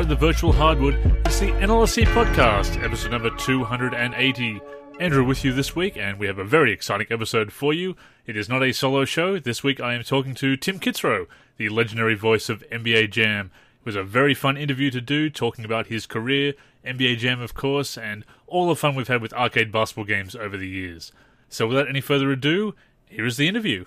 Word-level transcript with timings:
of 0.00 0.08
the 0.08 0.16
virtual 0.16 0.52
hardwood, 0.54 0.94
it's 1.26 1.38
the 1.38 1.48
NLSC 1.48 2.06
podcast, 2.06 2.82
episode 2.82 3.10
number 3.10 3.28
280. 3.36 4.60
Andrew 4.98 5.22
with 5.22 5.44
you 5.44 5.52
this 5.52 5.76
week, 5.76 5.98
and 5.98 6.18
we 6.18 6.26
have 6.26 6.38
a 6.38 6.44
very 6.44 6.72
exciting 6.72 7.08
episode 7.10 7.52
for 7.52 7.74
you. 7.74 7.94
It 8.24 8.34
is 8.34 8.48
not 8.48 8.62
a 8.62 8.72
solo 8.72 9.04
show. 9.04 9.38
This 9.38 9.62
week 9.62 9.80
I 9.80 9.92
am 9.92 10.02
talking 10.02 10.34
to 10.36 10.56
Tim 10.56 10.80
Kitzrow, 10.80 11.26
the 11.58 11.68
legendary 11.68 12.14
voice 12.14 12.48
of 12.48 12.64
NBA 12.70 13.10
Jam. 13.10 13.50
It 13.80 13.84
was 13.84 13.94
a 13.94 14.02
very 14.02 14.32
fun 14.32 14.56
interview 14.56 14.90
to 14.90 15.00
do, 15.02 15.28
talking 15.28 15.62
about 15.62 15.88
his 15.88 16.06
career, 16.06 16.54
NBA 16.86 17.18
Jam, 17.18 17.42
of 17.42 17.52
course, 17.52 17.98
and 17.98 18.24
all 18.46 18.68
the 18.68 18.76
fun 18.76 18.94
we've 18.94 19.08
had 19.08 19.20
with 19.20 19.34
arcade 19.34 19.70
basketball 19.70 20.06
games 20.06 20.34
over 20.34 20.56
the 20.56 20.68
years. 20.68 21.12
So, 21.50 21.66
without 21.66 21.88
any 21.88 22.00
further 22.00 22.32
ado, 22.32 22.74
here 23.10 23.26
is 23.26 23.36
the 23.36 23.46
interview. 23.46 23.84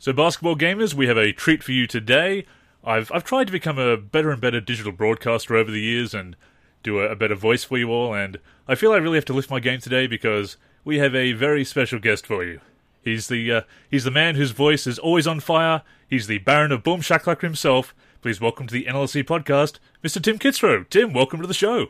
So, 0.00 0.14
basketball 0.14 0.56
gamers, 0.56 0.94
we 0.94 1.08
have 1.08 1.18
a 1.18 1.32
treat 1.32 1.62
for 1.62 1.72
you 1.72 1.86
today. 1.86 2.46
I've 2.84 3.10
I've 3.12 3.24
tried 3.24 3.46
to 3.46 3.52
become 3.52 3.78
a 3.78 3.96
better 3.96 4.30
and 4.30 4.40
better 4.40 4.60
digital 4.60 4.92
broadcaster 4.92 5.56
over 5.56 5.70
the 5.70 5.80
years 5.80 6.14
and 6.14 6.36
do 6.82 7.00
a, 7.00 7.10
a 7.10 7.16
better 7.16 7.34
voice 7.34 7.64
for 7.64 7.76
you 7.76 7.90
all, 7.90 8.14
and 8.14 8.38
I 8.66 8.74
feel 8.74 8.92
I 8.92 8.96
really 8.96 9.16
have 9.16 9.24
to 9.26 9.32
lift 9.32 9.50
my 9.50 9.60
game 9.60 9.80
today 9.80 10.06
because 10.06 10.56
we 10.84 10.98
have 10.98 11.14
a 11.14 11.32
very 11.32 11.64
special 11.64 11.98
guest 11.98 12.26
for 12.26 12.44
you. 12.44 12.60
He's 13.02 13.28
the 13.28 13.52
uh, 13.52 13.60
he's 13.90 14.04
the 14.04 14.10
man 14.10 14.36
whose 14.36 14.52
voice 14.52 14.86
is 14.86 14.98
always 14.98 15.26
on 15.26 15.40
fire. 15.40 15.82
He's 16.08 16.26
the 16.26 16.38
Baron 16.38 16.72
of 16.72 16.82
Boom 16.82 17.00
Shakalaka 17.00 17.42
himself. 17.42 17.94
Please 18.22 18.40
welcome 18.40 18.66
to 18.66 18.74
the 18.74 18.84
NLSC 18.86 19.24
podcast, 19.24 19.78
Mr. 20.02 20.22
Tim 20.22 20.38
Kitzrow. 20.38 20.88
Tim, 20.88 21.12
welcome 21.12 21.40
to 21.40 21.46
the 21.46 21.54
show. 21.54 21.88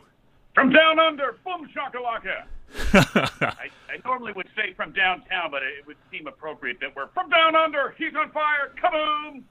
From 0.53 0.71
down 0.71 0.99
under, 0.99 1.37
boom 1.45 1.67
shakalaka. 1.69 2.43
I, 2.93 3.69
I 3.89 3.97
normally 4.05 4.33
would 4.33 4.49
say 4.55 4.73
from 4.73 4.91
downtown, 4.91 5.49
but 5.51 5.63
it 5.63 5.87
would 5.87 5.97
seem 6.11 6.27
appropriate 6.27 6.79
that 6.81 6.95
we're 6.95 7.07
from 7.09 7.29
down 7.29 7.55
under. 7.55 7.95
He's 7.97 8.13
on 8.15 8.31
fire. 8.31 8.71
Kaboom! 8.81 9.43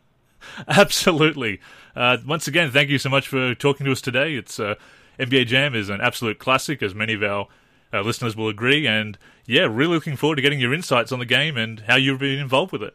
Absolutely. 0.69 1.61
Uh, 1.97 2.19
once 2.27 2.47
again, 2.47 2.71
thank 2.71 2.91
you 2.91 2.99
so 2.99 3.09
much 3.09 3.29
for 3.29 3.55
talking 3.55 3.87
to 3.87 3.93
us 3.93 4.01
today. 4.01 4.35
It's 4.35 4.59
uh, 4.61 4.75
NBA 5.19 5.47
Jam 5.47 5.75
is 5.75 5.89
an 5.89 6.01
absolute 6.01 6.39
classic, 6.39 6.83
as 6.83 6.95
many 6.95 7.15
of 7.15 7.23
our 7.23 7.49
uh, 7.93 8.03
listeners 8.03 8.37
will 8.37 8.49
agree. 8.49 8.87
And 8.87 9.19
yeah, 9.47 9.63
really 9.63 9.95
looking 9.95 10.17
forward 10.17 10.37
to 10.37 10.43
getting 10.43 10.61
your 10.61 10.75
insights 10.75 11.13
on 11.13 11.19
the 11.19 11.27
game 11.27 11.57
and 11.57 11.81
how 11.81 11.97
you've 11.97 12.21
been 12.21 12.39
involved 12.39 12.73
with 12.73 12.83
it. 12.83 12.95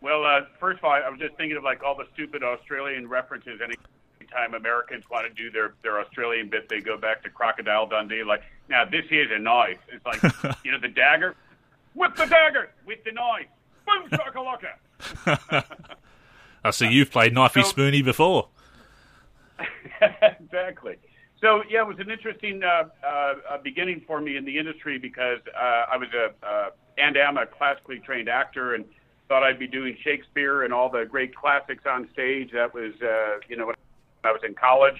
Well, 0.00 0.24
uh, 0.24 0.42
first 0.58 0.78
of 0.78 0.84
all, 0.84 0.90
I 0.90 1.08
was 1.08 1.20
just 1.20 1.36
thinking 1.36 1.56
of 1.56 1.62
like 1.62 1.82
all 1.84 1.94
the 1.96 2.06
stupid 2.12 2.42
Australian 2.42 3.08
references. 3.08 3.60
Anytime 3.62 4.54
Americans 4.54 5.04
want 5.08 5.26
to 5.28 5.32
do 5.32 5.50
their 5.50 5.74
their 5.82 6.00
Australian 6.00 6.48
bit, 6.48 6.68
they 6.68 6.80
go 6.80 6.96
back 6.96 7.22
to 7.22 7.30
Crocodile 7.30 7.86
Dundee. 7.86 8.24
Like, 8.24 8.42
now 8.68 8.84
this 8.84 9.04
is 9.10 9.28
a 9.30 9.38
knife. 9.38 9.78
It's 9.92 10.04
like 10.04 10.20
you 10.64 10.72
know 10.72 10.80
the 10.80 10.88
dagger, 10.88 11.36
with 11.94 12.16
the 12.16 12.26
dagger, 12.26 12.70
with 12.84 13.04
the 13.04 13.12
knife, 13.12 13.46
boom 13.86 14.08
shakalaka. 14.10 15.64
I 16.64 16.70
see 16.70 16.88
you've 16.88 17.10
played 17.10 17.34
Knifey 17.34 17.62
So- 17.62 17.68
Spoony 17.68 18.02
before. 18.02 18.48
exactly. 20.22 20.96
So 21.40 21.62
yeah, 21.68 21.82
it 21.82 21.88
was 21.88 21.98
an 21.98 22.10
interesting 22.10 22.62
uh, 22.62 22.84
uh, 23.04 23.58
beginning 23.64 24.02
for 24.06 24.20
me 24.20 24.36
in 24.36 24.44
the 24.44 24.58
industry 24.58 24.96
because 24.96 25.40
uh, 25.60 25.84
I 25.92 25.96
was 25.96 26.08
a 26.14 26.46
uh, 26.46 26.70
and 26.98 27.16
am 27.16 27.36
a 27.36 27.46
classically 27.46 27.98
trained 27.98 28.28
actor 28.28 28.74
and 28.74 28.84
thought 29.28 29.42
I'd 29.42 29.58
be 29.58 29.66
doing 29.66 29.96
Shakespeare 30.04 30.62
and 30.62 30.72
all 30.72 30.88
the 30.88 31.04
great 31.04 31.34
classics 31.34 31.82
on 31.84 32.08
stage. 32.12 32.50
That 32.52 32.72
was 32.72 32.92
uh, 33.02 33.40
you 33.48 33.56
know 33.56 33.66
when 33.66 33.74
I 34.22 34.30
was 34.30 34.42
in 34.46 34.54
college 34.54 34.94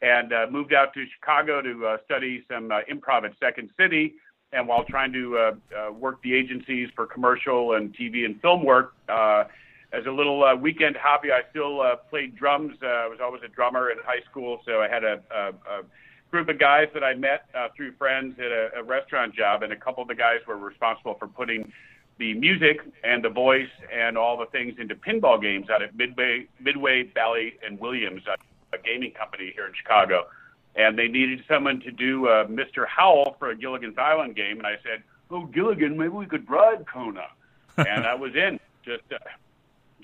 and 0.00 0.32
uh, 0.32 0.46
moved 0.48 0.72
out 0.72 0.94
to 0.94 1.04
Chicago 1.14 1.60
to 1.60 1.86
uh, 1.86 1.96
study 2.04 2.44
some 2.50 2.70
uh, 2.70 2.80
improv 2.90 3.24
at 3.24 3.32
Second 3.40 3.70
City. 3.76 4.14
And 4.52 4.66
while 4.66 4.84
trying 4.84 5.12
to 5.12 5.52
work 5.92 6.20
the 6.22 6.34
agencies 6.34 6.88
for 6.96 7.06
commercial 7.06 7.74
and 7.74 7.94
TV 7.96 8.24
and 8.24 8.40
film 8.40 8.64
work, 8.64 8.94
uh, 9.08 9.44
as 9.92 10.06
a 10.06 10.10
little 10.10 10.44
uh, 10.44 10.54
weekend 10.54 10.96
hobby, 10.96 11.32
I 11.32 11.42
still 11.50 11.80
uh, 11.80 11.96
played 11.96 12.36
drums. 12.36 12.76
Uh, 12.82 12.86
I 12.86 13.06
was 13.08 13.18
always 13.20 13.42
a 13.42 13.48
drummer 13.48 13.90
in 13.90 13.98
high 14.04 14.22
school, 14.30 14.60
so 14.64 14.80
I 14.80 14.88
had 14.88 15.02
a, 15.02 15.20
a, 15.30 15.48
a 15.48 15.82
group 16.30 16.48
of 16.48 16.58
guys 16.58 16.88
that 16.94 17.02
I 17.02 17.14
met 17.14 17.46
uh, 17.54 17.68
through 17.76 17.92
friends 17.92 18.38
at 18.38 18.52
a, 18.52 18.70
a 18.78 18.82
restaurant 18.82 19.34
job, 19.34 19.62
and 19.62 19.72
a 19.72 19.76
couple 19.76 20.02
of 20.02 20.08
the 20.08 20.14
guys 20.14 20.38
were 20.46 20.56
responsible 20.56 21.14
for 21.14 21.26
putting 21.26 21.72
the 22.18 22.34
music 22.34 22.80
and 23.02 23.24
the 23.24 23.30
voice 23.30 23.70
and 23.92 24.16
all 24.16 24.36
the 24.36 24.46
things 24.46 24.74
into 24.78 24.94
pinball 24.94 25.40
games 25.40 25.70
out 25.70 25.82
at 25.82 25.96
Midway, 25.96 26.46
Midway, 26.60 27.04
Bally, 27.04 27.54
and 27.66 27.80
Williams, 27.80 28.22
a, 28.28 28.76
a 28.76 28.78
gaming 28.78 29.10
company 29.12 29.50
here 29.54 29.66
in 29.66 29.72
Chicago. 29.74 30.26
And 30.76 30.96
they 30.96 31.08
needed 31.08 31.42
someone 31.48 31.80
to 31.80 31.90
do 31.90 32.28
uh, 32.28 32.46
Mr. 32.46 32.86
Howell 32.86 33.36
for 33.40 33.50
a 33.50 33.56
Gilligan's 33.56 33.98
Island 33.98 34.36
game, 34.36 34.58
and 34.58 34.66
I 34.66 34.76
said, 34.84 35.02
"Oh, 35.30 35.46
Gilligan, 35.46 35.98
maybe 35.98 36.10
we 36.10 36.26
could 36.26 36.46
bribe 36.46 36.86
Kona." 36.86 37.26
and 37.76 38.06
I 38.06 38.14
was 38.14 38.36
in 38.36 38.60
just. 38.84 39.02
Uh, 39.10 39.18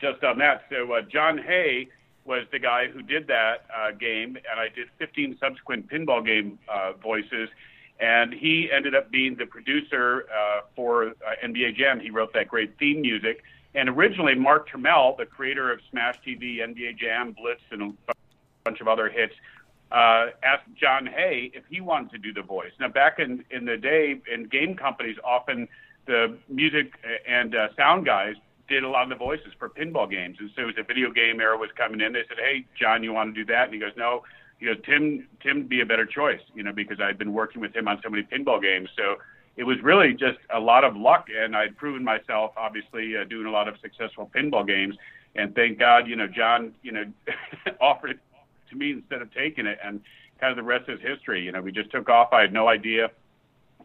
just 0.00 0.22
on 0.24 0.38
that. 0.38 0.64
So 0.70 0.92
uh, 0.92 1.02
Jon 1.02 1.38
Hey 1.38 1.88
was 2.24 2.44
the 2.50 2.58
guy 2.58 2.88
who 2.88 3.02
did 3.02 3.26
that 3.28 3.66
uh, 3.74 3.92
game, 3.92 4.36
and 4.50 4.60
I 4.60 4.68
did 4.68 4.88
15 4.98 5.38
subsequent 5.40 5.88
pinball 5.88 6.24
game 6.24 6.58
uh, 6.68 6.92
voices. 6.94 7.48
And 7.98 8.32
he 8.32 8.70
ended 8.70 8.94
up 8.94 9.10
being 9.10 9.36
the 9.36 9.46
producer 9.46 10.26
uh, 10.30 10.62
for 10.74 11.08
uh, 11.08 11.12
NBA 11.42 11.76
Jam. 11.76 11.98
He 11.98 12.10
wrote 12.10 12.32
that 12.34 12.48
great 12.48 12.76
theme 12.78 13.00
music. 13.00 13.42
And 13.74 13.88
originally, 13.88 14.34
Mark 14.34 14.68
Turmell, 14.68 15.16
the 15.16 15.24
creator 15.24 15.72
of 15.72 15.80
Smash 15.90 16.18
TV, 16.26 16.58
NBA 16.58 16.98
Jam, 16.98 17.32
Blitz, 17.32 17.62
and 17.70 17.94
a 18.08 18.14
bunch 18.64 18.80
of 18.80 18.88
other 18.88 19.08
hits, 19.08 19.34
uh, 19.92 20.26
asked 20.42 20.68
Jon 20.74 21.06
Hey 21.06 21.50
if 21.54 21.62
he 21.70 21.80
wanted 21.80 22.10
to 22.12 22.18
do 22.18 22.32
the 22.32 22.42
voice. 22.42 22.72
Now, 22.80 22.88
back 22.88 23.18
in, 23.18 23.44
in 23.50 23.64
the 23.64 23.76
day, 23.76 24.20
in 24.32 24.44
game 24.44 24.76
companies, 24.76 25.16
often 25.24 25.68
the 26.06 26.36
music 26.48 26.92
and 27.26 27.54
uh, 27.54 27.68
sound 27.76 28.04
guys 28.04 28.34
did 28.69 28.84
a 28.84 28.88
lot 28.88 29.04
of 29.04 29.09
the 29.10 29.16
voices 29.16 29.53
for 29.59 29.69
pinball 29.69 30.10
games. 30.10 30.37
And 30.41 30.50
so 30.56 30.69
as 30.69 30.75
the 30.75 30.82
video 30.82 31.10
game 31.10 31.41
era 31.41 31.56
was 31.56 31.71
coming 31.77 32.00
in, 32.00 32.12
they 32.12 32.22
said, 32.28 32.38
"Hey, 32.38 32.66
John, 32.78 33.03
you 33.03 33.12
want 33.12 33.34
to 33.34 33.44
do 33.44 33.47
that?" 33.53 33.65
And 33.65 33.75
he 33.75 33.81
goes, 33.81 33.97
"No." 33.97 34.25
He 34.59 34.66
goes, 34.66 34.77
"Tim, 34.84 35.28
Tim, 35.43 35.59
would 35.59 35.69
be 35.69 35.82
a 35.82 35.87
better 35.87 36.06
choice, 36.06 36.41
you 36.54 36.62
know, 36.62 36.72
because 36.72 37.00
I'd 37.00 37.19
been 37.19 37.32
working 37.32 37.60
with 37.60 37.76
him 37.76 37.88
on 37.88 38.00
so 38.03 38.09
many 38.09 38.22
pinball 38.22 38.60
games." 38.60 38.88
So 38.97 39.16
it 39.56 39.65
was 39.65 39.81
really 39.82 40.12
just 40.12 40.38
a 40.50 40.60
lot 40.60 40.84
of 40.84 40.97
luck, 40.97 41.28
and 41.34 41.56
I'd 41.56 41.76
proven 41.76 42.05
myself, 42.05 42.53
obviously, 42.56 43.16
uh, 43.16 43.25
doing 43.25 43.47
a 43.47 43.50
lot 43.50 43.69
of 43.69 43.78
successful 43.81 44.31
pinball 44.34 44.66
games. 44.66 44.97
And 45.34 45.55
thank 45.55 45.78
God, 45.78 46.09
you 46.09 46.16
know, 46.16 46.26
John, 46.26 46.75
you 46.82 46.93
know, 46.93 47.05
offered 47.81 48.12
it 48.12 48.19
to 48.71 48.76
me 48.76 48.93
instead 48.93 49.22
of 49.22 49.32
taking 49.32 49.66
it, 49.66 49.78
and 49.82 50.00
kind 50.41 50.50
of 50.50 50.56
the 50.56 50.62
rest 50.62 50.88
is 50.88 51.00
history. 51.00 51.43
You 51.43 51.53
know, 51.53 51.60
we 51.60 51.72
just 51.72 51.91
took 51.91 52.09
off. 52.09 52.32
I 52.32 52.43
had 52.43 52.53
no 52.53 52.69
idea, 52.69 53.10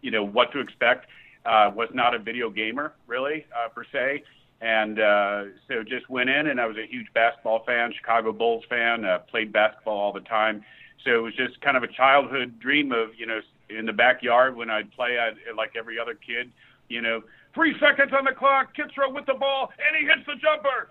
you 0.02 0.12
know, 0.12 0.24
what 0.24 0.52
to 0.54 0.60
expect. 0.60 1.08
Uh, 1.44 1.72
was 1.74 1.90
not 1.92 2.14
a 2.14 2.20
video 2.20 2.52
gamer 2.52 2.94
really 3.08 3.48
uh, 3.52 3.68
per 3.68 3.84
se 3.92 4.24
and 4.62 5.00
uh, 5.00 5.44
so 5.68 5.84
just 5.84 6.10
went 6.10 6.30
in 6.30 6.48
and 6.48 6.62
I 6.62 6.68
was 6.68 6.78
a 6.78 6.86
huge 6.86 7.08
basketball 7.14 7.64
fan, 7.66 7.92
Chicago 7.98 8.32
Bulls 8.32 8.64
fan, 8.70 9.04
uh, 9.04 9.20
played 9.20 9.52
basketball 9.52 9.98
all 9.98 10.14
the 10.14 10.22
time. 10.22 10.64
So 11.04 11.12
it 11.12 11.22
was 11.22 11.36
just 11.36 11.60
kind 11.62 11.76
of 11.76 11.82
a 11.82 11.88
childhood 11.88 12.60
dream 12.60 12.92
of, 12.92 13.10
you 13.18 13.26
know, 13.26 13.40
in 13.70 13.88
the 13.88 13.94
backyard 13.94 14.56
when 14.56 14.70
I'd 14.70 14.92
play, 14.92 15.18
I'd, 15.18 15.56
like 15.58 15.72
every 15.76 15.98
other 15.98 16.14
kid, 16.14 16.52
you 16.90 17.02
know, 17.02 17.24
three 17.56 17.74
seconds 17.80 18.12
on 18.16 18.24
the 18.26 18.34
clock, 18.34 18.76
Kitzrow 18.76 19.14
with 19.14 19.26
the 19.26 19.34
ball, 19.34 19.72
and 19.78 19.98
he 19.98 20.06
hits 20.06 20.26
the 20.28 20.36
jumper. 20.36 20.90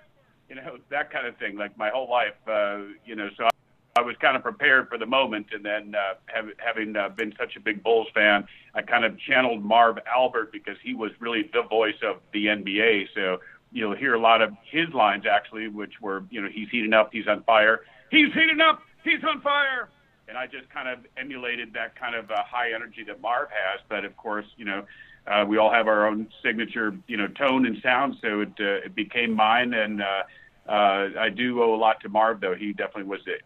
You 0.49 0.57
know, 0.57 0.79
that 0.91 1.13
kind 1.13 1.29
of 1.29 1.37
thing, 1.37 1.57
like 1.57 1.79
my 1.79 1.91
whole 1.91 2.11
life, 2.11 2.35
uh, 2.49 2.81
you 3.07 3.15
know, 3.15 3.29
so 3.37 3.45
I, 3.45 3.51
I 3.97 4.03
was 4.03 4.17
kind 4.21 4.37
of 4.37 4.43
prepared 4.43 4.89
for 4.89 4.99
the 4.99 5.07
moment. 5.07 5.49
And 5.53 5.65
then 5.65 5.95
uh, 5.95 6.15
have, 6.27 6.47
having 6.59 6.97
uh, 6.97 7.11
been 7.11 7.33
such 7.39 7.55
a 7.55 7.61
big 7.61 7.85
Bulls 7.85 8.09
fan, 8.13 8.47
I 8.75 8.83
kind 8.83 9.05
of 9.05 9.17
channeled 9.21 9.65
Marv 9.65 9.99
Albert 10.13 10.51
because 10.51 10.77
he 10.83 10.93
was 10.93 11.13
really 11.21 11.49
the 11.53 11.63
voice 11.63 12.03
of 12.03 12.17
the 12.33 12.47
NBA. 12.47 13.09
So 13.15 13.39
you'll 13.73 13.97
hear 13.97 14.15
a 14.15 14.21
lot 14.21 14.43
of 14.43 14.53
his 14.71 14.89
lines 14.95 15.25
actually, 15.31 15.69
which 15.69 16.01
were, 16.01 16.25
you 16.31 16.41
know, 16.41 16.49
he's 16.53 16.69
heating 16.71 16.93
up, 16.93 17.11
he's 17.13 17.29
on 17.29 17.43
fire, 17.45 17.81
he's 18.11 18.33
heating 18.33 18.61
up, 18.61 18.83
he's 19.05 19.23
on 19.25 19.41
fire. 19.41 19.89
And 20.29 20.39
I 20.39 20.47
just 20.47 20.71
kind 20.71 20.89
of 20.89 21.01
emulated 21.17 21.73
that 21.75 21.99
kind 21.99 22.15
of 22.15 22.31
uh, 22.31 22.43
high 22.45 22.73
energy 22.73 23.03
that 23.09 23.21
Marv 23.21 23.49
has. 23.51 23.81
But 23.89 24.05
of 24.05 24.17
course, 24.17 24.47
you 24.57 24.65
know, 24.65 24.85
uh, 25.27 25.45
we 25.47 25.59
all 25.59 25.73
have 25.73 25.89
our 25.89 26.07
own 26.07 26.29
signature, 26.43 26.97
you 27.09 27.17
know, 27.17 27.27
tone 27.27 27.67
and 27.67 27.77
sound. 27.83 28.17
So 28.23 28.41
it, 28.43 28.53
uh, 28.61 28.87
it 28.87 28.95
became 28.95 29.35
mine. 29.35 29.75
And 29.75 30.03
uh, 30.03 30.23
uh, 30.69 31.09
I 31.19 31.31
do 31.31 31.63
owe 31.63 31.75
a 31.75 31.77
lot 31.77 32.01
to 32.03 32.09
Marv, 32.09 32.41
though. 32.41 32.55
He 32.55 32.73
definitely 32.73 33.05
was 33.05 33.21
the 33.25 33.39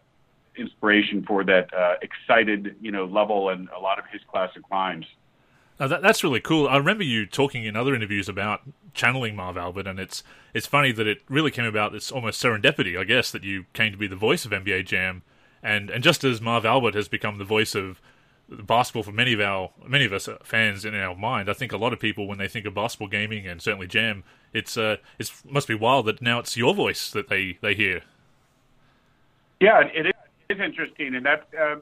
inspiration 0.61 1.23
for 1.27 1.43
that 1.43 1.73
uh, 1.73 1.95
excited, 2.01 2.75
you 2.81 2.91
know, 2.91 3.05
level 3.05 3.49
and 3.49 3.67
a 3.75 3.79
lot 3.79 3.97
of 3.97 4.05
his 4.11 4.21
classic 4.31 4.63
lines. 4.71 5.05
Now 5.79 5.87
that, 5.87 6.01
that's 6.01 6.23
really 6.23 6.39
cool. 6.39 6.67
I 6.67 6.77
remember 6.77 7.03
you 7.03 7.25
talking 7.25 7.65
in 7.65 7.75
other 7.75 7.95
interviews 7.95 8.29
about 8.29 8.61
channeling 8.93 9.35
Marv 9.35 9.57
Albert, 9.57 9.87
and 9.87 9.99
it's 9.99 10.23
it's 10.53 10.67
funny 10.67 10.91
that 10.93 11.07
it 11.07 11.21
really 11.29 11.51
came 11.51 11.65
about. 11.65 11.93
It's 11.93 12.11
almost 12.11 12.41
serendipity, 12.41 12.97
I 12.97 13.03
guess, 13.03 13.31
that 13.31 13.43
you 13.43 13.65
came 13.73 13.91
to 13.91 13.97
be 13.97 14.07
the 14.07 14.15
voice 14.15 14.45
of 14.45 14.51
NBA 14.51 14.85
Jam, 14.85 15.21
and 15.61 15.89
and 15.89 16.03
just 16.03 16.23
as 16.23 16.41
Marv 16.41 16.65
Albert 16.65 16.95
has 16.95 17.07
become 17.07 17.37
the 17.37 17.43
voice 17.43 17.75
of 17.75 18.01
basketball 18.47 19.03
for 19.03 19.11
many 19.11 19.33
of 19.33 19.41
our 19.41 19.71
many 19.85 20.05
of 20.05 20.13
us 20.13 20.29
fans 20.43 20.85
in 20.85 20.95
our 20.95 21.15
mind, 21.15 21.49
I 21.49 21.53
think 21.53 21.73
a 21.73 21.77
lot 21.77 21.93
of 21.93 21.99
people 21.99 22.27
when 22.27 22.37
they 22.37 22.47
think 22.47 22.65
of 22.65 22.73
basketball 22.73 23.07
gaming 23.07 23.47
and 23.47 23.61
certainly 23.61 23.87
Jam, 23.87 24.23
it's 24.53 24.77
uh 24.77 24.97
it's 25.19 25.43
must 25.45 25.67
be 25.67 25.75
wild 25.75 26.05
that 26.05 26.21
now 26.21 26.39
it's 26.39 26.55
your 26.55 26.73
voice 26.73 27.11
that 27.11 27.27
they 27.27 27.57
they 27.61 27.75
hear. 27.75 28.01
Yeah, 29.59 29.83
it 29.93 30.13
is 30.49 30.59
interesting, 30.59 31.15
and 31.15 31.25
that 31.25 31.47
uh, 31.59 31.75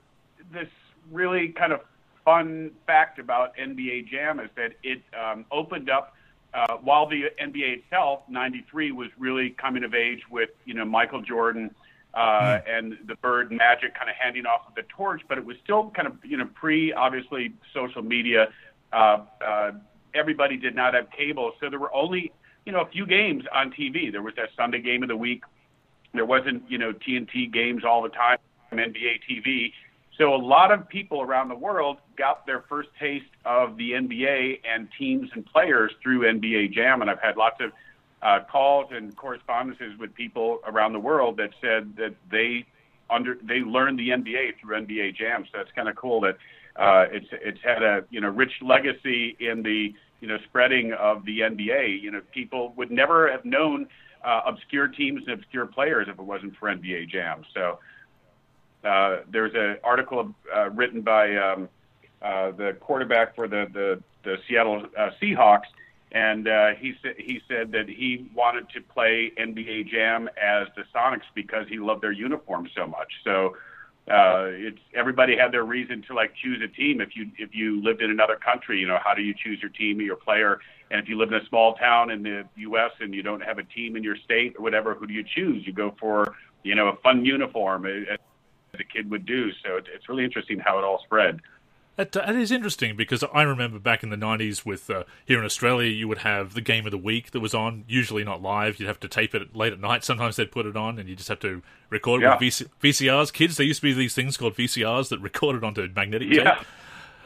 this 0.51 0.69
really 1.11 1.49
kind 1.49 1.73
of 1.73 1.81
fun 2.25 2.71
fact 2.87 3.19
about 3.19 3.55
NBA 3.57 4.07
Jam 4.09 4.39
is 4.39 4.49
that 4.55 4.73
it 4.83 5.01
um, 5.19 5.45
opened 5.51 5.89
up 5.89 6.15
uh, 6.53 6.77
while 6.77 7.07
the 7.07 7.23
NBA 7.41 7.79
itself, 7.79 8.21
'93, 8.29 8.91
was 8.91 9.09
really 9.17 9.51
coming 9.51 9.83
of 9.83 9.93
age 9.93 10.21
with 10.29 10.49
you 10.65 10.73
know 10.73 10.85
Michael 10.85 11.21
Jordan, 11.21 11.73
uh, 12.13 12.19
mm. 12.19 12.63
and 12.69 12.97
the 13.07 13.15
bird 13.15 13.51
magic 13.51 13.95
kind 13.95 14.09
of 14.09 14.15
handing 14.15 14.45
off 14.45 14.67
of 14.67 14.75
the 14.75 14.83
torch, 14.83 15.21
but 15.27 15.37
it 15.37 15.45
was 15.45 15.57
still 15.63 15.91
kind 15.95 16.07
of 16.07 16.13
you 16.23 16.37
know 16.37 16.47
pre 16.53 16.93
obviously 16.93 17.53
social 17.73 18.03
media. 18.03 18.49
Uh, 18.91 19.17
uh, 19.43 19.71
everybody 20.13 20.55
did 20.55 20.75
not 20.75 20.93
have 20.93 21.09
cable, 21.09 21.53
so 21.59 21.69
there 21.71 21.79
were 21.79 21.93
only 21.93 22.31
you 22.67 22.71
know 22.71 22.81
a 22.81 22.89
few 22.89 23.07
games 23.07 23.43
on 23.51 23.71
TV. 23.71 24.11
There 24.11 24.21
was 24.21 24.35
that 24.35 24.49
Sunday 24.55 24.81
game 24.81 25.01
of 25.01 25.09
the 25.09 25.17
week. 25.17 25.43
There 26.13 26.25
wasn't 26.25 26.69
you 26.69 26.77
know 26.77 26.93
TNT 26.93 27.51
games 27.51 27.83
all 27.83 28.03
the 28.03 28.09
time, 28.09 28.37
NBA 28.71 29.21
TV. 29.27 29.73
So 30.17 30.33
a 30.33 30.37
lot 30.37 30.71
of 30.71 30.87
people 30.87 31.21
around 31.21 31.49
the 31.49 31.55
world 31.55 31.97
got 32.17 32.45
their 32.45 32.63
first 32.69 32.89
taste 32.99 33.25
of 33.45 33.77
the 33.77 33.91
NBA 33.91 34.59
and 34.63 34.87
teams 34.97 35.29
and 35.33 35.45
players 35.45 35.91
through 36.03 36.21
NBA 36.21 36.71
Jam, 36.71 37.01
and 37.01 37.09
I've 37.09 37.19
had 37.19 37.35
lots 37.35 37.59
of 37.59 37.71
uh, 38.21 38.39
calls 38.49 38.91
and 38.91 39.15
correspondences 39.15 39.97
with 39.99 40.13
people 40.13 40.59
around 40.65 40.93
the 40.93 40.99
world 40.99 41.37
that 41.37 41.49
said 41.59 41.95
that 41.97 42.15
they 42.31 42.65
under 43.09 43.37
they 43.43 43.59
learned 43.59 43.99
the 43.99 44.09
NBA 44.09 44.59
through 44.61 44.85
NBA 44.85 45.15
Jam. 45.15 45.45
So 45.51 45.57
that's 45.57 45.71
kind 45.75 45.89
of 45.89 45.95
cool 45.95 46.21
that 46.21 46.37
uh, 46.75 47.05
it's 47.11 47.27
it's 47.31 47.59
had 47.63 47.81
a 47.81 48.05
you 48.11 48.21
know 48.21 48.29
rich 48.29 48.53
legacy 48.61 49.35
in 49.39 49.63
the 49.63 49.93
you 50.21 50.27
know 50.27 50.37
spreading 50.45 50.93
of 50.93 51.25
the 51.25 51.41
NBA. 51.41 52.01
You 52.01 52.11
know, 52.11 52.21
people 52.31 52.73
would 52.77 52.91
never 52.91 53.31
have 53.31 53.45
known 53.45 53.87
uh, 54.23 54.41
obscure 54.45 54.87
teams 54.87 55.23
and 55.27 55.39
obscure 55.39 55.65
players 55.65 56.07
if 56.07 56.17
it 56.17 56.23
wasn't 56.23 56.55
for 56.57 56.69
NBA 56.69 57.09
Jam. 57.09 57.43
So 57.53 57.79
uh, 58.83 59.17
there's 59.31 59.53
an 59.55 59.77
article 59.83 60.33
uh, 60.55 60.69
written 60.69 61.01
by 61.01 61.35
um, 61.35 61.69
uh, 62.21 62.51
the 62.51 62.75
quarterback 62.79 63.35
for 63.35 63.47
the 63.47 63.67
the, 63.73 64.01
the 64.23 64.37
Seattle 64.47 64.85
uh, 64.97 65.09
Seahawks 65.21 65.67
and 66.13 66.47
uh, 66.47 66.69
he 66.79 66.93
said 67.01 67.15
he 67.17 67.41
said 67.47 67.71
that 67.71 67.89
he 67.89 68.29
wanted 68.35 68.69
to 68.69 68.81
play 68.81 69.31
NBA 69.37 69.89
Jam 69.89 70.29
as 70.41 70.67
the 70.75 70.83
Sonics 70.95 71.25
because 71.33 71.67
he 71.67 71.79
loved 71.79 72.03
their 72.03 72.11
uniform 72.11 72.69
so 72.75 72.85
much. 72.85 73.11
So 73.23 73.55
uh, 74.07 74.45
it's 74.51 74.79
everybody 74.93 75.35
had 75.35 75.51
their 75.51 75.63
reason 75.63 76.03
to 76.07 76.13
like 76.13 76.33
choose 76.35 76.61
a 76.63 76.67
team. 76.67 77.01
If 77.01 77.15
you 77.15 77.31
if 77.37 77.55
you 77.55 77.81
lived 77.81 78.03
in 78.03 78.11
another 78.11 78.35
country, 78.35 78.79
you 78.79 78.87
know 78.87 78.99
how 79.03 79.15
do 79.15 79.23
you 79.23 79.33
choose 79.33 79.59
your 79.59 79.71
team 79.71 79.99
or 79.99 80.03
your 80.03 80.15
player? 80.15 80.59
And 80.91 81.01
if 81.01 81.09
you 81.09 81.17
live 81.17 81.29
in 81.29 81.35
a 81.41 81.45
small 81.47 81.73
town 81.73 82.11
in 82.11 82.21
the 82.21 82.45
U.S. 82.57 82.91
and 82.99 83.11
you 83.15 83.23
don't 83.23 83.41
have 83.41 83.57
a 83.57 83.63
team 83.63 83.95
in 83.95 84.03
your 84.03 84.17
state 84.17 84.53
or 84.59 84.61
whatever, 84.61 84.93
who 84.93 85.07
do 85.07 85.13
you 85.13 85.23
choose? 85.23 85.65
You 85.65 85.73
go 85.73 85.95
for 85.99 86.35
you 86.61 86.75
know 86.75 86.89
a 86.89 86.95
fun 86.97 87.25
uniform 87.25 87.87
as 87.87 88.19
a 88.19 88.22
kid 88.77 89.09
would 89.11 89.25
do. 89.25 89.51
So 89.63 89.77
it's 89.77 90.09
really 90.09 90.23
interesting 90.23 90.59
how 90.59 90.79
it 90.79 90.83
all 90.83 91.01
spread. 91.03 91.41
That, 91.95 92.11
that 92.13 92.35
is 92.35 92.51
interesting 92.51 92.95
because 92.95 93.23
I 93.33 93.43
remember 93.43 93.77
back 93.77 94.01
in 94.01 94.09
the 94.09 94.15
90s 94.15 94.65
with 94.65 94.89
uh, 94.89 95.03
here 95.25 95.37
in 95.37 95.45
Australia, 95.45 95.91
you 95.91 96.07
would 96.07 96.19
have 96.19 96.55
the 96.55 96.61
game 96.61 96.85
of 96.85 96.91
the 96.91 96.97
week 96.97 97.31
that 97.31 97.39
was 97.39 97.53
on, 97.53 97.83
usually 97.87 98.23
not 98.23 98.41
live. 98.41 98.79
You'd 98.79 98.87
have 98.87 98.99
to 99.01 99.07
tape 99.07 99.35
it 99.35 99.55
late 99.55 99.73
at 99.73 99.79
night. 99.79 100.03
Sometimes 100.03 100.35
they'd 100.35 100.51
put 100.51 100.65
it 100.65 100.75
on 100.75 100.97
and 100.97 101.07
you 101.07 101.15
just 101.15 101.29
have 101.29 101.39
to 101.41 101.61
record 101.91 102.23
yeah. 102.23 102.35
with 102.39 102.41
VC- 102.41 102.67
VCRs. 102.81 103.31
Kids, 103.31 103.57
there 103.57 103.67
used 103.67 103.81
to 103.81 103.87
be 103.87 103.93
these 103.93 104.15
things 104.15 104.37
called 104.37 104.55
VCRs 104.55 105.09
that 105.09 105.19
recorded 105.21 105.63
onto 105.63 105.87
magnetic 105.95 106.29
yeah. 106.31 106.55
tape. 106.55 106.67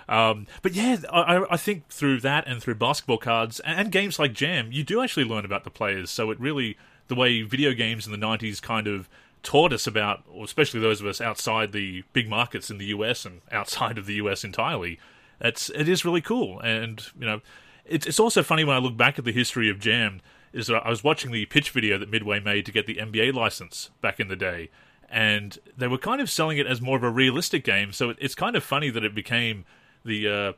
Um, 0.10 0.48
but 0.62 0.74
yeah, 0.74 0.98
I, 1.12 1.46
I, 1.50 1.58
think 1.58 1.90
through 1.90 2.22
that 2.22 2.48
and 2.48 2.62
through 2.64 2.76
basketball 2.76 3.18
cards 3.18 3.60
and 3.62 3.92
games 3.92 4.18
like 4.18 4.32
Jam, 4.32 4.72
you 4.72 4.84
do 4.84 5.02
actually 5.02 5.26
learn 5.26 5.44
about 5.44 5.66
the 5.66 5.70
players. 5.70 6.10
So 6.10 6.32
it 6.32 6.40
really, 6.40 6.78
the 7.10 7.16
way 7.16 7.42
video 7.42 7.74
games 7.74 8.06
in 8.06 8.14
the 8.14 8.18
90s 8.18 8.62
kind 8.62 8.88
of 8.88 9.10
taught 9.48 9.72
us 9.72 9.88
about, 9.88 10.26
especially 10.44 10.82
those 10.82 11.00
of 11.00 11.08
us 11.08 11.22
outside 11.22 11.72
the 11.72 12.04
big 12.12 12.28
markets 12.28 12.70
in 12.70 12.80
the 12.80 12.88
US 12.88 13.24
and 13.24 13.40
outside 13.50 13.98
of 13.98 14.06
the 14.06 14.16
US 14.16 14.44
entirely, 14.44 15.00
it's 15.40 15.70
it 15.70 15.88
is 15.88 16.04
really 16.04 16.20
cool. 16.20 16.60
And 16.60 17.02
you 17.18 17.26
know, 17.26 17.40
it's 17.86 18.06
it's 18.06 18.20
also 18.20 18.44
funny 18.44 18.66
when 18.66 18.76
I 18.76 18.80
look 18.80 18.98
back 18.98 19.18
at 19.18 19.24
the 19.24 19.32
history 19.32 19.70
of 19.70 19.80
Jam. 19.80 20.20
Is 20.52 20.68
that 20.68 20.86
I 20.86 20.90
was 20.90 21.02
watching 21.02 21.32
the 21.32 21.46
pitch 21.46 21.70
video 21.70 21.98
that 21.98 22.10
Midway 22.10 22.42
made 22.42 22.66
to 22.66 22.74
get 22.74 22.88
the 22.88 22.96
NBA 22.96 23.34
license 23.34 23.90
back 24.02 24.20
in 24.20 24.28
the 24.28 24.36
day, 24.36 24.70
and 25.10 25.58
they 25.78 25.88
were 25.88 25.98
kind 25.98 26.20
of 26.20 26.30
selling 26.30 26.58
it 26.58 26.68
as 26.68 26.82
more 26.82 26.98
of 26.98 27.04
a 27.04 27.10
realistic 27.10 27.64
game. 27.64 27.94
So 27.94 28.10
it, 28.10 28.18
it's 28.20 28.36
kind 28.36 28.56
of 28.56 28.66
funny 28.66 28.90
that 28.90 29.06
it 29.06 29.16
became 29.16 29.64
the 30.04 30.28
uh, 30.28 30.54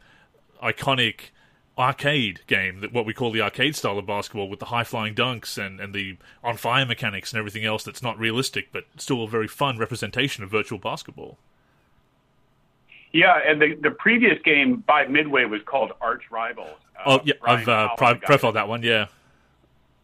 iconic 0.65 1.30
arcade 1.79 2.41
game, 2.45 2.81
that 2.81 2.91
what 2.91 3.05
we 3.05 3.13
call 3.13 3.31
the 3.31 3.41
arcade 3.41 3.75
style 3.75 3.97
of 3.97 4.05
basketball, 4.05 4.49
with 4.49 4.59
the 4.59 4.65
high 4.65 4.83
flying 4.83 5.15
dunks 5.15 5.57
and, 5.57 5.79
and 5.79 5.95
the 5.95 6.17
on 6.43 6.57
fire 6.57 6.85
mechanics 6.85 7.31
and 7.31 7.39
everything 7.39 7.63
else 7.63 7.83
that's 7.83 8.03
not 8.03 8.19
realistic, 8.19 8.67
but 8.71 8.83
still 8.97 9.23
a 9.23 9.27
very 9.27 9.47
fun 9.47 9.77
representation 9.77 10.43
of 10.43 10.51
virtual 10.51 10.77
basketball. 10.77 11.37
Yeah, 13.11 13.39
and 13.45 13.61
the 13.61 13.75
the 13.81 13.91
previous 13.91 14.39
game 14.43 14.83
by 14.85 15.07
Midway 15.07 15.45
was 15.45 15.61
called 15.65 15.93
Arch 16.01 16.23
Rivals. 16.29 16.77
Uh, 16.97 17.03
oh 17.05 17.21
yeah, 17.23 17.33
I've 17.41 17.67
uh, 17.67 17.95
pro- 17.95 18.15
profiled 18.15 18.55
that 18.55 18.67
one. 18.67 18.83
Yeah. 18.83 19.07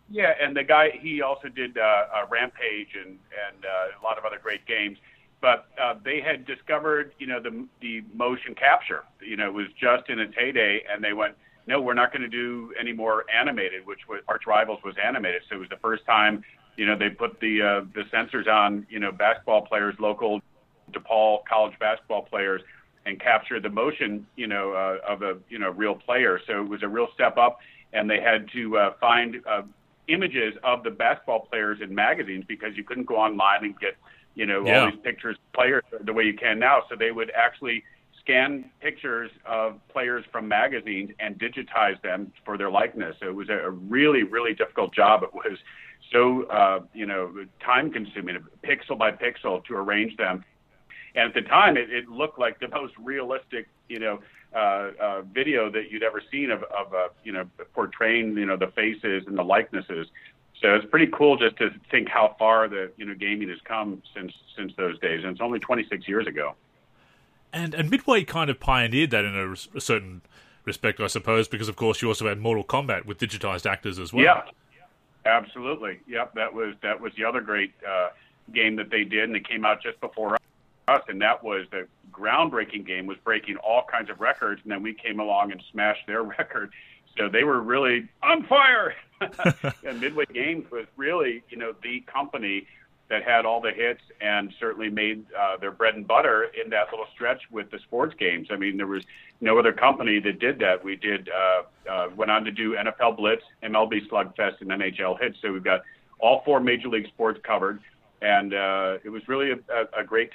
Yeah, 0.09 0.33
and 0.39 0.55
the 0.55 0.63
guy 0.63 0.91
he 1.01 1.21
also 1.21 1.49
did 1.49 1.77
uh, 1.77 1.81
uh, 1.81 2.25
Rampage 2.29 2.95
and 2.95 3.19
and 3.47 3.65
uh, 3.65 3.99
a 3.99 4.03
lot 4.03 4.17
of 4.17 4.25
other 4.25 4.39
great 4.41 4.65
games. 4.65 4.97
But 5.41 5.67
uh, 5.79 5.95
they 6.03 6.21
had 6.21 6.45
discovered, 6.45 7.11
you 7.19 7.27
know, 7.27 7.39
the 7.39 7.67
the 7.81 8.03
motion 8.13 8.55
capture. 8.55 9.03
You 9.21 9.35
know, 9.35 9.47
it 9.47 9.53
was 9.53 9.67
just 9.79 10.09
in 10.09 10.19
its 10.19 10.33
heyday, 10.35 10.83
and 10.89 11.03
they 11.03 11.13
went, 11.13 11.35
no, 11.67 11.81
we're 11.81 11.95
not 11.95 12.11
going 12.11 12.21
to 12.21 12.27
do 12.27 12.73
any 12.79 12.93
more 12.93 13.25
animated, 13.33 13.85
which 13.85 14.01
was 14.07 14.21
Arch 14.27 14.43
Rivals 14.45 14.79
was 14.83 14.95
animated. 15.03 15.41
So 15.49 15.55
it 15.55 15.59
was 15.59 15.69
the 15.69 15.77
first 15.77 16.05
time, 16.05 16.43
you 16.77 16.85
know, 16.85 16.97
they 16.97 17.09
put 17.09 17.39
the 17.39 17.61
uh, 17.61 17.85
the 17.93 18.03
sensors 18.13 18.47
on, 18.47 18.85
you 18.89 18.99
know, 18.99 19.11
basketball 19.11 19.61
players, 19.61 19.95
local 19.99 20.41
DePaul 20.91 21.39
college 21.49 21.73
basketball 21.79 22.23
players, 22.23 22.61
and 23.05 23.19
captured 23.19 23.63
the 23.63 23.69
motion, 23.69 24.27
you 24.35 24.47
know, 24.47 24.73
uh, 24.73 24.97
of 25.07 25.21
a 25.21 25.37
you 25.49 25.57
know 25.57 25.69
real 25.71 25.95
player. 25.95 26.39
So 26.45 26.61
it 26.61 26.69
was 26.69 26.83
a 26.83 26.87
real 26.87 27.07
step 27.13 27.37
up, 27.37 27.59
and 27.93 28.09
they 28.09 28.19
had 28.19 28.47
to 28.53 28.77
uh, 28.77 28.93
find 28.99 29.41
uh, 29.49 29.63
images 30.07 30.53
of 30.63 30.83
the 30.83 30.91
basketball 30.91 31.41
players 31.41 31.79
in 31.81 31.93
magazines 31.93 32.45
because 32.47 32.75
you 32.75 32.83
couldn't 32.83 33.05
go 33.05 33.15
online 33.15 33.63
and 33.63 33.79
get 33.79 33.95
you 34.35 34.45
know 34.45 34.65
yeah. 34.65 34.81
all 34.81 34.91
these 34.91 34.99
pictures 35.01 35.37
of 35.37 35.53
players 35.53 35.83
the 36.01 36.13
way 36.13 36.23
you 36.25 36.35
can 36.35 36.59
now. 36.59 36.83
So 36.89 36.95
they 36.95 37.11
would 37.11 37.31
actually 37.31 37.83
scan 38.25 38.65
pictures 38.81 39.29
of 39.45 39.79
players 39.87 40.25
from 40.31 40.47
magazines 40.47 41.11
and 41.19 41.39
digitize 41.39 42.01
them 42.01 42.31
for 42.43 42.57
their 42.57 42.71
likeness. 42.71 43.15
So 43.21 43.27
it 43.27 43.35
was 43.35 43.49
a 43.49 43.69
really, 43.69 44.23
really 44.23 44.53
difficult 44.53 44.93
job. 44.93 45.21
It 45.23 45.33
was 45.33 45.57
so, 46.11 46.43
uh, 46.43 46.79
you 46.93 47.05
know, 47.05 47.33
time 47.63 47.91
consuming, 47.91 48.37
pixel 48.63 48.97
by 48.97 49.11
pixel 49.11 49.63
to 49.65 49.75
arrange 49.75 50.17
them. 50.17 50.43
And 51.13 51.29
at 51.29 51.33
the 51.33 51.47
time, 51.47 51.77
it, 51.77 51.91
it 51.91 52.09
looked 52.09 52.39
like 52.39 52.59
the 52.59 52.67
most 52.67 52.93
realistic, 52.97 53.67
you 53.89 53.99
know, 53.99 54.19
uh, 54.55 54.91
uh, 54.99 55.21
video 55.21 55.69
that 55.69 55.91
you'd 55.91 56.03
ever 56.03 56.21
seen 56.31 56.49
of, 56.49 56.63
of 56.63 56.93
uh, 56.93 57.07
you 57.23 57.31
know, 57.31 57.45
portraying, 57.73 58.35
you 58.37 58.45
know, 58.45 58.57
the 58.57 58.71
faces 58.75 59.23
and 59.27 59.37
the 59.37 59.43
likenesses. 59.43 60.07
So 60.61 60.73
it's 60.73 60.85
pretty 60.89 61.11
cool 61.13 61.37
just 61.37 61.57
to 61.57 61.69
think 61.91 62.09
how 62.09 62.35
far 62.39 62.67
the, 62.67 62.91
you 62.97 63.05
know, 63.05 63.13
gaming 63.13 63.49
has 63.49 63.59
come 63.65 64.01
since 64.15 64.31
since 64.57 64.71
those 64.77 64.97
days. 64.99 65.23
And 65.23 65.33
it's 65.33 65.41
only 65.41 65.59
26 65.59 66.07
years 66.07 66.27
ago 66.27 66.55
and 67.55 67.73
and 67.73 67.89
Midway 67.89 68.23
kind 68.23 68.49
of 68.49 68.59
pioneered 68.59 69.09
that 69.11 69.25
in 69.25 69.35
a, 69.35 69.51
a, 69.77 69.81
certain 69.81 70.21
respect, 70.65 70.99
I 70.99 71.07
suppose, 71.07 71.47
because 71.47 71.69
of 71.69 71.75
course 71.75 72.01
you 72.01 72.09
also 72.09 72.27
had 72.27 72.39
Mortal 72.39 72.63
Kombat 72.63 73.05
with 73.05 73.17
digitized 73.17 73.65
actors 73.65 73.97
as 73.97 74.13
well. 74.13 74.23
Yeah, 74.23 74.43
absolutely. 75.25 75.99
Yep, 76.07 76.35
that 76.35 76.53
was 76.53 76.75
that 76.83 76.99
was 76.99 77.13
the 77.15 77.23
other 77.23 77.41
great 77.41 77.73
uh, 77.87 78.09
game 78.53 78.75
that 78.75 78.89
they 78.89 79.03
did, 79.03 79.23
and 79.23 79.35
it 79.35 79.47
came 79.47 79.65
out 79.65 79.81
just 79.81 79.99
before 80.01 80.37
us, 80.87 81.01
and 81.07 81.21
that 81.21 81.43
was 81.43 81.65
the 81.71 81.87
groundbreaking 82.11 82.85
game. 82.85 83.05
Was 83.07 83.17
breaking 83.23 83.57
all 83.57 83.83
kinds 83.89 84.09
of 84.09 84.19
records, 84.19 84.61
and 84.63 84.71
then 84.71 84.83
we 84.83 84.93
came 84.93 85.19
along 85.19 85.51
and 85.51 85.63
smashed 85.71 86.05
their 86.05 86.23
record. 86.37 86.71
So 87.17 87.29
they 87.29 87.45
were 87.45 87.61
really 87.61 88.09
on 88.21 88.45
fire. 88.45 88.93
and 89.85 90.01
Midway 90.01 90.25
Games 90.25 90.69
was 90.69 90.85
really, 90.97 91.41
you 91.49 91.57
know, 91.57 91.73
the 91.81 92.01
company 92.01 92.67
that 93.09 93.23
had 93.23 93.45
all 93.45 93.61
the 93.61 93.71
hits 93.71 94.01
and 94.19 94.51
certainly 94.59 94.89
made 94.89 95.25
uh, 95.37 95.57
their 95.57 95.71
bread 95.71 95.95
and 95.95 96.07
butter 96.07 96.47
in 96.61 96.69
that 96.71 96.87
little 96.91 97.05
stretch 97.13 97.41
with 97.51 97.69
the 97.69 97.79
sports 97.79 98.15
games. 98.17 98.47
I 98.51 98.55
mean, 98.55 98.77
there 98.77 98.87
was 98.87 99.03
no 99.41 99.59
other 99.59 99.73
company 99.73 100.19
that 100.19 100.39
did 100.39 100.59
that. 100.59 100.83
We 100.83 100.95
did 100.95 101.29
uh, 101.29 101.89
uh, 101.89 102.09
went 102.15 102.31
on 102.31 102.43
to 102.45 102.51
do 102.51 102.75
NFL 102.75 103.17
Blitz, 103.17 103.43
MLB 103.63 104.07
Slugfest, 104.09 104.61
and 104.61 104.69
NHL 104.69 105.21
Hits. 105.21 105.37
So 105.41 105.51
we've 105.51 105.63
got 105.63 105.81
all 106.19 106.41
four 106.45 106.59
major 106.59 106.87
league 106.87 107.07
sports 107.07 107.39
covered, 107.43 107.79
and 108.21 108.53
uh, 108.53 108.97
it 109.03 109.09
was 109.09 109.27
really 109.27 109.51
a, 109.51 109.57
a, 109.71 110.01
a 110.01 110.03
great 110.03 110.31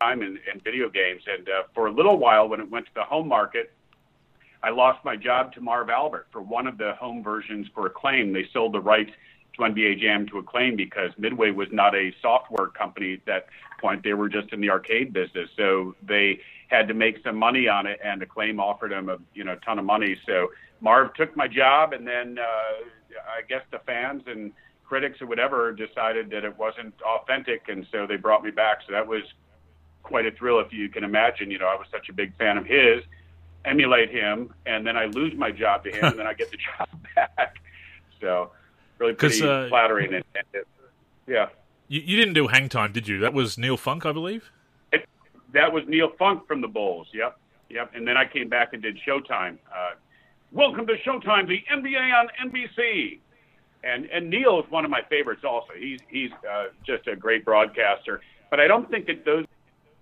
time 0.00 0.22
in, 0.22 0.38
in 0.52 0.60
video 0.62 0.88
games. 0.88 1.22
And 1.26 1.48
uh, 1.48 1.62
for 1.74 1.86
a 1.86 1.92
little 1.92 2.18
while, 2.18 2.48
when 2.48 2.60
it 2.60 2.70
went 2.70 2.86
to 2.86 2.92
the 2.94 3.04
home 3.04 3.28
market. 3.28 3.72
I 4.62 4.70
lost 4.70 5.04
my 5.04 5.14
job 5.14 5.52
to 5.54 5.60
Marv 5.60 5.90
Albert 5.90 6.28
for 6.32 6.40
one 6.40 6.66
of 6.66 6.78
the 6.78 6.94
home 6.94 7.22
versions 7.22 7.66
for 7.74 7.84
Acclaim. 7.84 8.32
They 8.32 8.46
sold 8.50 8.72
the 8.72 8.80
rights 8.80 9.10
to 9.56 9.62
NBA 9.62 10.00
Jam 10.00 10.26
to 10.28 10.38
Acclaim 10.38 10.76
because 10.76 11.10
Midway 11.18 11.50
was 11.50 11.68
not 11.72 11.94
a 11.94 12.12
software 12.20 12.68
company 12.68 13.14
at 13.14 13.26
that 13.26 13.46
point. 13.80 14.02
They 14.02 14.14
were 14.14 14.28
just 14.28 14.52
in 14.52 14.60
the 14.60 14.70
arcade 14.70 15.12
business. 15.12 15.48
So 15.56 15.94
they 16.02 16.40
had 16.68 16.88
to 16.88 16.94
make 16.94 17.22
some 17.22 17.36
money 17.36 17.68
on 17.68 17.86
it, 17.86 18.00
and 18.02 18.22
Acclaim 18.22 18.58
offered 18.58 18.92
them 18.92 19.08
a 19.08 19.18
you 19.34 19.44
know 19.44 19.56
ton 19.64 19.78
of 19.78 19.84
money. 19.84 20.16
So 20.26 20.48
Marv 20.80 21.14
took 21.14 21.36
my 21.36 21.48
job, 21.48 21.92
and 21.92 22.06
then 22.06 22.38
uh, 22.38 22.84
I 23.28 23.42
guess 23.48 23.62
the 23.70 23.78
fans 23.80 24.22
and 24.26 24.52
critics 24.84 25.20
or 25.20 25.26
whatever 25.26 25.72
decided 25.72 26.30
that 26.30 26.44
it 26.44 26.56
wasn't 26.58 26.94
authentic, 27.02 27.68
and 27.68 27.86
so 27.90 28.06
they 28.06 28.16
brought 28.16 28.44
me 28.44 28.50
back. 28.50 28.78
So 28.86 28.92
that 28.92 29.06
was 29.06 29.22
quite 30.02 30.26
a 30.26 30.30
thrill, 30.30 30.60
if 30.60 30.72
you 30.72 30.88
can 30.88 31.04
imagine. 31.04 31.50
You 31.50 31.58
know, 31.58 31.66
I 31.66 31.74
was 31.74 31.86
such 31.90 32.08
a 32.08 32.12
big 32.12 32.36
fan 32.36 32.58
of 32.58 32.66
his, 32.66 33.02
emulate 33.64 34.10
him, 34.10 34.52
and 34.66 34.86
then 34.86 34.96
I 34.96 35.06
lose 35.06 35.34
my 35.36 35.50
job 35.50 35.84
to 35.84 35.90
him, 35.90 36.04
and 36.04 36.18
then 36.18 36.26
I 36.26 36.34
get 36.34 36.50
the 36.50 36.58
job 36.78 36.88
back. 37.14 37.56
So 38.20 38.50
really 38.98 39.14
pretty 39.14 39.42
uh, 39.42 39.68
flattering. 39.68 40.14
And, 40.14 40.24
and 40.34 40.46
it, 40.52 40.66
yeah. 41.26 41.48
You, 41.88 42.00
you 42.00 42.16
didn't 42.16 42.34
do 42.34 42.46
Hang 42.46 42.68
Time, 42.68 42.92
did 42.92 43.08
you? 43.08 43.20
That 43.20 43.34
was 43.34 43.58
Neil 43.58 43.76
Funk, 43.76 44.06
I 44.06 44.12
believe. 44.12 44.50
It, 44.92 45.08
that 45.52 45.72
was 45.72 45.84
Neil 45.86 46.10
Funk 46.18 46.46
from 46.46 46.60
the 46.60 46.68
Bulls. 46.68 47.08
Yep, 47.12 47.38
yep. 47.68 47.90
And 47.94 48.06
then 48.06 48.16
I 48.16 48.24
came 48.26 48.48
back 48.48 48.72
and 48.72 48.82
did 48.82 48.98
Showtime. 49.06 49.58
Uh, 49.72 49.94
Welcome 50.54 50.86
to 50.86 50.94
Showtime, 50.98 51.48
the 51.48 51.64
NBA 51.68 52.14
on 52.14 52.28
NBC. 52.48 53.18
And 53.82 54.06
and 54.06 54.30
Neil 54.30 54.60
is 54.60 54.70
one 54.70 54.84
of 54.84 54.90
my 54.90 55.02
favorites. 55.10 55.42
Also, 55.44 55.72
he's 55.76 55.98
he's 56.08 56.30
uh, 56.48 56.66
just 56.86 57.08
a 57.08 57.16
great 57.16 57.44
broadcaster. 57.44 58.20
But 58.50 58.60
I 58.60 58.68
don't 58.68 58.88
think 58.88 59.06
that 59.06 59.24
those 59.24 59.46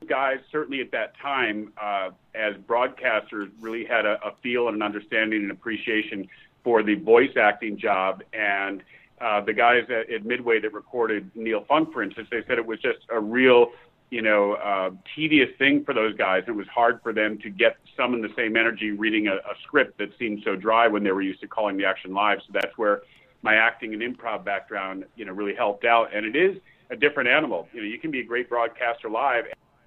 guys, 0.06 0.40
certainly 0.50 0.82
at 0.82 0.90
that 0.90 1.16
time, 1.16 1.72
uh, 1.80 2.10
as 2.34 2.54
broadcasters, 2.68 3.50
really 3.62 3.86
had 3.86 4.04
a, 4.04 4.18
a 4.22 4.34
feel 4.42 4.68
and 4.68 4.76
an 4.76 4.82
understanding 4.82 5.40
and 5.40 5.50
appreciation 5.50 6.28
for 6.64 6.82
the 6.82 6.94
voice 6.96 7.36
acting 7.36 7.76
job. 7.78 8.22
And 8.32 8.82
uh, 9.20 9.40
the 9.40 9.52
guys 9.52 9.84
at, 9.88 10.10
at 10.12 10.24
Midway 10.24 10.60
that 10.60 10.72
recorded 10.72 11.30
Neil 11.34 11.64
Funk, 11.68 11.92
for 11.92 12.02
instance, 12.02 12.28
they 12.30 12.42
said 12.46 12.58
it 12.58 12.66
was 12.66 12.80
just 12.80 12.98
a 13.10 13.20
real, 13.20 13.68
you 14.10 14.22
know, 14.22 14.54
uh, 14.54 14.90
tedious 15.14 15.50
thing 15.58 15.84
for 15.84 15.94
those 15.94 16.14
guys. 16.16 16.44
It 16.46 16.52
was 16.52 16.66
hard 16.68 17.00
for 17.02 17.12
them 17.12 17.38
to 17.38 17.50
get 17.50 17.76
some 17.96 18.14
of 18.14 18.22
the 18.22 18.30
same 18.36 18.56
energy 18.56 18.90
reading 18.90 19.28
a, 19.28 19.34
a 19.34 19.54
script 19.64 19.98
that 19.98 20.10
seemed 20.18 20.42
so 20.44 20.56
dry 20.56 20.88
when 20.88 21.04
they 21.04 21.12
were 21.12 21.22
used 21.22 21.40
to 21.40 21.48
calling 21.48 21.76
the 21.76 21.84
action 21.84 22.12
live. 22.12 22.38
So 22.46 22.52
that's 22.52 22.76
where 22.76 23.02
my 23.42 23.56
acting 23.56 23.92
and 23.94 24.02
improv 24.02 24.44
background, 24.44 25.04
you 25.16 25.24
know, 25.24 25.32
really 25.32 25.54
helped 25.54 25.84
out. 25.84 26.14
And 26.14 26.24
it 26.24 26.36
is 26.36 26.58
a 26.90 26.96
different 26.96 27.28
animal. 27.28 27.68
You 27.72 27.80
know, 27.80 27.86
you 27.86 27.98
can 27.98 28.10
be 28.10 28.20
a 28.20 28.24
great 28.24 28.48
broadcaster 28.48 29.08
live, 29.08 29.44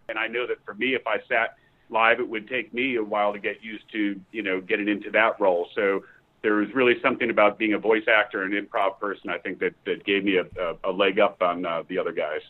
and 0.09 0.17
I 0.17 0.27
know 0.27 0.45
that 0.47 0.57
for 0.65 0.73
me, 0.73 0.95
if 0.95 1.07
I 1.07 1.17
sat 1.29 1.55
live, 1.89 2.19
it 2.19 2.27
would 2.27 2.47
take 2.47 2.73
me 2.73 2.95
a 2.95 3.03
while 3.03 3.31
to 3.31 3.39
get 3.39 3.63
used 3.63 3.89
to, 3.91 4.19
you 4.31 4.41
know, 4.41 4.59
getting 4.59 4.87
into 4.87 5.11
that 5.11 5.39
role. 5.39 5.67
So 5.75 6.03
there 6.45 6.57
was 6.57 6.71
really 6.75 6.93
something 7.01 7.31
about 7.31 7.57
being 7.57 7.73
a 7.73 7.79
voice 7.79 8.03
actor 8.07 8.43
and 8.43 8.53
improv 8.53 8.99
person. 8.99 9.31
I 9.31 9.39
think 9.39 9.57
that 9.61 9.73
that 9.85 10.05
gave 10.05 10.23
me 10.23 10.37
a, 10.37 10.43
a, 10.61 10.75
a 10.83 10.91
leg 10.91 11.17
up 11.19 11.41
on 11.41 11.65
uh, 11.65 11.81
the 11.87 11.97
other 11.97 12.11
guys. 12.11 12.41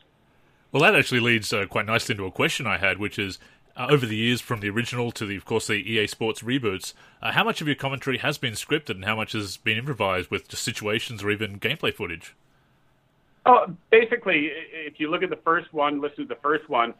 Well, 0.73 0.83
that 0.83 0.95
actually 0.95 1.21
leads 1.21 1.53
uh, 1.53 1.65
quite 1.67 1.85
nicely 1.85 2.11
into 2.11 2.25
a 2.25 2.31
question 2.31 2.67
I 2.67 2.77
had, 2.77 2.99
which 2.99 3.17
is. 3.17 3.39
Uh, 3.77 3.87
over 3.89 4.05
the 4.05 4.15
years, 4.15 4.39
from 4.39 4.61
the 4.61 4.69
original 4.69 5.11
to 5.11 5.25
the, 5.25 5.35
of 5.35 5.43
course, 5.43 5.67
the 5.67 5.73
EA 5.73 6.07
Sports 6.07 6.41
reboots, 6.41 6.93
uh, 7.21 7.33
how 7.33 7.43
much 7.43 7.59
of 7.59 7.67
your 7.67 7.75
commentary 7.75 8.17
has 8.19 8.37
been 8.37 8.53
scripted, 8.53 8.91
and 8.91 9.03
how 9.03 9.17
much 9.17 9.33
has 9.33 9.57
been 9.57 9.77
improvised 9.77 10.31
with 10.31 10.47
just 10.47 10.63
situations 10.63 11.21
or 11.21 11.29
even 11.29 11.59
gameplay 11.59 11.93
footage? 11.93 12.33
Oh, 13.45 13.75
basically, 13.91 14.49
if 14.71 14.93
you 14.97 15.11
look 15.11 15.23
at 15.23 15.29
the 15.29 15.41
first 15.43 15.73
one, 15.73 15.99
listen 15.99 16.19
to 16.19 16.33
the 16.33 16.39
first 16.41 16.69
one, 16.69 16.93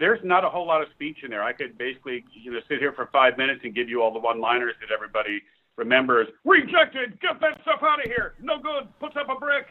there's 0.00 0.18
not 0.24 0.44
a 0.44 0.50
whole 0.50 0.66
lot 0.66 0.82
of 0.82 0.88
speech 0.96 1.18
in 1.22 1.30
there. 1.30 1.44
I 1.44 1.52
could 1.52 1.78
basically, 1.78 2.24
you 2.32 2.50
know, 2.50 2.58
sit 2.68 2.80
here 2.80 2.90
for 2.90 3.08
five 3.12 3.38
minutes 3.38 3.60
and 3.62 3.72
give 3.72 3.88
you 3.88 4.02
all 4.02 4.12
the 4.12 4.18
one-liners 4.18 4.74
that 4.80 4.92
everybody 4.92 5.44
remembers. 5.76 6.28
Rejected. 6.44 7.20
Get 7.20 7.40
that 7.40 7.60
stuff 7.62 7.80
out 7.82 8.04
of 8.04 8.06
here. 8.06 8.34
No 8.40 8.58
good. 8.58 8.88
Puts 9.00 9.16
up 9.16 9.28
a 9.28 9.38
brick. 9.38 9.66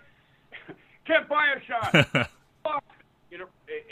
Can't 1.05 1.27
buy 1.27 1.53
a 1.55 1.61
shot. 1.65 2.29
you 3.31 3.39
know, 3.39 3.45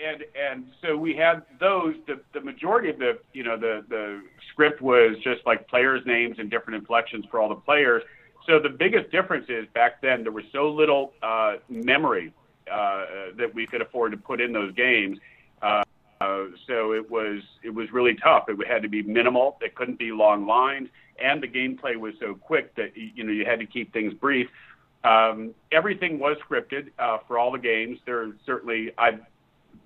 and 0.06 0.24
and 0.40 0.66
so 0.82 0.96
we 0.96 1.16
had 1.16 1.44
those. 1.60 1.96
The 2.08 2.22
the 2.34 2.42
majority 2.42 2.90
of 2.90 3.00
the 3.00 3.20
you 3.34 3.44
know 3.44 3.58
the 3.58 3.84
the 3.90 4.22
script 4.52 4.82
was 4.82 5.18
just 5.24 5.42
like 5.46 5.68
players' 5.68 6.06
names 6.06 6.38
and 6.40 6.50
different 6.50 6.80
inflections 6.80 7.26
for 7.32 7.40
all 7.40 7.50
the 7.50 7.56
players. 7.56 8.04
So 8.48 8.60
the 8.60 8.70
biggest 8.70 9.12
difference 9.12 9.46
is 9.50 9.68
back 9.74 10.02
then 10.02 10.24
there 10.24 10.32
was 10.32 10.46
so 10.52 10.70
little 10.70 11.14
uh, 11.22 11.56
memory 11.70 12.34
uh, 12.72 13.06
that 13.38 13.54
we 13.54 13.68
could 13.68 13.82
afford 13.82 14.12
to 14.12 14.18
put 14.18 14.42
in 14.42 14.52
those 14.52 14.74
games. 14.74 15.18
Uh, 15.62 15.84
uh, 16.22 16.46
so 16.68 16.94
it 16.94 17.10
was 17.10 17.42
it 17.64 17.72
was 17.72 17.92
really 17.92 18.16
tough. 18.16 18.46
It 18.48 18.56
had 18.68 18.84
to 18.84 18.90
be 18.90 19.02
minimal. 19.02 19.58
It 19.62 19.74
couldn't 19.74 19.98
be 19.98 20.12
long 20.12 20.46
lines, 20.46 20.90
and 21.22 21.42
the 21.42 21.48
gameplay 21.48 21.96
was 21.96 22.14
so 22.20 22.34
quick 22.34 22.76
that 22.76 22.92
you 22.96 23.24
know 23.24 23.32
you 23.32 23.46
had 23.46 23.60
to 23.60 23.66
keep 23.66 23.94
things 23.94 24.14
brief. 24.14 24.48
Um, 25.04 25.54
everything 25.72 26.20
was 26.20 26.38
scripted 26.48 26.90
uh, 27.00 27.18
for 27.28 27.38
all 27.38 27.52
the 27.52 27.60
games. 27.60 28.00
There 28.06 28.32
certainly 28.46 28.92
I 28.98 29.20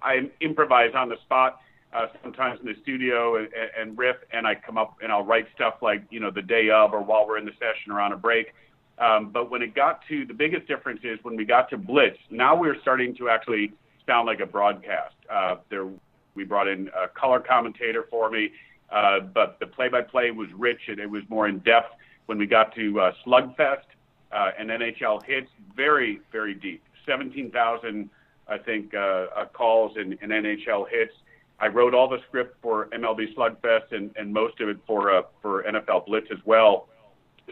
I 0.02 0.30
improvise 0.42 0.92
on 0.96 1.10
the 1.10 1.18
spot 1.26 1.62
uh, 1.94 2.08
sometimes 2.24 2.60
in 2.60 2.66
the 2.66 2.76
studio 2.82 3.38
and, 3.38 3.50
and 3.80 3.98
riff, 3.98 4.18
and 4.32 4.46
I 4.46 4.56
come 4.56 4.78
up 4.78 4.98
and 5.02 5.12
I'll 5.12 5.26
write 5.26 5.48
stuff 5.56 5.76
like 5.82 6.04
you 6.10 6.20
know 6.20 6.32
the 6.32 6.42
day 6.42 6.70
of 6.70 6.94
or 6.94 7.02
while 7.02 7.28
we're 7.28 7.38
in 7.38 7.46
the 7.46 7.54
session 7.54 7.92
or 7.92 8.00
on 8.00 8.12
a 8.12 8.18
break. 8.18 8.54
Um, 8.98 9.30
but 9.32 9.52
when 9.52 9.62
it 9.62 9.76
got 9.76 10.02
to 10.08 10.26
the 10.26 10.34
biggest 10.34 10.68
difference 10.68 11.02
is 11.04 11.20
when 11.24 11.36
we 11.36 11.46
got 11.46 11.70
to 11.70 11.78
Blitz. 11.78 12.18
Now 12.30 12.56
we're 12.56 12.80
starting 12.82 13.16
to 13.18 13.30
actually 13.30 13.74
sound 14.06 14.26
like 14.26 14.40
a 14.40 14.46
broadcast. 14.46 15.16
Uh, 15.30 15.56
there 15.70 15.88
we 16.36 16.44
brought 16.44 16.68
in 16.68 16.90
a 16.90 17.08
color 17.08 17.40
commentator 17.40 18.06
for 18.10 18.30
me, 18.30 18.52
uh, 18.92 19.20
but 19.20 19.58
the 19.60 19.68
play-by-play 19.68 20.32
was 20.32 20.48
rich 20.58 20.82
and 20.88 21.00
it 21.00 21.10
was 21.10 21.24
more 21.30 21.48
in 21.48 21.60
depth. 21.60 21.94
When 22.28 22.38
we 22.38 22.48
got 22.48 22.74
to 22.76 23.00
uh, 23.00 23.12
Slugfest 23.26 23.86
uh, 24.32 24.52
and 24.58 24.70
NHL 24.70 25.24
hits, 25.26 25.50
very 25.76 26.22
very 26.32 26.56
deep. 26.56 26.82
Seventeen 27.06 27.52
thousand, 27.52 28.10
I 28.48 28.58
think, 28.58 28.94
uh, 28.96 29.28
uh, 29.36 29.46
calls 29.54 29.96
and, 29.98 30.20
NHL 30.20 30.90
hits. 30.90 31.14
I 31.60 31.68
wrote 31.68 31.94
all 31.94 32.10
the 32.10 32.18
script 32.28 32.58
for 32.62 32.88
MLB 32.88 33.36
Slugfest 33.36 33.92
and, 33.92 34.12
and 34.18 34.34
most 34.34 34.60
of 34.60 34.70
it 34.70 34.78
for 34.88 35.24
for 35.42 35.64
NFL 35.64 36.08
Blitz 36.08 36.28
as 36.32 36.40
well. 36.46 36.88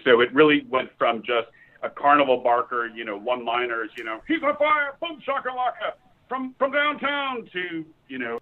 So 0.03 0.21
it 0.21 0.33
really 0.33 0.65
went 0.69 0.89
from 0.97 1.19
just 1.19 1.47
a 1.83 1.89
carnival 1.89 2.37
barker, 2.37 2.87
you 2.87 3.05
know, 3.05 3.17
one-liners, 3.17 3.91
you 3.97 4.03
know, 4.03 4.21
he's 4.27 4.41
on 4.41 4.55
fire, 4.57 4.95
boom 5.01 5.21
shakalaka, 5.27 5.93
from 6.27 6.55
from 6.57 6.71
downtown 6.71 7.47
to 7.53 7.85
you 8.07 8.17
know 8.17 8.39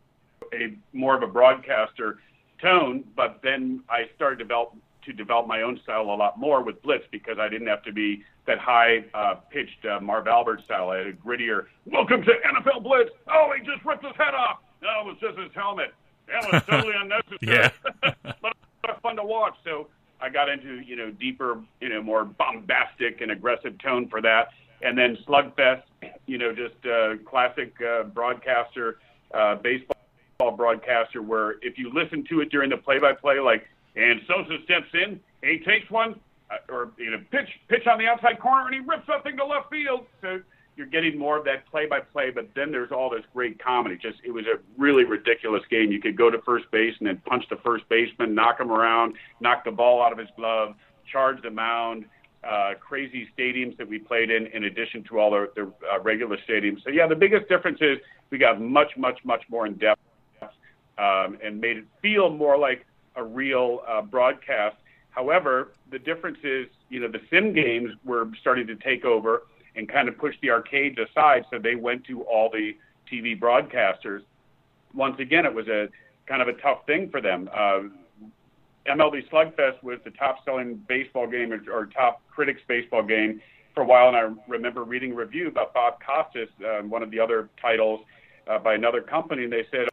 a 0.53 0.77
more 0.93 1.15
of 1.15 1.24
a 1.24 1.27
broadcaster 1.27 2.19
tone, 2.61 3.03
but 3.15 3.39
then 3.43 3.83
I 3.89 4.09
started 4.15 4.37
to 4.37 4.43
develop 4.43 4.75
to 5.05 5.13
develop 5.13 5.47
my 5.47 5.63
own 5.63 5.79
style 5.81 6.03
a 6.03 6.15
lot 6.15 6.39
more 6.39 6.63
with 6.63 6.81
Blitz 6.83 7.05
because 7.11 7.37
I 7.39 7.49
didn't 7.49 7.67
have 7.67 7.81
to 7.83 7.91
be 7.91 8.23
that 8.45 8.59
high 8.59 9.03
uh, 9.13 9.35
pitched 9.49 9.83
uh, 9.85 9.99
Marv 9.99 10.27
Albert 10.27 10.61
style. 10.65 10.89
I 10.89 10.97
had 10.99 11.07
a 11.07 11.13
grittier. 11.13 11.65
Welcome 11.85 12.21
to 12.21 12.31
NFL 12.31 12.83
Blitz. 12.83 13.09
Oh, 13.27 13.51
he 13.57 13.65
just 13.65 13.83
ripped 13.83 14.05
his 14.05 14.15
head 14.15 14.35
off. 14.35 14.59
No, 14.81 14.89
it 15.01 15.05
was 15.05 15.17
just 15.19 15.39
his 15.39 15.51
helmet. 15.55 15.93
That 16.27 16.51
was 16.51 16.63
totally 16.69 16.93
unnecessary. 17.01 17.39
yeah. 17.41 17.71
but 18.41 18.53
it 18.83 18.87
was 18.87 18.99
fun 19.01 19.15
to 19.15 19.23
watch. 19.23 19.55
So 19.63 19.87
I 20.21 20.29
got 20.29 20.49
into 20.49 20.81
you 20.81 20.95
know 20.95 21.11
deeper, 21.11 21.61
you 21.79 21.89
know, 21.89 22.01
more 22.01 22.25
bombastic 22.25 23.21
and 23.21 23.31
aggressive 23.31 23.77
tone 23.79 24.07
for 24.07 24.21
that. 24.21 24.49
And 24.83 24.97
then 24.97 25.17
Slugfest, 25.27 25.83
you 26.25 26.37
know, 26.37 26.53
just 26.53 26.75
uh, 26.85 27.17
classic 27.29 27.73
uh, 27.81 28.03
broadcaster 28.03 28.99
uh, 29.33 29.55
baseball 29.55 30.00
broadcaster 30.50 31.21
where 31.21 31.57
if 31.62 31.77
you 31.77 31.93
listen 31.93 32.24
to 32.29 32.41
it 32.41 32.50
during 32.50 32.71
the 32.71 32.77
play-by-play, 32.77 33.39
like 33.39 33.67
and 33.95 34.21
Sosa 34.27 34.57
steps 34.63 34.88
in, 34.93 35.19
and 35.43 35.51
he 35.51 35.60
takes 35.60 35.91
one, 35.91 36.19
uh, 36.50 36.74
or 36.74 36.91
you 36.98 37.12
know, 37.12 37.21
pitch 37.29 37.50
pitch 37.67 37.86
on 37.86 38.00
the 38.00 38.07
outside 38.07 38.39
corner, 38.39 38.65
and 38.65 38.74
he 38.74 38.79
rips 38.79 39.05
that 39.07 39.21
thing 39.24 39.38
to 39.38 39.45
left 39.45 39.69
field. 39.69 40.05
So 40.21 40.39
you're 40.77 40.88
getting 40.88 41.17
more 41.17 41.38
of 41.38 41.43
that 41.45 41.67
play-by-play, 41.69 42.31
but 42.31 42.48
then 42.55 42.71
there's 42.71 42.91
all 42.91 43.10
this 43.10 43.24
great 43.33 43.62
comedy. 43.62 43.98
Just 44.01 44.19
it 44.24 44.31
was 44.31 44.45
a 44.45 44.57
really 44.77 45.03
ridiculous 45.03 45.62
game. 45.69 45.91
You 45.91 46.01
could 46.01 46.17
go 46.17 46.31
to 46.31 46.41
first 46.41 46.71
base 46.71 46.95
and 47.00 47.07
then 47.07 47.21
punch 47.25 47.43
the 47.50 47.57
first 47.57 47.88
baseman, 47.89 48.33
knock 48.33 48.60
him 48.60 48.71
around, 48.71 49.15
knock 49.41 49.65
the 49.65 49.71
ball 49.71 50.01
out 50.01 50.12
of 50.12 50.17
his 50.17 50.29
glove, 50.36 50.74
charge 51.12 51.41
the 51.43 51.51
mound. 51.51 52.05
Uh, 52.43 52.74
crazy 52.79 53.29
stadiums 53.38 53.77
that 53.77 53.88
we 53.88 54.00
played 54.00 54.31
in, 54.31 54.48
in 54.48 54.63
addition 54.63 55.03
to 55.03 55.19
all 55.19 55.29
the, 55.29 55.51
the 55.55 55.71
uh, 55.88 56.00
regular 56.00 56.36
stadiums. 56.50 56.83
So 56.83 56.89
yeah, 56.89 57.05
the 57.05 57.15
biggest 57.15 57.48
difference 57.48 57.77
is 57.81 58.00
we 58.31 58.39
got 58.39 58.60
much, 58.60 58.98
much, 58.98 59.19
much 59.24 59.43
more 59.48 59.67
in 59.67 59.75
depth 59.75 60.00
um, 60.98 61.38
and 61.43 61.60
made 61.60 61.77
it 61.77 61.86
feel 62.01 62.29
more 62.29 62.57
like 62.57 62.86
a 63.15 63.24
real 63.24 63.81
uh, 63.88 64.01
broadcast. 64.01 64.77
However, 65.12 65.71
the 65.91 66.00
difference 66.00 66.38
is, 66.43 66.67
you 66.89 67.00
know, 67.00 67.07
the 67.10 67.21
sim 67.29 67.53
games 67.53 67.91
were 68.05 68.29
starting 68.39 68.67
to 68.67 68.75
take 68.75 69.03
over 69.03 69.43
and 69.75 69.88
kind 69.88 70.07
of 70.07 70.17
push 70.17 70.36
the 70.41 70.50
arcades 70.50 70.98
aside, 70.98 71.45
so 71.50 71.60
they 71.60 71.75
went 71.75 72.03
to 72.05 72.24
all 72.24 72.50
the 72.50 72.74
TV 73.12 73.39
broadcasters. 73.39 74.21
Once 74.93 75.19
again, 75.19 75.45
it 75.45 75.53
was 75.53 75.67
a 75.67 75.88
kind 76.27 76.41
of 76.41 76.48
a 76.48 76.53
tough 76.53 76.86
thing 76.86 77.10
for 77.10 77.21
them. 77.21 77.50
Uh, 77.53 77.81
MLB 78.88 79.29
Slugfest 79.29 79.83
was 79.83 80.00
the 80.03 80.12
top-selling 80.12 80.75
baseball 80.88 81.27
game 81.27 81.53
or, 81.53 81.62
or 81.71 81.86
top 81.88 82.21
critics 82.29 82.62
baseball 82.67 83.03
game 83.03 83.41
for 83.74 83.83
a 83.83 83.86
while, 83.86 84.07
and 84.07 84.17
I 84.17 84.29
remember 84.48 84.83
reading 84.83 85.13
a 85.13 85.15
review 85.15 85.48
about 85.48 85.74
Bob 85.74 85.98
Costas, 86.05 86.50
uh, 86.65 86.81
one 86.81 87.03
of 87.03 87.12
the 87.12 87.19
other 87.19 87.50
titles 87.62 88.01
uh, 88.48 88.60
by 88.60 88.74
another 88.74 89.01
company, 89.01 89.43
and 89.43 89.53
they 89.53 89.65
said, 89.71 89.88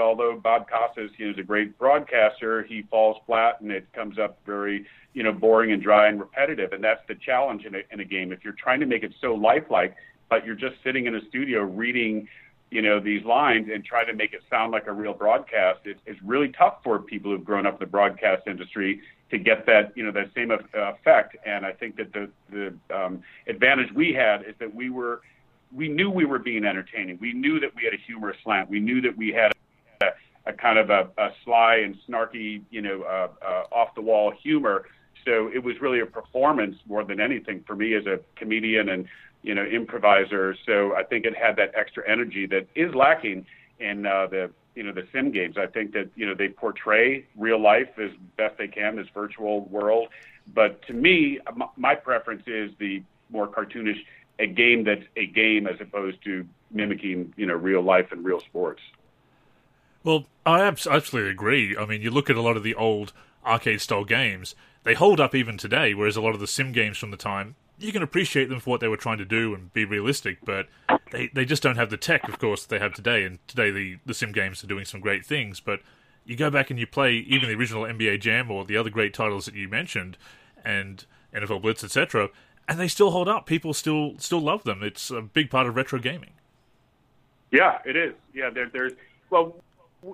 although 0.00 0.38
Bob 0.42 0.66
Costas 0.68 1.10
you 1.16 1.26
know, 1.26 1.32
is 1.32 1.38
a 1.38 1.42
great 1.42 1.78
broadcaster, 1.78 2.62
he 2.64 2.82
falls 2.90 3.16
flat 3.26 3.60
and 3.60 3.70
it 3.70 3.86
comes 3.92 4.18
up 4.18 4.38
very, 4.46 4.86
you 5.14 5.22
know, 5.22 5.32
boring 5.32 5.72
and 5.72 5.82
dry 5.82 6.08
and 6.08 6.20
repetitive. 6.20 6.72
And 6.72 6.82
that's 6.82 7.00
the 7.08 7.14
challenge 7.14 7.64
in 7.64 7.74
a, 7.74 7.80
in 7.90 8.00
a 8.00 8.04
game. 8.04 8.32
If 8.32 8.44
you're 8.44 8.54
trying 8.54 8.80
to 8.80 8.86
make 8.86 9.02
it 9.02 9.12
so 9.20 9.34
lifelike, 9.34 9.94
but 10.28 10.44
you're 10.44 10.56
just 10.56 10.76
sitting 10.84 11.06
in 11.06 11.14
a 11.14 11.20
studio 11.28 11.62
reading, 11.62 12.28
you 12.70 12.82
know, 12.82 13.00
these 13.00 13.24
lines 13.24 13.68
and 13.72 13.84
trying 13.84 14.06
to 14.06 14.14
make 14.14 14.32
it 14.32 14.42
sound 14.50 14.72
like 14.72 14.86
a 14.86 14.92
real 14.92 15.14
broadcast, 15.14 15.80
it, 15.84 15.98
it's 16.06 16.20
really 16.22 16.48
tough 16.48 16.78
for 16.82 16.98
people 16.98 17.30
who've 17.30 17.44
grown 17.44 17.66
up 17.66 17.74
in 17.74 17.80
the 17.80 17.86
broadcast 17.86 18.46
industry 18.46 19.00
to 19.30 19.38
get 19.38 19.66
that, 19.66 19.92
you 19.96 20.04
know, 20.04 20.12
that 20.12 20.30
same 20.34 20.50
effect. 20.50 21.36
And 21.44 21.64
I 21.64 21.72
think 21.72 21.96
that 21.96 22.12
the 22.12 22.28
the 22.50 22.74
um, 22.96 23.22
advantage 23.48 23.92
we 23.92 24.12
had 24.12 24.42
is 24.42 24.54
that 24.60 24.72
we 24.72 24.90
were 24.90 25.22
we 25.74 25.88
knew 25.88 26.10
we 26.10 26.24
were 26.24 26.38
being 26.38 26.64
entertaining. 26.64 27.18
We 27.20 27.32
knew 27.32 27.58
that 27.60 27.74
we 27.74 27.84
had 27.84 27.92
a 27.92 28.02
humorous 28.06 28.36
slant. 28.44 28.70
We 28.70 28.80
knew 28.80 29.00
that 29.00 29.16
we 29.16 29.28
had 29.28 29.52
a, 30.46 30.52
kind 30.52 30.78
of 30.78 30.90
a, 30.90 31.08
a 31.18 31.30
sly 31.44 31.76
and 31.76 31.96
snarky, 32.08 32.62
you 32.70 32.82
know, 32.82 33.02
uh, 33.02 33.28
uh, 33.44 33.74
off 33.74 33.94
the 33.94 34.02
wall 34.02 34.32
humor. 34.42 34.86
So 35.24 35.50
it 35.52 35.62
was 35.62 35.80
really 35.80 36.00
a 36.00 36.06
performance 36.06 36.76
more 36.86 37.02
than 37.02 37.20
anything 37.20 37.64
for 37.66 37.74
me 37.74 37.94
as 37.94 38.06
a 38.06 38.20
comedian 38.36 38.88
and 38.88 39.06
you 39.46 39.54
know, 39.54 39.64
improviser. 39.64 40.56
So 40.66 40.94
I 40.96 41.04
think 41.04 41.24
it 41.24 41.36
had 41.36 41.56
that 41.56 41.72
extra 41.74 42.02
energy 42.10 42.46
that 42.46 42.66
is 42.74 42.94
lacking 42.94 43.46
in 43.78 44.04
uh, 44.04 44.26
the 44.26 44.50
you 44.74 44.82
know 44.82 44.92
the 44.92 45.06
sim 45.12 45.30
games. 45.30 45.56
I 45.56 45.66
think 45.66 45.92
that 45.92 46.10
you 46.16 46.26
know 46.26 46.34
they 46.34 46.48
portray 46.48 47.24
real 47.36 47.60
life 47.62 47.88
as 47.96 48.10
best 48.36 48.58
they 48.58 48.66
can, 48.68 48.96
this 48.96 49.06
virtual 49.14 49.60
world. 49.66 50.08
But 50.52 50.82
to 50.88 50.92
me, 50.92 51.38
my 51.76 51.94
preference 51.94 52.42
is 52.46 52.72
the 52.78 53.02
more 53.30 53.46
cartoonish, 53.46 54.04
a 54.38 54.46
game 54.46 54.84
that's 54.84 55.04
a 55.16 55.26
game 55.26 55.66
as 55.66 55.80
opposed 55.80 56.22
to 56.24 56.44
mimicking 56.72 57.32
you 57.36 57.46
know 57.46 57.54
real 57.54 57.82
life 57.82 58.08
and 58.10 58.24
real 58.24 58.40
sports. 58.40 58.82
Well, 60.06 60.26
I 60.46 60.62
absolutely 60.62 61.30
agree. 61.30 61.76
I 61.76 61.84
mean, 61.84 62.00
you 62.00 62.12
look 62.12 62.30
at 62.30 62.36
a 62.36 62.40
lot 62.40 62.56
of 62.56 62.62
the 62.62 62.76
old 62.76 63.12
arcade 63.44 63.80
style 63.80 64.04
games, 64.04 64.54
they 64.84 64.94
hold 64.94 65.18
up 65.18 65.34
even 65.34 65.58
today, 65.58 65.94
whereas 65.94 66.14
a 66.16 66.20
lot 66.20 66.32
of 66.32 66.38
the 66.38 66.46
sim 66.46 66.70
games 66.70 66.96
from 66.96 67.10
the 67.10 67.16
time, 67.16 67.56
you 67.76 67.90
can 67.90 68.04
appreciate 68.04 68.48
them 68.48 68.60
for 68.60 68.70
what 68.70 68.80
they 68.80 68.86
were 68.86 68.96
trying 68.96 69.18
to 69.18 69.24
do 69.24 69.52
and 69.52 69.72
be 69.72 69.84
realistic, 69.84 70.38
but 70.44 70.68
they, 71.10 71.26
they 71.34 71.44
just 71.44 71.60
don't 71.60 71.74
have 71.74 71.90
the 71.90 71.96
tech, 71.96 72.28
of 72.28 72.38
course, 72.38 72.64
they 72.64 72.78
have 72.78 72.94
today. 72.94 73.24
And 73.24 73.40
today, 73.48 73.72
the, 73.72 73.98
the 74.06 74.14
sim 74.14 74.30
games 74.30 74.62
are 74.62 74.68
doing 74.68 74.84
some 74.84 75.00
great 75.00 75.26
things, 75.26 75.58
but 75.58 75.80
you 76.24 76.36
go 76.36 76.50
back 76.52 76.70
and 76.70 76.78
you 76.78 76.86
play 76.86 77.14
even 77.14 77.48
the 77.48 77.56
original 77.56 77.82
NBA 77.82 78.20
Jam 78.20 78.48
or 78.48 78.64
the 78.64 78.76
other 78.76 78.90
great 78.90 79.12
titles 79.12 79.46
that 79.46 79.56
you 79.56 79.68
mentioned, 79.68 80.16
and 80.64 81.04
NFL 81.34 81.62
Blitz, 81.62 81.82
etc., 81.82 82.28
and 82.68 82.78
they 82.78 82.86
still 82.86 83.10
hold 83.10 83.26
up. 83.26 83.44
People 83.44 83.74
still 83.74 84.14
still 84.18 84.40
love 84.40 84.62
them. 84.62 84.84
It's 84.84 85.10
a 85.10 85.20
big 85.20 85.50
part 85.50 85.66
of 85.66 85.74
retro 85.74 85.98
gaming. 85.98 86.34
Yeah, 87.50 87.78
it 87.84 87.96
is. 87.96 88.14
Yeah, 88.32 88.50
there, 88.50 88.68
there's 88.72 88.92
well, 89.30 89.56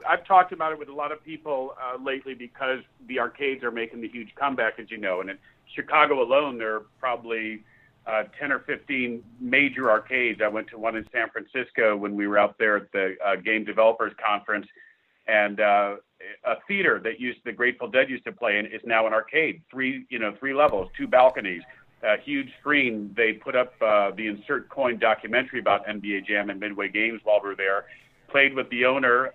I've 0.09 0.25
talked 0.27 0.53
about 0.53 0.73
it 0.73 0.79
with 0.79 0.89
a 0.89 0.95
lot 0.95 1.13
of 1.13 1.23
people 1.25 1.75
uh, 1.81 2.03
lately 2.03 2.35
because 2.35 2.81
the 3.09 3.19
arcades 3.19 3.63
are 3.65 3.71
making 3.71 4.01
the 4.01 4.09
huge 4.09 4.35
comeback, 4.35 4.79
as 4.79 4.91
you 4.91 4.99
know. 4.99 5.21
And 5.21 5.31
in 5.31 5.39
Chicago 5.75 6.23
alone, 6.23 6.59
there 6.59 6.77
are 6.77 6.87
probably 6.99 7.65
uh, 8.07 8.25
10 8.39 8.53
or 8.53 8.61
15 8.61 9.23
major 9.41 9.91
arcades. 9.91 10.41
I 10.43 10.49
went 10.49 10.69
to 10.69 10.79
one 10.79 10.97
in 10.97 11.07
San 11.13 11.29
Francisco 11.31 11.97
when 11.97 12.17
we 12.17 12.27
were 12.27 12.39
out 12.39 12.57
there 12.59 12.77
at 12.77 12.93
the 12.93 13.17
uh, 13.25 13.37
Game 13.37 13.65
Developers 13.65 14.13
Conference, 14.25 14.67
and 15.29 15.61
uh, 15.61 15.97
a 16.45 16.55
theater 16.67 17.01
that 17.05 17.21
used 17.21 17.41
the 17.45 17.53
Grateful 17.53 17.89
Dead 17.89 18.11
used 18.11 18.25
to 18.25 18.33
play 18.33 18.59
in 18.59 18.67
is 18.67 18.81
now 18.85 19.07
an 19.07 19.13
arcade. 19.13 19.63
Three, 19.71 20.05
you 20.09 20.19
know, 20.19 20.35
three 20.39 20.55
levels, 20.55 20.91
two 20.97 21.07
balconies, 21.07 21.63
a 22.03 22.21
huge 22.21 22.49
screen. 22.61 23.13
They 23.17 23.35
put 23.35 23.55
up 23.55 23.73
uh, 23.81 24.11
the 24.17 24.27
Insert 24.27 24.69
Coin 24.69 24.99
documentary 24.99 25.61
about 25.61 25.87
NBA 25.87 26.27
Jam 26.27 26.51
and 26.51 26.59
Midway 26.59 26.89
Games 26.89 27.21
while 27.25 27.41
we 27.43 27.51
were 27.51 27.57
there. 27.57 27.87
Played 28.29 28.55
with 28.55 28.69
the 28.71 28.85
owner. 28.85 29.33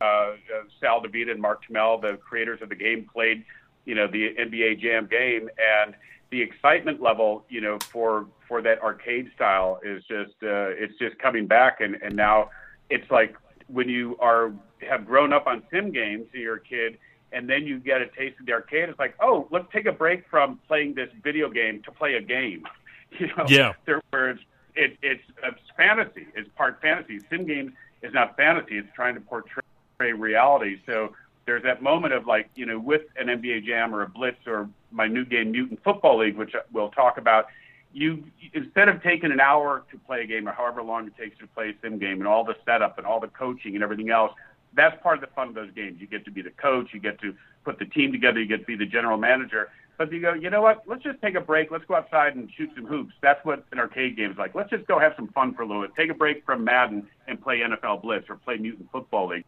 Uh, 0.00 0.32
Sal 0.80 1.02
Divita 1.02 1.30
and 1.30 1.40
Mark 1.40 1.62
Turmell, 1.64 2.00
the 2.00 2.16
creators 2.16 2.60
of 2.62 2.68
the 2.68 2.74
game, 2.74 3.08
played, 3.12 3.44
you 3.84 3.94
know, 3.94 4.06
the 4.06 4.34
NBA 4.38 4.80
Jam 4.80 5.06
game, 5.06 5.48
and 5.58 5.94
the 6.30 6.42
excitement 6.42 7.00
level, 7.00 7.44
you 7.48 7.60
know, 7.60 7.78
for 7.92 8.26
for 8.48 8.60
that 8.62 8.82
arcade 8.82 9.30
style 9.34 9.80
is 9.84 10.02
just 10.04 10.34
uh, 10.42 10.74
it's 10.74 10.98
just 10.98 11.18
coming 11.18 11.46
back, 11.46 11.80
and 11.80 11.94
and 12.02 12.16
now 12.16 12.50
it's 12.90 13.08
like 13.10 13.36
when 13.68 13.88
you 13.88 14.16
are 14.20 14.52
have 14.88 15.06
grown 15.06 15.32
up 15.32 15.46
on 15.46 15.62
sim 15.70 15.92
games, 15.92 16.26
you're 16.32 16.56
a 16.56 16.60
kid, 16.60 16.98
and 17.32 17.48
then 17.48 17.66
you 17.66 17.78
get 17.78 18.00
a 18.02 18.06
taste 18.08 18.38
of 18.40 18.46
the 18.46 18.52
arcade. 18.52 18.88
It's 18.88 18.98
like, 18.98 19.14
oh, 19.20 19.48
let's 19.50 19.66
take 19.72 19.86
a 19.86 19.92
break 19.92 20.24
from 20.28 20.60
playing 20.66 20.94
this 20.94 21.08
video 21.22 21.48
game 21.50 21.82
to 21.84 21.90
play 21.90 22.14
a 22.14 22.22
game. 22.22 22.64
You 23.20 23.28
know, 23.28 23.44
yeah. 23.46 23.74
There, 23.86 24.02
where 24.10 24.30
it's 24.30 24.40
it, 24.74 24.98
it's 25.00 25.22
it's 25.44 25.60
fantasy. 25.76 26.26
It's 26.34 26.48
part 26.56 26.80
fantasy. 26.82 27.20
Sim 27.30 27.46
games 27.46 27.70
is 28.02 28.12
not 28.12 28.36
fantasy. 28.36 28.76
It's 28.76 28.88
trying 28.96 29.14
to 29.14 29.20
portray 29.20 29.62
reality. 29.98 30.80
So 30.86 31.14
there's 31.46 31.62
that 31.64 31.82
moment 31.82 32.14
of 32.14 32.26
like, 32.26 32.48
you 32.54 32.66
know, 32.66 32.78
with 32.78 33.02
an 33.16 33.26
NBA 33.26 33.64
Jam 33.66 33.94
or 33.94 34.02
a 34.02 34.08
Blitz 34.08 34.46
or 34.46 34.68
my 34.90 35.06
new 35.06 35.24
game 35.24 35.50
Mutant 35.50 35.82
Football 35.82 36.18
League, 36.18 36.36
which 36.36 36.54
we'll 36.72 36.90
talk 36.90 37.18
about. 37.18 37.46
You 37.92 38.24
instead 38.52 38.88
of 38.88 39.02
taking 39.02 39.30
an 39.30 39.40
hour 39.40 39.84
to 39.92 39.98
play 39.98 40.22
a 40.22 40.26
game 40.26 40.48
or 40.48 40.52
however 40.52 40.82
long 40.82 41.06
it 41.06 41.16
takes 41.16 41.38
to 41.38 41.46
play 41.46 41.70
a 41.70 41.74
sim 41.80 41.98
game 41.98 42.18
and 42.18 42.26
all 42.26 42.44
the 42.44 42.56
setup 42.64 42.98
and 42.98 43.06
all 43.06 43.20
the 43.20 43.28
coaching 43.28 43.74
and 43.74 43.84
everything 43.84 44.10
else, 44.10 44.32
that's 44.74 45.00
part 45.02 45.16
of 45.16 45.20
the 45.20 45.28
fun 45.28 45.48
of 45.48 45.54
those 45.54 45.70
games. 45.72 46.00
You 46.00 46.08
get 46.08 46.24
to 46.24 46.32
be 46.32 46.42
the 46.42 46.50
coach, 46.50 46.88
you 46.92 46.98
get 46.98 47.20
to 47.20 47.34
put 47.64 47.78
the 47.78 47.84
team 47.84 48.10
together, 48.10 48.40
you 48.40 48.46
get 48.46 48.60
to 48.60 48.66
be 48.66 48.76
the 48.76 48.86
general 48.86 49.16
manager. 49.16 49.70
But 49.96 50.10
you 50.10 50.20
go, 50.20 50.34
you 50.34 50.50
know 50.50 50.60
what? 50.60 50.82
Let's 50.86 51.04
just 51.04 51.22
take 51.22 51.36
a 51.36 51.40
break. 51.40 51.70
Let's 51.70 51.84
go 51.84 51.94
outside 51.94 52.34
and 52.34 52.50
shoot 52.56 52.70
some 52.74 52.84
hoops. 52.84 53.14
That's 53.20 53.44
what 53.44 53.64
an 53.70 53.78
arcade 53.78 54.16
game 54.16 54.32
is 54.32 54.36
like. 54.36 54.54
Let's 54.54 54.70
just 54.70 54.86
go 54.88 54.98
have 54.98 55.12
some 55.14 55.28
fun 55.28 55.54
for 55.54 55.62
a 55.62 55.66
little 55.66 55.82
bit. 55.82 55.92
Take 55.96 56.10
a 56.10 56.14
break 56.14 56.44
from 56.44 56.64
Madden 56.64 57.06
and 57.28 57.40
play 57.40 57.60
NFL 57.60 58.02
Blitz 58.02 58.28
or 58.28 58.36
play 58.36 58.56
Mutant 58.56 58.90
Football 58.90 59.28
League. 59.28 59.44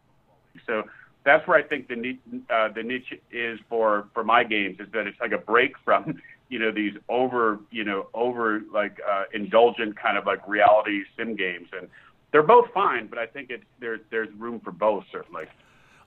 So 0.65 0.83
that's 1.23 1.45
where 1.47 1.57
I 1.57 1.63
think 1.63 1.87
the 1.87 2.17
uh, 2.49 2.69
the 2.69 2.83
niche 2.83 3.13
is 3.31 3.59
for 3.69 4.07
for 4.13 4.23
my 4.23 4.43
games 4.43 4.79
is 4.79 4.87
that 4.93 5.07
it's 5.07 5.19
like 5.19 5.33
a 5.33 5.37
break 5.37 5.73
from 5.83 6.21
you 6.49 6.59
know 6.59 6.71
these 6.71 6.93
over 7.09 7.59
you 7.71 7.83
know 7.83 8.07
over 8.13 8.61
like 8.71 8.99
uh, 9.07 9.23
indulgent 9.33 9.97
kind 9.97 10.17
of 10.17 10.25
like 10.25 10.47
reality 10.47 11.03
sim 11.17 11.35
games, 11.35 11.67
and 11.77 11.89
they're 12.31 12.43
both 12.43 12.71
fine, 12.73 13.07
but 13.07 13.19
I 13.19 13.25
think 13.25 13.49
it's 13.49 13.65
there's 13.79 14.01
there's 14.09 14.33
room 14.35 14.59
for 14.59 14.71
both 14.71 15.05
certainly. 15.11 15.45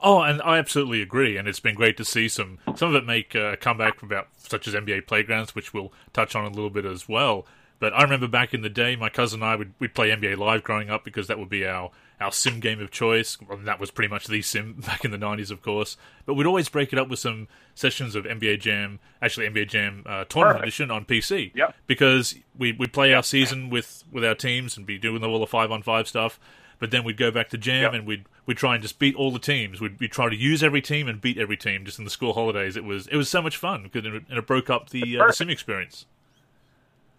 Oh, 0.02 0.22
and 0.22 0.40
I 0.40 0.56
absolutely 0.56 1.02
agree, 1.02 1.36
and 1.36 1.46
it's 1.46 1.60
been 1.60 1.74
great 1.74 1.98
to 1.98 2.04
see 2.04 2.26
some 2.28 2.58
some 2.74 2.88
of 2.88 2.94
it 2.94 3.04
make 3.04 3.34
a 3.34 3.56
comeback 3.58 4.02
about 4.02 4.28
such 4.38 4.66
as 4.66 4.74
NBA 4.74 5.06
Playgrounds, 5.06 5.54
which 5.54 5.74
we'll 5.74 5.92
touch 6.14 6.34
on 6.34 6.44
a 6.44 6.50
little 6.50 6.70
bit 6.70 6.86
as 6.86 7.08
well. 7.08 7.46
But 7.78 7.92
I 7.94 8.02
remember 8.02 8.28
back 8.28 8.54
in 8.54 8.62
the 8.62 8.70
day, 8.70 8.96
my 8.96 9.10
cousin 9.10 9.42
and 9.42 9.50
I 9.50 9.56
would 9.56 9.74
we'd 9.78 9.94
play 9.94 10.10
NBA 10.10 10.38
Live 10.38 10.62
growing 10.62 10.88
up 10.88 11.04
because 11.04 11.26
that 11.26 11.38
would 11.38 11.50
be 11.50 11.66
our 11.66 11.90
our 12.20 12.32
sim 12.32 12.60
game 12.60 12.80
of 12.80 12.90
choice. 12.90 13.38
Well, 13.40 13.58
that 13.64 13.80
was 13.80 13.90
pretty 13.90 14.08
much 14.08 14.26
the 14.26 14.42
sim 14.42 14.74
back 14.86 15.04
in 15.04 15.10
the 15.10 15.18
'90s, 15.18 15.50
of 15.50 15.62
course. 15.62 15.96
But 16.26 16.34
we'd 16.34 16.46
always 16.46 16.68
break 16.68 16.92
it 16.92 16.98
up 16.98 17.08
with 17.08 17.18
some 17.18 17.48
sessions 17.74 18.14
of 18.14 18.24
NBA 18.24 18.60
Jam, 18.60 18.98
actually 19.22 19.48
NBA 19.48 19.68
Jam 19.68 20.02
uh, 20.06 20.24
Tournament 20.24 20.58
Perfect. 20.58 20.62
Edition 20.62 20.90
on 20.90 21.04
PC. 21.04 21.52
Yep. 21.54 21.74
Because 21.86 22.34
we 22.56 22.72
we 22.72 22.86
play 22.86 23.14
our 23.14 23.22
season 23.22 23.70
with 23.70 24.04
with 24.10 24.24
our 24.24 24.34
teams 24.34 24.76
and 24.76 24.86
be 24.86 24.98
doing 24.98 25.24
all 25.24 25.38
the 25.38 25.46
five 25.46 25.70
on 25.70 25.82
five 25.82 26.08
stuff. 26.08 26.38
But 26.78 26.90
then 26.90 27.04
we'd 27.04 27.18
go 27.18 27.30
back 27.30 27.50
to 27.50 27.58
Jam 27.58 27.82
yep. 27.82 27.92
and 27.92 28.06
we'd 28.06 28.24
we'd 28.46 28.56
try 28.56 28.74
and 28.74 28.82
just 28.82 28.98
beat 28.98 29.14
all 29.14 29.30
the 29.30 29.38
teams. 29.38 29.80
We'd, 29.80 30.00
we'd 30.00 30.12
try 30.12 30.30
to 30.30 30.36
use 30.36 30.62
every 30.62 30.80
team 30.80 31.08
and 31.08 31.20
beat 31.20 31.36
every 31.36 31.56
team 31.56 31.84
just 31.84 31.98
in 31.98 32.04
the 32.04 32.10
school 32.10 32.32
holidays. 32.32 32.76
It 32.76 32.84
was 32.84 33.06
it 33.08 33.16
was 33.16 33.28
so 33.28 33.42
much 33.42 33.56
fun 33.56 33.82
because 33.82 34.04
and 34.04 34.24
it 34.30 34.46
broke 34.46 34.70
up 34.70 34.90
the, 34.90 35.18
uh, 35.18 35.26
the 35.26 35.32
sim 35.32 35.50
experience 35.50 36.06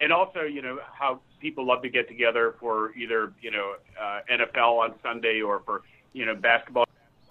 and 0.02 0.12
also, 0.12 0.40
you 0.40 0.60
know, 0.60 0.80
how 0.92 1.20
people 1.42 1.66
love 1.66 1.82
to 1.82 1.90
get 1.90 2.08
together 2.08 2.54
for 2.58 2.94
either, 2.94 3.32
you 3.42 3.50
know, 3.50 3.74
uh, 4.00 4.20
NFL 4.30 4.78
on 4.78 4.94
Sunday 5.02 5.42
or 5.42 5.60
for, 5.66 5.82
you 6.14 6.24
know, 6.24 6.34
basketball 6.34 6.86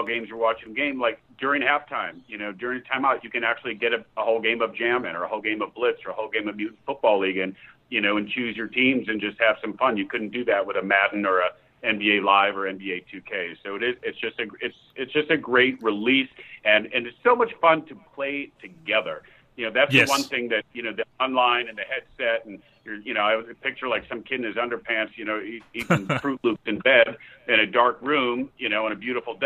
games 0.06 0.28
you're 0.28 0.38
watching 0.38 0.74
game 0.74 1.00
like 1.00 1.22
during 1.40 1.62
halftime, 1.62 2.22
you 2.28 2.36
know, 2.36 2.52
during 2.52 2.82
timeout, 2.82 3.24
you 3.24 3.30
can 3.30 3.44
actually 3.44 3.76
get 3.76 3.94
a, 3.94 4.04
a 4.18 4.24
whole 4.24 4.42
game 4.42 4.60
of 4.60 4.76
Jam 4.76 5.06
in 5.06 5.16
or 5.16 5.24
a 5.24 5.28
whole 5.28 5.42
game 5.42 5.62
of 5.62 5.74
Blitz 5.76 6.00
or 6.06 6.10
a 6.10 6.14
whole 6.14 6.30
game 6.30 6.48
of 6.48 6.56
Mutant 6.56 6.80
Football 6.88 7.20
League 7.20 7.38
and, 7.38 7.56
you 7.90 8.02
know, 8.02 8.18
and 8.18 8.28
choose 8.28 8.58
your 8.58 8.68
teams 8.68 9.08
and 9.10 9.22
just 9.22 9.40
have 9.40 9.58
some 9.62 9.78
fun. 9.78 9.98
You 9.98 10.08
couldn't 10.08 10.32
do 10.32 10.44
that 10.46 10.66
with 10.66 10.76
a 10.76 10.82
Madden 10.82 11.26
or 11.26 11.42
a 11.42 11.52
NBA 11.84 12.24
Live 12.24 12.58
or 12.58 12.72
NBA 12.72 13.06
2K. 13.14 13.58
So 13.64 13.76
it 13.76 13.84
is. 13.84 13.96
It's 14.04 14.20
just 14.20 14.40
a. 14.40 14.48
It's 14.60 14.76
it's 14.96 15.12
just 15.12 15.32
a 15.32 15.38
great 15.38 15.82
release, 15.82 16.30
and 16.64 16.88
and 16.94 17.08
it's 17.08 17.18
so 17.24 17.36
much 17.36 17.52
fun 17.60 17.86
to 17.88 17.96
play 18.14 18.52
together. 18.62 19.24
You 19.56 19.66
know, 19.66 19.72
that's 19.72 19.94
yes. 19.94 20.08
the 20.08 20.12
one 20.12 20.24
thing 20.24 20.50
that 20.50 20.66
you 20.74 20.84
know 20.84 20.94
the 20.94 21.06
online 21.20 21.68
and 21.68 21.78
the 21.78 21.84
headset 21.84 22.46
and 22.46 22.62
you're, 22.84 22.96
you 22.96 23.14
know, 23.14 23.22
I 23.22 23.36
would 23.36 23.62
picture 23.62 23.88
like 23.88 24.08
some 24.08 24.24
kid 24.24 24.40
in 24.40 24.46
his 24.46 24.56
underpants, 24.56 25.16
you 25.16 25.26
know, 25.26 25.42
eating 25.74 26.08
Froot 26.08 26.40
Loops 26.44 26.62
in 26.66 26.80
bed 26.80 27.18
in 27.48 27.60
a 27.60 27.68
dark 27.68 28.00
room, 28.02 28.50
you 28.58 28.70
know, 28.70 28.86
on 28.86 28.92
a 28.92 28.96
beautiful 28.96 29.38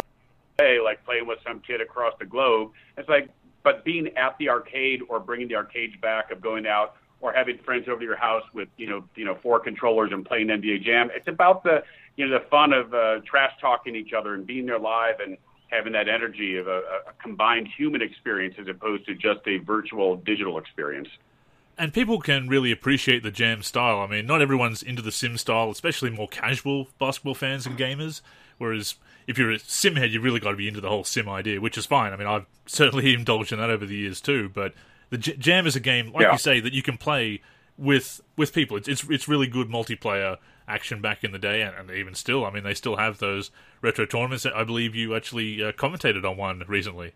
day, 0.57 0.79
like 0.79 1.03
playing 1.05 1.27
with 1.27 1.39
some 1.45 1.59
kid 1.59 1.81
across 1.81 2.13
the 2.19 2.25
globe. 2.25 2.71
It's 2.97 3.09
like, 3.09 3.29
but 3.63 3.83
being 3.83 4.07
at 4.15 4.37
the 4.37 4.49
arcade 4.49 5.01
or 5.09 5.19
bringing 5.19 5.47
the 5.47 5.55
arcades 5.55 5.95
back 6.01 6.31
of 6.31 6.39
going 6.39 6.65
out 6.67 6.95
or 7.19 7.33
having 7.33 7.57
friends 7.57 7.87
over 7.87 7.99
to 7.99 8.05
your 8.05 8.15
house 8.15 8.43
with 8.53 8.69
you 8.77 8.87
know 8.87 9.03
you 9.15 9.25
know 9.25 9.35
four 9.41 9.59
controllers 9.59 10.11
and 10.11 10.25
playing 10.25 10.47
NBA 10.47 10.83
Jam. 10.83 11.09
It's 11.13 11.27
about 11.27 11.63
the 11.63 11.83
you 12.15 12.27
know 12.27 12.39
the 12.39 12.45
fun 12.45 12.71
of 12.71 12.93
uh, 12.93 13.19
trash 13.25 13.53
talking 13.59 13.95
each 13.95 14.13
other 14.13 14.35
and 14.35 14.45
being 14.45 14.65
there 14.65 14.79
live 14.79 15.19
and 15.19 15.37
having 15.67 15.93
that 15.93 16.07
energy 16.07 16.57
of 16.57 16.67
a, 16.67 16.81
a 17.07 17.13
combined 17.21 17.67
human 17.67 18.01
experience 18.01 18.55
as 18.59 18.67
opposed 18.67 19.05
to 19.07 19.15
just 19.15 19.41
a 19.47 19.57
virtual 19.57 20.15
digital 20.17 20.57
experience. 20.57 21.09
And 21.77 21.93
people 21.93 22.21
can 22.21 22.47
really 22.47 22.71
appreciate 22.71 23.23
the 23.23 23.31
jam 23.31 23.61
style. 23.61 23.99
I 23.99 24.07
mean, 24.07 24.25
not 24.25 24.41
everyone's 24.41 24.81
into 24.81 25.01
the 25.01 25.11
sim 25.11 25.37
style, 25.37 25.69
especially 25.69 26.09
more 26.09 26.27
casual 26.27 26.87
basketball 26.99 27.35
fans 27.35 27.65
and 27.65 27.77
gamers. 27.77 28.21
Whereas 28.57 28.95
if 29.27 29.37
you're 29.37 29.51
a 29.51 29.59
sim 29.59 29.95
head, 29.97 30.11
you've 30.11 30.23
really 30.23 30.39
got 30.39 30.51
to 30.51 30.57
be 30.57 30.67
into 30.67 30.79
the 30.79 30.89
whole 30.89 31.03
sim 31.03 31.27
idea, 31.27 31.59
which 31.59 31.77
is 31.77 31.85
fine. 31.85 32.13
I 32.13 32.15
mean, 32.15 32.27
I've 32.27 32.45
certainly 32.65 33.13
indulged 33.13 33.51
in 33.51 33.59
that 33.59 33.69
over 33.69 33.85
the 33.85 33.95
years 33.95 34.21
too. 34.21 34.49
But 34.49 34.73
the 35.09 35.17
J- 35.17 35.35
jam 35.35 35.67
is 35.67 35.75
a 35.75 35.81
game, 35.81 36.11
like 36.13 36.23
yeah. 36.23 36.31
you 36.31 36.37
say, 36.37 36.59
that 36.61 36.73
you 36.73 36.81
can 36.81 36.97
play 36.97 37.41
with 37.77 38.21
with 38.35 38.53
people. 38.53 38.77
It's, 38.77 38.87
it's 38.87 39.03
it's 39.09 39.27
really 39.27 39.47
good 39.47 39.67
multiplayer 39.67 40.37
action 40.67 41.01
back 41.01 41.23
in 41.23 41.31
the 41.31 41.39
day, 41.39 41.61
and, 41.61 41.75
and, 41.75 41.91
even 41.91 42.15
still. 42.15 42.45
I 42.45 42.51
mean, 42.51 42.63
they 42.63 42.73
still 42.73 42.95
have 42.95 43.19
those 43.19 43.51
retro 43.81 44.05
tournaments. 44.05 44.45
I 44.45 44.63
believe 44.63 44.95
you 44.95 45.15
actually 45.15 45.63
uh, 45.63 45.71
commentated 45.73 46.29
on 46.29 46.37
one 46.37 46.63
recently. 46.67 47.13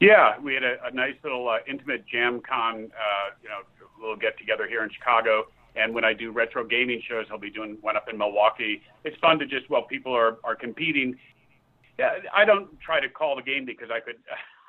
Yeah, 0.00 0.38
we 0.38 0.54
had 0.54 0.64
a, 0.64 0.76
a 0.84 0.90
nice 0.90 1.14
little 1.22 1.48
uh, 1.48 1.58
intimate 1.66 2.04
JamCon, 2.12 2.42
uh, 2.50 3.30
you 3.42 3.48
know, 3.48 3.60
little 3.98 4.16
get 4.16 4.36
together 4.38 4.66
here 4.68 4.82
in 4.82 4.90
Chicago. 4.90 5.46
And 5.74 5.94
when 5.94 6.04
I 6.04 6.12
do 6.12 6.32
retro 6.32 6.64
gaming 6.64 7.02
shows, 7.06 7.26
I'll 7.30 7.38
be 7.38 7.50
doing 7.50 7.78
one 7.80 7.96
up 7.96 8.08
in 8.08 8.18
Milwaukee. 8.18 8.82
It's 9.04 9.16
fun 9.18 9.38
to 9.38 9.46
just 9.46 9.68
while 9.70 9.82
people 9.82 10.14
are 10.14 10.38
are 10.44 10.54
competing. 10.54 11.16
Yeah, 11.98 12.18
I 12.34 12.44
don't 12.44 12.78
try 12.80 13.00
to 13.00 13.08
call 13.08 13.36
the 13.36 13.42
game 13.42 13.64
because 13.64 13.88
I 13.90 14.00
could. 14.00 14.16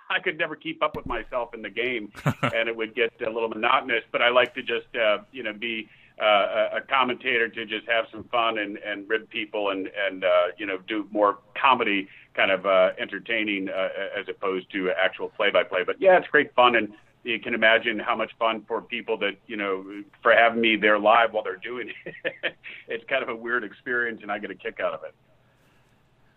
I 0.10 0.20
could 0.20 0.38
never 0.38 0.56
keep 0.56 0.82
up 0.84 0.96
with 0.96 1.06
myself 1.06 1.54
in 1.54 1.62
the 1.62 1.70
game, 1.70 2.12
and 2.42 2.70
it 2.70 2.76
would 2.76 2.96
get 2.96 3.14
a 3.26 3.30
little 3.30 3.50
monotonous. 3.50 4.04
But 4.12 4.22
I 4.22 4.30
like 4.30 4.54
to 4.56 4.62
just, 4.62 4.88
uh, 4.96 5.20
you 5.32 5.44
know, 5.44 5.54
be 5.54 5.90
uh, 6.22 6.70
a 6.78 6.82
commentator 6.82 7.48
to 7.48 7.66
just 7.66 7.88
have 7.88 8.06
some 8.12 8.24
fun 8.26 8.58
and, 8.58 8.78
and 8.78 9.08
rib 9.08 9.30
people 9.30 9.70
and, 9.70 9.88
and 9.88 10.24
uh, 10.24 10.48
you 10.58 10.66
know, 10.66 10.80
do 10.88 11.08
more 11.12 11.40
comedy 11.60 12.08
kind 12.36 12.52
of 12.52 12.66
uh, 12.66 12.92
entertaining 13.00 13.70
uh, 13.70 13.90
as 14.18 14.28
opposed 14.30 14.72
to 14.72 14.92
actual 14.92 15.30
play-by-play. 15.30 15.84
But 15.86 16.00
yeah, 16.00 16.18
it's 16.18 16.28
great 16.28 16.54
fun, 16.56 16.76
and 16.76 16.94
you 17.24 17.40
can 17.40 17.54
imagine 17.54 18.00
how 18.00 18.16
much 18.16 18.32
fun 18.40 18.64
for 18.68 18.82
people 18.82 19.18
that 19.18 19.36
you 19.48 19.58
know 19.58 20.04
for 20.22 20.32
having 20.32 20.62
me 20.62 20.76
there 20.76 21.00
live 21.00 21.34
while 21.34 21.44
they're 21.44 21.58
doing 21.58 21.92
it. 22.06 22.56
it's 22.88 23.04
kind 23.10 23.24
of 23.24 23.30
a 23.30 23.36
weird 23.36 23.64
experience, 23.64 24.22
and 24.22 24.32
I 24.32 24.40
get 24.40 24.52
a 24.52 24.56
kick 24.56 24.80
out 24.80 24.94
of 24.94 25.04
it. 25.04 25.14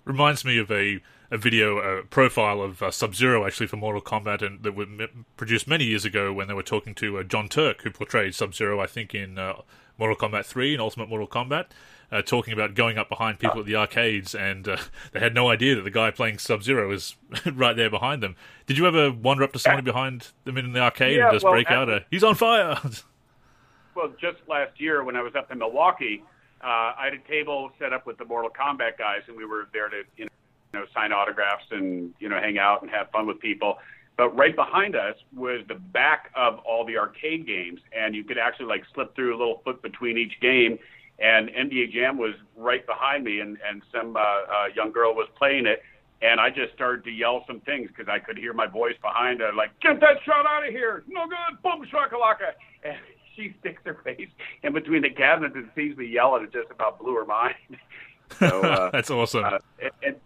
Reminds 0.05 0.45
me 0.45 0.59
of 0.59 0.71
a 0.71 1.01
a 1.31 1.39
video 1.39 2.03
profile 2.11 2.61
of 2.61 2.83
uh, 2.83 2.91
Sub 2.91 3.15
Zero 3.15 3.47
actually 3.47 3.69
for 3.69 3.77
Mortal 3.77 4.03
Kombat, 4.03 4.43
and 4.43 4.63
that 4.63 4.75
was 4.75 4.89
produced 5.37 5.69
many 5.69 5.85
years 5.85 6.05
ago 6.05 6.33
when 6.33 6.49
they 6.49 6.55
were 6.55 6.63
talking 6.63 6.95
to 6.97 7.19
uh, 7.19 7.23
John 7.23 7.49
Turk, 7.49 7.83
who 7.83 7.91
portrayed 7.91 8.35
Sub 8.35 8.55
Zero, 8.55 8.81
I 8.81 8.87
think 8.87 9.15
in 9.15 9.39
uh, 9.39 9.63
Mortal 9.99 10.17
Kombat 10.17 10.45
Three 10.47 10.73
and 10.73 10.81
Ultimate 10.81 11.09
Mortal 11.09 11.29
Kombat. 11.29 11.67
Uh, 12.13 12.21
talking 12.21 12.53
about 12.53 12.75
going 12.75 12.99
up 12.99 13.09
behind 13.09 13.39
people 13.39 13.61
at 13.61 13.67
the 13.67 13.77
arcades, 13.77 14.35
and 14.35 14.67
uh, 14.67 14.77
they 15.13 15.21
had 15.21 15.33
no 15.33 15.49
idea 15.49 15.77
that 15.77 15.83
the 15.83 15.93
guy 15.93 16.11
playing 16.11 16.39
Sub 16.39 16.61
Zero 16.61 16.89
was 16.89 17.15
right 17.53 17.77
there 17.77 17.89
behind 17.89 18.21
them. 18.21 18.35
Did 18.67 18.79
you 18.79 18.87
ever 18.89 19.13
wander 19.13 19.45
up 19.45 19.53
to 19.53 19.61
someone 19.61 19.85
behind 19.85 20.29
them 20.43 20.59
in 20.59 20.73
the 20.73 20.81
arcade 20.81 21.19
yeah, 21.19 21.29
and 21.29 21.35
just 21.35 21.45
well, 21.45 21.53
break 21.53 21.71
out 21.71 21.89
a 21.89 22.05
"He's 22.11 22.25
on 22.25 22.35
fire"? 22.35 22.77
well, 23.95 24.13
just 24.21 24.39
last 24.49 24.81
year 24.81 25.05
when 25.05 25.15
I 25.15 25.23
was 25.23 25.37
up 25.37 25.53
in 25.53 25.59
Milwaukee, 25.59 26.25
uh, 26.63 26.67
I 26.67 27.05
had 27.05 27.15
a 27.15 27.29
table 27.29 27.71
set 27.79 27.93
up 27.93 28.07
with 28.07 28.19
the 28.19 28.25
Mortal 28.25 28.51
Kombat 28.51 28.99
guys, 28.99 29.21
and 29.29 29.37
we 29.37 29.45
were 29.45 29.69
there 29.73 29.89
to 29.89 30.03
you 30.17 30.25
know 30.25 30.31
know, 30.79 30.87
sign 30.95 31.13
autographs 31.13 31.65
and 31.71 32.13
you 32.19 32.29
know 32.29 32.39
hang 32.39 32.59
out 32.59 32.83
and 32.83 32.91
have 32.91 33.11
fun 33.11 33.27
with 33.27 33.41
people. 33.41 33.79
But 34.17 34.37
right 34.37 34.55
behind 34.55 34.97
us 34.97 35.17
was 35.35 35.63
the 35.69 35.75
back 35.75 36.31
of 36.37 36.59
all 36.59 36.85
the 36.85 36.99
arcade 36.99 37.47
games, 37.47 37.81
and 37.97 38.15
you 38.15 38.23
could 38.23 38.39
actually 38.39 38.67
like 38.67 38.85
slip 38.95 39.15
through 39.15 39.35
a 39.35 39.39
little 39.39 39.63
foot 39.65 39.83
between 39.83 40.19
each 40.19 40.39
game. 40.41 40.79
And 41.19 41.49
NBA 41.49 41.93
Jam 41.93 42.19
was 42.19 42.35
right 42.57 42.87
behind 42.87 43.25
me, 43.25 43.41
and 43.41 43.59
and 43.69 43.83
some 43.93 44.17
uh, 44.17 44.21
uh, 44.21 44.67
young 44.75 44.93
girl 44.93 45.15
was 45.15 45.29
playing 45.37 45.67
it, 45.67 45.83
and 46.23 46.41
I 46.41 46.51
just 46.51 46.75
started 46.75 47.05
to 47.05 47.11
yell 47.11 47.45
some 47.47 47.61
things 47.61 47.89
because 47.89 48.09
I 48.09 48.19
could 48.19 48.37
hear 48.37 48.53
my 48.53 48.67
voice 48.67 48.97
behind 49.01 49.41
her, 49.41 49.53
like 49.53 49.71
"Get 49.81 50.01
that 50.01 50.23
shot 50.25 50.47
out 50.47 50.67
of 50.67 50.71
here! 50.71 51.03
No 51.09 51.27
good! 51.27 51.63
Boom 51.63 51.87
shakalaka!" 51.87 52.53
And 52.83 52.97
she 53.37 53.55
sticks 53.61 53.83
her 53.85 53.99
face 54.05 54.29
in 54.63 54.73
between 54.73 55.03
the 55.03 55.11
cabinets 55.11 55.55
and 55.55 55.69
sees 55.75 55.97
me 55.97 56.07
yell, 56.07 56.37
and 56.37 56.47
it 56.47 56.53
just 56.53 56.71
about 56.71 56.99
blew 56.99 57.15
her 57.15 57.27
mind. 57.27 57.55
so 58.39 58.63
uh, 58.63 58.91
that's 58.93 59.11
awesome. 59.11 59.45
Uh, 59.45 59.59
and, 59.83 59.91
and 60.03 60.17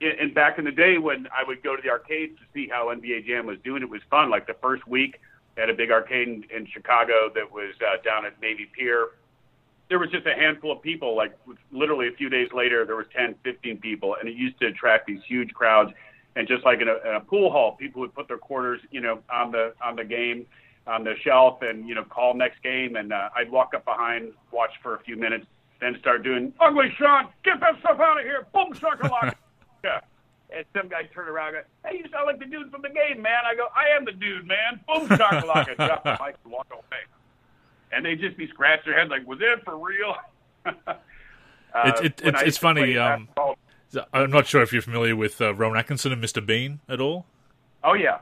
and 0.00 0.34
back 0.34 0.58
in 0.58 0.64
the 0.64 0.72
day 0.72 0.98
when 0.98 1.26
I 1.34 1.46
would 1.46 1.62
go 1.62 1.74
to 1.74 1.82
the 1.82 1.88
arcades 1.88 2.38
to 2.38 2.44
see 2.52 2.68
how 2.68 2.86
NBA 2.94 3.26
Jam 3.26 3.46
was 3.46 3.58
doing, 3.64 3.82
it 3.82 3.88
was 3.88 4.02
fun. 4.10 4.30
Like 4.30 4.46
the 4.46 4.56
first 4.60 4.86
week 4.86 5.20
at 5.56 5.70
a 5.70 5.74
big 5.74 5.90
arcade 5.90 6.28
in, 6.28 6.44
in 6.54 6.66
Chicago 6.66 7.30
that 7.34 7.50
was 7.50 7.74
uh, 7.80 8.02
down 8.02 8.26
at 8.26 8.40
Navy 8.40 8.70
Pier, 8.76 9.08
there 9.88 9.98
was 9.98 10.10
just 10.10 10.26
a 10.26 10.34
handful 10.34 10.72
of 10.72 10.82
people. 10.82 11.16
Like 11.16 11.36
literally 11.72 12.08
a 12.08 12.12
few 12.12 12.28
days 12.28 12.48
later, 12.52 12.84
there 12.84 12.96
was 12.96 13.06
10, 13.16 13.36
15 13.42 13.78
people, 13.78 14.16
and 14.18 14.28
it 14.28 14.34
used 14.34 14.58
to 14.60 14.66
attract 14.66 15.06
these 15.06 15.20
huge 15.26 15.52
crowds. 15.54 15.92
And 16.34 16.46
just 16.46 16.64
like 16.64 16.82
in 16.82 16.88
a, 16.88 16.96
in 17.08 17.14
a 17.14 17.20
pool 17.20 17.50
hall, 17.50 17.76
people 17.76 18.00
would 18.02 18.14
put 18.14 18.28
their 18.28 18.36
quarters, 18.36 18.80
you 18.90 19.00
know, 19.00 19.20
on 19.32 19.52
the 19.52 19.72
on 19.82 19.96
the 19.96 20.04
game, 20.04 20.44
on 20.86 21.02
the 21.02 21.14
shelf, 21.24 21.62
and 21.62 21.88
you 21.88 21.94
know, 21.94 22.04
call 22.04 22.34
next 22.34 22.62
game. 22.62 22.96
And 22.96 23.12
uh, 23.12 23.30
I'd 23.34 23.50
walk 23.50 23.72
up 23.74 23.86
behind, 23.86 24.32
watch 24.52 24.72
for 24.82 24.96
a 24.96 25.00
few 25.00 25.16
minutes, 25.16 25.46
then 25.80 25.96
start 25.98 26.22
doing 26.22 26.52
ugly 26.60 26.94
shot, 26.98 27.32
get 27.42 27.60
that 27.60 27.78
stuff 27.80 27.98
out 27.98 28.18
of 28.18 28.24
here, 28.24 28.46
boom 28.52 28.74
shakalaka. 28.74 29.34
Yeah. 29.86 30.00
And 30.48 30.64
some 30.76 30.88
guy 30.88 31.02
turned 31.12 31.28
around 31.28 31.56
and 31.56 31.64
go, 31.64 31.90
Hey, 31.90 31.98
you 31.98 32.04
sound 32.08 32.26
like 32.26 32.38
the 32.38 32.44
dude 32.44 32.70
from 32.70 32.80
the 32.80 32.88
game, 32.88 33.20
man. 33.20 33.40
I 33.44 33.56
go, 33.56 33.66
I 33.74 33.96
am 33.96 34.04
the 34.04 34.12
dude, 34.12 34.46
man. 34.46 34.78
Boom 34.86 35.08
shakalaka, 35.08 35.74
drop 35.76 36.04
the 36.04 36.16
mic 36.24 36.36
and 36.44 36.52
walk 36.52 36.68
away. 36.70 37.02
And 37.90 38.06
they 38.06 38.14
just 38.14 38.36
be 38.36 38.46
scratching 38.46 38.92
their 38.92 39.00
head 39.00 39.10
like, 39.10 39.26
Was 39.26 39.40
it 39.42 39.64
for 39.64 39.76
real? 39.76 40.14
uh, 40.64 40.94
it, 41.74 42.04
it, 42.04 42.20
it's 42.22 42.42
it's 42.42 42.58
funny. 42.58 42.96
Um, 42.96 43.28
I'm 44.12 44.30
not 44.30 44.46
sure 44.46 44.62
if 44.62 44.72
you're 44.72 44.82
familiar 44.82 45.16
with 45.16 45.40
uh, 45.40 45.52
Rowan 45.52 45.76
Atkinson 45.76 46.12
and 46.12 46.22
Mr. 46.22 46.46
Bean 46.46 46.78
at 46.88 47.00
all. 47.00 47.26
Oh 47.82 47.94
yeah. 47.94 48.18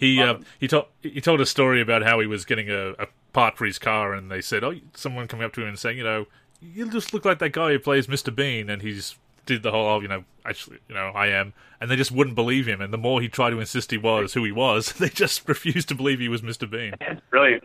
He 0.00 0.22
uh, 0.22 0.38
he 0.58 0.66
told 0.66 0.86
he 1.02 1.20
told 1.20 1.42
a 1.42 1.46
story 1.46 1.82
about 1.82 2.02
how 2.02 2.20
he 2.20 2.26
was 2.26 2.46
getting 2.46 2.70
a, 2.70 2.92
a 2.98 3.06
part 3.34 3.58
for 3.58 3.66
his 3.66 3.78
car, 3.78 4.14
and 4.14 4.30
they 4.30 4.40
said, 4.40 4.64
"Oh, 4.64 4.74
someone 4.94 5.28
coming 5.28 5.44
up 5.44 5.52
to 5.54 5.62
him 5.62 5.68
and 5.68 5.78
saying, 5.78 5.98
you 5.98 6.04
know, 6.04 6.26
you 6.60 6.90
just 6.90 7.12
look 7.12 7.26
like 7.26 7.38
that 7.40 7.52
guy 7.52 7.72
who 7.72 7.78
plays 7.78 8.06
Mr. 8.06 8.34
Bean," 8.34 8.70
and 8.70 8.80
he's 8.80 9.16
did 9.54 9.62
the 9.62 9.70
whole, 9.70 9.86
oh, 9.86 10.00
you 10.00 10.08
know, 10.08 10.24
actually, 10.44 10.78
you 10.88 10.94
know, 10.94 11.08
I 11.14 11.28
am, 11.28 11.52
and 11.80 11.90
they 11.90 11.96
just 11.96 12.12
wouldn't 12.12 12.36
believe 12.36 12.66
him. 12.66 12.80
And 12.80 12.92
the 12.92 12.98
more 12.98 13.20
he 13.20 13.28
tried 13.28 13.50
to 13.50 13.60
insist 13.60 13.90
he 13.90 13.98
was 13.98 14.34
who 14.34 14.44
he 14.44 14.52
was, 14.52 14.92
they 14.98 15.08
just 15.08 15.48
refused 15.48 15.88
to 15.88 15.94
believe 15.94 16.20
he 16.20 16.28
was 16.28 16.42
Mr. 16.42 16.70
Bean. 16.70 16.94
It's 17.00 17.20
brilliant. 17.30 17.64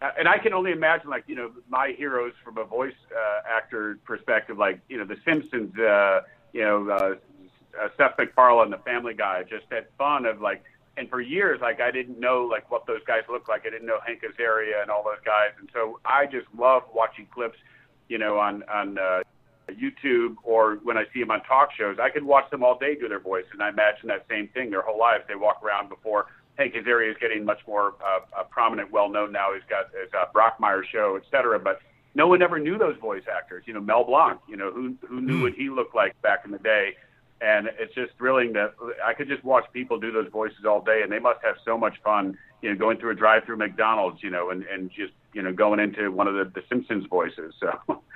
Uh, 0.00 0.10
and 0.18 0.28
I 0.28 0.38
can 0.38 0.52
only 0.52 0.72
imagine, 0.72 1.10
like, 1.10 1.24
you 1.26 1.36
know, 1.36 1.50
my 1.68 1.94
heroes 1.96 2.32
from 2.42 2.58
a 2.58 2.64
voice 2.64 2.94
uh, 3.14 3.40
actor 3.48 3.98
perspective, 4.04 4.58
like, 4.58 4.80
you 4.88 4.98
know, 4.98 5.04
The 5.04 5.16
Simpsons, 5.24 5.78
uh, 5.78 6.22
you 6.52 6.62
know, 6.62 6.88
uh, 6.90 7.14
uh, 7.80 7.88
Seth 7.96 8.16
MacFarlane, 8.18 8.70
The 8.70 8.78
Family 8.78 9.14
Guy, 9.14 9.42
just 9.44 9.68
that 9.70 9.90
fun 9.98 10.26
of 10.26 10.40
like, 10.40 10.62
and 10.96 11.10
for 11.10 11.20
years, 11.20 11.60
like, 11.60 11.80
I 11.80 11.90
didn't 11.90 12.20
know 12.20 12.44
like 12.44 12.70
what 12.70 12.86
those 12.86 13.00
guys 13.04 13.22
looked 13.28 13.48
like. 13.48 13.66
I 13.66 13.70
didn't 13.70 13.86
know 13.86 13.98
Hank 14.06 14.22
Azaria 14.22 14.80
and 14.80 14.90
all 14.90 15.02
those 15.02 15.22
guys, 15.24 15.50
and 15.58 15.68
so 15.72 15.98
I 16.04 16.26
just 16.26 16.46
love 16.56 16.84
watching 16.94 17.26
clips, 17.34 17.58
you 18.08 18.18
know, 18.18 18.38
on 18.38 18.62
on 18.64 18.96
uh, 18.96 19.22
YouTube 19.72 20.36
or 20.42 20.76
when 20.82 20.96
I 20.96 21.04
see 21.12 21.20
them 21.20 21.30
on 21.30 21.42
talk 21.42 21.70
shows, 21.76 21.96
I 22.00 22.10
could 22.10 22.24
watch 22.24 22.50
them 22.50 22.62
all 22.62 22.78
day 22.78 22.94
do 22.94 23.08
their 23.08 23.20
voice, 23.20 23.46
and 23.52 23.62
I 23.62 23.70
imagine 23.70 24.08
that 24.08 24.26
same 24.28 24.48
thing 24.48 24.70
their 24.70 24.82
whole 24.82 24.98
lives. 24.98 25.24
They 25.26 25.34
walk 25.34 25.62
around 25.64 25.88
before 25.88 26.26
Hank 26.56 26.74
Azaria 26.74 27.10
is 27.10 27.16
getting 27.20 27.44
much 27.44 27.60
more 27.66 27.94
uh, 28.04 28.20
uh, 28.38 28.44
prominent, 28.44 28.90
well 28.90 29.08
known 29.08 29.32
now. 29.32 29.52
He's 29.52 29.62
got 29.68 29.86
his 29.98 30.12
uh, 30.14 30.26
Brockmire 30.34 30.82
show, 30.84 31.16
et 31.16 31.22
cetera. 31.30 31.58
But 31.58 31.80
no 32.14 32.28
one 32.28 32.42
ever 32.42 32.58
knew 32.58 32.78
those 32.78 32.96
voice 32.98 33.24
actors. 33.32 33.64
You 33.66 33.74
know, 33.74 33.80
Mel 33.80 34.04
Blanc. 34.04 34.40
You 34.48 34.56
know, 34.56 34.70
who 34.70 34.94
who 35.06 35.20
knew 35.20 35.42
what 35.42 35.54
he 35.54 35.68
looked 35.68 35.94
like 35.94 36.20
back 36.22 36.44
in 36.44 36.50
the 36.50 36.58
day. 36.58 36.96
And 37.40 37.68
it's 37.78 37.94
just 37.94 38.12
thrilling 38.16 38.52
that 38.52 38.74
I 39.04 39.12
could 39.12 39.28
just 39.28 39.44
watch 39.44 39.64
people 39.72 39.98
do 39.98 40.12
those 40.12 40.30
voices 40.30 40.64
all 40.64 40.80
day, 40.80 41.02
and 41.02 41.10
they 41.10 41.18
must 41.18 41.40
have 41.44 41.56
so 41.64 41.76
much 41.76 42.00
fun. 42.02 42.38
You 42.62 42.70
know, 42.70 42.76
going 42.76 42.98
through 42.98 43.10
a 43.10 43.14
drive-through 43.14 43.56
McDonald's, 43.56 44.22
you 44.22 44.30
know, 44.30 44.50
and 44.50 44.62
and 44.64 44.90
just 44.90 45.12
you 45.32 45.42
know 45.42 45.52
going 45.52 45.80
into 45.80 46.10
one 46.10 46.28
of 46.28 46.34
the, 46.34 46.44
the 46.60 46.66
Simpsons 46.68 47.06
voices. 47.06 47.54
So. 47.58 48.02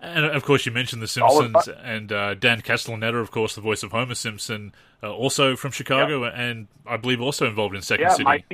And 0.00 0.24
of 0.24 0.44
course, 0.44 0.64
you 0.64 0.70
mentioned 0.70 1.02
The 1.02 1.08
Simpsons 1.08 1.68
and 1.82 2.12
uh, 2.12 2.34
Dan 2.34 2.62
Castellaneta, 2.62 3.20
of 3.20 3.32
course, 3.32 3.56
the 3.56 3.60
voice 3.60 3.82
of 3.82 3.90
Homer 3.90 4.14
Simpson, 4.14 4.72
uh, 5.02 5.12
also 5.12 5.56
from 5.56 5.72
Chicago, 5.72 6.24
yep. 6.24 6.34
and 6.36 6.68
I 6.86 6.96
believe 6.96 7.20
also 7.20 7.46
involved 7.46 7.74
in 7.74 7.82
Second 7.82 8.04
yeah, 8.04 8.12
City. 8.12 8.24
My, 8.24 8.44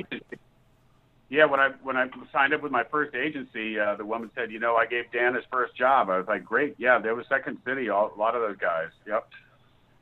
yeah, 1.29 1.45
when 1.45 1.59
I 1.59 1.69
when 1.83 1.97
I 1.97 2.07
signed 2.31 2.53
up 2.53 2.63
with 2.63 2.71
my 2.71 2.83
first 2.83 3.13
agency, 3.13 3.79
uh, 3.79 3.95
the 3.95 4.05
woman 4.05 4.31
said, 4.33 4.51
"You 4.51 4.59
know, 4.59 4.75
I 4.75 4.87
gave 4.87 5.11
Dan 5.11 5.35
his 5.35 5.43
first 5.51 5.75
job." 5.75 6.09
I 6.09 6.17
was 6.17 6.27
like, 6.27 6.43
"Great, 6.43 6.75
yeah." 6.79 6.97
There 6.97 7.13
was 7.13 7.27
Second 7.27 7.59
City, 7.65 7.89
all, 7.89 8.11
a 8.15 8.19
lot 8.19 8.35
of 8.35 8.41
those 8.41 8.57
guys. 8.57 8.89
Yep. 9.07 9.27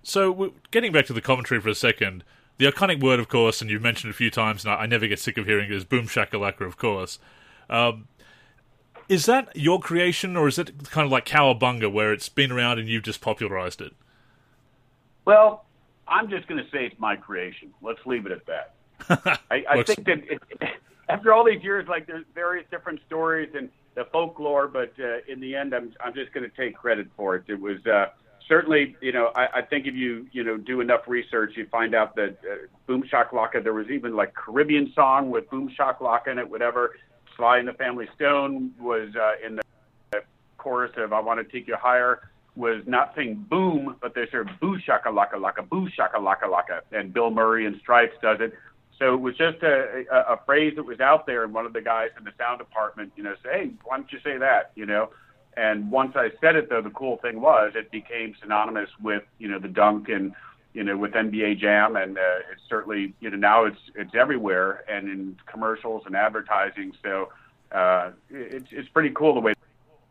So, 0.01 0.53
getting 0.71 0.91
back 0.91 1.05
to 1.07 1.13
the 1.13 1.21
commentary 1.21 1.59
for 1.59 1.69
a 1.69 1.75
second, 1.75 2.23
the 2.57 2.65
iconic 2.65 3.01
word, 3.01 3.19
of 3.19 3.29
course, 3.29 3.61
and 3.61 3.69
you've 3.69 3.81
mentioned 3.81 4.11
a 4.11 4.13
few 4.13 4.29
times, 4.29 4.63
and 4.63 4.73
I 4.73 4.85
never 4.85 5.07
get 5.07 5.19
sick 5.19 5.37
of 5.37 5.45
hearing 5.45 5.65
it, 5.65 5.71
is 5.71 5.85
"boom 5.85 6.07
shakalaka," 6.07 6.61
of 6.61 6.77
course. 6.77 7.19
Um, 7.69 8.07
is 9.09 9.25
that 9.25 9.55
your 9.55 9.79
creation, 9.79 10.37
or 10.37 10.47
is 10.47 10.57
it 10.57 10.89
kind 10.89 11.05
of 11.05 11.11
like 11.11 11.25
Cowabunga, 11.25 11.91
where 11.91 12.13
it's 12.13 12.29
been 12.29 12.51
around 12.51 12.79
and 12.79 12.87
you've 12.87 13.03
just 13.03 13.21
popularized 13.21 13.81
it? 13.81 13.93
Well, 15.25 15.65
I'm 16.07 16.29
just 16.29 16.47
going 16.47 16.63
to 16.63 16.69
say 16.69 16.85
it's 16.85 16.99
my 16.99 17.15
creation. 17.15 17.73
Let's 17.81 18.05
leave 18.05 18.25
it 18.25 18.31
at 18.31 18.45
that. 18.45 18.73
I, 19.51 19.65
I 19.69 19.83
think 19.83 20.05
that 20.05 20.19
it, 20.29 20.41
after 21.09 21.33
all 21.33 21.43
these 21.43 21.63
years, 21.63 21.87
like 21.87 22.07
there's 22.07 22.25
various 22.33 22.65
different 22.71 22.99
stories 23.05 23.49
and 23.55 23.69
the 23.95 24.05
folklore, 24.05 24.67
but 24.67 24.93
uh, 24.99 25.17
in 25.27 25.39
the 25.39 25.55
end, 25.55 25.73
I'm 25.73 25.93
I'm 26.03 26.13
just 26.13 26.33
going 26.33 26.49
to 26.49 26.55
take 26.55 26.75
credit 26.75 27.07
for 27.15 27.35
it. 27.35 27.43
It 27.47 27.59
was 27.59 27.85
uh, 27.85 28.07
certainly, 28.47 28.95
you 29.01 29.11
know, 29.11 29.31
I, 29.35 29.59
I 29.59 29.61
think 29.61 29.85
if 29.85 29.93
you 29.93 30.27
you 30.31 30.43
know 30.43 30.57
do 30.57 30.81
enough 30.81 31.01
research, 31.07 31.53
you 31.55 31.67
find 31.67 31.93
out 31.93 32.15
that 32.15 32.37
uh, 32.49 32.55
Boom 32.87 33.03
Shakalaka. 33.03 33.63
There 33.63 33.73
was 33.73 33.89
even 33.89 34.15
like 34.15 34.33
Caribbean 34.33 34.91
song 34.95 35.29
with 35.29 35.49
Boom 35.49 35.71
Shakalaka 35.77 36.29
in 36.29 36.39
it, 36.39 36.49
whatever. 36.49 36.95
Sly 37.43 37.57
and 37.57 37.67
the 37.67 37.73
Family 37.73 38.07
Stone 38.15 38.71
was 38.79 39.09
uh, 39.17 39.45
in 39.45 39.57
the 39.57 40.21
chorus 40.57 40.93
of 40.95 41.11
"I 41.11 41.19
Want 41.19 41.45
to 41.45 41.51
Take 41.51 41.67
You 41.67 41.75
Higher." 41.75 42.29
Was 42.55 42.83
not 42.85 43.13
saying 43.17 43.47
boom, 43.49 43.97
but 44.01 44.15
they 44.15 44.27
said 44.31 44.45
boo 44.61 44.79
shaka 44.79 45.09
laka 45.09 45.33
laka 45.33 45.67
boo 45.67 45.89
shaka 45.89 46.17
laka 46.19 46.43
laka, 46.43 46.79
and 46.93 47.13
Bill 47.13 47.31
Murray 47.31 47.65
and 47.65 47.75
Stripes 47.81 48.13
does 48.21 48.37
it. 48.39 48.53
So 48.97 49.13
it 49.13 49.19
was 49.19 49.35
just 49.35 49.61
a, 49.61 50.05
a, 50.09 50.35
a 50.35 50.39
phrase 50.45 50.73
that 50.77 50.85
was 50.85 51.01
out 51.01 51.25
there, 51.25 51.43
and 51.43 51.53
one 51.53 51.65
of 51.65 51.73
the 51.73 51.81
guys 51.81 52.11
in 52.17 52.23
the 52.23 52.31
sound 52.37 52.59
department, 52.59 53.11
you 53.17 53.23
know, 53.23 53.33
say, 53.43 53.49
"Hey, 53.51 53.71
why 53.83 53.97
don't 53.97 54.09
you 54.13 54.19
say 54.23 54.37
that?" 54.37 54.71
You 54.75 54.85
know. 54.85 55.09
And 55.57 55.91
once 55.91 56.13
I 56.15 56.29
said 56.39 56.55
it, 56.55 56.69
though, 56.69 56.81
the 56.81 56.91
cool 56.91 57.17
thing 57.17 57.41
was 57.41 57.73
it 57.75 57.91
became 57.91 58.35
synonymous 58.41 58.89
with 59.01 59.23
you 59.37 59.49
know 59.49 59.59
the 59.59 59.67
dunk 59.67 60.07
and 60.07 60.31
you 60.73 60.83
know, 60.83 60.97
with 60.97 61.11
NBA 61.11 61.59
Jam, 61.59 61.95
and 61.95 62.17
uh, 62.17 62.21
it's 62.51 62.61
certainly, 62.67 63.13
you 63.19 63.29
know, 63.29 63.37
now 63.37 63.65
it's 63.65 63.79
it's 63.95 64.15
everywhere 64.15 64.83
and 64.89 65.07
in 65.07 65.37
commercials 65.45 66.03
and 66.05 66.15
advertising. 66.15 66.93
So 67.03 67.29
uh, 67.71 68.11
it's 68.29 68.67
it's 68.71 68.89
pretty 68.89 69.11
cool 69.11 69.33
the 69.35 69.39
way 69.39 69.53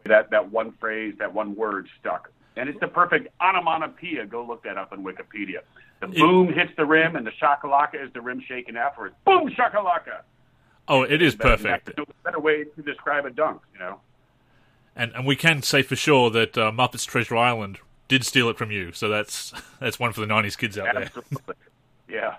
that 0.05 0.31
that 0.31 0.51
one 0.51 0.73
phrase, 0.73 1.15
that 1.19 1.35
one 1.35 1.55
word 1.57 1.89
stuck, 2.01 2.31
and 2.57 2.69
it's 2.69 2.79
the 2.81 2.89
perfect 2.89 3.29
onomatopoeia. 3.41 4.27
Go 4.27 4.45
look 4.45 4.63
that 4.63 4.77
up 4.77 4.93
on 4.93 5.03
Wikipedia. 5.05 5.61
The 6.01 6.09
boom 6.09 6.53
hits 6.53 6.73
the 6.77 6.85
rim, 6.85 7.17
and 7.17 7.27
the 7.27 7.31
shakalaka 7.31 8.05
is 8.05 8.13
the 8.13 8.21
rim 8.21 8.43
shaking 8.47 8.77
afterwards. 8.77 9.15
Boom 9.25 9.51
shakalaka. 9.51 10.23
Oh, 10.89 11.03
it 11.03 11.23
is 11.23 11.35
perfect. 11.35 11.97
No 11.97 12.05
better 12.25 12.41
way 12.41 12.65
to 12.65 12.83
describe 12.83 13.25
a 13.25 13.31
dunk, 13.31 13.63
you 13.73 13.79
know. 13.79 14.01
And 14.95 15.13
and 15.15 15.27
we 15.27 15.37
can 15.37 15.63
say 15.63 15.83
for 15.83 15.97
sure 15.97 16.31
that 16.31 16.57
uh, 16.57 16.71
Muppets 16.71 17.07
Treasure 17.07 17.37
Island 17.37 17.79
did 18.13 18.27
steal 18.27 18.51
it 18.51 18.59
from 18.59 18.71
you. 18.71 18.93
So 18.93 19.09
that's 19.09 19.53
that's 19.81 19.99
one 19.99 20.13
for 20.13 20.21
the 20.21 20.27
'90s 20.27 20.57
kids 20.57 20.79
out 20.79 20.95
Absolutely. 20.95 21.39
there. 21.47 21.57
yeah. 22.09 22.35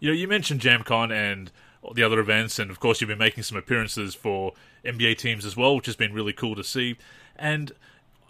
You 0.00 0.10
know, 0.10 0.16
you 0.16 0.28
mentioned 0.28 0.60
JamCon 0.60 1.12
and 1.12 1.50
the 1.94 2.02
other 2.02 2.18
events, 2.18 2.58
and 2.58 2.70
of 2.70 2.80
course, 2.80 3.00
you've 3.00 3.08
been 3.08 3.18
making 3.18 3.44
some 3.44 3.56
appearances 3.56 4.14
for 4.14 4.52
NBA 4.84 5.16
teams 5.18 5.44
as 5.46 5.56
well, 5.56 5.76
which 5.76 5.86
has 5.86 5.96
been 5.96 6.12
really 6.12 6.32
cool 6.32 6.54
to 6.56 6.64
see. 6.64 6.96
And 7.36 7.72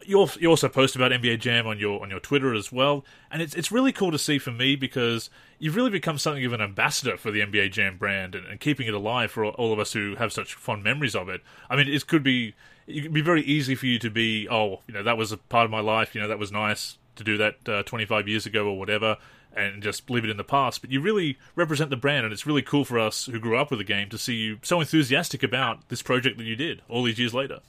you 0.05 0.19
also 0.19 0.69
post 0.69 0.95
about 0.95 1.13
NBA 1.13 1.41
Jam 1.41 1.67
on 1.67 1.79
your 1.79 2.03
on 2.03 2.11
your 2.11 2.21
Twitter 2.21 2.53
as 2.55 2.71
well, 2.71 3.05
and 3.31 3.41
it's 3.41 3.55
it's 3.55 3.73
really 3.73 3.93
cool 3.93 4.13
to 4.13 4.19
see 4.19 4.39
for 4.39 4.53
me 4.53 4.77
because 4.77 5.31
you've 5.59 5.77
really 5.77 5.91
become 5.91 6.19
something 6.19 6.45
of 6.45 6.53
an 6.53 6.61
ambassador 6.61 7.17
for 7.17 7.31
the 7.31 7.41
NBA 7.41 7.73
Jam 7.73 7.97
brand 7.97 8.35
and, 8.35 8.47
and 8.47 8.61
keeping 8.61 8.87
it 8.87 8.93
alive 8.93 9.31
for 9.31 9.47
all, 9.47 9.73
of 9.73 9.79
us 9.79 9.95
who 9.95 10.15
have 10.17 10.33
such 10.33 10.55
fond 10.55 10.85
memories 10.85 11.17
of 11.17 11.31
it. 11.31 11.41
I 11.71 11.77
mean, 11.77 11.89
it 11.89 12.07
could 12.07 12.23
be 12.23 12.55
it 12.87 13.03
could 13.03 13.13
be 13.13 13.21
very 13.21 13.43
easy 13.43 13.75
for 13.75 13.87
you 13.87 13.99
to 13.99 14.11
be, 14.11 14.49
oh, 14.49 14.81
you 14.87 14.95
know, 14.95 15.03
that 15.03 15.17
was 15.17 15.33
a 15.33 15.37
part 15.37 15.65
of 15.65 15.71
my 15.71 15.81
life, 15.81 16.15
you 16.15 16.21
know, 16.21 16.29
that 16.29 16.39
was 16.39 16.53
nice 16.53 16.99
to 17.17 17.25
do 17.25 17.37
that 17.39 17.69
uh, 17.69 17.83
25 17.85 18.29
years 18.29 18.47
ago 18.47 18.67
or 18.67 18.79
whatever, 18.79 19.17
and 19.57 19.83
just 19.83 20.11
leave 20.11 20.25
it 20.25 20.31
in 20.31 20.37
the 20.37 20.45
past. 20.45 20.81
But 20.81 20.91
you 20.91 21.01
really 21.01 21.39
represent 21.55 21.91
the 21.91 21.97
brand, 21.97 22.25
and 22.25 22.33
it's 22.33 22.47
really 22.47 22.63
cool 22.63 22.85
for 22.85 22.99
us 22.99 23.27
who 23.27 23.39
grew 23.39 23.57
up 23.57 23.71
with 23.71 23.79
the 23.79 23.85
game 23.85 24.09
to 24.11 24.19
see 24.19 24.35
you 24.35 24.59
so 24.63 24.81
enthusiastic 24.81 25.43
about 25.43 25.89
this 25.89 26.03
project 26.03 26.39
that 26.39 26.45
you 26.45 26.57
did 26.57 26.83
all 26.89 27.05
these 27.05 27.19
years 27.19 27.35
later. 27.35 27.61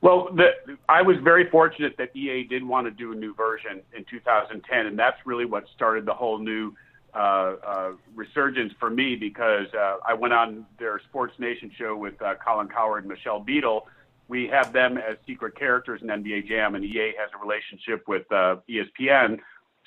Well, 0.00 0.28
the, 0.32 0.76
I 0.88 1.02
was 1.02 1.16
very 1.22 1.50
fortunate 1.50 1.96
that 1.98 2.14
EA 2.14 2.44
did 2.44 2.64
want 2.64 2.86
to 2.86 2.90
do 2.90 3.12
a 3.12 3.16
new 3.16 3.34
version 3.34 3.80
in 3.96 4.04
2010, 4.04 4.86
and 4.86 4.98
that's 4.98 5.18
really 5.24 5.44
what 5.44 5.64
started 5.74 6.06
the 6.06 6.14
whole 6.14 6.38
new 6.38 6.72
uh, 7.14 7.18
uh, 7.66 7.90
resurgence 8.14 8.72
for 8.78 8.90
me 8.90 9.16
because 9.16 9.66
uh, 9.74 9.96
I 10.06 10.14
went 10.14 10.34
on 10.34 10.66
their 10.78 11.00
Sports 11.08 11.34
Nation 11.38 11.72
show 11.76 11.96
with 11.96 12.20
uh, 12.22 12.34
Colin 12.36 12.68
Cowherd 12.68 13.04
and 13.04 13.08
Michelle 13.08 13.40
Beadle. 13.40 13.88
We 14.28 14.46
have 14.48 14.72
them 14.72 14.98
as 14.98 15.16
secret 15.26 15.56
characters 15.56 16.02
in 16.02 16.08
NBA 16.08 16.46
Jam, 16.46 16.74
and 16.74 16.84
EA 16.84 17.14
has 17.18 17.30
a 17.34 17.44
relationship 17.44 18.06
with 18.06 18.30
uh, 18.30 18.56
ESPN. 18.68 19.38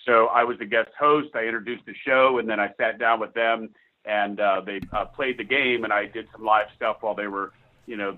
So 0.06 0.28
I 0.28 0.44
was 0.44 0.58
the 0.58 0.66
guest 0.66 0.90
host. 1.00 1.30
I 1.36 1.44
introduced 1.44 1.86
the 1.86 1.94
show, 2.06 2.40
and 2.40 2.50
then 2.50 2.60
I 2.60 2.74
sat 2.78 2.98
down 2.98 3.20
with 3.20 3.34
them, 3.36 3.70
and 4.04 4.40
uh, 4.40 4.62
they 4.66 4.82
uh, 4.92 5.06
played 5.06 5.38
the 5.38 5.44
game, 5.44 5.84
and 5.84 5.94
I 5.94 6.08
did 6.08 6.28
some 6.32 6.44
live 6.44 6.68
stuff 6.76 6.98
while 7.02 7.14
they 7.14 7.28
were, 7.28 7.54
you 7.86 7.98
know, 7.98 8.18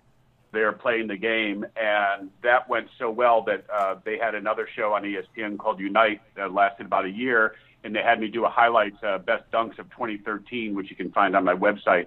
they're 0.53 0.71
playing 0.71 1.07
the 1.07 1.17
game, 1.17 1.65
and 1.75 2.29
that 2.43 2.69
went 2.69 2.87
so 2.99 3.09
well 3.09 3.41
that 3.43 3.65
uh, 3.73 3.95
they 4.05 4.17
had 4.17 4.35
another 4.35 4.69
show 4.75 4.93
on 4.93 5.01
ESPN 5.01 5.57
called 5.57 5.79
Unite 5.79 6.21
that 6.35 6.53
lasted 6.53 6.85
about 6.85 7.05
a 7.05 7.09
year, 7.09 7.55
and 7.83 7.93
they 7.93 8.01
had 8.01 8.19
me 8.19 8.27
do 8.27 8.45
a 8.45 8.49
highlights 8.49 8.97
uh, 9.03 9.17
best 9.17 9.43
dunks 9.51 9.79
of 9.79 9.89
2013, 9.89 10.75
which 10.75 10.89
you 10.89 10.95
can 10.95 11.11
find 11.11 11.35
on 11.35 11.43
my 11.43 11.55
website 11.55 12.05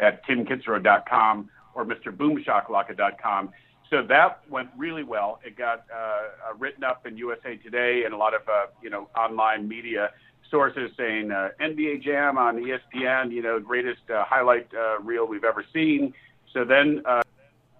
at 0.00 0.24
timkitzrow.com 0.26 1.48
or 1.74 1.84
mrboomshakalaka.com. 1.84 3.50
So 3.90 4.02
that 4.04 4.40
went 4.48 4.70
really 4.76 5.02
well. 5.02 5.40
It 5.44 5.56
got 5.56 5.84
uh, 5.92 5.96
uh, 5.96 6.54
written 6.58 6.84
up 6.84 7.06
in 7.06 7.16
USA 7.16 7.56
Today 7.56 8.04
and 8.04 8.14
a 8.14 8.16
lot 8.16 8.34
of 8.34 8.42
uh, 8.48 8.66
you 8.82 8.88
know 8.88 9.08
online 9.16 9.68
media 9.68 10.10
sources 10.50 10.90
saying 10.96 11.30
uh, 11.30 11.50
NBA 11.60 12.02
Jam 12.02 12.38
on 12.38 12.56
ESPN, 12.56 13.32
you 13.32 13.42
know, 13.42 13.60
greatest 13.60 14.08
uh, 14.10 14.24
highlight 14.24 14.68
uh, 14.74 15.00
reel 15.00 15.26
we've 15.26 15.44
ever 15.44 15.64
seen. 15.72 16.12
So 16.52 16.64
then 16.64 17.02
uh, 17.04 17.22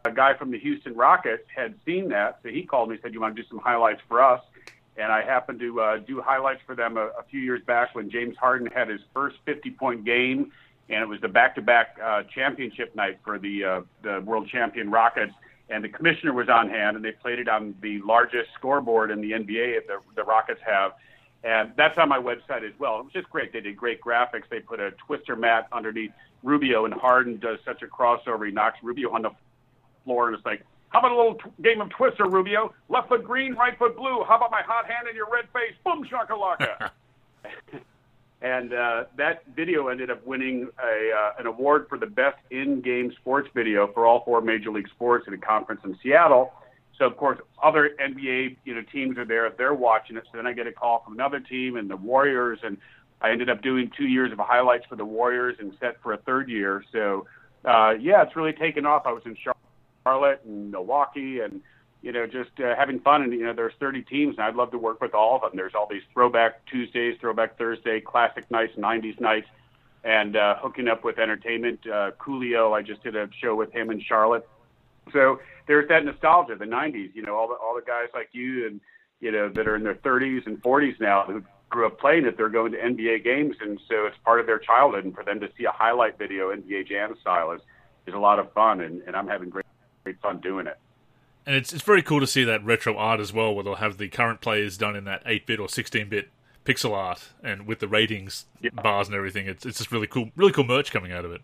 a 0.05 0.13
guy 0.13 0.35
from 0.35 0.51
the 0.51 0.59
Houston 0.59 0.95
Rockets 0.95 1.45
had 1.55 1.75
seen 1.85 2.09
that, 2.11 2.41
so 2.43 2.49
he 2.49 2.63
called 2.63 2.89
me 2.89 2.95
and 2.95 3.03
said, 3.03 3.13
"You 3.13 3.21
want 3.21 3.37
to 3.37 3.43
do 3.43 3.49
some 3.49 3.59
highlights 3.59 4.01
for 4.09 4.23
us?" 4.23 4.43
And 4.97 5.13
I 5.13 5.23
happened 5.23 5.61
to 5.61 5.81
uh, 5.81 5.97
do 5.99 6.21
highlights 6.21 6.61
for 6.67 6.75
them 6.75 6.97
a, 6.97 7.07
a 7.07 7.23
few 7.31 7.41
years 7.41 7.63
back 7.65 7.95
when 7.95 8.11
James 8.11 8.37
Harden 8.37 8.69
had 8.69 8.89
his 8.89 9.01
first 9.15 9.37
50-point 9.47 10.05
game, 10.05 10.53
and 10.91 11.03
it 11.03 11.09
was 11.09 11.21
the 11.21 11.29
back-to-back 11.29 11.99
uh, 12.03 12.23
championship 12.35 12.95
night 12.95 13.19
for 13.25 13.39
the 13.39 13.65
uh, 13.65 13.81
the 14.03 14.21
world 14.21 14.49
champion 14.49 14.91
Rockets. 14.91 15.33
And 15.69 15.85
the 15.85 15.89
commissioner 15.89 16.33
was 16.33 16.49
on 16.49 16.69
hand, 16.69 16.97
and 16.97 17.05
they 17.05 17.13
played 17.13 17.39
it 17.39 17.49
on 17.49 17.77
the 17.81 18.01
largest 18.01 18.51
scoreboard 18.59 19.13
in 19.13 19.21
the 19.21 19.31
NBA 19.31 19.87
that 19.87 19.99
the, 20.17 20.25
Rockets 20.25 20.61
have. 20.67 20.95
And 21.45 21.73
that's 21.77 21.97
on 21.97 22.09
my 22.09 22.19
website 22.19 22.67
as 22.67 22.73
well. 22.81 22.99
It 22.99 23.05
was 23.05 23.13
just 23.13 23.31
great. 23.31 23.53
They 23.53 23.61
did 23.61 23.77
great 23.77 24.01
graphics. 24.01 24.49
They 24.51 24.59
put 24.59 24.81
a 24.81 24.91
twister 25.07 25.37
mat 25.37 25.69
underneath 25.71 26.11
Rubio, 26.43 26.87
and 26.87 26.95
Harden 26.95 27.39
does 27.39 27.61
such 27.65 27.83
a 27.83 27.87
crossover. 27.87 28.47
He 28.47 28.53
knocks 28.53 28.79
Rubio 28.83 29.13
on 29.13 29.23
the 29.23 29.31
floor, 30.05 30.27
and 30.27 30.37
it's 30.37 30.45
like, 30.45 30.65
how 30.89 30.99
about 30.99 31.13
a 31.13 31.17
little 31.17 31.35
t- 31.35 31.63
game 31.63 31.81
of 31.81 31.89
Twister, 31.91 32.27
Rubio? 32.27 32.75
Left 32.89 33.09
foot 33.09 33.23
green, 33.23 33.55
right 33.55 33.79
foot 33.79 33.97
blue. 33.97 34.25
How 34.27 34.37
about 34.39 34.51
my 34.51 34.63
hot 34.63 34.87
hand 34.91 35.07
in 35.09 35.15
your 35.15 35.31
red 35.31 35.45
face? 35.53 35.75
Boom 35.85 36.05
shakalaka. 36.05 36.91
and 38.43 38.73
uh, 38.73 39.05
that 39.17 39.43
video 39.55 39.89
ended 39.89 40.11
up 40.11 40.27
winning 40.27 40.69
a, 40.83 41.11
uh, 41.15 41.33
an 41.39 41.47
award 41.47 41.87
for 41.89 41.99
the 41.99 42.07
best 42.07 42.39
in-game 42.51 43.13
sports 43.21 43.49
video 43.55 43.91
for 43.93 44.07
all 44.07 44.25
four 44.25 44.41
major 44.41 44.71
league 44.71 44.89
sports 44.89 45.27
at 45.29 45.35
a 45.35 45.39
conference 45.39 45.83
in 45.85 45.97
Seattle. 46.03 46.53
So 46.99 47.07
of 47.07 47.17
course, 47.17 47.39
other 47.63 47.91
NBA 48.01 48.57
you 48.65 48.75
know 48.75 48.83
teams 48.93 49.19
are 49.19 49.25
there. 49.25 49.51
They're 49.57 49.75
watching 49.75 50.17
it. 50.17 50.25
So 50.31 50.37
then 50.37 50.47
I 50.47 50.53
get 50.53 50.67
a 50.67 50.73
call 50.73 51.03
from 51.05 51.15
another 51.15 51.41
team 51.41 51.77
and 51.77 51.89
the 51.91 51.97
Warriors, 51.97 52.61
and 52.63 52.77
I 53.21 53.31
ended 53.31 53.51
up 53.51 53.63
doing 53.63 53.91
two 53.97 54.07
years 54.07 54.33
of 54.33 54.39
highlights 54.39 54.87
for 54.87 54.97
the 54.97 55.05
Warriors 55.05 55.57
and 55.59 55.73
set 55.81 56.01
for 56.03 56.13
a 56.13 56.19
third 56.19 56.49
year. 56.49 56.85
So 56.93 57.27
uh, 57.65 57.93
yeah, 58.01 58.23
it's 58.23 58.37
really 58.37 58.53
taken 58.53 58.87
off. 58.87 59.03
I 59.07 59.13
was 59.13 59.23
in 59.27 59.37
Charlotte 59.43 59.61
Charlotte 60.05 60.41
and 60.45 60.71
Milwaukee 60.71 61.41
and 61.41 61.61
you 62.03 62.13
know 62.13 62.27
just 62.27 62.51
uh, 62.61 62.75
having 62.77 63.01
fun 63.01 63.23
and 63.23 63.33
you 63.33 63.45
know 63.45 63.53
there's 63.53 63.75
30 63.81 64.03
teams 64.03 64.37
and 64.37 64.45
I'd 64.45 64.55
love 64.55 64.71
to 64.71 64.79
work 64.79 65.01
with 65.01 65.15
all 65.15 65.37
of 65.37 65.43
them. 65.43 65.53
There's 65.55 65.75
all 65.75 65.89
these 65.91 66.03
throwback 66.13 66.65
Tuesdays, 66.67 67.17
throwback 67.21 67.59
Thursday, 67.59 68.01
classic 68.01 68.51
nights, 68.51 68.75
90s 68.77 69.21
nights 69.21 69.47
and 70.05 70.37
uh, 70.37 70.57
hooking 70.59 70.89
up 70.89 71.05
with 71.05 71.19
entertainment. 71.19 71.81
Uh, 71.87 72.13
Coolio, 72.19 72.77
I 72.77 72.83
just 72.83 73.03
did 73.03 73.17
a 73.17 73.29
show 73.41 73.55
with 73.55 73.73
him 73.73 73.91
in 73.91 74.01
Charlotte. 74.01 74.49
So 75.13 75.41
there's 75.67 75.89
that 75.89 76.05
nostalgia, 76.05 76.57
the 76.57 76.65
90s. 76.65 77.15
You 77.15 77.23
know, 77.23 77.37
all 77.37 77.49
the 77.49 77.55
all 77.55 77.75
the 77.75 77.87
guys 77.87 78.09
like 78.15 78.29
you 78.33 78.67
and 78.67 78.81
you 79.21 79.31
know 79.33 79.49
that 79.51 79.69
are 79.69 79.77
in 79.77 79.83
their 79.83 79.95
30s 79.97 80.47
and 80.47 80.63
40s 80.63 81.01
now 81.01 81.25
who 81.27 81.43
grew 81.69 81.87
up 81.87 81.99
playing 81.99 82.25
it. 82.25 82.37
They're 82.37 82.49
going 82.49 82.73
to 82.73 82.79
NBA 82.79 83.25
games, 83.25 83.57
and 83.61 83.79
so 83.89 84.07
it's 84.07 84.17
part 84.25 84.41
of 84.41 84.47
their 84.47 84.59
childhood. 84.59 85.05
And 85.05 85.15
for 85.15 85.25
them 85.25 85.41
to 85.41 85.49
see 85.59 85.65
a 85.65 85.73
highlight 85.73 86.19
video 86.19 86.55
NBA 86.55 86.89
Jam 86.89 87.15
style 87.21 87.53
is 87.53 87.61
is 88.07 88.15
a 88.15 88.19
lot 88.19 88.39
of 88.39 88.53
fun, 88.53 88.81
and, 88.81 89.03
and 89.03 89.15
I'm 89.15 89.29
having 89.29 89.51
great 89.51 89.67
great 90.05 90.21
fun 90.21 90.41
doing 90.41 90.67
it. 90.67 90.79
And 91.51 91.57
it's 91.57 91.73
it's 91.73 91.83
very 91.83 92.01
cool 92.01 92.21
to 92.21 92.29
see 92.29 92.45
that 92.45 92.65
retro 92.65 92.97
art 92.97 93.19
as 93.19 93.33
well, 93.33 93.53
where 93.53 93.65
they'll 93.65 93.75
have 93.75 93.99
the 93.99 94.09
current 94.09 94.41
players 94.41 94.79
done 94.79 94.95
in 94.95 95.03
that 95.07 95.25
eight 95.27 95.47
bit 95.47 95.59
or 95.59 95.69
sixteen 95.69 96.09
bit 96.09 96.29
pixel 96.65 96.93
art, 96.93 97.31
and 97.43 97.67
with 97.67 97.81
the 97.81 97.89
ratings 97.89 98.47
yeah. 98.61 98.71
bars 98.71 99.09
and 99.09 99.17
everything. 99.17 99.49
It's 99.49 99.67
it's 99.67 99.79
just 99.79 99.91
really 99.91 100.07
cool, 100.07 100.31
really 100.37 100.53
cool 100.53 100.63
merch 100.63 100.93
coming 100.93 101.11
out 101.11 101.25
of 101.25 101.33
it. 101.33 101.41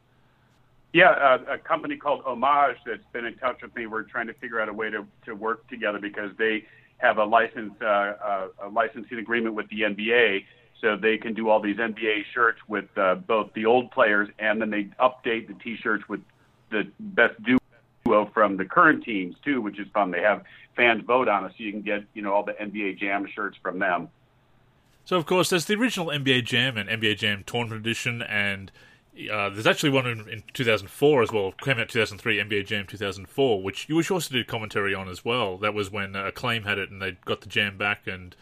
Yeah, 0.92 1.10
uh, 1.10 1.54
a 1.54 1.58
company 1.58 1.96
called 1.96 2.22
Homage 2.24 2.76
that's 2.86 3.02
been 3.12 3.24
in 3.24 3.34
touch 3.38 3.62
with 3.62 3.74
me. 3.74 3.88
We're 3.88 4.04
trying 4.04 4.28
to 4.28 4.34
figure 4.34 4.60
out 4.60 4.68
a 4.68 4.72
way 4.72 4.90
to 4.90 5.04
to 5.24 5.34
work 5.34 5.66
together 5.66 5.98
because 5.98 6.30
they 6.38 6.66
have 6.98 7.18
a 7.18 7.24
license 7.24 7.72
uh, 7.82 7.84
uh, 7.84 8.48
a 8.62 8.68
licensing 8.68 9.18
agreement 9.18 9.56
with 9.56 9.68
the 9.70 9.80
NBA, 9.80 10.44
so 10.80 10.94
they 10.94 11.18
can 11.18 11.34
do 11.34 11.48
all 11.48 11.60
these 11.60 11.78
NBA 11.78 12.26
shirts 12.32 12.60
with 12.68 12.86
uh, 12.96 13.16
both 13.16 13.52
the 13.54 13.66
old 13.66 13.90
players 13.90 14.28
and 14.38 14.60
then 14.60 14.70
they 14.70 14.84
update 15.00 15.48
the 15.48 15.54
T-shirts 15.54 16.08
with 16.08 16.20
the 16.70 16.84
best 17.00 17.42
duo 18.06 18.30
from 18.32 18.56
the 18.56 18.64
current 18.64 19.04
teams 19.04 19.36
too, 19.44 19.60
which 19.60 19.78
is 19.78 19.86
fun. 19.92 20.10
They 20.10 20.22
have 20.22 20.44
fans 20.74 21.02
vote 21.06 21.28
on 21.28 21.44
it, 21.44 21.52
so 21.56 21.64
you 21.64 21.72
can 21.72 21.82
get 21.82 22.04
you 22.14 22.22
know 22.22 22.32
all 22.32 22.44
the 22.44 22.52
NBA 22.52 22.98
Jam 22.98 23.26
shirts 23.34 23.56
from 23.62 23.78
them. 23.78 24.08
So 25.04 25.16
of 25.16 25.26
course, 25.26 25.50
there's 25.50 25.66
the 25.66 25.74
original 25.74 26.08
NBA 26.08 26.44
Jam 26.44 26.76
and 26.76 26.88
NBA 26.88 27.18
Jam 27.18 27.44
Tournament 27.46 27.80
Edition, 27.80 28.22
and 28.22 28.72
uh, 29.32 29.50
there's 29.50 29.66
actually 29.66 29.90
one 29.90 30.06
in, 30.06 30.28
in, 30.28 30.42
2004 30.52 31.22
as 31.22 31.32
well. 31.32 31.52
Came 31.52 31.78
out 31.78 31.88
2003, 31.88 32.38
NBA 32.38 32.66
Jam 32.66 32.86
2004, 32.86 33.62
which 33.62 33.88
you 33.88 33.96
were 33.96 34.04
also 34.10 34.34
did 34.34 34.46
commentary 34.46 34.94
on 34.94 35.08
as 35.08 35.24
well. 35.24 35.56
That 35.58 35.74
was 35.74 35.90
when 35.90 36.16
uh, 36.16 36.26
Acclaim 36.26 36.64
had 36.64 36.78
it, 36.78 36.90
and 36.90 37.00
they 37.00 37.16
got 37.24 37.40
the 37.40 37.48
Jam 37.48 37.78
back. 37.78 38.06
And 38.06 38.34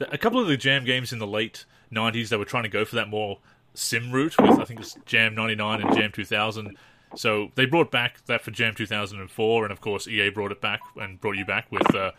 a 0.00 0.18
couple 0.18 0.40
of 0.40 0.48
the 0.48 0.56
Jam 0.56 0.84
games 0.84 1.12
in 1.12 1.18
the 1.18 1.26
late 1.26 1.64
90s, 1.92 2.30
they 2.30 2.36
were 2.36 2.44
trying 2.44 2.64
to 2.64 2.68
go 2.68 2.84
for 2.84 2.96
that 2.96 3.08
more 3.08 3.38
sim 3.74 4.10
route 4.10 4.40
with 4.40 4.58
I 4.58 4.64
think 4.64 4.80
it's 4.80 4.96
Jam 5.04 5.34
99 5.34 5.82
and 5.82 5.94
Jam 5.94 6.10
2000 6.10 6.76
so 7.16 7.50
they 7.54 7.66
brought 7.66 7.90
back 7.90 8.24
that 8.26 8.42
for 8.42 8.50
Jam 8.50 8.74
2004, 8.74 9.64
and 9.64 9.72
of 9.72 9.80
course 9.80 10.06
EA 10.06 10.30
brought 10.30 10.52
it 10.52 10.60
back 10.60 10.80
and 10.96 11.20
brought 11.20 11.36
you 11.36 11.44
back 11.44 11.70
with 11.70 11.94
uh, 11.94 12.12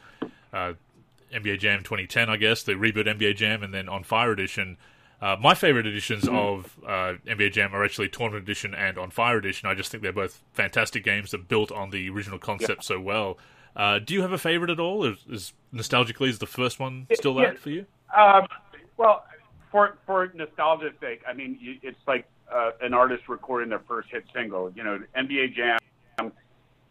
uh, 0.54 0.74
NBA 1.34 1.60
Jam 1.60 1.80
2010, 1.80 2.30
I 2.30 2.38
guess 2.38 2.64
the 2.64 2.74
reboot 2.74 3.06
NBA 3.06 3.36
Jam, 3.36 3.64
and 3.64 3.74
then 3.74 3.88
on 3.90 4.04
Fire 4.04 4.32
Edition. 4.32 4.78
Uh, 5.20 5.36
my 5.40 5.56
favorite 5.56 5.88
editions 5.88 6.26
mm-hmm. 6.26 6.36
of 6.36 6.78
uh, 6.86 7.18
NBA 7.28 7.52
Jam 7.52 7.74
are 7.74 7.84
actually 7.84 8.08
Tournament 8.08 8.44
Edition 8.44 8.76
and 8.76 9.00
On 9.00 9.10
Fire 9.10 9.38
Edition. 9.38 9.68
I 9.68 9.74
just 9.74 9.90
think 9.90 10.04
they're 10.04 10.14
both 10.14 10.44
fantastic 10.54 11.04
games 11.04 11.32
that 11.32 11.48
built 11.48 11.72
on 11.72 11.90
the 11.90 12.08
original 12.10 12.38
concept 12.38 12.84
so 12.84 13.00
well. 13.00 13.40
Uh, 13.76 13.98
do 13.98 14.14
you 14.14 14.22
have 14.22 14.32
a 14.32 14.38
favorite 14.38 14.70
at 14.70 14.80
all? 14.80 15.06
Is, 15.06 15.18
is 15.28 15.54
nostalgically 15.74 16.30
is 16.30 16.38
the 16.38 16.46
first 16.46 16.80
one 16.80 17.08
still 17.14 17.40
yeah. 17.42 17.54
for 17.54 17.72
you? 17.72 17.86
Um, 18.16 18.48
well, 18.98 19.26
for 19.72 19.98
for 20.06 20.32
nostalgia's 20.34 20.94
sake, 21.00 21.22
I 21.28 21.34
mean, 21.34 21.58
it's 21.82 22.00
like 22.08 22.28
uh, 22.54 22.72
an 22.82 22.94
artist 22.94 23.24
recording 23.28 23.70
their 23.70 23.84
first 23.88 24.10
hit 24.12 24.24
single. 24.34 24.72
You 24.76 24.84
know, 24.84 25.00
NBA 25.16 25.56
Jam. 25.56 25.80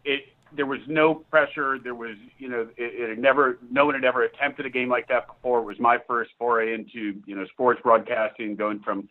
It 0.05 0.25
there 0.55 0.65
was 0.65 0.79
no 0.87 1.15
pressure. 1.15 1.77
There 1.77 1.95
was, 1.95 2.15
you 2.37 2.49
know, 2.49 2.67
it, 2.77 3.09
it 3.11 3.19
never. 3.19 3.59
No 3.69 3.85
one 3.85 3.95
had 3.95 4.05
ever 4.05 4.23
attempted 4.23 4.65
a 4.65 4.69
game 4.69 4.89
like 4.89 5.07
that 5.09 5.27
before. 5.27 5.59
It 5.59 5.65
was 5.65 5.79
my 5.79 5.97
first 6.07 6.31
foray 6.37 6.73
into, 6.73 7.21
you 7.25 7.35
know, 7.35 7.45
sports 7.47 7.81
broadcasting, 7.83 8.55
going 8.55 8.79
from 8.79 9.09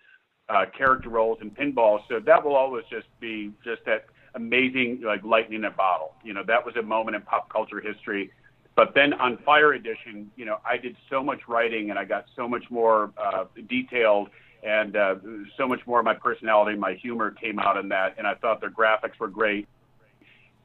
uh, 0.49 0.65
character 0.77 1.09
roles 1.09 1.39
in 1.43 1.51
pinball. 1.51 2.01
So 2.09 2.21
that 2.21 2.45
will 2.45 2.55
always 2.55 2.85
just 2.91 3.07
be 3.21 3.53
just 3.65 3.85
that 3.87 4.07
amazing 4.35 5.03
like 5.05 5.25
lightning 5.25 5.61
in 5.61 5.65
a 5.65 5.71
bottle. 5.71 6.15
You 6.25 6.35
know, 6.35 6.43
that 6.47 6.65
was 6.65 6.77
a 6.77 6.83
moment 6.83 7.17
in 7.17 7.23
pop 7.23 7.51
culture 7.51 7.81
history. 7.81 8.31
But 8.75 8.95
then 8.95 9.15
on 9.15 9.39
Fire 9.39 9.73
Edition, 9.73 10.31
you 10.37 10.45
know, 10.45 10.59
I 10.65 10.77
did 10.77 10.97
so 11.09 11.23
much 11.23 11.49
writing 11.49 11.89
and 11.89 11.99
I 11.99 12.05
got 12.05 12.27
so 12.37 12.47
much 12.47 12.65
more 12.71 13.11
uh, 13.17 13.45
detailed 13.69 14.29
and 14.62 14.97
uh, 14.97 15.16
so 15.57 15.66
much 15.69 15.81
more 15.87 15.99
of 15.99 16.05
my 16.05 16.14
personality, 16.14 16.77
my 16.79 16.95
humor 16.95 17.31
came 17.31 17.59
out 17.59 17.77
in 17.77 17.88
that, 17.90 18.14
and 18.19 18.27
I 18.27 18.35
thought 18.35 18.61
their 18.61 18.71
graphics 18.71 19.19
were 19.19 19.29
great. 19.29 19.69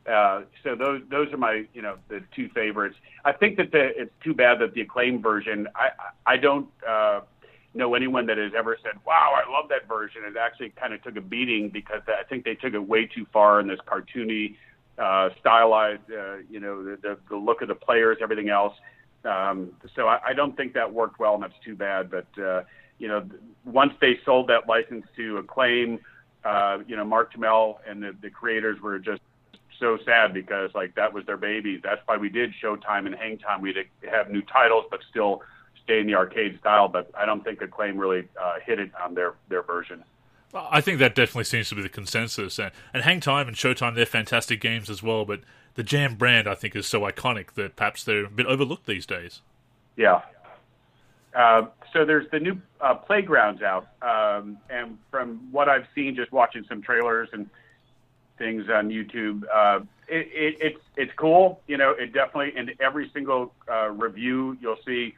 Uh, 0.10 0.42
so 0.64 0.76
those 0.76 1.02
those 1.12 1.32
are 1.32 1.38
my 1.38 1.64
you 1.74 1.82
know 1.82 1.98
the 2.10 2.22
two 2.36 2.50
favorites. 2.56 2.96
I 3.24 3.34
think 3.34 3.58
that 3.58 3.72
the, 3.72 3.90
it's 3.96 4.12
too 4.24 4.34
bad 4.34 4.60
that 4.60 4.74
the 4.74 4.82
acclaimed 4.82 5.22
version. 5.22 5.68
I 5.76 5.90
I 6.26 6.38
don't 6.38 6.68
uh, 6.88 7.22
know 7.76 7.94
anyone 7.94 8.26
that 8.26 8.38
has 8.38 8.52
ever 8.58 8.78
said, 8.82 8.94
"Wow, 9.06 9.36
I 9.36 9.50
love 9.52 9.70
that 9.70 9.88
version." 9.88 10.24
It 10.26 10.38
actually 10.38 10.70
kind 10.70 10.94
of 10.94 11.04
took 11.04 11.18
a 11.18 11.22
beating 11.22 11.70
because 11.70 12.02
I 12.08 12.24
think 12.24 12.46
they 12.46 12.56
took 12.56 12.74
it 12.74 12.80
way 12.80 13.06
too 13.06 13.28
far 13.32 13.60
in 13.60 13.68
this 13.68 13.80
cartoony, 13.88 14.56
uh, 14.98 15.30
stylized, 15.40 16.12
uh, 16.12 16.38
you 16.50 16.60
know, 16.60 16.84
the, 16.84 16.98
the 16.98 17.18
the 17.30 17.38
look 17.38 17.62
of 17.62 17.68
the 17.68 17.76
players, 17.76 18.18
everything 18.22 18.50
else. 18.50 18.74
Um, 19.24 19.72
so 19.96 20.08
I, 20.08 20.20
I 20.30 20.34
don't 20.34 20.58
think 20.58 20.74
that 20.74 20.92
worked 20.92 21.20
well, 21.20 21.36
and 21.36 21.44
that's 21.44 21.54
too 21.64 21.76
bad. 21.76 22.10
But 22.10 22.42
uh, 22.42 22.64
you 23.02 23.08
know, 23.08 23.28
once 23.66 23.94
they 24.00 24.20
sold 24.24 24.48
that 24.48 24.68
license 24.68 25.06
to 25.16 25.38
Acclaim, 25.38 26.00
uh, 26.46 26.78
you 26.88 26.96
know, 26.96 27.04
Mark 27.04 27.34
Turmell 27.34 27.78
and 27.88 28.04
the, 28.04 28.16
the 28.22 28.30
creators 28.30 28.80
were 28.80 29.00
just 29.00 29.22
so 29.80 29.98
sad 30.06 30.36
because 30.36 30.70
like 30.76 30.94
that 30.94 31.12
was 31.12 31.26
their 31.26 31.38
baby. 31.38 31.82
That's 31.84 32.02
why 32.06 32.18
we 32.18 32.30
did 32.30 32.54
Showtime 32.64 33.08
and 33.08 33.16
Hangtime. 33.16 33.62
We'd 33.62 33.76
have 34.08 34.30
new 34.30 34.44
titles, 34.44 34.86
but 34.92 35.00
still 35.10 35.42
stay 35.84 36.00
in 36.00 36.06
the 36.06 36.14
arcade 36.14 36.60
style. 36.60 36.88
But 36.88 37.10
I 37.18 37.26
don't 37.26 37.44
think 37.44 37.60
Acclaim 37.60 37.98
really 37.98 38.28
uh, 38.40 38.58
hit 38.64 38.80
it 38.80 38.92
on 39.04 39.16
their 39.16 39.34
their 39.50 39.64
version. 39.64 40.04
I 40.54 40.82
think 40.82 41.00
that 41.00 41.16
definitely 41.16 41.46
seems 41.46 41.70
to 41.70 41.76
be 41.76 41.82
the 41.82 41.90
consensus. 41.90 42.60
And, 42.60 42.72
and 42.94 43.04
Hang 43.04 43.20
Time 43.20 43.48
and 43.48 43.58
Showtime, 43.58 43.96
they're 43.96 44.06
fantastic 44.06 44.62
games 44.62 44.90
as 44.92 45.02
well. 45.02 45.26
But 45.26 45.40
the 45.74 45.84
Jam 45.84 46.16
brand, 46.16 46.48
I 46.48 46.54
think, 46.54 46.76
is 46.76 46.86
so 46.86 47.02
iconic 47.02 47.54
that 47.54 47.78
perhaps 47.78 48.04
they're 48.04 48.26
a 48.26 48.30
bit 48.30 48.46
overlooked 48.46 48.86
these 48.86 49.08
days. 49.08 49.42
Yeah. 49.96 50.22
Uh, 51.36 51.64
so 51.94 52.06
there's 52.06 52.30
the 52.32 52.40
new 52.40 52.58
uh, 52.82 52.94
playgrounds 52.94 53.62
out, 53.62 53.88
um, 54.02 54.58
and 54.70 54.98
from 55.10 55.48
what 55.52 55.70
I've 55.70 55.86
seen, 55.96 56.16
just 56.16 56.32
watching 56.32 56.66
some 56.68 56.82
trailers 56.82 57.30
and 57.32 57.50
things 58.38 58.66
on 58.74 58.90
YouTube. 58.90 59.44
Uh, 59.54 59.82
it, 60.08 60.28
it, 60.34 60.56
it's 60.60 60.84
it's 60.98 61.12
cool. 61.16 61.62
You 61.68 61.78
know, 61.78 61.92
it 61.92 62.14
definitely 62.14 62.58
in 62.58 62.72
every 62.82 63.10
single 63.14 63.54
uh, 63.72 63.90
review 63.90 64.58
you'll 64.60 64.80
see, 64.86 65.14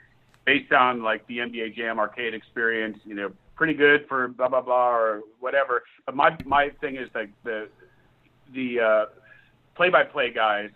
based 0.45 0.71
on 0.71 1.01
like 1.01 1.25
the 1.27 1.39
NBA 1.39 1.75
Jam 1.75 1.99
arcade 1.99 2.33
experience. 2.33 2.99
You 3.05 3.15
know, 3.15 3.31
pretty 3.55 3.73
good 3.73 4.05
for 4.07 4.27
blah 4.27 4.49
blah 4.49 4.61
blah 4.61 4.91
or 4.91 5.21
whatever. 5.39 5.83
But 6.05 6.15
my 6.15 6.37
my 6.45 6.69
thing 6.81 6.95
is 6.97 7.09
like 7.15 7.29
the 7.43 7.69
the 8.53 8.79
uh, 8.79 9.05
play-by-play 9.75 10.31
guys. 10.31 10.69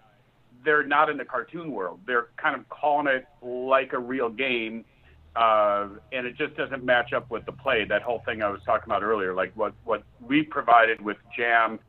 They're 0.66 0.84
not 0.84 1.10
in 1.10 1.18
the 1.18 1.26
cartoon 1.26 1.72
world. 1.72 2.00
They're 2.08 2.28
kind 2.38 2.56
of 2.56 2.68
calling 2.70 3.08
it 3.08 3.28
like 3.42 3.94
a 3.94 4.00
real 4.00 4.30
game. 4.30 4.84
Uh, 5.38 5.90
and 6.12 6.26
it 6.26 6.36
just 6.36 6.58
doesn't 6.58 6.84
match 6.84 7.14
up 7.14 7.30
with 7.30 7.46
the 7.46 7.52
play. 7.52 7.86
That 7.86 8.02
whole 8.02 8.24
thing 8.26 8.42
I 8.42 8.50
was 8.50 8.60
talking 8.66 8.86
about 8.86 9.04
earlier, 9.04 9.36
like 9.36 9.52
what 9.56 9.74
what 9.84 10.02
we 10.20 10.42
provided 10.42 11.00
with 11.00 11.18
Jam 11.38 11.80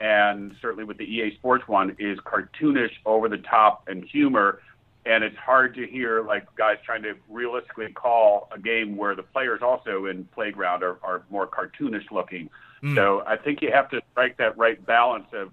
and 0.00 0.56
certainly 0.60 0.82
with 0.82 0.98
the 0.98 1.04
EA 1.04 1.36
Sports 1.36 1.68
one, 1.68 1.94
is 2.00 2.18
cartoonish, 2.20 2.90
over 3.06 3.28
the 3.28 3.38
top, 3.38 3.86
and 3.86 4.02
humor. 4.02 4.60
And 5.06 5.22
it's 5.22 5.36
hard 5.36 5.76
to 5.76 5.86
hear 5.86 6.22
like 6.22 6.44
guys 6.56 6.78
trying 6.84 7.02
to 7.04 7.14
realistically 7.28 7.92
call 7.92 8.48
a 8.52 8.58
game 8.58 8.96
where 8.96 9.14
the 9.14 9.22
players 9.22 9.60
also 9.62 10.06
in 10.06 10.24
Playground 10.34 10.82
are, 10.82 10.98
are 11.04 11.22
more 11.30 11.46
cartoonish 11.46 12.10
looking. 12.10 12.50
Mm. 12.82 12.96
So 12.96 13.22
I 13.26 13.36
think 13.36 13.62
you 13.62 13.70
have 13.70 13.88
to 13.90 14.00
strike 14.10 14.38
that 14.38 14.58
right 14.58 14.84
balance 14.84 15.28
of 15.32 15.52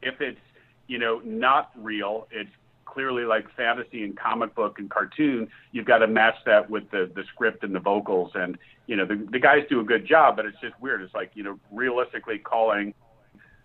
if 0.00 0.20
it's 0.20 0.38
you 0.86 0.98
know 0.98 1.20
not 1.24 1.72
real, 1.74 2.28
it's 2.30 2.50
clearly 2.92 3.24
like 3.24 3.46
fantasy 3.56 4.04
and 4.04 4.16
comic 4.16 4.54
book 4.54 4.78
and 4.78 4.90
cartoon. 4.90 5.48
You've 5.72 5.86
got 5.86 5.98
to 5.98 6.06
match 6.06 6.36
that 6.46 6.68
with 6.68 6.90
the 6.90 7.10
the 7.14 7.24
script 7.32 7.64
and 7.64 7.74
the 7.74 7.80
vocals. 7.80 8.32
And 8.34 8.58
you 8.86 8.96
know 8.96 9.06
the 9.06 9.16
the 9.30 9.38
guys 9.38 9.64
do 9.68 9.80
a 9.80 9.84
good 9.84 10.06
job, 10.06 10.36
but 10.36 10.46
it's 10.46 10.60
just 10.60 10.78
weird. 10.80 11.02
It's 11.02 11.14
like 11.14 11.30
you 11.34 11.42
know 11.42 11.58
realistically 11.70 12.38
calling 12.38 12.94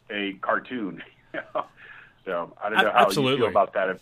a 0.09 0.33
cartoon. 0.41 1.01
so 2.25 2.53
I 2.63 2.69
don't 2.69 2.83
know 2.83 2.91
how 2.91 3.05
Absolutely. 3.05 3.33
you 3.33 3.37
feel 3.39 3.47
about 3.47 3.73
that. 3.73 3.99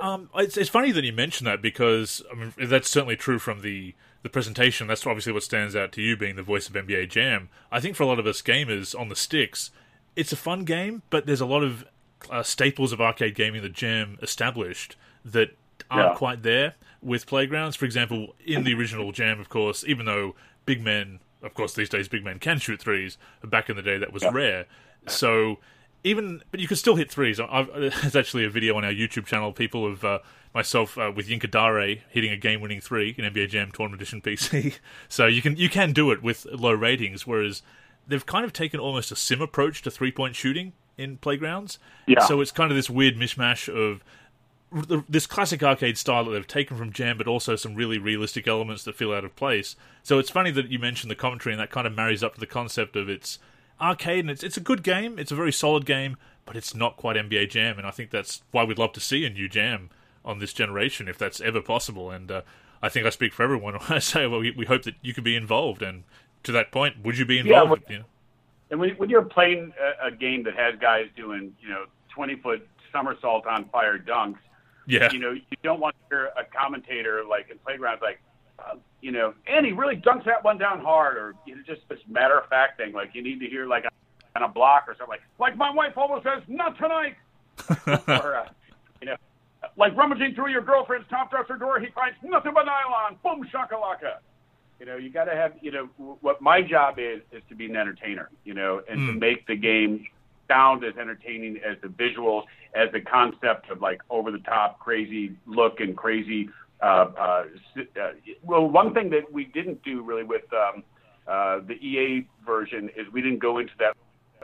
Um, 0.00 0.30
it's 0.36 0.56
it's 0.56 0.70
funny 0.70 0.92
that 0.92 1.04
you 1.04 1.12
mention 1.12 1.44
that 1.46 1.62
because 1.62 2.22
I 2.30 2.34
mean 2.34 2.52
that's 2.58 2.88
certainly 2.88 3.16
true 3.16 3.38
from 3.38 3.62
the 3.62 3.94
the 4.22 4.28
presentation. 4.28 4.86
That's 4.86 5.06
obviously 5.06 5.32
what 5.32 5.42
stands 5.42 5.76
out 5.76 5.92
to 5.92 6.02
you 6.02 6.16
being 6.16 6.36
the 6.36 6.42
voice 6.42 6.68
of 6.68 6.74
NBA 6.74 7.08
Jam. 7.10 7.48
I 7.70 7.80
think 7.80 7.96
for 7.96 8.02
a 8.02 8.06
lot 8.06 8.18
of 8.18 8.26
us 8.26 8.42
gamers 8.42 8.98
on 8.98 9.08
the 9.08 9.16
sticks, 9.16 9.70
it's 10.16 10.32
a 10.32 10.36
fun 10.36 10.64
game, 10.64 11.02
but 11.10 11.26
there's 11.26 11.40
a 11.40 11.46
lot 11.46 11.62
of 11.62 11.84
uh, 12.30 12.42
staples 12.42 12.92
of 12.92 13.00
arcade 13.00 13.34
gaming 13.34 13.62
that 13.62 13.72
Jam 13.72 14.18
established 14.22 14.96
that 15.24 15.50
aren't 15.90 16.12
yeah. 16.12 16.16
quite 16.16 16.42
there 16.42 16.74
with 17.02 17.26
playgrounds. 17.26 17.76
For 17.76 17.84
example, 17.84 18.34
in 18.44 18.64
the 18.64 18.74
original 18.74 19.12
Jam, 19.12 19.40
of 19.40 19.48
course, 19.48 19.84
even 19.86 20.06
though 20.06 20.34
big 20.66 20.82
men, 20.82 21.20
of 21.42 21.54
course, 21.54 21.74
these 21.74 21.88
days 21.88 22.08
big 22.08 22.24
men 22.24 22.38
can 22.38 22.58
shoot 22.58 22.80
threes, 22.80 23.18
but 23.40 23.50
back 23.50 23.70
in 23.70 23.76
the 23.76 23.82
day 23.82 23.98
that 23.98 24.12
was 24.12 24.22
yeah. 24.22 24.30
rare. 24.32 24.66
So 25.06 25.58
even, 26.04 26.42
but 26.50 26.60
you 26.60 26.68
can 26.68 26.76
still 26.76 26.96
hit 26.96 27.10
threes. 27.10 27.40
I've, 27.40 27.68
there's 27.74 28.16
actually 28.16 28.44
a 28.44 28.50
video 28.50 28.76
on 28.76 28.84
our 28.84 28.92
YouTube 28.92 29.26
channel. 29.26 29.52
People 29.52 29.86
of 29.86 30.04
uh, 30.04 30.18
myself 30.54 30.98
uh, 30.98 31.12
with 31.14 31.28
Yinka 31.28 31.50
Dare 31.50 31.96
hitting 32.08 32.30
a 32.30 32.36
game-winning 32.36 32.80
three 32.80 33.14
in 33.16 33.24
NBA 33.24 33.50
Jam 33.50 33.70
Tournament 33.72 34.00
Edition 34.00 34.20
PC. 34.20 34.78
so 35.08 35.26
you 35.26 35.42
can 35.42 35.56
you 35.56 35.68
can 35.68 35.92
do 35.92 36.10
it 36.10 36.22
with 36.22 36.46
low 36.46 36.72
ratings. 36.72 37.26
Whereas 37.26 37.62
they've 38.06 38.24
kind 38.24 38.44
of 38.44 38.52
taken 38.52 38.80
almost 38.80 39.12
a 39.12 39.16
sim 39.16 39.40
approach 39.40 39.82
to 39.82 39.90
three-point 39.90 40.36
shooting 40.36 40.72
in 40.98 41.16
playgrounds. 41.16 41.78
Yeah. 42.06 42.20
So 42.26 42.40
it's 42.40 42.50
kind 42.50 42.70
of 42.70 42.76
this 42.76 42.90
weird 42.90 43.16
mishmash 43.16 43.68
of 43.72 44.02
this 45.08 45.26
classic 45.26 45.62
arcade 45.62 45.96
style 45.96 46.24
that 46.24 46.32
they've 46.32 46.46
taken 46.46 46.76
from 46.76 46.92
Jam, 46.92 47.16
but 47.16 47.26
also 47.26 47.56
some 47.56 47.74
really 47.74 47.96
realistic 47.98 48.46
elements 48.46 48.84
that 48.84 48.94
feel 48.94 49.12
out 49.12 49.24
of 49.24 49.34
place. 49.34 49.76
So 50.02 50.18
it's 50.18 50.28
funny 50.28 50.50
that 50.50 50.68
you 50.70 50.78
mentioned 50.78 51.10
the 51.10 51.14
commentary, 51.16 51.54
and 51.54 51.60
that 51.60 51.70
kind 51.70 51.86
of 51.86 51.94
marries 51.94 52.22
up 52.22 52.34
to 52.34 52.40
the 52.40 52.46
concept 52.46 52.94
of 52.94 53.08
it's 53.08 53.38
arcade, 53.80 54.20
and 54.20 54.30
it's 54.30 54.42
it's 54.42 54.56
a 54.56 54.60
good 54.60 54.82
game. 54.82 55.18
It's 55.18 55.32
a 55.32 55.36
very 55.36 55.52
solid 55.52 55.86
game, 55.86 56.16
but 56.44 56.56
it's 56.56 56.74
not 56.74 56.96
quite 56.96 57.16
NBA 57.16 57.50
Jam, 57.50 57.78
and 57.78 57.86
I 57.86 57.90
think 57.90 58.10
that's 58.10 58.42
why 58.50 58.64
we'd 58.64 58.78
love 58.78 58.92
to 58.92 59.00
see 59.00 59.24
a 59.24 59.30
new 59.30 59.48
Jam 59.48 59.90
on 60.24 60.38
this 60.38 60.52
generation, 60.52 61.08
if 61.08 61.16
that's 61.16 61.40
ever 61.40 61.62
possible. 61.62 62.10
And 62.10 62.30
uh, 62.30 62.42
I 62.82 62.88
think 62.88 63.06
I 63.06 63.10
speak 63.10 63.32
for 63.32 63.42
everyone 63.42 63.74
when 63.78 63.92
I 63.92 63.98
say, 63.98 64.26
well, 64.26 64.40
we, 64.40 64.50
we, 64.50 64.66
hope 64.66 64.82
that 64.82 64.94
you 65.00 65.14
can 65.14 65.24
be 65.24 65.34
involved. 65.36 65.82
And 65.82 66.04
to 66.42 66.52
that 66.52 66.70
point, 66.70 67.02
would 67.02 67.18
you 67.18 67.24
be 67.24 67.38
involved? 67.38 67.84
Yeah, 67.88 67.92
you 67.92 67.98
know? 68.00 68.04
And 68.70 68.78
when, 68.78 68.90
when 68.90 69.08
you're 69.08 69.22
playing 69.22 69.72
a, 69.80 70.08
a 70.08 70.10
game 70.10 70.42
that 70.44 70.54
has 70.54 70.74
guys 70.80 71.06
doing, 71.16 71.54
you 71.60 71.68
know, 71.68 71.84
20 72.14 72.36
foot 72.36 72.68
somersault 72.92 73.46
on 73.46 73.68
fire 73.70 73.98
dunks, 73.98 74.38
yeah. 74.86 75.10
you 75.12 75.18
know, 75.18 75.32
you 75.32 75.56
don't 75.62 75.80
want 75.80 75.94
to 75.96 76.16
hear 76.16 76.26
a 76.36 76.44
commentator 76.44 77.24
like 77.28 77.50
in 77.50 77.58
playgrounds 77.58 78.02
like, 78.02 78.20
uh, 78.58 78.74
you 79.00 79.12
know, 79.12 79.34
and 79.46 79.64
he 79.64 79.72
really 79.72 79.96
dunks 79.96 80.24
that 80.24 80.42
one 80.42 80.58
down 80.58 80.80
hard, 80.80 81.16
or 81.16 81.34
you 81.46 81.54
know, 81.54 81.62
just 81.64 81.82
this 81.88 82.00
matter 82.08 82.38
of 82.38 82.48
fact 82.48 82.76
thing. 82.76 82.92
Like 82.92 83.14
you 83.14 83.22
need 83.22 83.38
to 83.40 83.46
hear 83.46 83.66
like 83.66 83.84
on 84.34 84.42
a 84.42 84.48
block 84.48 84.84
or 84.88 84.94
something. 84.94 85.08
Like, 85.08 85.22
like 85.38 85.56
my 85.56 85.70
wife 85.70 85.92
always 85.96 86.24
says, 86.24 86.42
not 86.48 86.76
tonight. 86.76 87.14
or 87.86 88.36
uh, 88.36 88.48
you 89.00 89.06
know, 89.06 89.16
like 89.76 89.96
rummaging 89.96 90.34
through 90.34 90.50
your 90.50 90.62
girlfriend's 90.62 91.08
top 91.08 91.30
dresser 91.30 91.56
drawer, 91.56 91.78
he 91.78 91.88
finds 91.94 92.16
nothing 92.22 92.52
but 92.54 92.64
nylon. 92.64 93.16
Boom 93.22 93.46
shakalaka. 93.52 94.18
You 94.78 94.86
know, 94.86 94.96
you 94.96 95.10
got 95.10 95.24
to 95.24 95.34
have. 95.34 95.54
You 95.60 95.72
know, 95.72 96.16
what 96.20 96.40
my 96.40 96.62
job 96.62 96.98
is 96.98 97.20
is 97.32 97.42
to 97.48 97.54
be 97.54 97.66
an 97.66 97.76
entertainer. 97.76 98.30
You 98.44 98.54
know, 98.54 98.82
and 98.88 99.00
mm. 99.00 99.06
to 99.06 99.12
hmm. 99.12 99.18
make 99.18 99.46
the 99.46 99.56
game 99.56 100.06
sound 100.46 100.84
as 100.84 100.96
entertaining 100.96 101.58
as 101.58 101.76
the 101.82 101.88
visuals, 101.88 102.44
as 102.74 102.90
the 102.92 103.00
concept 103.00 103.70
of 103.70 103.80
like 103.80 104.00
over 104.08 104.30
the 104.30 104.38
top, 104.38 104.78
crazy 104.78 105.36
look 105.46 105.80
and 105.80 105.96
crazy 105.96 106.48
uh, 106.80 106.84
uh, 106.84 107.44
uh, 108.00 108.10
well, 108.42 108.68
one 108.68 108.94
thing 108.94 109.10
that 109.10 109.32
we 109.32 109.44
didn't 109.44 109.82
do 109.82 110.02
really 110.02 110.22
with 110.22 110.44
um, 110.52 110.84
uh, 111.26 111.60
the 111.66 111.74
EA 111.74 112.26
version 112.46 112.88
is 112.96 113.10
we 113.12 113.20
didn't 113.20 113.40
go 113.40 113.58
into 113.58 113.72
that 113.78 113.96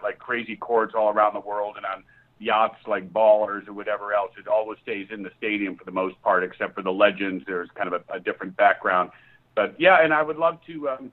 like 0.02 0.18
crazy 0.18 0.56
courts 0.56 0.94
all 0.96 1.10
around 1.10 1.34
the 1.34 1.40
world 1.40 1.76
and 1.76 1.86
on 1.86 2.02
yachts 2.40 2.78
like 2.86 3.10
ballers 3.12 3.66
or 3.68 3.72
whatever 3.72 4.12
else. 4.12 4.32
It 4.38 4.48
always 4.48 4.78
stays 4.82 5.08
in 5.12 5.22
the 5.22 5.30
stadium 5.38 5.76
for 5.76 5.84
the 5.84 5.92
most 5.92 6.20
part, 6.22 6.42
except 6.42 6.74
for 6.74 6.82
the 6.82 6.92
legends. 6.92 7.44
There's 7.46 7.70
kind 7.74 7.92
of 7.92 8.02
a, 8.08 8.14
a 8.14 8.20
different 8.20 8.56
background. 8.56 9.10
But 9.54 9.78
yeah, 9.78 10.02
and 10.02 10.12
I 10.12 10.22
would 10.22 10.36
love 10.36 10.58
to 10.66 10.88
um, 10.88 11.12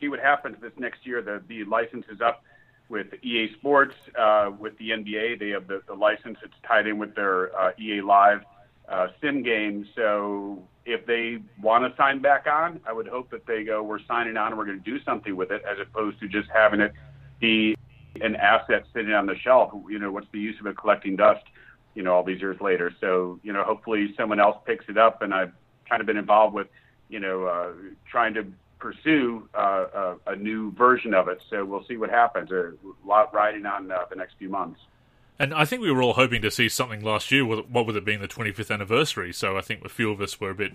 see 0.00 0.08
what 0.08 0.20
happens 0.20 0.56
this 0.60 0.72
next 0.78 1.06
year. 1.06 1.22
The 1.22 1.42
the 1.48 1.64
license 1.64 2.06
is 2.10 2.20
up 2.20 2.42
with 2.88 3.08
EA 3.22 3.52
Sports, 3.58 3.94
uh, 4.18 4.50
with 4.58 4.78
the 4.78 4.90
NBA. 4.90 5.40
They 5.40 5.50
have 5.50 5.66
the, 5.66 5.82
the 5.86 5.94
license. 5.94 6.38
It's 6.42 6.54
tied 6.66 6.86
in 6.86 6.98
with 6.98 7.14
their 7.14 7.56
uh, 7.58 7.72
EA 7.78 8.00
Live 8.00 8.40
uh, 8.88 9.08
sim 9.20 9.42
game. 9.42 9.86
So 9.94 10.62
if 10.84 11.04
they 11.06 11.38
want 11.60 11.84
to 11.84 11.96
sign 11.96 12.20
back 12.20 12.46
on, 12.46 12.80
I 12.86 12.92
would 12.92 13.08
hope 13.08 13.30
that 13.30 13.46
they 13.46 13.64
go, 13.64 13.82
we're 13.82 13.98
signing 14.06 14.36
on 14.36 14.48
and 14.48 14.58
we're 14.58 14.66
going 14.66 14.82
to 14.82 14.90
do 14.90 15.02
something 15.04 15.34
with 15.34 15.50
it, 15.50 15.62
as 15.70 15.78
opposed 15.80 16.20
to 16.20 16.28
just 16.28 16.48
having 16.54 16.80
it 16.80 16.92
be 17.40 17.74
an 18.20 18.36
asset 18.36 18.84
sitting 18.94 19.12
on 19.12 19.26
the 19.26 19.36
shelf. 19.42 19.72
You 19.88 19.98
know, 19.98 20.12
what's 20.12 20.28
the 20.32 20.38
use 20.38 20.58
of 20.60 20.66
it 20.66 20.76
collecting 20.78 21.16
dust? 21.16 21.44
You 21.94 22.02
know, 22.02 22.14
all 22.14 22.22
these 22.22 22.40
years 22.40 22.60
later. 22.60 22.92
So 23.00 23.40
you 23.42 23.52
know, 23.52 23.64
hopefully 23.64 24.14
someone 24.16 24.38
else 24.38 24.58
picks 24.66 24.84
it 24.88 24.98
up. 24.98 25.22
And 25.22 25.34
I've 25.34 25.52
kind 25.88 26.00
of 26.00 26.06
been 26.06 26.16
involved 26.16 26.54
with, 26.54 26.68
you 27.08 27.20
know, 27.20 27.46
uh, 27.46 27.72
trying 28.10 28.34
to 28.34 28.46
pursue 28.78 29.48
uh, 29.54 29.86
a, 29.94 30.32
a, 30.32 30.36
new 30.36 30.70
version 30.72 31.14
of 31.14 31.28
it. 31.28 31.40
So 31.50 31.64
we'll 31.64 31.84
see 31.86 31.96
what 31.96 32.10
happens. 32.10 32.50
A 32.50 32.72
lot 33.06 33.32
riding 33.32 33.64
on 33.64 33.90
uh, 33.90 34.04
the 34.10 34.16
next 34.16 34.34
few 34.38 34.48
months. 34.48 34.80
And 35.38 35.52
I 35.52 35.64
think 35.64 35.82
we 35.82 35.90
were 35.90 36.02
all 36.02 36.14
hoping 36.14 36.42
to 36.42 36.50
see 36.50 36.68
something 36.68 37.02
last 37.02 37.30
year. 37.30 37.44
What 37.44 37.86
with 37.86 37.96
it 37.96 38.04
being 38.04 38.20
the 38.20 38.28
25th 38.28 38.72
anniversary, 38.72 39.32
so 39.32 39.56
I 39.56 39.60
think 39.60 39.84
a 39.84 39.88
few 39.88 40.10
of 40.10 40.20
us 40.20 40.40
were 40.40 40.50
a 40.50 40.54
bit 40.54 40.72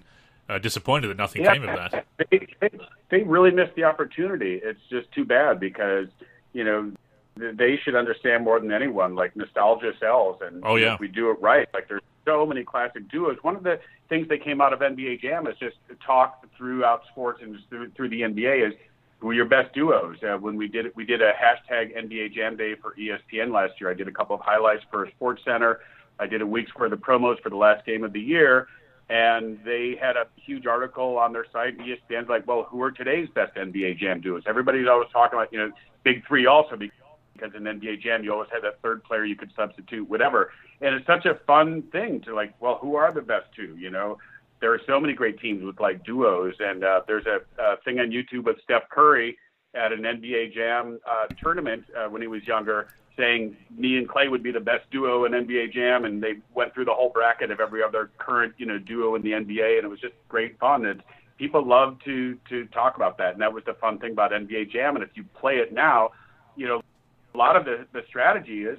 uh, 0.49 0.59
disappointed 0.59 1.07
that 1.07 1.17
nothing 1.17 1.43
yeah, 1.43 1.53
came 1.53 1.67
of 1.67 1.75
that. 1.75 2.05
They, 2.29 2.47
they, 2.59 2.69
they 3.09 3.23
really 3.23 3.51
missed 3.51 3.75
the 3.75 3.85
opportunity. 3.85 4.59
It's 4.63 4.79
just 4.89 5.11
too 5.11 5.25
bad 5.25 5.59
because 5.59 6.07
you 6.53 6.63
know 6.63 6.91
they 7.57 7.79
should 7.83 7.95
understand 7.95 8.43
more 8.43 8.59
than 8.59 8.71
anyone. 8.71 9.15
Like 9.15 9.35
nostalgia 9.35 9.93
sells, 9.99 10.41
and 10.41 10.63
oh 10.65 10.75
yeah, 10.75 10.93
if 10.93 10.99
we 10.99 11.07
do 11.07 11.29
it 11.31 11.39
right. 11.41 11.67
Like 11.73 11.87
there's 11.87 12.01
so 12.25 12.45
many 12.45 12.63
classic 12.63 13.09
duos. 13.09 13.37
One 13.41 13.55
of 13.55 13.63
the 13.63 13.79
things 14.09 14.27
that 14.29 14.43
came 14.43 14.61
out 14.61 14.73
of 14.73 14.79
NBA 14.79 15.21
Jam 15.21 15.47
is 15.47 15.55
just 15.59 15.77
talk 16.05 16.45
throughout 16.57 17.01
sports 17.11 17.41
and 17.41 17.57
through, 17.69 17.91
through 17.91 18.09
the 18.09 18.21
NBA 18.21 18.67
is 18.67 18.73
who 19.19 19.29
are 19.29 19.33
your 19.33 19.45
best 19.45 19.73
duos. 19.73 20.17
Uh, 20.23 20.37
when 20.37 20.55
we 20.57 20.67
did 20.67 20.85
it, 20.85 20.95
we 20.95 21.05
did 21.05 21.21
a 21.21 21.31
hashtag 21.31 21.95
NBA 21.95 22.33
Jam 22.33 22.57
Day 22.57 22.75
for 22.75 22.95
ESPN 22.95 23.51
last 23.53 23.79
year. 23.79 23.89
I 23.89 23.93
did 23.93 24.07
a 24.07 24.11
couple 24.11 24.35
of 24.35 24.41
highlights 24.41 24.83
for 24.91 25.07
Sports 25.15 25.43
Center. 25.45 25.79
I 26.19 26.27
did 26.27 26.41
a 26.41 26.45
week's 26.45 26.73
worth 26.75 26.91
of 26.91 26.99
promos 26.99 27.39
for 27.41 27.49
the 27.49 27.55
last 27.55 27.85
game 27.85 28.03
of 28.03 28.13
the 28.13 28.19
year, 28.19 28.67
and 29.09 29.59
they 29.63 29.95
had 29.99 30.17
a 30.17 30.25
huge 30.35 30.65
article 30.65 31.17
on 31.17 31.33
their 31.33 31.45
site. 31.51 31.77
ESPN's 31.77 32.29
like, 32.29 32.47
well, 32.47 32.67
who 32.69 32.81
are 32.81 32.91
today's 32.91 33.29
best 33.33 33.55
NBA 33.55 33.97
Jam 33.97 34.21
duos? 34.21 34.43
Everybody's 34.47 34.87
always 34.87 35.09
talking 35.11 35.37
about, 35.37 35.51
you 35.53 35.59
know, 35.59 35.71
big 36.03 36.25
three 36.27 36.47
also 36.47 36.75
because 36.75 36.95
in 37.41 37.63
NBA 37.63 38.01
Jam 38.01 38.23
you 38.23 38.31
always 38.31 38.49
had 38.51 38.63
that 38.63 38.81
third 38.81 39.03
player 39.03 39.25
you 39.25 39.35
could 39.35 39.51
substitute, 39.55 40.09
whatever. 40.09 40.51
And 40.81 40.95
it's 40.95 41.05
such 41.05 41.25
a 41.25 41.35
fun 41.45 41.83
thing 41.91 42.21
to 42.21 42.35
like, 42.35 42.53
well, 42.59 42.77
who 42.81 42.95
are 42.95 43.13
the 43.13 43.21
best 43.21 43.47
two? 43.55 43.75
You 43.77 43.89
know, 43.89 44.17
there 44.61 44.73
are 44.73 44.81
so 44.85 44.99
many 44.99 45.13
great 45.13 45.39
teams 45.39 45.63
with 45.63 45.79
like 45.79 46.03
duos, 46.03 46.55
and 46.59 46.83
uh, 46.83 47.01
there's 47.07 47.25
a, 47.25 47.39
a 47.61 47.77
thing 47.83 47.99
on 47.99 48.11
YouTube 48.11 48.45
with 48.45 48.57
Steph 48.63 48.87
Curry 48.89 49.37
at 49.73 49.91
an 49.91 50.01
NBA 50.01 50.53
Jam 50.53 50.99
uh, 51.09 51.27
tournament 51.41 51.83
uh, 51.97 52.07
when 52.09 52.21
he 52.21 52.27
was 52.27 52.45
younger, 52.45 52.89
saying 53.17 53.57
me 53.75 53.97
and 53.97 54.07
Clay 54.07 54.27
would 54.27 54.43
be 54.43 54.51
the 54.51 54.59
best 54.59 54.89
duo 54.91 55.25
in 55.25 55.31
NBA 55.31 55.73
Jam, 55.73 56.05
and 56.05 56.21
they 56.21 56.35
went 56.53 56.73
through 56.73 56.85
the 56.85 56.93
whole 56.93 57.09
bracket 57.09 57.51
of 57.51 57.59
every 57.59 57.81
other 57.83 58.11
current 58.17 58.53
you 58.57 58.65
know 58.65 58.77
duo 58.77 59.15
in 59.15 59.21
the 59.21 59.31
NBA, 59.31 59.77
and 59.77 59.85
it 59.85 59.89
was 59.89 59.99
just 59.99 60.13
great 60.29 60.59
fun. 60.59 60.85
And 60.85 61.01
people 61.37 61.65
love 61.65 61.97
to 62.05 62.37
to 62.49 62.65
talk 62.67 62.95
about 62.95 63.17
that, 63.17 63.33
and 63.33 63.41
that 63.41 63.51
was 63.51 63.63
the 63.65 63.73
fun 63.73 63.97
thing 63.97 64.11
about 64.11 64.31
NBA 64.31 64.71
Jam. 64.71 64.95
And 64.95 65.03
if 65.03 65.09
you 65.15 65.23
play 65.39 65.55
it 65.55 65.73
now, 65.73 66.11
you 66.55 66.67
know, 66.67 66.81
a 67.33 67.37
lot 67.37 67.55
of 67.55 67.65
the 67.65 67.85
the 67.93 68.01
strategy 68.07 68.63
is 68.63 68.77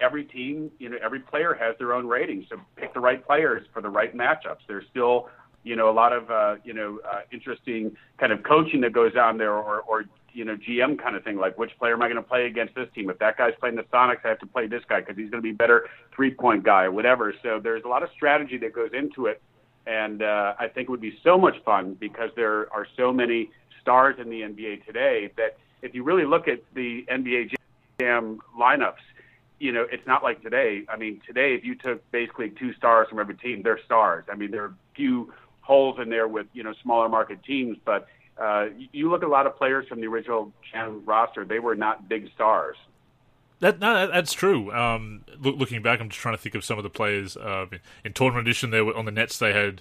every 0.00 0.24
team, 0.24 0.70
you 0.78 0.88
know, 0.88 0.96
every 1.02 1.20
player 1.20 1.54
has 1.54 1.76
their 1.78 1.92
own 1.92 2.06
rating. 2.06 2.46
So 2.48 2.56
pick 2.76 2.94
the 2.94 3.00
right 3.00 3.24
players 3.24 3.66
for 3.72 3.80
the 3.80 3.88
right 3.88 4.14
matchups. 4.16 4.60
There's 4.66 4.84
still, 4.90 5.28
you 5.62 5.76
know, 5.76 5.88
a 5.90 5.92
lot 5.92 6.12
of, 6.12 6.30
uh, 6.30 6.56
you 6.64 6.74
know, 6.74 7.00
uh, 7.10 7.20
interesting 7.32 7.96
kind 8.18 8.32
of 8.32 8.42
coaching 8.42 8.80
that 8.82 8.92
goes 8.92 9.12
on 9.16 9.38
there 9.38 9.54
or, 9.54 9.80
or, 9.82 10.04
you 10.32 10.44
know, 10.44 10.56
GM 10.56 10.98
kind 11.00 11.14
of 11.14 11.22
thing, 11.22 11.36
like 11.36 11.56
which 11.58 11.70
player 11.78 11.94
am 11.94 12.02
I 12.02 12.06
going 12.06 12.16
to 12.16 12.28
play 12.28 12.46
against 12.46 12.74
this 12.74 12.88
team? 12.94 13.08
If 13.08 13.18
that 13.20 13.38
guy's 13.38 13.54
playing 13.60 13.76
the 13.76 13.84
Sonics, 13.84 14.24
I 14.24 14.28
have 14.28 14.40
to 14.40 14.46
play 14.46 14.66
this 14.66 14.82
guy 14.88 15.00
because 15.00 15.16
he's 15.16 15.30
going 15.30 15.42
to 15.42 15.46
be 15.46 15.52
better 15.52 15.86
three 16.14 16.34
point 16.34 16.64
guy 16.64 16.84
or 16.84 16.92
whatever. 16.92 17.32
So 17.42 17.60
there's 17.62 17.84
a 17.84 17.88
lot 17.88 18.02
of 18.02 18.08
strategy 18.14 18.58
that 18.58 18.74
goes 18.74 18.90
into 18.92 19.26
it. 19.26 19.40
And 19.86 20.22
uh, 20.22 20.54
I 20.58 20.66
think 20.66 20.88
it 20.88 20.90
would 20.90 21.00
be 21.00 21.18
so 21.22 21.38
much 21.38 21.54
fun 21.64 21.96
because 22.00 22.30
there 22.36 22.72
are 22.72 22.86
so 22.96 23.12
many 23.12 23.50
stars 23.80 24.16
in 24.18 24.30
the 24.30 24.40
NBA 24.40 24.86
today 24.86 25.30
that 25.36 25.58
if 25.82 25.94
you 25.94 26.02
really 26.02 26.24
look 26.24 26.48
at 26.48 26.60
the 26.74 27.04
NBA 27.12 27.50
Jam 27.98 28.40
lineups, 28.58 29.02
you 29.58 29.72
know, 29.72 29.86
it's 29.90 30.06
not 30.06 30.22
like 30.22 30.42
today. 30.42 30.82
I 30.88 30.96
mean, 30.96 31.20
today, 31.26 31.54
if 31.54 31.64
you 31.64 31.74
took 31.74 32.10
basically 32.10 32.50
two 32.50 32.74
stars 32.74 33.08
from 33.08 33.18
every 33.18 33.36
team, 33.36 33.62
they're 33.62 33.80
stars. 33.84 34.24
I 34.30 34.34
mean, 34.34 34.50
there 34.50 34.62
are 34.64 34.68
a 34.68 34.74
few 34.94 35.32
holes 35.60 35.98
in 36.00 36.10
there 36.10 36.28
with, 36.28 36.46
you 36.52 36.62
know, 36.62 36.74
smaller 36.82 37.08
market 37.08 37.42
teams, 37.44 37.78
but 37.84 38.06
uh, 38.36 38.66
you 38.92 39.10
look 39.10 39.22
at 39.22 39.28
a 39.28 39.32
lot 39.32 39.46
of 39.46 39.56
players 39.56 39.86
from 39.88 40.00
the 40.00 40.06
original 40.06 40.52
roster, 41.04 41.44
they 41.44 41.60
were 41.60 41.74
not 41.74 42.08
big 42.08 42.30
stars. 42.34 42.76
That 43.60 43.78
no, 43.78 44.08
that's 44.08 44.32
true. 44.32 44.72
Um, 44.72 45.24
look, 45.40 45.56
looking 45.56 45.80
back, 45.80 46.00
I'm 46.00 46.08
just 46.08 46.20
trying 46.20 46.36
to 46.36 46.42
think 46.42 46.54
of 46.54 46.64
some 46.64 46.76
of 46.76 46.82
the 46.82 46.90
players 46.90 47.36
uh, 47.36 47.66
in, 47.70 47.80
in 48.04 48.12
tournament 48.12 48.46
edition. 48.46 48.70
There 48.70 48.84
were 48.84 48.96
on 48.96 49.04
the 49.04 49.12
Nets, 49.12 49.38
they 49.38 49.52
had 49.52 49.80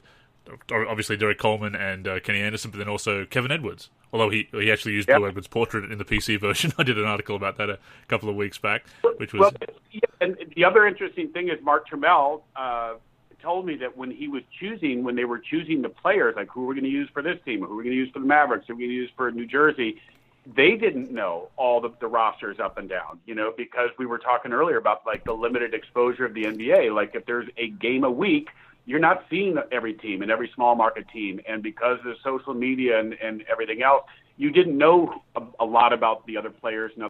obviously 0.71 1.17
Derrick 1.17 1.39
Coleman 1.39 1.75
and 1.75 2.07
uh, 2.07 2.19
Kenny 2.19 2.41
Anderson, 2.41 2.71
but 2.71 2.77
then 2.77 2.89
also 2.89 3.25
Kevin 3.25 3.51
Edwards. 3.51 3.89
Although 4.11 4.29
he 4.29 4.47
he 4.51 4.71
actually 4.71 4.93
used 4.93 5.09
yep. 5.09 5.17
Bill 5.17 5.27
Edwards' 5.27 5.47
portrait 5.47 5.91
in 5.91 5.97
the 5.97 6.05
PC 6.05 6.39
version. 6.41 6.71
I 6.77 6.83
did 6.83 6.97
an 6.97 7.05
article 7.05 7.35
about 7.35 7.57
that 7.57 7.69
a 7.69 7.79
couple 8.07 8.29
of 8.29 8.35
weeks 8.35 8.57
back, 8.57 8.85
which 9.17 9.33
was. 9.33 9.41
Well, 9.41 9.53
yeah, 9.91 9.99
and 10.21 10.37
the 10.55 10.65
other 10.65 10.85
interesting 10.85 11.29
thing 11.29 11.49
is 11.49 11.61
Mark 11.63 11.89
Turmell 11.89 12.41
uh, 12.55 12.95
told 13.41 13.65
me 13.65 13.75
that 13.77 13.97
when 13.97 14.11
he 14.11 14.27
was 14.27 14.43
choosing, 14.59 15.03
when 15.03 15.15
they 15.15 15.25
were 15.25 15.39
choosing 15.39 15.81
the 15.81 15.89
players, 15.89 16.35
like 16.35 16.49
who 16.49 16.65
we're 16.65 16.73
going 16.73 16.85
to 16.85 16.89
use 16.89 17.09
for 17.13 17.21
this 17.21 17.37
team, 17.45 17.61
who 17.61 17.75
we're 17.75 17.83
going 17.83 17.95
to 17.95 17.97
use 17.97 18.11
for 18.11 18.19
the 18.19 18.25
Mavericks, 18.25 18.65
who 18.67 18.73
we're 18.73 18.79
going 18.79 18.89
to 18.89 18.95
use 18.95 19.11
for 19.15 19.31
New 19.31 19.45
Jersey, 19.45 19.99
they 20.45 20.75
didn't 20.75 21.11
know 21.11 21.49
all 21.57 21.81
the, 21.81 21.89
the 21.99 22.07
rosters 22.07 22.59
up 22.59 22.77
and 22.77 22.89
down, 22.89 23.19
you 23.25 23.35
know, 23.35 23.53
because 23.55 23.89
we 23.97 24.05
were 24.05 24.17
talking 24.17 24.53
earlier 24.53 24.77
about 24.77 25.05
like 25.05 25.23
the 25.23 25.33
limited 25.33 25.73
exposure 25.73 26.25
of 26.25 26.33
the 26.33 26.43
NBA. 26.43 26.93
Like 26.93 27.15
if 27.15 27.25
there's 27.25 27.47
a 27.57 27.69
game 27.69 28.03
a 28.03 28.11
week 28.11 28.49
you're 28.85 28.99
not 28.99 29.25
seeing 29.29 29.57
every 29.71 29.93
team 29.93 30.21
and 30.21 30.31
every 30.31 30.51
small 30.53 30.75
market 30.75 31.07
team. 31.09 31.39
And 31.47 31.63
because 31.63 31.99
of 32.05 32.15
social 32.23 32.53
media 32.53 32.99
and, 32.99 33.13
and 33.13 33.43
everything 33.49 33.81
else, 33.81 34.03
you 34.37 34.51
didn't 34.51 34.77
know 34.77 35.21
a, 35.35 35.43
a 35.59 35.65
lot 35.65 35.93
about 35.93 36.25
the 36.25 36.37
other 36.37 36.49
players 36.49 36.91
and 36.95 37.09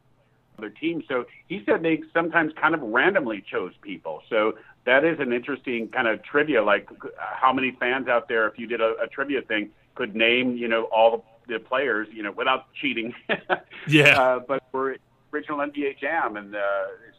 other 0.58 0.70
teams. 0.70 1.04
So 1.08 1.26
he 1.48 1.64
said 1.66 1.82
they 1.82 2.02
sometimes 2.14 2.54
kind 2.60 2.76
of 2.76 2.82
randomly 2.82 3.44
chose 3.50 3.74
people. 3.82 4.22
So 4.30 4.58
that 4.86 5.04
is 5.04 5.20
an 5.20 5.34
interesting 5.34 5.88
kind 5.88 6.08
of 6.08 6.24
trivia. 6.24 6.64
Like 6.64 6.90
how 7.18 7.54
many 7.54 7.72
fans 7.80 8.08
out 8.08 8.28
there, 8.28 8.48
if 8.48 8.60
you 8.60 8.68
did 8.68 8.82
a, 8.82 8.96
a 9.02 9.08
trivia 9.08 9.42
thing, 9.42 9.70
could 9.96 10.16
name, 10.16 10.56
you 10.58 10.68
know, 10.68 10.84
all 10.86 11.26
the 11.48 11.60
players, 11.60 12.08
you 12.12 12.24
know, 12.24 12.32
without 12.32 12.72
cheating. 12.74 13.14
yeah. 13.88 14.20
Uh, 14.20 14.40
but 14.40 14.64
for 14.72 14.96
original 15.34 15.60
NBA 15.60 16.00
Jam, 16.00 16.38
and 16.38 16.56
uh, 16.56 16.60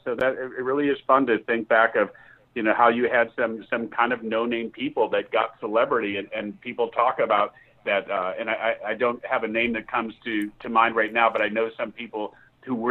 so 0.05 0.14
that 0.14 0.34
it 0.34 0.62
really 0.62 0.88
is 0.88 0.98
fun 1.07 1.26
to 1.26 1.38
think 1.38 1.68
back 1.68 1.96
of 1.96 2.11
you 2.55 2.62
know 2.62 2.74
how 2.74 2.88
you 2.88 3.09
had 3.09 3.30
some 3.36 3.66
some 3.68 3.88
kind 3.88 4.12
of 4.12 4.22
no 4.22 4.46
name 4.46 4.70
people 4.70 5.09
that 5.11 5.30
got 5.30 5.59
celebrity 5.61 6.16
and, 6.16 6.28
and 6.34 6.61
people 6.61 6.88
talk 6.88 7.18
about 7.18 7.55
that 7.84 8.11
uh, 8.11 8.32
and 8.38 8.48
I, 8.48 8.76
I 8.86 8.94
don't 8.94 9.24
have 9.26 9.44
a 9.44 9.48
name 9.48 9.72
that 9.74 9.90
comes 9.90 10.14
to 10.24 10.50
to 10.61 10.68
mind 10.68 10.96
right 10.96 11.12
now 11.12 11.30
but 11.30 11.42
I 11.42 11.48
know 11.48 11.70
some 11.76 11.92
people 11.92 12.34
who 12.64 12.74
were 12.74 12.90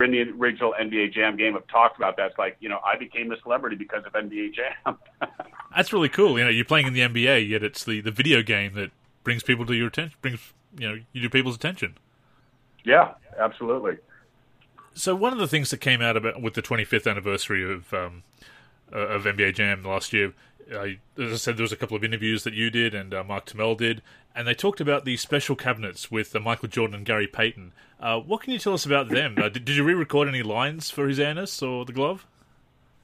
in 0.00 0.10
the 0.10 0.22
original 0.22 0.74
NBA 0.78 1.12
Jam 1.14 1.36
game 1.36 1.54
have 1.54 1.66
talked 1.68 1.96
about 1.96 2.16
that. 2.16 2.30
It's 2.30 2.38
like 2.38 2.56
you 2.60 2.68
know 2.68 2.80
I 2.84 2.98
became 2.98 3.30
a 3.32 3.40
celebrity 3.40 3.76
because 3.76 4.04
of 4.04 4.12
NBA 4.12 4.54
Jam. 4.54 4.98
That's 5.76 5.92
really 5.92 6.08
cool. 6.08 6.38
You 6.38 6.44
know 6.44 6.50
you're 6.50 6.64
playing 6.64 6.86
in 6.86 6.92
the 6.92 7.00
NBA 7.00 7.48
yet 7.48 7.62
it's 7.62 7.84
the 7.84 8.00
the 8.00 8.10
video 8.10 8.42
game 8.42 8.74
that 8.74 8.90
brings 9.22 9.42
people 9.42 9.64
to 9.66 9.74
your 9.74 9.88
attention 9.88 10.18
brings 10.20 10.52
you 10.78 10.88
know 10.88 11.00
you 11.12 11.22
do 11.22 11.30
people's 11.30 11.56
attention. 11.56 11.96
Yeah, 12.84 13.14
absolutely. 13.38 13.98
So 14.94 15.14
one 15.14 15.32
of 15.32 15.38
the 15.38 15.48
things 15.48 15.70
that 15.70 15.78
came 15.78 16.00
out 16.00 16.16
about 16.16 16.40
with 16.40 16.54
the 16.54 16.62
25th 16.62 17.10
anniversary 17.10 17.64
of 17.64 17.92
um, 17.92 18.22
uh, 18.92 18.98
of 18.98 19.24
NBA 19.24 19.54
Jam 19.54 19.82
last 19.82 20.12
year. 20.12 20.32
I, 20.72 20.98
as 21.18 21.32
I 21.32 21.36
said, 21.36 21.56
there 21.56 21.62
was 21.62 21.72
a 21.72 21.76
couple 21.76 21.96
of 21.96 22.04
interviews 22.04 22.44
that 22.44 22.54
you 22.54 22.70
did 22.70 22.94
and 22.94 23.12
uh, 23.12 23.22
Mark 23.22 23.46
Turmell 23.46 23.76
did, 23.76 24.02
and 24.34 24.48
they 24.48 24.54
talked 24.54 24.80
about 24.80 25.04
the 25.04 25.16
special 25.16 25.56
cabinets 25.56 26.10
with 26.10 26.34
uh, 26.34 26.40
Michael 26.40 26.68
Jordan 26.68 26.96
and 26.96 27.06
Gary 27.06 27.26
Payton. 27.26 27.72
Uh, 28.00 28.18
what 28.18 28.42
can 28.42 28.52
you 28.52 28.58
tell 28.58 28.74
us 28.74 28.86
about 28.86 29.08
them? 29.08 29.36
Uh, 29.38 29.48
did, 29.48 29.64
did, 29.64 29.76
you 29.76 29.84
re-record 29.84 30.28
any 30.28 30.42
lines 30.42 30.90
for 30.90 31.06
His 31.06 31.20
Airness 31.20 31.62
or 31.62 31.84
the 31.84 31.92
glove? 31.92 32.26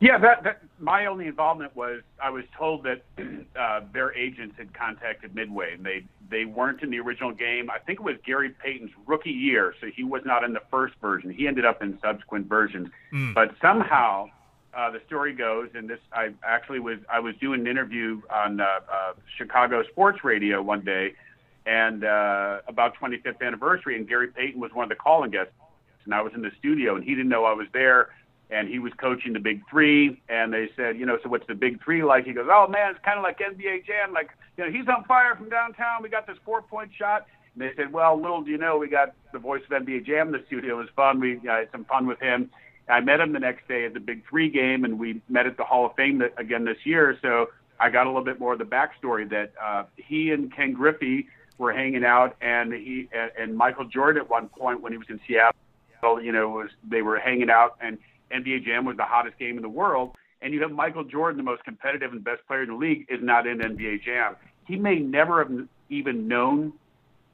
Yeah, 0.01 0.17
that, 0.19 0.45
that, 0.45 0.63
my 0.79 1.07
only 1.07 1.27
involvement 1.27 1.77
was 1.77 2.01
I 2.23 2.31
was 2.31 2.45
told 2.57 2.85
that 2.85 3.03
uh, 3.57 3.81
their 3.93 4.15
agents 4.15 4.57
had 4.57 4.73
contacted 4.73 5.35
Midway, 5.35 5.75
and 5.75 5.85
they 5.85 6.05
they 6.31 6.45
weren't 6.47 6.83
in 6.83 6.91
the 6.91 7.01
original 7.01 7.33
game. 7.33 7.71
I 7.71 7.79
think 7.79 8.01
it 8.01 8.03
was 8.03 8.17
Gary 8.25 8.51
Payton's 8.51 8.93
rookie 9.07 9.31
year, 9.31 9.75
so 9.81 9.89
he 9.95 10.05
was 10.05 10.23
not 10.25 10.43
in 10.43 10.55
the 10.55 10.63
first 10.71 10.95
version. 11.03 11.31
He 11.31 11.47
ended 11.47 11.67
up 11.67 11.83
in 11.83 11.99
subsequent 12.01 12.47
versions, 12.47 12.89
mm. 13.13 13.35
but 13.35 13.55
somehow 13.61 14.29
uh, 14.75 14.91
the 14.91 15.01
story 15.07 15.35
goes, 15.35 15.69
and 15.75 15.89
this 15.89 15.99
I 16.13 16.31
actually 16.45 16.81
was 16.81 16.99
I 17.11 17.21
was 17.21 17.35
doing 17.41 17.61
an 17.61 17.67
interview 17.67 18.21
on 18.31 18.61
uh, 18.61 18.65
uh, 18.65 19.13
Chicago 19.37 19.83
sports 19.91 20.23
radio 20.23 20.63
one 20.63 20.85
day, 20.85 21.15
and 21.67 22.05
uh, 22.05 22.61
about 22.69 22.95
25th 22.97 23.45
anniversary, 23.45 23.97
and 23.97 24.09
Gary 24.09 24.29
Payton 24.29 24.61
was 24.61 24.73
one 24.73 24.85
of 24.85 24.89
the 24.89 24.95
calling 24.95 25.31
guests, 25.31 25.53
and 26.05 26.15
I 26.15 26.23
was 26.23 26.33
in 26.35 26.43
the 26.43 26.53
studio, 26.59 26.95
and 26.95 27.05
he 27.05 27.11
didn't 27.11 27.29
know 27.29 27.45
I 27.45 27.53
was 27.53 27.67
there, 27.73 28.11
and 28.51 28.69
he 28.69 28.79
was 28.79 28.93
coaching 28.99 29.33
the 29.33 29.41
Big 29.41 29.63
Three, 29.69 30.23
and 30.29 30.53
they 30.53 30.71
said, 30.77 30.97
you 30.97 31.05
know, 31.05 31.19
so 31.23 31.29
what's 31.29 31.47
the 31.49 31.55
Big 31.55 31.83
Three 31.83 32.05
like? 32.05 32.25
He 32.25 32.33
goes, 32.33 32.49
oh 32.49 32.69
man, 32.69 32.93
it's 32.93 33.05
kind 33.05 33.19
of 33.19 33.25
like 33.25 33.39
NBA 33.41 33.87
Jam, 33.87 34.13
like 34.13 34.31
you 34.57 34.65
know, 34.65 34.71
he's 34.71 34.89
on 34.89 35.05
fire 35.05 35.35
from 35.35 35.49
downtown. 35.49 36.03
We 36.03 36.09
got 36.09 36.27
this 36.27 36.39
four 36.45 36.63
point 36.63 36.91
shot. 36.97 37.27
And 37.55 37.63
they 37.63 37.75
said, 37.77 37.93
well, 37.93 38.21
little 38.21 38.43
do 38.43 38.53
you 38.53 38.59
know, 38.59 38.79
we 38.79 38.89
got 38.89 39.15
the 39.33 39.41
voice 39.41 39.63
of 39.69 39.83
NBA 39.83 40.07
Jam 40.07 40.29
in 40.29 40.33
the 40.35 40.47
studio. 40.47 40.79
It 40.79 40.83
was 40.83 40.89
fun. 40.95 41.19
We 41.19 41.41
had 41.45 41.69
some 41.73 41.85
fun 41.85 42.07
with 42.07 42.21
him 42.21 42.51
I 42.91 43.01
met 43.01 43.21
him 43.21 43.33
the 43.33 43.39
next 43.39 43.69
day 43.69 43.85
at 43.85 43.95
the 43.95 44.01
Big 44.01 44.23
Three 44.29 44.51
game, 44.51 44.85
and 44.85 44.99
we 44.99 45.21
met 45.29 45.47
at 45.47 45.57
the 45.57 45.65
Hall 45.65 45.87
of 45.87 45.95
Fame 45.97 46.23
again 46.37 46.65
this 46.65 46.79
year. 46.85 47.19
So 47.23 47.51
I 47.79 47.91
got 47.91 48.07
a 48.07 48.11
little 48.11 48.25
bit 48.25 48.39
more 48.39 48.53
of 48.53 48.59
the 48.59 48.65
backstory 48.65 49.29
that 49.31 49.53
uh, 49.63 49.85
he 49.97 50.31
and 50.31 50.55
Ken 50.55 50.73
Griffey 50.73 51.29
were 51.59 51.73
hanging 51.73 52.05
out, 52.05 52.37
and 52.41 52.73
he 52.73 53.09
and, 53.13 53.31
and 53.39 53.57
Michael 53.57 53.85
Jordan 53.85 54.23
at 54.23 54.29
one 54.29 54.49
point 54.49 54.81
when 54.81 54.93
he 54.93 54.99
was 54.99 55.07
in 55.09 55.21
Seattle, 55.27 56.23
you 56.23 56.33
know, 56.33 56.49
was 56.49 56.71
they 56.89 57.03
were 57.03 57.19
hanging 57.19 57.51
out, 57.51 57.77
and 57.81 57.99
NBA 58.33 58.65
Jam 58.65 58.85
was 58.85 58.97
the 58.97 59.05
hottest 59.05 59.39
game 59.39 59.57
in 59.57 59.63
the 59.63 59.69
world. 59.69 60.15
And 60.43 60.55
you 60.55 60.63
have 60.63 60.73
Michael 60.73 61.05
Jordan, 61.05 61.37
the 61.37 61.43
most 61.43 61.65
competitive 61.65 62.13
and 62.13 62.25
best 62.25 62.47
player 62.47 62.63
in 62.63 62.71
the 62.71 62.75
league, 62.75 63.07
is 63.11 63.21
not 63.23 63.47
in 63.47 63.59
NBA 63.59 64.03
Jam. 64.03 64.37
He 64.67 64.77
may 64.77 64.99
never 64.99 65.45
have 65.45 65.69
even 65.91 66.29
known 66.29 66.73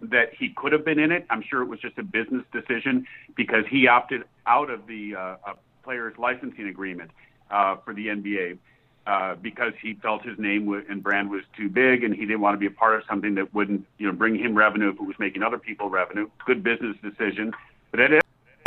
that 0.01 0.35
he 0.39 0.51
could 0.51 0.73
have 0.73 0.85
been 0.85 0.99
in 0.99 1.13
it. 1.13 1.27
I'm 1.31 1.43
sure 1.43 1.63
it 1.63 1.67
was 1.67 1.81
just 1.81 1.99
a 1.99 2.03
business 2.03 2.45
decision 2.53 3.07
because 3.37 3.65
he 3.71 3.89
opted 3.89 4.25
out 4.47 4.71
of 4.71 4.87
the 4.87 5.15
uh, 5.17 5.21
uh, 5.21 5.55
players' 5.83 6.15
licensing 6.19 6.69
agreement 6.69 7.11
uh, 7.51 7.77
for 7.85 7.95
the 7.95 8.09
NBA 8.09 8.59
uh, 9.07 9.37
because 9.37 9.73
he 9.81 9.95
felt 9.95 10.23
his 10.25 10.39
name 10.39 10.69
and 10.89 11.03
brand 11.03 11.31
was 11.31 11.43
too 11.57 11.69
big, 11.69 12.05
and 12.05 12.15
he 12.15 12.23
didn't 12.23 12.41
want 12.41 12.55
to 12.55 12.59
be 12.59 12.67
a 12.67 12.71
part 12.71 12.97
of 12.97 13.03
something 13.09 13.35
that 13.37 13.55
wouldn't, 13.55 13.87
you 13.99 14.07
know, 14.07 14.13
bring 14.13 14.37
him 14.37 14.55
revenue 14.55 14.91
if 14.91 14.97
it 14.97 15.03
was 15.03 15.17
making 15.19 15.43
other 15.43 15.59
people 15.59 15.89
revenue. 15.89 16.29
Good 16.45 16.63
business 16.63 16.97
decision, 17.03 17.53
but 17.91 18.01
at 18.01 18.11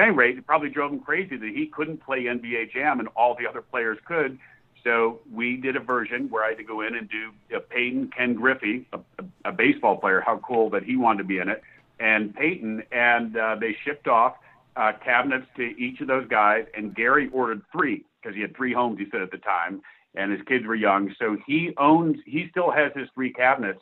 any 0.02 0.12
rate, 0.12 0.38
it 0.38 0.48
probably 0.48 0.70
drove 0.70 0.94
him 0.94 1.00
crazy 1.00 1.36
that 1.36 1.50
he 1.50 1.68
couldn't 1.68 1.98
play 1.98 2.24
NBA 2.24 2.72
Jam 2.72 3.00
and 3.00 3.10
all 3.16 3.36
the 3.36 3.48
other 3.48 3.62
players 3.62 3.98
could. 4.06 4.40
So 4.84 5.20
we 5.32 5.58
did 5.58 5.76
a 5.76 5.80
version 5.80 6.30
where 6.30 6.44
I 6.44 6.50
had 6.50 6.58
to 6.58 6.64
go 6.64 6.82
in 6.82 6.96
and 6.96 7.10
do 7.10 7.32
uh, 7.56 7.60
Payton 7.70 8.12
Ken 8.16 8.34
Griffey, 8.34 8.88
a, 8.94 9.00
a, 9.20 9.50
a 9.50 9.52
baseball 9.52 9.98
player. 9.98 10.22
How 10.26 10.38
cool 10.38 10.70
that 10.72 10.84
he 10.84 10.96
wanted 10.96 11.20
to 11.20 11.24
be 11.26 11.40
in 11.40 11.50
it, 11.50 11.62
and 12.00 12.34
Payton, 12.36 12.84
and 12.92 13.36
uh, 13.36 13.56
they 13.60 13.76
shipped 13.86 14.08
off 14.08 14.36
uh, 14.76 14.94
cabinets 15.04 15.46
to 15.58 15.64
each 15.64 16.00
of 16.02 16.08
those 16.08 16.28
guys. 16.28 16.66
And 16.76 16.96
Gary 16.96 17.30
ordered 17.34 17.62
three 17.72 18.06
because 18.22 18.36
he 18.36 18.42
had 18.42 18.56
three 18.56 18.74
homes. 18.74 19.00
He 19.00 19.06
said 19.12 19.22
at 19.22 19.32
the 19.32 19.38
time, 19.38 19.82
and 20.16 20.32
his 20.32 20.42
kids 20.48 20.66
were 20.66 20.76
young, 20.76 21.14
so 21.20 21.38
he 21.46 21.72
owns. 21.78 22.18
He 22.26 22.48
still 22.50 22.72
has 22.72 22.92
his 22.96 23.08
three 23.14 23.32
cabinets, 23.32 23.82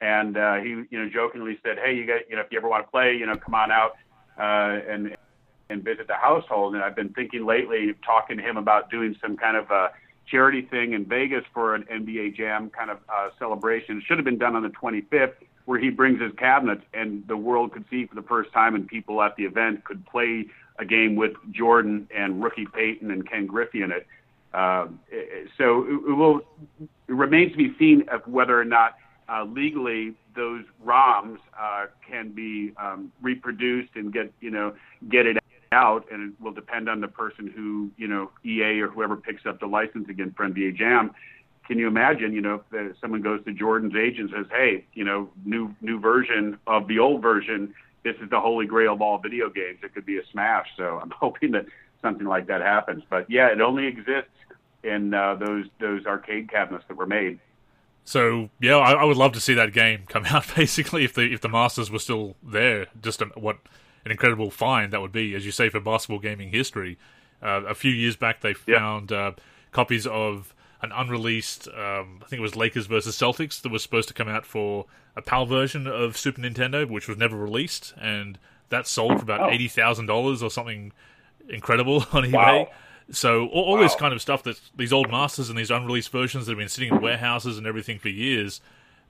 and 0.00 0.36
uh, 0.36 0.56
he, 0.56 0.68
you 0.90 0.98
know, 0.98 1.08
jokingly 1.12 1.58
said, 1.62 1.76
"Hey, 1.82 1.94
you 1.94 2.06
got, 2.06 2.28
you 2.28 2.36
know, 2.36 2.42
if 2.42 2.48
you 2.50 2.58
ever 2.58 2.68
want 2.68 2.86
to 2.86 2.90
play, 2.90 3.16
you 3.16 3.26
know, 3.26 3.36
come 3.36 3.54
on 3.54 3.70
out 3.70 3.92
uh, 4.38 4.80
and 4.90 5.16
and 5.70 5.84
visit 5.84 6.06
the 6.08 6.16
household." 6.16 6.74
And 6.74 6.82
I've 6.82 6.96
been 6.96 7.10
thinking 7.10 7.46
lately, 7.46 7.94
talking 8.04 8.38
to 8.38 8.42
him 8.42 8.56
about 8.56 8.90
doing 8.90 9.14
some 9.20 9.36
kind 9.36 9.56
of 9.56 9.70
uh, 9.70 9.88
charity 10.30 10.62
thing 10.62 10.92
in 10.92 11.04
Vegas 11.04 11.44
for 11.52 11.74
an 11.74 11.84
NBA 11.84 12.36
Jam 12.36 12.70
kind 12.70 12.90
of 12.90 12.98
uh, 13.08 13.30
celebration. 13.38 13.98
It 13.98 14.04
should 14.06 14.18
have 14.18 14.24
been 14.24 14.38
done 14.38 14.56
on 14.56 14.62
the 14.62 14.70
25th, 14.70 15.34
where 15.64 15.78
he 15.78 15.90
brings 15.90 16.20
his 16.20 16.32
cabinets 16.38 16.82
and 16.94 17.26
the 17.28 17.36
world 17.36 17.72
could 17.72 17.84
see 17.90 18.06
for 18.06 18.14
the 18.14 18.22
first 18.22 18.52
time, 18.52 18.74
and 18.74 18.86
people 18.86 19.22
at 19.22 19.36
the 19.36 19.44
event 19.44 19.84
could 19.84 20.04
play 20.06 20.46
a 20.78 20.84
game 20.84 21.16
with 21.16 21.32
Jordan 21.50 22.08
and 22.14 22.42
rookie 22.42 22.66
Payton 22.66 23.10
and 23.10 23.28
Ken 23.28 23.46
Griffey 23.46 23.82
in 23.82 23.90
it. 23.90 24.06
Uh, 24.54 24.86
so 25.58 25.84
it, 25.84 26.10
it 26.10 26.16
will 26.16 26.40
it 27.08 27.12
remains 27.12 27.52
to 27.52 27.58
be 27.58 27.74
seen 27.78 28.04
of 28.10 28.26
whether 28.26 28.58
or 28.58 28.64
not 28.64 28.96
uh, 29.28 29.44
legally 29.44 30.14
those 30.34 30.64
ROMs 30.84 31.38
uh, 31.58 31.86
can 32.08 32.30
be 32.30 32.72
um, 32.78 33.12
reproduced 33.20 33.90
and 33.94 34.12
get 34.12 34.32
you 34.40 34.50
know 34.50 34.74
get 35.10 35.26
it 35.26 35.37
out, 35.72 36.06
and 36.10 36.32
it 36.32 36.40
will 36.42 36.52
depend 36.52 36.88
on 36.88 37.00
the 37.00 37.08
person 37.08 37.46
who, 37.46 37.90
you 37.96 38.08
know, 38.08 38.30
EA 38.44 38.80
or 38.80 38.88
whoever 38.88 39.16
picks 39.16 39.46
up 39.46 39.60
the 39.60 39.66
license 39.66 40.08
again 40.08 40.32
for 40.36 40.48
NBA 40.48 40.76
Jam. 40.76 41.12
Can 41.66 41.78
you 41.78 41.86
imagine, 41.86 42.32
you 42.32 42.40
know, 42.40 42.62
if 42.72 42.96
someone 43.00 43.20
goes 43.20 43.44
to 43.44 43.52
Jordan's 43.52 43.94
agent 43.94 44.32
and 44.32 44.44
says, 44.44 44.50
"Hey, 44.50 44.86
you 44.94 45.04
know, 45.04 45.30
new 45.44 45.74
new 45.82 46.00
version 46.00 46.58
of 46.66 46.88
the 46.88 46.98
old 46.98 47.20
version. 47.20 47.74
This 48.04 48.16
is 48.22 48.30
the 48.30 48.40
holy 48.40 48.66
grail 48.66 48.94
of 48.94 49.02
all 49.02 49.18
video 49.18 49.50
games. 49.50 49.78
It 49.82 49.94
could 49.94 50.06
be 50.06 50.18
a 50.18 50.26
smash." 50.32 50.68
So 50.76 50.98
I'm 51.02 51.10
hoping 51.20 51.52
that 51.52 51.66
something 52.00 52.26
like 52.26 52.46
that 52.46 52.62
happens. 52.62 53.02
But 53.10 53.30
yeah, 53.30 53.48
it 53.48 53.60
only 53.60 53.86
exists 53.86 54.30
in 54.82 55.12
uh, 55.12 55.34
those 55.34 55.66
those 55.78 56.06
arcade 56.06 56.50
cabinets 56.50 56.84
that 56.88 56.96
were 56.96 57.06
made. 57.06 57.38
So 58.04 58.48
yeah, 58.60 58.76
I, 58.76 58.92
I, 58.92 59.04
would 59.04 59.18
love 59.18 59.32
to 59.32 59.40
see 59.40 59.52
that 59.54 59.74
game 59.74 60.04
come 60.08 60.24
out. 60.30 60.46
Basically, 60.56 61.04
if 61.04 61.12
the 61.12 61.30
if 61.32 61.42
the 61.42 61.48
Masters 61.48 61.90
were 61.90 61.98
still 61.98 62.36
there, 62.42 62.86
just 63.02 63.20
a, 63.20 63.26
what 63.34 63.58
an 64.08 64.12
incredible 64.12 64.50
find 64.50 64.90
that 64.92 65.02
would 65.02 65.12
be, 65.12 65.34
as 65.34 65.44
you 65.44 65.52
say, 65.52 65.68
for 65.68 65.80
basketball 65.80 66.18
gaming 66.18 66.48
history. 66.50 66.96
Uh, 67.42 67.62
a 67.68 67.74
few 67.74 67.92
years 67.92 68.16
back, 68.16 68.40
they 68.40 68.54
found 68.54 69.12
uh, 69.12 69.32
copies 69.70 70.06
of 70.06 70.54
an 70.80 70.92
unreleased, 70.92 71.68
um, 71.68 72.20
I 72.22 72.26
think 72.26 72.38
it 72.38 72.40
was 72.40 72.56
Lakers 72.56 72.86
versus 72.86 73.16
Celtics, 73.16 73.60
that 73.60 73.70
was 73.70 73.82
supposed 73.82 74.08
to 74.08 74.14
come 74.14 74.28
out 74.28 74.46
for 74.46 74.86
a 75.14 75.20
PAL 75.20 75.44
version 75.44 75.86
of 75.86 76.16
Super 76.16 76.40
Nintendo, 76.40 76.88
which 76.88 77.06
was 77.06 77.18
never 77.18 77.36
released, 77.36 77.92
and 78.00 78.38
that 78.70 78.86
sold 78.86 79.18
for 79.18 79.22
about 79.22 79.40
oh. 79.40 79.50
eighty 79.50 79.68
thousand 79.68 80.06
dollars 80.06 80.42
or 80.42 80.50
something 80.50 80.92
incredible 81.48 81.96
on 82.12 82.24
eBay. 82.24 82.32
Wow. 82.32 82.68
So 83.10 83.46
all, 83.48 83.64
all 83.64 83.76
wow. 83.76 83.82
this 83.82 83.94
kind 83.94 84.14
of 84.14 84.22
stuff 84.22 84.42
that 84.44 84.60
these 84.76 84.92
old 84.92 85.10
masters 85.10 85.50
and 85.50 85.58
these 85.58 85.70
unreleased 85.70 86.10
versions 86.10 86.46
that 86.46 86.52
have 86.52 86.58
been 86.58 86.68
sitting 86.68 86.94
in 86.94 87.00
warehouses 87.00 87.58
and 87.58 87.66
everything 87.66 87.98
for 87.98 88.08
years, 88.08 88.60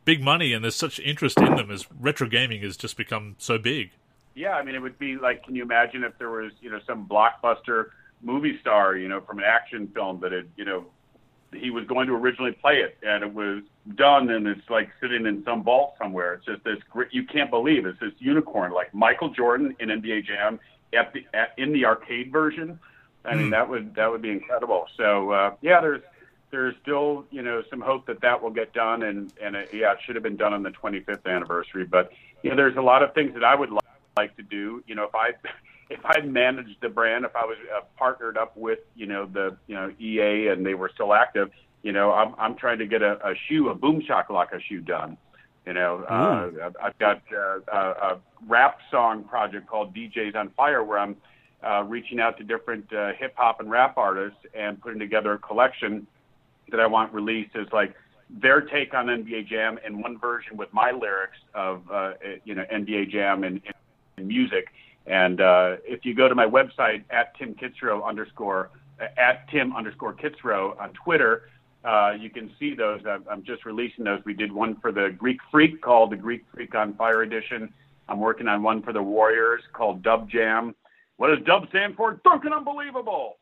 big 0.05 0.23
money, 0.23 0.53
and 0.53 0.65
there's 0.65 0.77
such 0.77 0.99
interest 1.01 1.39
in 1.39 1.55
them 1.57 1.71
as 1.71 1.87
retro 1.93 2.29
gaming 2.29 2.63
has 2.63 2.77
just 2.77 2.97
become 2.97 3.37
so 3.39 3.59
big. 3.59 3.91
Yeah, 4.39 4.53
I 4.53 4.63
mean, 4.63 4.77
it 4.77 4.79
would 4.81 5.01
be 5.01 5.17
like, 5.17 5.43
can 5.43 5.57
you 5.57 5.65
imagine 5.65 6.05
if 6.05 6.17
there 6.17 6.31
was, 6.31 6.53
you 6.61 6.71
know, 6.71 6.79
some 6.87 7.09
blockbuster 7.09 7.87
movie 8.23 8.57
star, 8.61 8.97
you 8.97 9.09
know, 9.09 9.21
from 9.21 9.39
an 9.39 9.45
action 9.45 9.89
film 9.89 10.21
that 10.21 10.31
had, 10.31 10.49
you 10.57 10.65
know, 10.65 10.87
he 11.53 11.71
was 11.71 11.85
going 11.87 12.07
to 12.07 12.15
originally 12.15 12.53
play 12.53 12.77
it 12.77 12.97
and 13.03 13.25
it 13.25 13.35
was 13.35 13.65
done 13.97 14.31
and 14.31 14.47
it's 14.47 14.71
like 14.71 14.91
sitting 15.01 15.27
in 15.27 15.43
some 15.45 15.65
vault 15.65 15.97
somewhere. 15.99 16.35
It's 16.35 16.47
just 16.47 16.63
this 16.63 16.79
great, 16.89 17.13
you 17.13 17.25
can't 17.25 17.51
believe 17.51 17.85
it's 17.85 17.99
this 17.99 18.13
unicorn 18.19 18.71
like 18.73 18.95
Michael 18.95 19.31
Jordan 19.31 19.75
in 19.81 19.89
NBA 19.89 20.27
Jam 20.27 20.61
at 20.93 21.13
the 21.13 21.27
at, 21.35 21.55
in 21.57 21.73
the 21.73 21.85
arcade 21.85 22.31
version. 22.31 22.79
I 23.25 23.35
mean, 23.35 23.49
mm. 23.49 23.51
that 23.51 23.69
would 23.69 23.97
that 23.97 24.09
would 24.09 24.23
be 24.23 24.31
incredible. 24.31 24.87
So 24.97 25.33
uh, 25.33 25.55
yeah, 25.63 25.81
there's 25.81 26.03
there's 26.53 26.77
still 26.83 27.25
you 27.31 27.43
know 27.43 27.63
some 27.71 27.81
hope 27.81 28.07
that 28.07 28.21
that 28.21 28.41
will 28.41 28.51
get 28.51 28.73
done 28.73 29.03
and 29.03 29.33
and 29.43 29.57
it, 29.57 29.71
yeah, 29.73 29.93
it 29.93 29.99
should 30.05 30.15
have 30.15 30.23
been 30.23 30.37
done 30.37 30.53
on 30.53 30.63
the 30.63 30.71
25th 30.71 31.27
anniversary. 31.27 31.85
But 31.85 32.13
you 32.43 32.51
know, 32.51 32.57
there's 32.57 32.77
a 32.77 32.83
lot 32.83 33.03
of 33.03 33.15
things 33.15 33.35
that 33.35 33.43
I 33.43 33.55
would 33.55 33.71
like 33.71 33.88
like 34.19 34.37
to 34.37 34.43
do. 34.43 34.83
You 34.87 34.95
know, 34.95 35.05
if 35.05 35.15
I 35.15 35.31
if 35.91 36.01
I 36.05 36.21
managed 36.21 36.81
the 36.81 36.89
brand, 36.89 37.25
if 37.25 37.35
I 37.35 37.45
was 37.45 37.57
uh, 37.75 37.81
partnered 37.97 38.37
up 38.37 38.57
with 38.57 38.81
you 38.95 39.07
know 39.07 39.27
the 39.27 39.57
you 39.67 39.75
know 39.75 39.93
EA 39.99 40.49
and 40.49 40.65
they 40.67 40.75
were 40.75 40.91
still 40.93 41.13
active, 41.15 41.51
you 41.83 41.93
know, 41.93 42.13
I'm 42.13 42.35
I'm 42.39 42.55
trying 42.57 42.79
to 42.79 42.87
get 42.87 43.03
a, 43.03 43.15
a 43.27 43.35
shoe, 43.47 43.69
a 43.69 43.75
Boom 43.75 44.03
Shakalaka 44.09 44.61
shoe 44.69 44.81
done. 44.81 45.17
You 45.67 45.75
know, 45.75 46.03
uh, 46.05 46.71
I've 46.83 46.99
got 46.99 47.21
uh, 47.31 47.61
a, 47.71 47.79
a 48.15 48.21
rap 48.47 48.79
song 48.91 49.25
project 49.25 49.67
called 49.67 49.95
DJs 49.95 50.35
on 50.35 50.49
Fire 50.57 50.83
where 50.83 50.99
I'm 50.99 51.17
uh, 51.63 51.83
reaching 51.83 52.21
out 52.21 52.39
to 52.39 52.45
different 52.45 52.91
uh, 52.93 53.13
hip 53.19 53.35
hop 53.37 53.61
and 53.61 53.71
rap 53.71 53.99
artists 53.99 54.39
and 54.55 54.81
putting 54.81 54.99
together 54.99 55.35
a 55.35 55.39
collection 55.39 56.07
that 56.71 56.81
I 56.81 56.87
want 56.87 57.13
released 57.13 57.55
as 57.55 57.67
like 57.73 57.95
their 58.31 58.61
take 58.61 58.95
on 58.95 59.07
NBA 59.07 59.47
Jam 59.49 59.79
in 59.87 60.01
one 60.01 60.19
version 60.19 60.57
with 60.57 60.73
my 60.73 60.91
lyrics 60.91 61.39
of 61.55 61.83
uh, 61.91 62.13
you 62.45 62.55
know 62.55 62.65
NBA 62.73 63.11
Jam 63.11 63.45
and, 63.45 63.61
and 63.67 63.75
music. 64.27 64.69
And 65.07 65.41
uh, 65.41 65.77
if 65.85 66.05
you 66.05 66.15
go 66.15 66.29
to 66.29 66.35
my 66.35 66.47
website 66.47 67.05
at 67.11 67.37
Tim 67.39 67.55
Kitzrow 67.55 68.07
underscore 68.07 68.71
at 69.17 69.49
Tim 69.51 69.75
underscore 69.75 70.13
Kitzrow 70.13 70.79
on 70.81 70.93
Twitter, 70.93 71.49
uh, 71.85 72.13
you 72.19 72.31
can 72.31 72.51
see 72.59 72.75
those. 72.75 73.01
I'm, 73.07 73.45
just 73.45 73.65
releasing 73.65 74.05
those. 74.05 74.21
We 74.25 74.35
did 74.35 74.53
one 74.53 74.77
for 74.81 74.93
the 74.93 75.15
Greek 75.17 75.39
Freak 75.51 75.81
called 75.81 76.11
the 76.11 76.17
Greek 76.17 76.45
Freak 76.53 76.75
on 76.75 76.95
Fire 76.95 77.23
Edition. 77.23 77.73
I'm 78.09 78.19
working 78.19 78.49
on 78.49 78.63
one 78.63 78.83
for 78.83 78.93
the 78.93 79.03
Warriors 79.03 79.63
called 79.73 80.03
Dub 80.03 80.29
Jam. 80.29 80.75
What 81.17 81.29
does 81.29 81.45
Dub 81.47 81.69
stand 81.69 81.97
for? 81.97 82.21
Duncan 82.25 82.53
Unbelievable. 82.53 83.37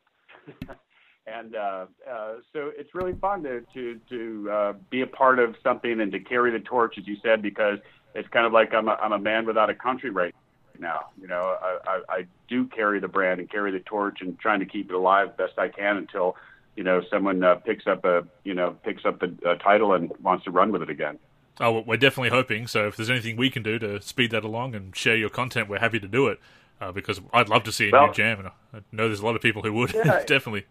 and 1.27 1.57
uh, 1.57 1.87
uh, 2.11 2.35
so 2.53 2.71
it's 2.77 2.95
really 2.95 3.15
fun 3.15 3.43
to 3.45 3.63
to 3.75 4.01
to 4.09 4.51
uh, 4.51 4.73
be 4.91 5.01
a 5.03 5.07
part 5.07 5.39
of 5.39 5.55
something 5.63 6.01
and 6.01 6.13
to 6.13 6.21
carry 6.21 6.51
the 6.51 6.61
torch, 6.61 6.97
as 6.99 7.07
you 7.07 7.17
said, 7.23 7.43
because 7.43 7.79
it's 8.15 8.29
kind 8.29 8.47
of 8.47 8.53
like 8.53 8.75
I'm 8.75 8.89
a, 8.89 8.93
I'm 8.93 9.13
a 9.13 9.19
man 9.19 9.47
without 9.47 9.71
a 9.71 9.75
country 9.75 10.11
right 10.11 10.35
now. 10.35 10.46
You 10.81 11.29
know, 11.29 11.57
I, 11.61 11.79
I, 11.87 12.01
I 12.09 12.27
do 12.49 12.67
carry 12.67 13.01
the 13.01 13.09
brand 13.09 13.41
and 13.41 13.51
carry 13.51 13.73
the 13.73 13.81
torch 13.81 14.19
and 14.21 14.39
trying 14.39 14.61
to 14.61 14.67
keep 14.67 14.91
it 14.91 14.95
alive 14.95 15.37
best 15.37 15.59
I 15.59 15.69
can 15.69 15.97
until 15.97 16.37
you 16.77 16.85
know 16.85 17.03
someone 17.11 17.43
uh, 17.43 17.57
picks 17.57 17.87
up 17.87 18.05
a 18.05 18.25
you 18.45 18.55
know 18.55 18.77
picks 18.83 19.05
up 19.05 19.21
the 19.21 19.35
uh, 19.49 19.55
title 19.57 19.95
and 19.95 20.13
wants 20.23 20.45
to 20.45 20.51
run 20.51 20.73
with 20.73 20.83
it 20.83 20.91
again. 20.91 21.19
Oh, 21.59 21.81
we're 21.81 21.97
definitely 21.97 22.31
hoping. 22.31 22.67
So 22.67 22.87
if 22.87 22.97
there's 22.97 23.09
anything 23.09 23.37
we 23.37 23.49
can 23.49 23.63
do 23.63 23.79
to 23.79 24.01
speed 24.03 24.31
that 24.33 24.45
along 24.45 24.75
and 24.75 24.95
share 24.95 25.17
your 25.17 25.31
content, 25.31 25.69
we're 25.69 25.79
happy 25.79 25.99
to 25.99 26.09
do 26.09 26.29
it. 26.29 26.39
Uh, 26.79 26.93
because 26.93 27.23
I'd 27.33 27.49
love 27.49 27.65
to 27.65 27.73
see 27.73 27.89
a 27.89 27.91
well, 27.91 28.09
new 28.09 28.13
jam, 28.13 28.39
and 28.39 28.49
I 28.49 28.81
know 28.93 29.07
there's 29.07 29.21
a 29.21 29.25
lot 29.25 29.35
of 29.35 29.41
people 29.41 29.63
who 29.63 29.73
would 29.73 29.95
yeah, 29.95 30.23
definitely. 30.27 30.67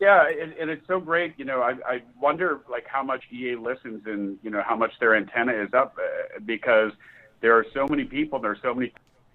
Yeah, 0.00 0.28
and, 0.28 0.52
and 0.52 0.70
it's 0.70 0.86
so 0.86 1.00
great. 1.00 1.34
You 1.36 1.44
know, 1.44 1.60
I, 1.60 1.70
I 1.84 2.02
wonder 2.20 2.60
like 2.70 2.86
how 2.86 3.02
much 3.02 3.24
EA 3.32 3.56
listens 3.56 4.06
and 4.06 4.38
you 4.44 4.50
know 4.50 4.62
how 4.64 4.76
much 4.76 4.92
their 5.00 5.16
antenna 5.16 5.52
is 5.52 5.74
up 5.74 5.98
uh, 5.98 6.38
because 6.46 6.92
there 7.40 7.56
are 7.56 7.66
so 7.74 7.86
many 7.88 8.04
people, 8.04 8.38
there 8.38 8.52
are 8.52 8.58
so 8.62 8.72
many 8.72 8.92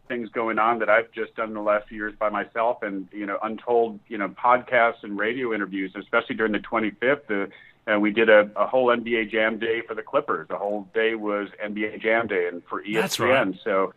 things 0.07 0.29
going 0.29 0.59
on 0.59 0.79
that 0.79 0.89
I've 0.89 1.11
just 1.11 1.35
done 1.35 1.49
in 1.49 1.53
the 1.53 1.61
last 1.61 1.87
few 1.87 1.97
years 1.97 2.13
by 2.17 2.29
myself, 2.29 2.83
and 2.83 3.07
you 3.11 3.25
know, 3.25 3.37
untold 3.41 3.99
you 4.07 4.17
know 4.17 4.29
podcasts 4.29 5.03
and 5.03 5.17
radio 5.17 5.53
interviews, 5.53 5.93
especially 5.95 6.35
during 6.35 6.51
the 6.51 6.59
25th. 6.59 7.29
Uh, 7.29 7.49
and 7.87 8.01
we 8.01 8.11
did 8.11 8.29
a, 8.29 8.51
a 8.57 8.67
whole 8.67 8.87
NBA 8.87 9.31
Jam 9.31 9.59
Day 9.59 9.81
for 9.87 9.95
the 9.95 10.03
Clippers. 10.03 10.49
The 10.49 10.57
whole 10.57 10.89
day 10.93 11.15
was 11.15 11.47
NBA 11.63 12.01
Jam 12.01 12.27
Day, 12.27 12.47
and 12.47 12.61
for 12.65 12.83
ESPN. 12.83 12.93
That's 12.93 13.19
right. 13.19 13.59
So 13.63 13.93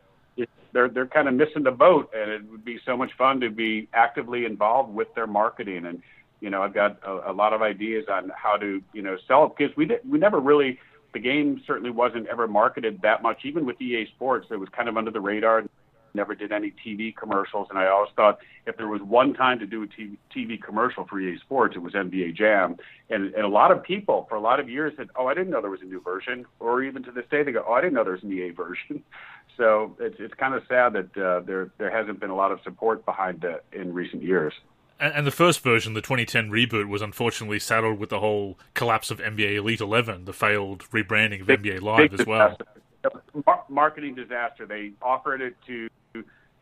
they're 0.73 0.89
they're 0.89 1.07
kind 1.07 1.29
of 1.29 1.35
missing 1.35 1.63
the 1.63 1.71
boat, 1.71 2.11
and 2.15 2.31
it 2.31 2.49
would 2.51 2.65
be 2.65 2.79
so 2.85 2.97
much 2.97 3.11
fun 3.17 3.41
to 3.41 3.51
be 3.51 3.89
actively 3.93 4.45
involved 4.45 4.95
with 4.95 5.13
their 5.15 5.27
marketing. 5.27 5.87
And 5.87 6.03
you 6.41 6.51
know, 6.51 6.63
I've 6.63 6.75
got 6.75 6.99
a, 7.05 7.31
a 7.31 7.33
lot 7.33 7.53
of 7.53 7.63
ideas 7.63 8.07
on 8.11 8.31
how 8.35 8.57
to 8.57 8.83
you 8.93 9.03
know 9.03 9.17
sell 9.27 9.47
it 9.47 9.53
because 9.57 9.77
we 9.77 9.87
did, 9.87 10.01
we 10.09 10.19
never 10.19 10.41
really 10.41 10.79
the 11.13 11.19
game 11.19 11.61
certainly 11.67 11.91
wasn't 11.91 12.27
ever 12.29 12.47
marketed 12.47 13.01
that 13.03 13.23
much, 13.23 13.45
even 13.45 13.67
with 13.67 13.81
EA 13.81 14.07
Sports. 14.15 14.47
It 14.51 14.57
was 14.57 14.69
kind 14.69 14.89
of 14.89 14.97
under 14.97 15.11
the 15.11 15.21
radar 15.21 15.65
never 16.15 16.35
did 16.35 16.53
any 16.53 16.73
TV 16.85 17.15
commercials, 17.15 17.69
and 17.71 17.79
I 17.79 17.89
always 17.89 18.11
thought 18.17 18.39
if 18.67 18.77
there 18.77 18.89
was 18.89 19.03
one 19.03 19.35
time 19.35 19.59
to 19.59 19.67
do 19.67 19.83
a 19.83 19.87
TV, 19.87 20.17
TV 20.35 20.63
commercial 20.63 21.07
for 21.07 21.21
EA 21.21 21.39
Sports, 21.39 21.77
it 21.77 21.81
was 21.81 21.95
NBA 21.95 22.37
Jam. 22.37 22.77
And, 23.09 23.35
and 23.35 23.45
a 23.45 23.49
lot 23.49 23.71
of 23.71 23.83
people 23.83 24.27
for 24.29 24.37
a 24.37 24.41
lot 24.41 24.61
of 24.61 24.69
years 24.69 24.93
said, 24.97 25.09
"Oh, 25.17 25.27
I 25.27 25.35
didn't 25.35 25.51
know 25.51 25.61
there 25.61 25.71
was 25.71 25.83
a 25.83 25.87
new 25.87 26.01
version," 26.01 26.47
or 26.59 26.83
even 26.83 27.03
to 27.05 27.13
this 27.13 27.25
day 27.31 27.43
they 27.43 27.53
go, 27.53 27.65
"Oh, 27.67 27.73
I 27.73 27.81
didn't 27.81 27.95
know 27.95 28.05
there's 28.05 28.23
was 28.23 28.31
an 28.31 28.37
EA 28.37 28.51
version." 28.51 29.03
So 29.57 29.95
it's 30.01 30.17
it's 30.19 30.33
kind 30.35 30.55
of 30.55 30.63
sad 30.69 30.95
that 30.95 31.19
uh, 31.19 31.41
there 31.41 31.71
there 31.77 31.91
hasn't 31.91 32.19
been 32.19 32.31
a 32.31 32.35
lot 32.35 32.51
of 32.51 32.61
support 32.63 33.05
behind 33.05 33.45
it 33.45 33.63
in 33.73 33.93
recent 33.93 34.23
years. 34.23 34.55
And, 35.01 35.15
and 35.15 35.27
the 35.27 35.33
first 35.33 35.61
version, 35.61 35.95
the 35.95 36.03
2010 36.03 36.51
reboot, 36.51 36.89
was 36.89 37.03
unfortunately 37.03 37.59
saddled 37.59 37.99
with 37.99 38.11
the 38.11 38.21
whole 38.21 38.59
collapse 38.75 39.11
of 39.11 39.19
NBA 39.19 39.57
Elite 39.57 39.81
11, 39.81 40.27
the 40.27 40.33
failed 40.33 40.85
rebranding 40.91 41.41
of 41.41 41.47
big, 41.47 41.63
NBA 41.63 41.81
Live 41.81 42.13
as 42.19 42.27
well. 42.27 42.57
Mar- 43.47 43.65
marketing 43.69 44.15
disaster. 44.15 44.67
They 44.67 44.93
offered 45.01 45.41
it 45.41 45.57
to 45.67 45.89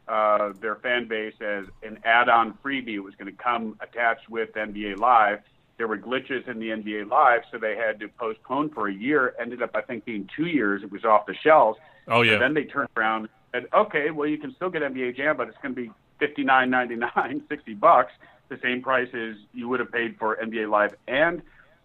uh, 0.09 0.53
their 0.61 0.77
fan 0.77 1.07
base 1.07 1.35
as 1.41 1.67
an 1.83 1.99
add-on 2.05 2.57
freebie. 2.65 2.95
It 2.95 3.01
was 3.01 3.15
going 3.15 3.31
to 3.31 3.43
come 3.43 3.77
attached 3.81 4.29
with 4.29 4.53
NBA 4.55 4.99
Live. 4.99 5.41
There 5.77 5.87
were 5.87 5.99
glitches 5.99 6.49
in 6.49 6.59
the 6.59 6.71
NBA 6.71 7.09
Live, 7.09 7.43
so 7.53 7.59
they 7.59 7.77
had 7.77 8.01
to 8.01 8.09
postpone 8.09 8.71
for 8.71 8.89
a 8.89 8.93
year. 8.93 9.35
Ended 9.41 9.63
up, 9.63 9.71
I 9.75 9.83
think, 9.83 10.05
being 10.05 10.29
two 10.35 10.47
years. 10.47 10.83
It 10.83 10.91
was 10.91 11.05
off 11.05 11.27
the 11.27 11.35
shelves. 11.35 11.79
Oh 12.09 12.23
yeah. 12.23 12.35
And 12.35 12.43
then 12.43 12.55
they 12.55 12.65
turned 12.65 12.89
around 12.97 13.23
and 13.23 13.29
said, 13.53 13.67
okay, 13.73 14.11
well, 14.11 14.29
you 14.29 14.39
can 14.39 14.55
still 14.55 14.71
get 14.71 14.83
NBA 14.83 15.17
Jam, 15.17 15.37
but 15.37 15.49
it's 15.49 15.59
going 15.63 15.75
to 15.75 15.81
be 15.81 15.91
fifty 16.19 16.43
nine 16.43 16.71
ninety 16.71 16.97
nine, 16.97 17.43
sixty 17.49 17.75
bucks, 17.75 18.13
the 18.49 18.59
same 18.63 18.83
price 18.83 19.09
as 19.15 19.37
you 19.53 19.69
would 19.69 19.81
have 19.81 19.93
paid 19.93 20.17
for 20.19 20.37
NBA 20.37 20.69
Live 20.69 20.95
and 21.07 21.43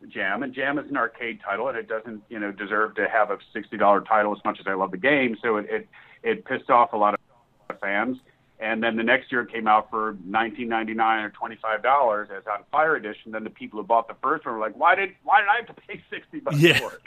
Jam. 0.08 0.44
And 0.44 0.54
Jam 0.54 0.80
is 0.80 0.90
an 0.90 0.98
arcade 0.98 1.40
title, 1.44 1.68
and 1.68 1.78
it 1.78 1.88
doesn't, 1.88 2.24
you 2.30 2.40
know, 2.40 2.52
deserve 2.52 2.96
to 2.96 3.08
have 3.08 3.32
a 3.32 3.38
sixty 3.54 3.78
dollar 3.78 4.02
title 4.02 4.36
as 4.36 4.44
much 4.44 4.60
as 4.60 4.66
I 4.68 4.74
love 4.74 4.92
the 4.92 4.98
game. 4.98 5.38
So 5.42 5.58
it, 5.58 5.68
it 5.70 5.88
it 6.24 6.46
pissed 6.46 6.70
off 6.70 6.94
a 6.94 6.98
lot 6.98 7.14
of 7.14 7.20
fans. 7.80 8.18
And 8.60 8.82
then 8.82 8.96
the 8.96 9.04
next 9.04 9.32
year 9.32 9.42
it 9.42 9.52
came 9.52 9.68
out 9.68 9.90
for 9.90 10.16
nineteen 10.24 10.70
ninety 10.70 10.94
nine 10.94 11.24
or 11.24 11.32
twenty 11.32 11.58
five 11.62 11.84
dollars 11.84 12.30
as 12.36 12.44
on 12.48 12.64
Fire 12.72 12.96
Edition. 12.96 13.32
Then 13.32 13.44
the 13.44 13.50
people 13.50 13.82
who 13.82 13.86
bought 13.86 14.08
the 14.08 14.16
first 14.22 14.46
one 14.46 14.56
were 14.56 14.62
like, 14.62 14.78
"Why 14.78 14.96
did 14.96 15.12
why 15.24 15.42
did 15.42 15.50
I 15.50 15.58
have 15.58 15.76
to 15.76 15.82
pay 15.82 16.02
sixty 16.10 16.40
bucks 16.40 16.60
yeah. 16.60 16.80
for 16.80 16.94
it?" 16.94 17.02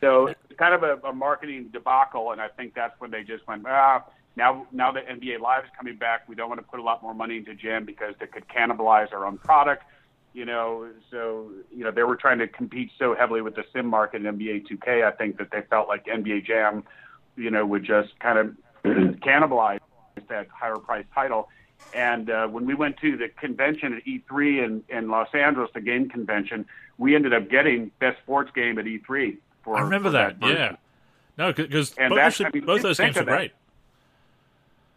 So 0.00 0.26
it's 0.26 0.58
kind 0.58 0.74
of 0.74 0.82
a, 0.82 1.06
a 1.06 1.12
marketing 1.12 1.70
debacle, 1.72 2.32
and 2.32 2.40
I 2.40 2.48
think 2.48 2.74
that's 2.74 2.98
when 3.00 3.10
they 3.10 3.22
just 3.22 3.46
went, 3.46 3.64
ah, 3.66 4.04
now 4.36 4.66
now 4.72 4.92
that 4.92 5.08
NBA 5.08 5.40
Live 5.40 5.64
is 5.64 5.70
coming 5.76 5.96
back, 5.96 6.28
we 6.28 6.34
don't 6.34 6.48
want 6.48 6.60
to 6.60 6.66
put 6.66 6.80
a 6.80 6.82
lot 6.82 7.02
more 7.02 7.14
money 7.14 7.38
into 7.38 7.54
Jam 7.54 7.84
because 7.84 8.14
it 8.20 8.32
could 8.32 8.48
cannibalize 8.48 9.12
our 9.12 9.24
own 9.26 9.38
product. 9.38 9.84
You 10.32 10.44
know, 10.44 10.88
so 11.10 11.50
you 11.74 11.84
know 11.84 11.90
they 11.90 12.02
were 12.02 12.16
trying 12.16 12.38
to 12.38 12.48
compete 12.48 12.90
so 12.98 13.14
heavily 13.14 13.40
with 13.40 13.54
the 13.54 13.64
sim 13.72 13.86
market 13.86 14.24
in 14.24 14.36
NBA 14.36 14.66
2K. 14.68 15.04
I 15.04 15.12
think 15.12 15.38
that 15.38 15.50
they 15.52 15.62
felt 15.70 15.88
like 15.88 16.06
NBA 16.06 16.44
Jam, 16.44 16.84
you 17.36 17.50
know, 17.50 17.64
would 17.64 17.84
just 17.84 18.18
kind 18.18 18.38
of 18.38 18.56
cannibalize 18.84 19.78
that 20.28 20.48
higher 20.48 20.76
price 20.76 21.04
title. 21.14 21.48
And 21.92 22.30
uh, 22.30 22.46
when 22.48 22.66
we 22.66 22.74
went 22.74 22.96
to 22.98 23.16
the 23.16 23.28
convention 23.28 23.94
at 23.94 24.04
E3 24.04 24.64
in, 24.64 24.84
in 24.88 25.08
Los 25.08 25.28
Angeles, 25.34 25.70
the 25.74 25.80
game 25.80 26.08
convention, 26.08 26.66
we 26.98 27.14
ended 27.14 27.34
up 27.34 27.50
getting 27.50 27.90
best 27.98 28.18
sports 28.22 28.50
game 28.54 28.78
at 28.78 28.84
E3. 28.84 29.36
For, 29.62 29.76
I 29.76 29.82
remember 29.82 30.08
for 30.08 30.12
that. 30.12 30.40
that 30.40 30.50
yeah. 30.50 30.76
No, 31.36 31.52
because 31.52 31.90
both, 31.90 32.40
I 32.40 32.50
mean, 32.52 32.64
both 32.64 32.82
those 32.82 32.98
games 32.98 33.16
are 33.16 33.24
great. 33.24 33.52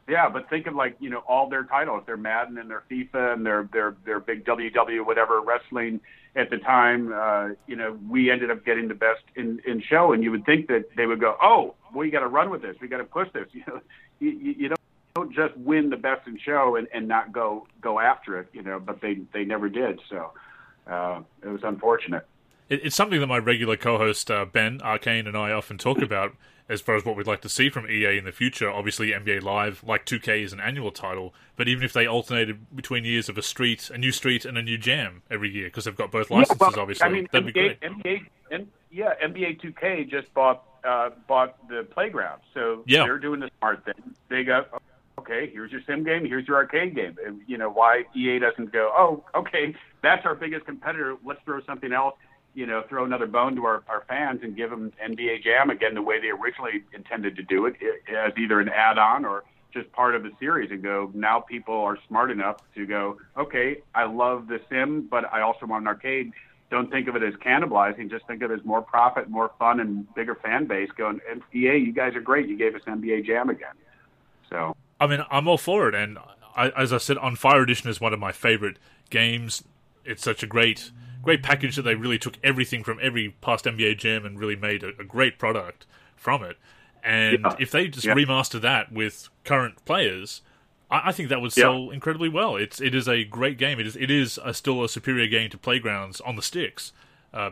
Yeah, 0.07 0.29
but 0.29 0.49
think 0.49 0.67
of 0.67 0.75
like 0.75 0.95
you 0.99 1.09
know 1.09 1.19
all 1.27 1.49
their 1.49 1.63
titles, 1.63 2.03
their 2.05 2.15
Madden 2.15 2.57
and 2.57 2.69
their 2.69 2.83
FIFA 2.89 3.33
and 3.33 3.45
their 3.45 3.69
their 3.73 3.95
their 4.05 4.19
big 4.19 4.45
WW 4.45 5.05
whatever 5.05 5.41
wrestling 5.41 5.99
at 6.35 6.49
the 6.49 6.57
time. 6.57 7.11
Uh, 7.11 7.49
you 7.65 7.75
know, 7.75 7.97
we 8.09 8.31
ended 8.31 8.49
up 8.49 8.63
getting 8.63 8.87
the 8.87 8.93
best 8.93 9.23
in 9.35 9.59
in 9.65 9.81
show, 9.81 10.13
and 10.13 10.23
you 10.23 10.31
would 10.31 10.45
think 10.45 10.67
that 10.67 10.95
they 10.95 11.05
would 11.05 11.19
go, 11.19 11.35
oh, 11.41 11.73
we 11.93 12.09
got 12.09 12.21
to 12.21 12.27
run 12.27 12.49
with 12.49 12.61
this, 12.61 12.77
we 12.79 12.87
got 12.87 12.97
to 12.97 13.03
push 13.03 13.27
this. 13.33 13.47
You 13.53 13.63
know, 13.67 13.81
you, 14.19 14.53
you 14.57 14.69
don't 15.17 15.33
just 15.33 15.57
win 15.57 15.89
the 15.89 15.97
best 15.97 16.27
in 16.27 16.37
show 16.37 16.75
and, 16.75 16.87
and 16.93 17.07
not 17.07 17.31
go 17.31 17.67
go 17.81 17.99
after 17.99 18.39
it. 18.39 18.49
You 18.53 18.61
know, 18.61 18.79
but 18.79 19.01
they 19.01 19.19
they 19.33 19.45
never 19.45 19.69
did. 19.69 19.99
So 20.09 20.31
uh, 20.87 21.21
it 21.43 21.47
was 21.47 21.63
unfortunate. 21.63 22.27
It, 22.69 22.81
it's 22.85 22.95
something 22.95 23.19
that 23.19 23.27
my 23.27 23.39
regular 23.39 23.77
co-host 23.77 24.29
uh, 24.29 24.45
Ben 24.45 24.81
Arcane 24.81 25.27
and 25.27 25.37
I 25.37 25.51
often 25.51 25.77
talk 25.77 26.01
about 26.01 26.35
as 26.69 26.81
far 26.81 26.95
as 26.95 27.05
what 27.05 27.15
we'd 27.15 27.27
like 27.27 27.41
to 27.41 27.49
see 27.49 27.69
from 27.69 27.89
EA 27.89 28.17
in 28.17 28.25
the 28.25 28.31
future. 28.31 28.69
Obviously, 28.69 29.11
NBA 29.11 29.41
Live, 29.41 29.83
like 29.85 30.05
2K, 30.05 30.43
is 30.43 30.51
an 30.51 30.59
annual 30.59 30.91
title, 30.91 31.33
but 31.55 31.69
even 31.69 31.83
if 31.83 31.93
they 31.93 32.05
alternated 32.05 32.75
between 32.75 33.05
years 33.05 33.29
of 33.29 33.37
a 33.37 33.41
street, 33.41 33.89
a 33.89 33.97
new 33.97 34.11
street, 34.11 34.43
and 34.43 34.57
a 34.57 34.61
new 34.61 34.77
jam 34.77 35.21
every 35.31 35.49
year, 35.49 35.67
because 35.67 35.85
they've 35.85 35.95
got 35.95 36.11
both 36.11 36.29
licenses, 36.29 36.57
yeah, 36.59 36.67
well, 36.67 36.81
obviously, 36.81 37.05
I 37.05 37.09
mean, 37.09 37.27
that'd 37.31 37.47
NBA, 37.47 37.53
be 37.53 37.59
great. 37.59 37.81
NBA, 38.51 38.67
yeah, 38.91 39.13
NBA 39.23 39.61
2K 39.61 40.09
just 40.09 40.33
bought 40.33 40.63
uh, 40.83 41.09
bought 41.27 41.55
the 41.69 41.83
playground, 41.83 42.41
so 42.53 42.83
yeah. 42.85 43.03
they're 43.03 43.17
doing 43.17 43.39
the 43.39 43.49
smart 43.59 43.85
thing. 43.85 44.15
They 44.29 44.43
got 44.43 44.81
okay, 45.27 45.49
here's 45.51 45.71
your 45.71 45.81
sim 45.85 46.03
game, 46.03 46.25
here's 46.25 46.47
your 46.47 46.57
arcade 46.57 46.95
game. 46.95 47.17
And, 47.25 47.41
you 47.47 47.57
know 47.57 47.69
why 47.69 48.03
EA 48.15 48.39
doesn't 48.39 48.71
go, 48.71 48.91
oh, 48.95 49.23
okay, 49.35 49.75
that's 50.01 50.25
our 50.25 50.35
biggest 50.35 50.65
competitor. 50.65 51.15
Let's 51.25 51.41
throw 51.45 51.61
something 51.65 51.91
else 51.91 52.15
you 52.57 52.65
know, 52.65 52.81
throw 52.89 53.05
another 53.05 53.27
bone 53.27 53.55
to 53.55 53.65
our, 53.65 53.83
our 53.87 54.03
fans 54.07 54.39
and 54.41 54.57
give 54.57 54.71
them 54.71 54.91
NBA 55.07 55.43
Jam 55.43 55.69
again 55.69 55.93
the 55.93 56.01
way 56.01 56.19
they 56.19 56.29
originally 56.29 56.83
intended 56.91 57.35
to 57.35 57.43
do 57.43 57.67
it, 57.67 57.75
as 58.09 58.33
either 58.35 58.59
an 58.59 58.67
add-on 58.67 59.25
or 59.25 59.43
just 59.71 59.91
part 59.91 60.15
of 60.15 60.23
the 60.23 60.31
series. 60.39 60.71
And 60.71 60.81
go 60.81 61.11
now, 61.13 61.39
people 61.39 61.75
are 61.75 61.99
smart 62.07 62.31
enough 62.31 62.57
to 62.73 62.87
go, 62.87 63.19
okay, 63.37 63.83
I 63.93 64.05
love 64.05 64.47
the 64.47 64.59
sim, 64.71 65.07
but 65.07 65.31
I 65.31 65.41
also 65.41 65.67
want 65.67 65.83
an 65.83 65.87
arcade. 65.87 66.31
Don't 66.71 66.89
think 66.89 67.07
of 67.07 67.15
it 67.15 67.21
as 67.21 67.35
cannibalizing. 67.35 68.09
Just 68.09 68.25
think 68.25 68.41
of 68.41 68.49
it 68.49 68.59
as 68.59 68.65
more 68.65 68.81
profit, 68.81 69.29
more 69.29 69.51
fun, 69.59 69.79
and 69.79 70.11
bigger 70.15 70.33
fan 70.33 70.65
base. 70.65 70.89
Going, 70.97 71.19
NBA, 71.31 71.85
you 71.85 71.93
guys 71.93 72.15
are 72.15 72.21
great. 72.21 72.49
You 72.49 72.57
gave 72.57 72.73
us 72.73 72.81
NBA 72.87 73.27
Jam 73.27 73.51
again. 73.51 73.75
So, 74.49 74.75
I 74.99 75.07
mean, 75.07 75.23
I'm 75.29 75.47
all 75.47 75.57
for 75.57 75.87
it. 75.89 75.95
And 75.95 76.17
I, 76.55 76.69
as 76.69 76.91
I 76.91 76.97
said, 76.97 77.17
on 77.17 77.35
Fire 77.35 77.61
Edition 77.61 77.89
is 77.89 78.01
one 78.01 78.13
of 78.13 78.19
my 78.19 78.31
favorite 78.31 78.77
games. 79.09 79.63
It's 80.05 80.23
such 80.23 80.43
a 80.43 80.47
great 80.47 80.91
great 81.21 81.43
package 81.43 81.75
that 81.75 81.81
they 81.81 81.95
really 81.95 82.17
took 82.17 82.37
everything 82.41 82.83
from 82.83 82.99
every 83.01 83.35
past 83.41 83.65
NBA 83.65 83.97
Jam 83.97 84.25
and 84.25 84.39
really 84.39 84.55
made 84.55 84.81
a, 84.81 84.89
a 84.99 85.03
great 85.03 85.37
product 85.37 85.85
from 86.15 86.41
it. 86.41 86.55
And 87.03 87.39
yeah. 87.43 87.55
if 87.59 87.71
they 87.71 87.89
just 87.89 88.05
yeah. 88.05 88.13
remaster 88.13 88.61
that 88.61 88.91
with 88.91 89.27
current 89.43 89.83
players, 89.83 90.41
I, 90.89 91.09
I 91.09 91.11
think 91.11 91.29
that 91.29 91.41
would 91.41 91.53
sell 91.53 91.87
yeah. 91.87 91.93
incredibly 91.93 92.29
well. 92.29 92.55
It's 92.55 92.81
it 92.81 92.95
is 92.95 93.07
a 93.07 93.23
great 93.23 93.57
game. 93.57 93.79
It 93.79 93.87
is 93.87 93.95
it 93.95 94.09
is 94.09 94.39
a, 94.43 94.53
still 94.53 94.83
a 94.83 94.89
superior 94.89 95.27
game 95.27 95.49
to 95.49 95.57
Playgrounds 95.57 96.21
on 96.21 96.35
the 96.35 96.41
sticks 96.41 96.93
uh, 97.33 97.51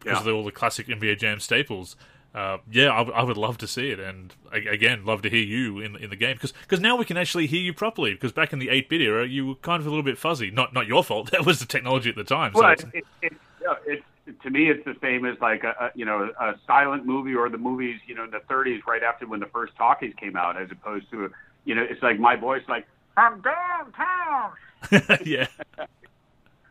because 0.00 0.26
of 0.26 0.34
all 0.34 0.44
the 0.44 0.52
classic 0.52 0.86
NBA 0.86 1.18
Jam 1.18 1.40
staples 1.40 1.96
uh, 2.34 2.58
yeah, 2.68 2.88
I, 2.88 3.02
I, 3.02 3.22
would 3.22 3.36
love 3.36 3.58
to 3.58 3.68
see 3.68 3.90
it, 3.90 4.00
and 4.00 4.34
again, 4.50 5.04
love 5.04 5.22
to 5.22 5.30
hear 5.30 5.44
you 5.44 5.78
in 5.78 5.94
in 5.94 6.10
the 6.10 6.16
game 6.16 6.34
because 6.34 6.50
because 6.50 6.80
now 6.80 6.96
we 6.96 7.04
can 7.04 7.16
actually 7.16 7.46
hear 7.46 7.60
you 7.60 7.72
properly. 7.72 8.12
Because 8.12 8.32
back 8.32 8.52
in 8.52 8.58
the 8.58 8.70
eight 8.70 8.88
bit 8.88 9.00
era, 9.00 9.24
you 9.24 9.46
were 9.46 9.54
kind 9.54 9.80
of 9.80 9.86
a 9.86 9.88
little 9.88 10.02
bit 10.02 10.18
fuzzy. 10.18 10.50
Not 10.50 10.74
not 10.74 10.88
your 10.88 11.04
fault. 11.04 11.30
That 11.34 11.46
was 11.46 11.60
the 11.60 11.66
technology 11.66 12.10
at 12.10 12.16
the 12.16 12.24
time. 12.24 12.52
Well, 12.54 12.74
so 12.76 12.88
it, 12.92 13.04
it, 13.22 13.32
it, 13.62 14.02
it, 14.26 14.42
to 14.42 14.50
me, 14.50 14.68
it's 14.68 14.84
the 14.84 14.96
same 15.00 15.24
as 15.24 15.38
like 15.40 15.62
a, 15.62 15.74
a 15.78 15.90
you 15.94 16.04
know 16.04 16.32
a 16.40 16.54
silent 16.66 17.06
movie 17.06 17.36
or 17.36 17.48
the 17.48 17.58
movies 17.58 18.00
you 18.06 18.16
know 18.16 18.24
in 18.24 18.30
the 18.32 18.40
30s, 18.50 18.84
right 18.84 19.04
after 19.04 19.28
when 19.28 19.38
the 19.38 19.46
first 19.46 19.76
talkies 19.76 20.14
came 20.18 20.36
out, 20.36 20.60
as 20.60 20.70
opposed 20.72 21.08
to 21.12 21.30
you 21.64 21.76
know 21.76 21.86
it's 21.88 22.02
like 22.02 22.18
my 22.18 22.34
voice 22.34 22.62
like 22.68 22.86
I'm 23.16 23.42
downtown. 23.42 24.52
yeah, 25.24 25.46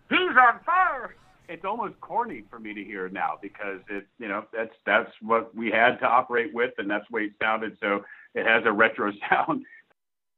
he's 0.10 0.38
on 0.38 0.60
fire 0.66 1.16
it's 1.50 1.66
almost 1.66 2.00
corny 2.02 2.44
for 2.50 2.60
me 2.60 2.74
to 2.74 2.84
hear 2.84 3.10
now 3.10 3.38
because 3.42 3.80
it 3.90 4.06
you 4.20 4.28
know 4.28 4.46
that's 4.54 4.74
that's 4.86 5.12
what 5.22 5.54
we 5.56 5.70
had 5.70 5.98
to 5.98 6.06
operate 6.06 6.54
with 6.54 6.74
and 6.78 6.90
that's 6.90 7.06
the 7.10 7.16
way 7.16 7.22
it 7.24 7.34
sounded. 7.42 7.78
So 7.82 8.04
it 8.34 8.46
has 8.46 8.64
a 8.66 8.72
retro 8.72 9.12
sound 9.30 9.66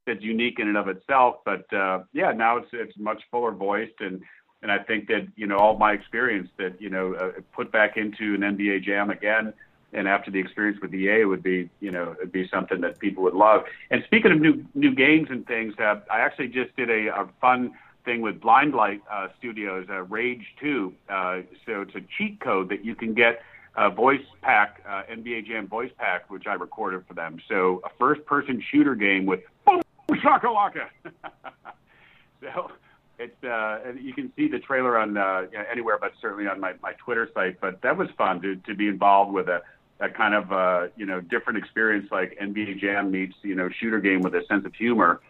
that's 0.06 0.22
unique 0.22 0.60
in 0.60 0.68
and 0.68 0.78
of 0.78 0.88
itself 0.88 1.38
but 1.46 1.72
uh 1.74 2.04
yeah 2.14 2.32
now 2.32 2.58
it's 2.58 2.70
it's 2.74 2.96
much 2.98 3.22
fuller 3.32 3.52
voiced 3.52 4.00
and 4.00 4.22
and 4.62 4.72
I 4.72 4.80
think 4.80 5.08
that 5.08 5.28
you 5.36 5.48
know 5.48 5.58
all 5.58 5.78
my 5.78 5.94
experience 5.94 6.50
that 6.58 6.82
you 6.82 6.90
know 6.90 7.14
uh, 7.14 7.42
put 7.54 7.72
back 7.72 7.98
into 7.98 8.36
an 8.36 8.42
NBA 8.42 8.84
Jam 8.84 9.10
again 9.10 9.54
and 9.94 10.08
after 10.08 10.30
the 10.30 10.40
experience 10.40 10.80
with 10.82 10.94
EA 10.94 11.26
would 11.26 11.44
be 11.44 11.70
you 11.80 11.92
know 11.92 12.16
it'd 12.20 12.32
be 12.32 12.48
something 12.50 12.82
that 12.82 13.00
people 13.00 13.24
would 13.24 13.34
love. 13.34 13.64
And 13.92 14.04
speaking 14.06 14.32
of 14.32 14.40
new 14.40 14.66
new 14.74 14.94
games 14.94 15.28
and 15.30 15.46
things 15.46 15.74
uh, 15.80 16.00
I 16.12 16.20
actually 16.20 16.48
just 16.48 16.76
did 16.76 16.90
a, 16.90 17.08
a 17.08 17.30
fun 17.42 17.74
thing 18.06 18.22
with 18.22 18.40
Blindlight 18.40 19.02
uh, 19.12 19.28
Studios, 19.38 19.88
uh, 19.90 20.04
Rage 20.04 20.46
2. 20.62 20.94
Uh, 21.10 21.42
so 21.66 21.82
it's 21.82 21.96
a 21.96 22.02
cheat 22.18 22.40
code 22.40 22.70
that 22.70 22.86
you 22.86 22.96
can 22.96 23.14
get 23.14 23.42
a 23.76 23.90
voice 23.90 24.24
pack, 24.42 24.82
uh, 24.88 25.04
NBA 25.12 25.48
Jam 25.48 25.68
voice 25.68 25.92
pack, 25.98 26.30
which 26.30 26.48
I 26.48 26.54
recorded 26.54 27.06
for 27.08 27.14
them. 27.14 27.42
So 27.50 27.82
a 27.84 27.90
first-person 28.00 28.64
shooter 28.72 28.96
game 28.96 29.26
with 29.26 29.42
boom 29.66 29.82
shakalaka. 30.12 30.88
so 32.42 32.72
it's 33.20 33.44
uh, 33.44 33.94
you 34.00 34.14
can 34.14 34.32
see 34.36 34.48
the 34.48 34.60
trailer 34.60 34.98
on 34.98 35.18
uh, 35.18 35.48
anywhere, 35.72 35.98
but 36.00 36.14
certainly 36.22 36.48
on 36.48 36.60
my, 36.60 36.74
my 36.82 36.94
Twitter 36.94 37.30
site. 37.34 37.60
But 37.60 37.82
that 37.82 37.98
was 37.98 38.08
fun 38.18 38.42
to 38.42 38.56
to 38.56 38.76
be 38.76 38.88
involved 38.88 39.34
with 39.34 39.48
a 39.48 39.62
a 40.00 40.10
kind 40.10 40.34
of 40.34 40.52
uh, 40.52 40.88
you 40.96 41.06
know 41.06 41.22
different 41.22 41.58
experience 41.58 42.10
like 42.12 42.38
NBA 42.42 42.80
Jam 42.80 43.12
meets 43.12 43.36
you 43.42 43.56
know 43.56 43.70
shooter 43.70 44.00
game 44.00 44.22
with 44.22 44.36
a 44.36 44.46
sense 44.46 44.66
of 44.66 44.74
humor. 44.74 45.22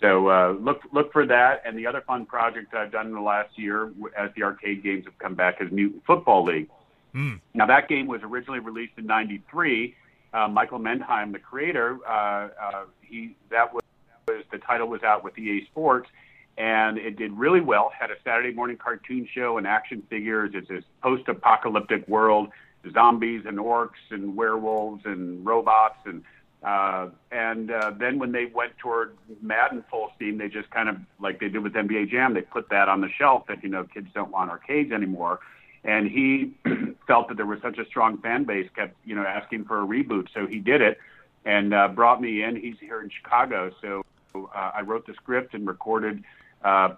So 0.00 0.28
uh, 0.28 0.52
look 0.60 0.82
look 0.92 1.12
for 1.12 1.26
that. 1.26 1.62
And 1.64 1.76
the 1.78 1.86
other 1.86 2.02
fun 2.02 2.26
project 2.26 2.74
I've 2.74 2.92
done 2.92 3.06
in 3.06 3.12
the 3.12 3.20
last 3.20 3.58
year, 3.58 3.92
as 4.16 4.30
the 4.36 4.42
arcade 4.42 4.82
games 4.82 5.04
have 5.06 5.18
come 5.18 5.34
back, 5.34 5.60
is 5.60 5.70
Mutant 5.72 6.04
Football 6.06 6.44
League. 6.44 6.68
Mm. 7.14 7.40
Now 7.54 7.66
that 7.66 7.88
game 7.88 8.06
was 8.06 8.20
originally 8.22 8.60
released 8.60 8.92
in 8.98 9.06
'93. 9.06 9.94
Uh, 10.34 10.48
Michael 10.48 10.78
Mendheim, 10.78 11.32
the 11.32 11.38
creator, 11.38 11.98
uh, 12.06 12.48
uh, 12.60 12.84
he 13.00 13.36
that 13.50 13.72
was, 13.72 13.82
was 14.28 14.44
the 14.52 14.58
title 14.58 14.88
was 14.88 15.02
out 15.02 15.24
with 15.24 15.38
EA 15.38 15.64
Sports, 15.64 16.10
and 16.58 16.98
it 16.98 17.16
did 17.16 17.32
really 17.32 17.62
well. 17.62 17.90
Had 17.98 18.10
a 18.10 18.16
Saturday 18.22 18.52
morning 18.52 18.76
cartoon 18.76 19.26
show 19.32 19.56
and 19.56 19.66
action 19.66 20.02
figures. 20.10 20.50
It's 20.52 20.68
this 20.68 20.84
post-apocalyptic 21.02 22.06
world, 22.06 22.50
zombies 22.92 23.44
and 23.46 23.56
orcs 23.58 24.10
and 24.10 24.36
werewolves 24.36 25.06
and 25.06 25.46
robots 25.46 26.00
and 26.04 26.22
Uh, 26.62 27.08
and 27.30 27.70
uh, 27.70 27.92
then 27.98 28.18
when 28.18 28.32
they 28.32 28.46
went 28.46 28.76
toward 28.78 29.16
Madden 29.42 29.84
full 29.90 30.10
steam, 30.16 30.38
they 30.38 30.48
just 30.48 30.70
kind 30.70 30.88
of 30.88 30.96
like 31.20 31.38
they 31.38 31.48
did 31.48 31.62
with 31.62 31.74
NBA 31.74 32.10
Jam, 32.10 32.34
they 32.34 32.40
put 32.40 32.68
that 32.70 32.88
on 32.88 33.00
the 33.00 33.08
shelf 33.18 33.44
that 33.48 33.62
you 33.62 33.68
know 33.68 33.84
kids 33.84 34.08
don't 34.14 34.30
want 34.30 34.50
arcades 34.50 34.92
anymore. 34.92 35.40
And 35.84 36.10
he 36.10 36.54
felt 37.06 37.28
that 37.28 37.36
there 37.36 37.46
was 37.46 37.60
such 37.62 37.78
a 37.78 37.84
strong 37.86 38.18
fan 38.18 38.44
base, 38.44 38.68
kept 38.74 38.96
you 39.04 39.14
know 39.14 39.22
asking 39.22 39.66
for 39.66 39.82
a 39.82 39.86
reboot, 39.86 40.28
so 40.34 40.46
he 40.46 40.58
did 40.58 40.80
it 40.80 40.98
and 41.44 41.72
uh, 41.72 41.88
brought 41.88 42.20
me 42.20 42.42
in. 42.42 42.56
He's 42.56 42.76
here 42.80 43.00
in 43.00 43.10
Chicago, 43.10 43.70
so 43.80 44.04
uh, 44.34 44.70
I 44.74 44.80
wrote 44.80 45.06
the 45.06 45.14
script 45.14 45.54
and 45.54 45.66
recorded 45.66 46.24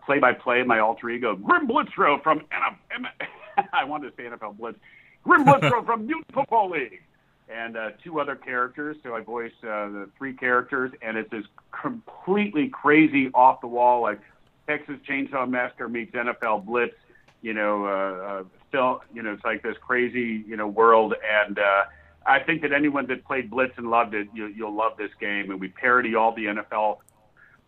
play 0.06 0.18
by 0.18 0.32
play 0.32 0.62
my 0.62 0.78
alter 0.78 1.10
ego 1.10 1.36
Grim 1.36 1.68
Blitzrow 1.68 2.22
from 2.22 2.42
I 3.72 3.84
wanted 3.84 4.16
to 4.16 4.16
say 4.16 4.28
NFL 4.28 4.56
Blitz, 4.56 4.78
Grim 5.24 5.44
Blitzrow 5.44 5.84
from 5.84 6.06
Mutant 6.06 6.32
Football 6.32 6.70
League 6.70 7.02
and 7.48 7.76
uh, 7.76 7.90
two 8.02 8.20
other 8.20 8.36
characters. 8.36 8.96
So 9.02 9.14
I 9.14 9.20
voice 9.20 9.52
uh, 9.62 9.88
the 9.88 10.08
three 10.16 10.34
characters, 10.34 10.92
and 11.02 11.16
it's 11.16 11.30
this 11.30 11.44
completely 11.70 12.68
crazy, 12.68 13.30
off 13.34 13.60
the 13.60 13.66
wall, 13.66 14.02
like 14.02 14.20
Texas 14.66 14.96
Chainsaw 15.08 15.48
Massacre 15.48 15.88
meets 15.88 16.12
NFL 16.12 16.66
Blitz. 16.66 16.94
You 17.40 17.54
know, 17.54 17.86
uh, 17.86 18.76
uh, 18.76 18.98
you 19.14 19.22
know, 19.22 19.32
it's 19.32 19.44
like 19.44 19.62
this 19.62 19.76
crazy, 19.80 20.44
you 20.46 20.56
know, 20.56 20.66
world. 20.66 21.14
And 21.46 21.58
uh, 21.58 21.84
I 22.26 22.40
think 22.40 22.62
that 22.62 22.72
anyone 22.72 23.06
that 23.06 23.24
played 23.24 23.48
Blitz 23.48 23.74
and 23.76 23.88
loved 23.90 24.14
it, 24.14 24.28
you, 24.34 24.46
you'll 24.46 24.74
love 24.74 24.96
this 24.98 25.12
game. 25.20 25.50
And 25.50 25.60
we 25.60 25.68
parody 25.68 26.14
all 26.16 26.34
the 26.34 26.46
NFL 26.46 26.98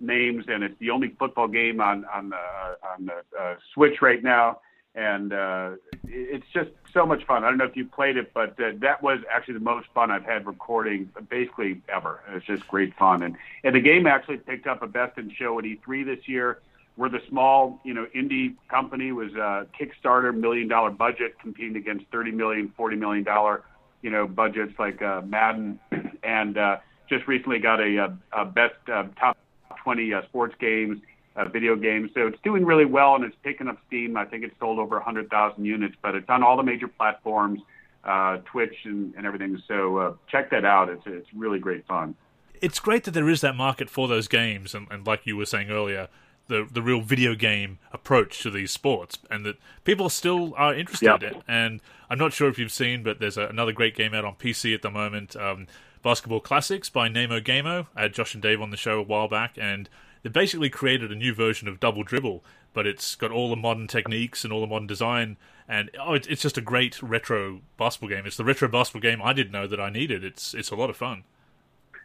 names, 0.01 0.47
and 0.49 0.64
it's 0.64 0.78
the 0.81 0.91
only 0.91 1.14
football 1.18 1.47
game 1.47 1.81
on 1.81 2.05
on 2.07 2.31
the 2.31 2.37
on 2.37 3.07
the 3.07 3.41
uh, 3.41 3.55
Switch 3.72 4.03
right 4.03 4.22
now 4.22 4.61
and 4.95 5.32
uh, 5.32 5.70
it's 6.05 6.47
just 6.53 6.70
so 6.93 7.07
much 7.07 7.24
fun. 7.24 7.45
I 7.45 7.49
don't 7.49 7.59
know 7.59 7.64
if 7.64 7.76
you 7.76 7.86
played 7.86 8.16
it, 8.16 8.32
but 8.34 8.61
uh, 8.61 8.72
that 8.80 9.03
was 9.03 9.20
actually 9.30 9.55
the 9.55 9.61
most 9.61 9.88
fun 9.95 10.11
I've 10.11 10.24
had 10.24 10.47
recording 10.47 11.11
basically 11.28 11.80
ever. 11.88 12.20
It's 12.30 12.47
just 12.47 12.66
great 12.66 12.95
fun, 12.97 13.22
and 13.22 13.36
and 13.62 13.74
the 13.74 13.80
game 13.80 14.07
actually 14.07 14.38
picked 14.38 14.66
up 14.66 14.82
a 14.82 14.86
best 14.86 15.18
in 15.18 15.30
show 15.30 15.59
at 15.59 15.64
E3 15.64 16.05
this 16.05 16.26
year. 16.26 16.61
We're 16.97 17.09
the 17.09 17.22
small, 17.28 17.80
you 17.84 17.95
know, 17.95 18.07
indie 18.14 18.57
company 18.68 19.12
was 19.12 19.32
a 19.34 19.66
Kickstarter 19.78 20.36
million 20.36 20.68
dollar 20.68 20.91
budget 20.91 21.38
competing 21.38 21.76
against 21.76 22.07
30 22.12 22.32
million, 22.32 22.72
40 22.76 22.97
million 22.97 23.24
dollar, 23.24 23.62
you 24.03 24.11
know, 24.11 24.26
budgets 24.26 24.78
like 24.78 25.01
uh, 25.01 25.22
Madden, 25.24 25.78
and 26.22 26.59
uh, 26.59 26.78
just 27.09 27.26
recently 27.28 27.59
got 27.59 27.80
a, 27.80 27.97
a, 27.97 28.18
a 28.43 28.45
best 28.45 28.74
uh, 28.93 29.05
top 29.18 29.38
20 29.82 30.12
uh, 30.12 30.22
sports 30.24 30.55
games 30.61 30.99
uh, 31.37 31.45
video 31.47 31.76
games. 31.76 32.11
So 32.14 32.26
it's 32.26 32.39
doing 32.43 32.64
really 32.64 32.85
well 32.85 33.14
and 33.14 33.24
it's 33.24 33.37
picking 33.43 33.68
up 33.68 33.78
steam. 33.87 34.16
I 34.16 34.24
think 34.24 34.45
it's 34.45 34.59
sold 34.59 34.78
over 34.78 34.97
100,000 34.97 35.64
units, 35.64 35.95
but 36.03 36.14
it's 36.14 36.28
on 36.28 36.43
all 36.43 36.57
the 36.57 36.62
major 36.62 36.89
platforms, 36.89 37.61
uh, 38.05 38.39
Twitch 38.45 38.76
and, 38.85 39.14
and 39.14 39.26
everything. 39.26 39.61
So 39.68 39.97
uh, 39.99 40.14
check 40.28 40.51
that 40.51 40.64
out. 40.64 40.89
It's 40.89 41.03
it's 41.07 41.28
really 41.35 41.59
great 41.59 41.87
fun. 41.87 42.14
It's 42.61 42.78
great 42.78 43.05
that 43.05 43.12
there 43.12 43.28
is 43.28 43.41
that 43.41 43.57
market 43.57 43.89
for 43.89 44.07
those 44.07 44.28
games, 44.28 44.74
and, 44.74 44.87
and 44.91 45.07
like 45.07 45.26
you 45.26 45.37
were 45.37 45.47
saying 45.47 45.70
earlier, 45.70 46.09
the 46.49 46.66
the 46.70 46.83
real 46.83 47.01
video 47.01 47.35
game 47.35 47.78
approach 47.93 48.43
to 48.43 48.51
these 48.51 48.70
sports, 48.70 49.18
and 49.31 49.47
that 49.47 49.57
people 49.85 50.11
still 50.11 50.53
are 50.57 50.74
interested 50.74 51.22
yep. 51.22 51.22
in. 51.22 51.43
And 51.49 51.81
I'm 52.11 52.18
not 52.18 52.33
sure 52.33 52.49
if 52.49 52.59
you've 52.59 52.72
seen, 52.72 53.03
but 53.03 53.20
there's 53.20 53.39
a, 53.39 53.47
another 53.47 53.72
great 53.72 53.95
game 53.95 54.12
out 54.14 54.24
on 54.24 54.35
PC 54.35 54.74
at 54.74 54.83
the 54.83 54.91
moment. 54.91 55.37
Um, 55.37 55.66
Basketball 56.03 56.41
Classics 56.41 56.89
by 56.89 57.09
Nemo 57.09 57.41
Gamo. 57.41 57.87
I 57.95 58.03
had 58.03 58.14
Josh 58.14 58.35
and 58.35 58.43
Dave 58.43 58.61
on 58.61 58.70
the 58.70 58.76
show 58.76 58.99
a 58.99 59.03
while 59.03 59.28
back, 59.28 59.57
and 59.59 59.89
they 60.23 60.31
basically 60.31 60.71
created 60.71 61.11
a 61.11 61.14
new 61.14 61.35
version 61.35 61.68
of 61.68 61.81
Double 61.81 62.03
Dribble, 62.03 62.45
but 62.73 62.87
it's 62.87 63.14
got 63.14 63.31
all 63.31 63.51
the 63.51 63.57
modern 63.57 63.87
techniques 63.87 64.45
and 64.45 64.53
all 64.53 64.61
the 64.61 64.66
modern 64.66 64.87
design, 64.87 65.37
and 65.68 65.91
oh, 66.01 66.14
it's 66.14 66.43
just 66.43 66.59
a 66.59 66.61
great 66.61 67.03
retro 67.03 67.61
basketball 67.77 68.11
game. 68.11 68.27
It's 68.27 68.37
the 68.37 68.45
retro 68.45 68.68
basketball 68.68 69.01
game 69.01 69.21
I 69.23 69.33
didn't 69.33 69.53
know 69.53 69.66
that 69.66 69.81
I 69.81 69.91
needed. 69.91 70.25
It's 70.25 70.55
it's 70.55 70.71
a 70.71 70.77
lot 70.77 70.91
of 70.91 70.97
fun. 70.97 71.25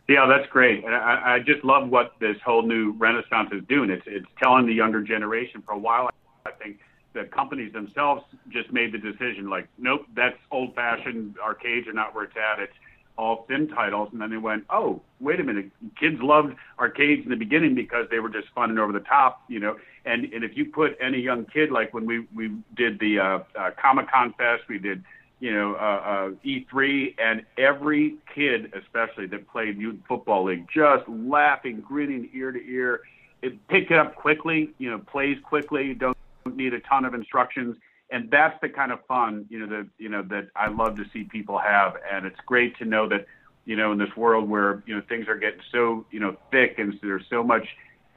Yeah, 0.07 0.27
that's 0.27 0.47
great, 0.51 0.85
and 0.85 0.93
I, 0.93 1.35
I 1.35 1.39
just 1.39 1.63
love 1.63 1.89
what 1.89 2.13
this 2.19 2.37
whole 2.45 2.61
new 2.61 2.91
renaissance 2.97 3.49
is 3.51 3.63
doing. 3.67 3.89
It's 3.89 4.05
it's 4.05 4.27
telling 4.41 4.67
the 4.67 4.73
younger 4.73 5.01
generation. 5.01 5.63
For 5.65 5.73
a 5.73 5.77
while, 5.77 6.09
I 6.45 6.51
think 6.51 6.79
the 7.13 7.23
companies 7.23 7.73
themselves 7.73 8.23
just 8.49 8.71
made 8.71 8.91
the 8.91 8.97
decision, 8.97 9.49
like, 9.49 9.67
nope, 9.77 10.05
that's 10.13 10.37
old-fashioned. 10.51 11.35
Arcades 11.41 11.87
are 11.87 11.93
not 11.93 12.13
where 12.13 12.25
it's 12.25 12.35
at. 12.35 12.61
It's 12.61 12.73
all 13.17 13.45
thin 13.47 13.67
titles, 13.67 14.09
and 14.11 14.21
then 14.21 14.29
they 14.29 14.37
went, 14.37 14.65
oh, 14.69 15.01
wait 15.19 15.39
a 15.39 15.43
minute, 15.43 15.71
kids 15.99 16.21
loved 16.21 16.55
arcades 16.79 17.23
in 17.23 17.29
the 17.29 17.35
beginning 17.35 17.75
because 17.75 18.07
they 18.09 18.19
were 18.19 18.29
just 18.29 18.47
fun 18.53 18.69
and 18.69 18.79
over 18.79 18.91
the 18.91 18.99
top, 18.99 19.41
you 19.47 19.59
know. 19.59 19.77
And 20.05 20.25
and 20.33 20.43
if 20.43 20.55
you 20.55 20.65
put 20.65 20.97
any 21.01 21.19
young 21.19 21.45
kid, 21.45 21.71
like 21.71 21.93
when 21.93 22.05
we 22.05 22.27
we 22.35 22.51
did 22.75 22.99
the 22.99 23.19
uh, 23.19 23.39
uh, 23.57 23.71
Comic 23.81 24.11
Con 24.11 24.33
Fest, 24.37 24.63
we 24.67 24.77
did, 24.77 25.03
you 25.39 25.53
know, 25.53 25.75
uh, 25.75 25.77
uh, 25.77 26.29
E3, 26.45 27.15
and 27.17 27.45
every 27.57 28.15
kid, 28.33 28.73
especially 28.75 29.27
that 29.27 29.47
played 29.47 29.77
youth 29.77 29.97
football 30.07 30.43
league, 30.43 30.67
just 30.73 31.07
laughing, 31.07 31.81
grinning 31.81 32.29
ear 32.33 32.51
to 32.51 32.59
ear. 32.69 33.01
It 33.41 33.67
picked 33.67 33.91
it 33.91 33.97
up 33.97 34.15
quickly, 34.15 34.71
you 34.77 34.89
know, 34.89 34.99
plays 34.99 35.37
quickly, 35.43 35.93
don't 35.93 36.17
need 36.45 36.73
a 36.73 36.79
ton 36.81 37.05
of 37.05 37.13
instructions 37.13 37.77
and 38.11 38.29
that's 38.29 38.59
the 38.61 38.69
kind 38.69 38.91
of 38.91 39.03
fun 39.05 39.45
you 39.49 39.59
know 39.59 39.67
that 39.67 39.87
you 39.97 40.09
know 40.09 40.21
that 40.23 40.49
I 40.55 40.67
love 40.69 40.95
to 40.97 41.05
see 41.11 41.23
people 41.23 41.57
have, 41.57 41.95
and 42.11 42.25
it's 42.25 42.39
great 42.45 42.77
to 42.77 42.85
know 42.85 43.07
that 43.09 43.25
you 43.65 43.75
know 43.75 43.91
in 43.91 43.97
this 43.97 44.15
world 44.15 44.49
where 44.49 44.83
you 44.85 44.95
know 44.95 45.01
things 45.07 45.27
are 45.27 45.37
getting 45.37 45.61
so 45.71 46.05
you 46.11 46.19
know 46.19 46.37
thick 46.51 46.75
and 46.77 46.97
there's 47.01 47.25
so 47.29 47.43
much 47.43 47.67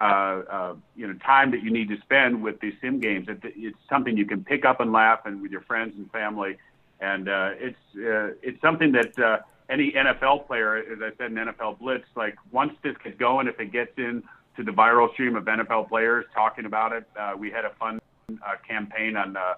uh, 0.00 0.04
uh, 0.04 0.74
you 0.94 1.06
know 1.06 1.14
time 1.14 1.50
that 1.50 1.62
you 1.62 1.70
need 1.70 1.88
to 1.88 1.98
spend 2.02 2.42
with 2.42 2.60
these 2.60 2.74
sim 2.80 3.00
games. 3.00 3.28
It, 3.28 3.40
it's 3.42 3.78
something 3.88 4.16
you 4.16 4.26
can 4.26 4.44
pick 4.44 4.64
up 4.64 4.80
and 4.80 4.92
laugh 4.92 5.20
and 5.24 5.40
with 5.40 5.50
your 5.50 5.62
friends 5.62 5.94
and 5.96 6.10
family, 6.12 6.56
and 7.00 7.28
uh, 7.28 7.50
it's 7.54 7.78
uh, 7.96 8.36
it's 8.42 8.60
something 8.60 8.92
that 8.92 9.18
uh, 9.18 9.38
any 9.70 9.92
NFL 9.92 10.46
player, 10.46 10.76
as 10.76 10.98
I 11.02 11.16
said 11.16 11.32
in 11.32 11.36
NFL 11.36 11.78
Blitz, 11.78 12.06
like 12.14 12.36
once 12.52 12.74
this 12.82 12.96
gets 13.02 13.18
going, 13.18 13.48
if 13.48 13.58
it 13.58 13.72
gets 13.72 13.92
in 13.96 14.22
to 14.56 14.62
the 14.62 14.72
viral 14.72 15.12
stream 15.12 15.36
of 15.36 15.44
NFL 15.44 15.88
players 15.88 16.26
talking 16.34 16.64
about 16.64 16.92
it, 16.92 17.04
uh, 17.18 17.32
we 17.36 17.50
had 17.50 17.64
a 17.64 17.70
fun 17.78 18.00
uh, 18.30 18.56
campaign 18.66 19.16
on. 19.16 19.36
Uh, 19.36 19.54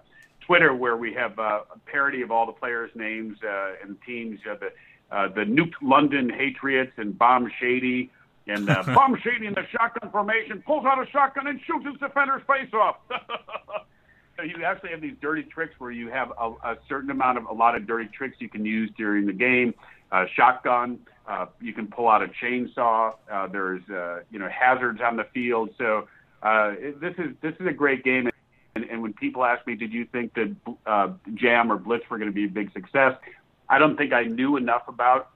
Twitter 0.50 0.74
where 0.74 0.96
we 0.96 1.14
have 1.14 1.38
uh, 1.38 1.60
a 1.72 1.78
parody 1.86 2.22
of 2.22 2.32
all 2.32 2.44
the 2.44 2.50
players' 2.50 2.90
names 2.96 3.38
uh, 3.44 3.74
and 3.84 3.96
teams. 4.04 4.40
Uh, 4.44 4.56
the 4.56 4.72
uh, 5.14 5.28
the 5.28 5.42
Nuke 5.42 5.74
London 5.80 6.28
Patriots 6.36 6.90
and 6.96 7.16
Bomb 7.16 7.48
Shady. 7.60 8.10
And 8.48 8.68
uh, 8.68 8.82
Bomb 8.94 9.16
Shady 9.22 9.46
in 9.46 9.54
the 9.54 9.62
shotgun 9.70 10.10
formation 10.10 10.60
pulls 10.66 10.84
out 10.86 11.00
a 11.00 11.08
shotgun 11.08 11.46
and 11.46 11.60
shoots 11.64 11.86
his 11.86 12.00
defender's 12.00 12.42
face 12.48 12.72
off. 12.74 12.96
so 14.36 14.42
you 14.42 14.64
actually 14.64 14.90
have 14.90 15.00
these 15.00 15.14
dirty 15.22 15.44
tricks 15.44 15.74
where 15.78 15.92
you 15.92 16.10
have 16.10 16.32
a, 16.36 16.50
a 16.64 16.76
certain 16.88 17.10
amount 17.12 17.38
of 17.38 17.44
a 17.44 17.52
lot 17.52 17.76
of 17.76 17.86
dirty 17.86 18.08
tricks 18.12 18.34
you 18.40 18.48
can 18.48 18.64
use 18.64 18.90
during 18.98 19.26
the 19.26 19.32
game. 19.32 19.72
Uh, 20.10 20.24
shotgun, 20.34 20.98
uh, 21.28 21.46
you 21.60 21.72
can 21.72 21.86
pull 21.86 22.08
out 22.08 22.24
a 22.24 22.30
chainsaw. 22.42 23.14
Uh, 23.32 23.46
there's 23.46 23.88
uh, 23.88 24.18
you 24.32 24.40
know 24.40 24.48
hazards 24.48 25.00
on 25.00 25.16
the 25.16 25.26
field. 25.32 25.70
So 25.78 26.08
uh, 26.42 26.72
it, 26.76 27.00
this 27.00 27.14
is 27.18 27.36
this 27.40 27.54
is 27.60 27.68
a 27.68 27.72
great 27.72 28.02
game. 28.02 28.28
And, 28.74 28.84
and 28.84 29.02
when 29.02 29.12
people 29.12 29.44
ask 29.44 29.66
me, 29.66 29.74
did 29.74 29.92
you 29.92 30.04
think 30.04 30.34
that 30.34 30.54
uh, 30.86 31.08
Jam 31.34 31.72
or 31.72 31.76
Blitz 31.76 32.08
were 32.08 32.18
going 32.18 32.30
to 32.30 32.34
be 32.34 32.44
a 32.44 32.48
big 32.48 32.72
success? 32.72 33.16
I 33.68 33.78
don't 33.78 33.96
think 33.96 34.12
I 34.12 34.24
knew 34.24 34.56
enough 34.56 34.82
about, 34.88 35.30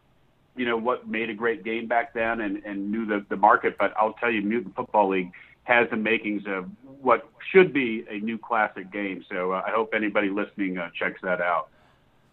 you 0.56 0.66
know, 0.66 0.76
what 0.76 1.08
made 1.08 1.30
a 1.30 1.34
great 1.34 1.64
game 1.64 1.86
back 1.86 2.14
then 2.14 2.40
and, 2.40 2.62
and 2.64 2.90
knew 2.90 3.06
the, 3.06 3.24
the 3.28 3.36
market. 3.36 3.76
But 3.78 3.92
I'll 3.96 4.14
tell 4.14 4.30
you, 4.30 4.42
Mutant 4.42 4.76
Football 4.76 5.08
League 5.10 5.32
has 5.64 5.88
the 5.90 5.96
makings 5.96 6.42
of 6.46 6.68
what 7.00 7.28
should 7.50 7.72
be 7.72 8.04
a 8.08 8.18
new 8.18 8.38
classic 8.38 8.92
game. 8.92 9.24
So 9.30 9.52
uh, 9.52 9.62
I 9.66 9.70
hope 9.70 9.94
anybody 9.94 10.28
listening 10.28 10.78
uh, 10.78 10.90
checks 10.98 11.20
that 11.22 11.40
out. 11.40 11.68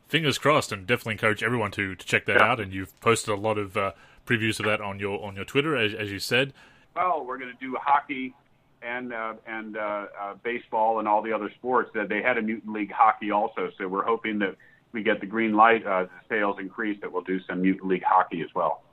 Fingers 0.08 0.38
crossed, 0.38 0.72
and 0.72 0.86
definitely 0.86 1.14
encourage 1.14 1.42
everyone 1.42 1.72
to, 1.72 1.96
to 1.96 2.06
check 2.06 2.26
that 2.26 2.38
yeah. 2.38 2.52
out. 2.52 2.60
And 2.60 2.74
you've 2.74 3.00
posted 3.00 3.34
a 3.34 3.38
lot 3.38 3.58
of 3.58 3.78
uh, 3.78 3.94
previews 4.26 4.60
of 4.60 4.66
that 4.66 4.82
on 4.82 5.00
your 5.00 5.24
on 5.24 5.36
your 5.36 5.46
Twitter, 5.46 5.78
as, 5.78 5.94
as 5.94 6.12
you 6.12 6.20
said. 6.20 6.54
Well, 6.96 7.24
we're 7.26 7.38
going 7.38 7.52
to 7.52 7.66
do 7.66 7.78
hockey 7.82 8.34
and 8.82 9.14
uh, 9.14 9.34
and 9.46 9.78
uh, 9.78 10.08
uh, 10.20 10.34
baseball 10.44 11.00
and 11.00 11.08
all 11.08 11.22
the 11.22 11.34
other 11.34 11.52
sports. 11.56 11.92
That 11.94 12.10
they 12.10 12.22
had 12.22 12.38
a 12.38 12.42
Mutant 12.42 12.74
League 12.74 12.92
hockey 12.92 13.32
also. 13.32 13.72
So 13.78 13.88
we're 13.88 14.06
hoping 14.06 14.40
that 14.40 14.56
we 14.92 15.04
get 15.04 15.20
the 15.20 15.26
green 15.26 15.54
light, 15.54 15.86
uh, 15.86 16.08
sales 16.30 16.58
increase, 16.60 17.00
that 17.02 17.12
we'll 17.12 17.24
do 17.24 17.40
some 17.48 17.62
Mutant 17.62 17.88
League 17.88 18.04
hockey 18.04 18.42
as 18.42 18.50
well. 18.54 18.84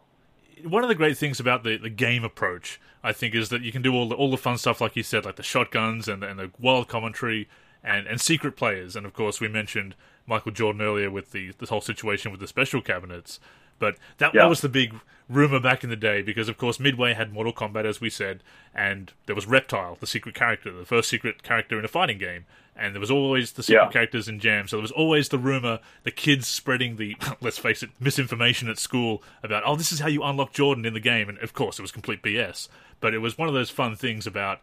One 0.64 0.82
of 0.82 0.88
the 0.88 0.94
great 0.94 1.16
things 1.16 1.38
about 1.38 1.62
the, 1.62 1.76
the 1.76 1.90
game 1.90 2.24
approach, 2.24 2.80
I 3.02 3.12
think, 3.12 3.34
is 3.34 3.48
that 3.50 3.62
you 3.62 3.70
can 3.70 3.82
do 3.82 3.94
all 3.94 4.08
the, 4.08 4.16
all 4.16 4.30
the 4.30 4.36
fun 4.36 4.58
stuff, 4.58 4.80
like 4.80 4.96
you 4.96 5.04
said, 5.04 5.24
like 5.24 5.36
the 5.36 5.42
shotguns 5.42 6.08
and, 6.08 6.24
and 6.24 6.38
the 6.38 6.50
wild 6.58 6.88
commentary 6.88 7.48
and, 7.84 8.06
and 8.08 8.20
secret 8.20 8.56
players. 8.56 8.96
And 8.96 9.06
of 9.06 9.12
course, 9.12 9.40
we 9.40 9.48
mentioned 9.48 9.94
Michael 10.26 10.52
Jordan 10.52 10.82
earlier 10.82 11.10
with 11.10 11.32
the 11.32 11.52
this 11.58 11.70
whole 11.70 11.80
situation 11.80 12.30
with 12.30 12.40
the 12.40 12.46
special 12.46 12.82
cabinets. 12.82 13.40
But 13.78 13.96
that, 14.18 14.34
yeah. 14.34 14.42
that 14.42 14.48
was 14.48 14.60
the 14.60 14.68
big 14.68 14.94
rumor 15.28 15.60
back 15.60 15.84
in 15.84 15.90
the 15.90 15.96
day 15.96 16.22
because, 16.22 16.48
of 16.48 16.56
course, 16.56 16.80
Midway 16.80 17.14
had 17.14 17.32
Mortal 17.32 17.52
Kombat, 17.52 17.84
as 17.84 18.00
we 18.00 18.10
said, 18.10 18.42
and 18.74 19.12
there 19.26 19.34
was 19.34 19.46
Reptile, 19.46 19.96
the 20.00 20.06
secret 20.06 20.34
character, 20.34 20.72
the 20.72 20.84
first 20.84 21.08
secret 21.08 21.42
character 21.42 21.78
in 21.78 21.84
a 21.84 21.88
fighting 21.88 22.18
game. 22.18 22.46
And 22.74 22.94
there 22.94 23.00
was 23.00 23.10
always 23.10 23.52
the 23.52 23.62
secret 23.64 23.86
yeah. 23.86 23.90
characters 23.90 24.28
in 24.28 24.38
Jam. 24.38 24.68
So 24.68 24.76
there 24.76 24.82
was 24.82 24.92
always 24.92 25.28
the 25.30 25.38
rumor, 25.38 25.80
the 26.04 26.12
kids 26.12 26.46
spreading 26.46 26.96
the, 26.96 27.16
let's 27.40 27.58
face 27.58 27.82
it, 27.82 27.90
misinformation 27.98 28.68
at 28.68 28.78
school 28.78 29.22
about, 29.42 29.64
oh, 29.66 29.74
this 29.74 29.90
is 29.90 29.98
how 29.98 30.06
you 30.06 30.22
unlock 30.22 30.52
Jordan 30.52 30.84
in 30.84 30.94
the 30.94 31.00
game. 31.00 31.28
And 31.28 31.38
of 31.38 31.52
course, 31.52 31.78
it 31.78 31.82
was 31.82 31.90
complete 31.90 32.22
BS. 32.22 32.68
But 33.00 33.14
it 33.14 33.18
was 33.18 33.36
one 33.36 33.48
of 33.48 33.54
those 33.54 33.70
fun 33.70 33.96
things 33.96 34.26
about 34.26 34.60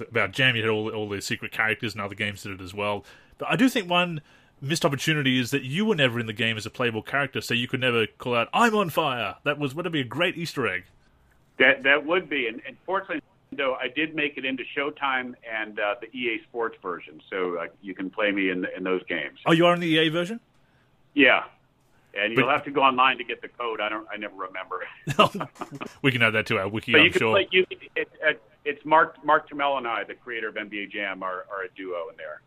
about 0.00 0.32
Jam. 0.32 0.54
You 0.54 0.62
had 0.62 0.70
all, 0.70 0.90
all 0.90 1.08
the 1.08 1.22
secret 1.22 1.50
characters 1.50 1.94
and 1.94 2.02
other 2.02 2.14
games 2.14 2.42
did 2.42 2.52
it 2.52 2.62
as 2.62 2.74
well. 2.74 3.04
But 3.38 3.48
I 3.50 3.56
do 3.56 3.68
think 3.70 3.88
one 3.88 4.20
missed 4.60 4.84
opportunity 4.84 5.38
is 5.38 5.50
that 5.50 5.62
you 5.62 5.84
were 5.84 5.94
never 5.94 6.18
in 6.20 6.26
the 6.26 6.32
game 6.32 6.56
as 6.56 6.66
a 6.66 6.70
playable 6.70 7.02
character, 7.02 7.40
so 7.40 7.54
you 7.54 7.68
could 7.68 7.80
never 7.80 8.06
call 8.06 8.34
out 8.34 8.48
"I'm 8.52 8.74
on 8.74 8.90
fire." 8.90 9.36
That 9.44 9.58
was 9.58 9.74
would 9.74 9.90
be 9.92 10.00
a 10.00 10.04
great 10.04 10.36
Easter 10.36 10.66
egg. 10.66 10.84
That 11.58 11.82
that 11.82 12.06
would 12.06 12.28
be, 12.28 12.46
and, 12.46 12.60
and 12.66 12.76
fortunately, 12.86 13.22
though, 13.52 13.74
I 13.74 13.88
did 13.88 14.14
make 14.14 14.36
it 14.36 14.44
into 14.44 14.64
Showtime 14.76 15.34
and 15.50 15.78
uh, 15.78 15.96
the 16.00 16.16
EA 16.16 16.40
Sports 16.48 16.76
version, 16.82 17.20
so 17.30 17.56
uh, 17.56 17.66
you 17.82 17.94
can 17.94 18.10
play 18.10 18.30
me 18.30 18.50
in 18.50 18.66
in 18.76 18.84
those 18.84 19.02
games. 19.04 19.38
Oh, 19.46 19.52
you 19.52 19.66
are 19.66 19.74
in 19.74 19.80
the 19.80 19.86
EA 19.86 20.08
version? 20.08 20.40
Yeah, 21.14 21.44
and 22.14 22.32
you'll 22.32 22.46
but, 22.46 22.52
have 22.52 22.64
to 22.64 22.70
go 22.70 22.82
online 22.82 23.18
to 23.18 23.24
get 23.24 23.42
the 23.42 23.48
code. 23.48 23.80
I 23.80 23.88
don't. 23.88 24.06
I 24.12 24.16
never 24.16 24.34
remember. 24.36 24.84
we 26.02 26.12
can 26.12 26.22
add 26.22 26.30
that 26.30 26.46
to 26.46 26.58
our 26.58 26.68
wiki. 26.68 26.92
But 26.92 27.00
I'm 27.02 27.12
sure. 27.12 27.32
Play, 27.32 27.48
you, 27.50 27.66
it, 27.70 28.08
it, 28.22 28.42
it's 28.64 28.84
Mark 28.84 29.24
Mark 29.24 29.48
Turmell 29.48 29.78
and 29.78 29.86
I, 29.86 30.04
the 30.04 30.14
creator 30.14 30.48
of 30.48 30.54
NBA 30.54 30.90
Jam, 30.90 31.22
are, 31.22 31.46
are 31.50 31.64
a 31.64 31.68
duo 31.76 32.08
in 32.10 32.16
there. 32.16 32.40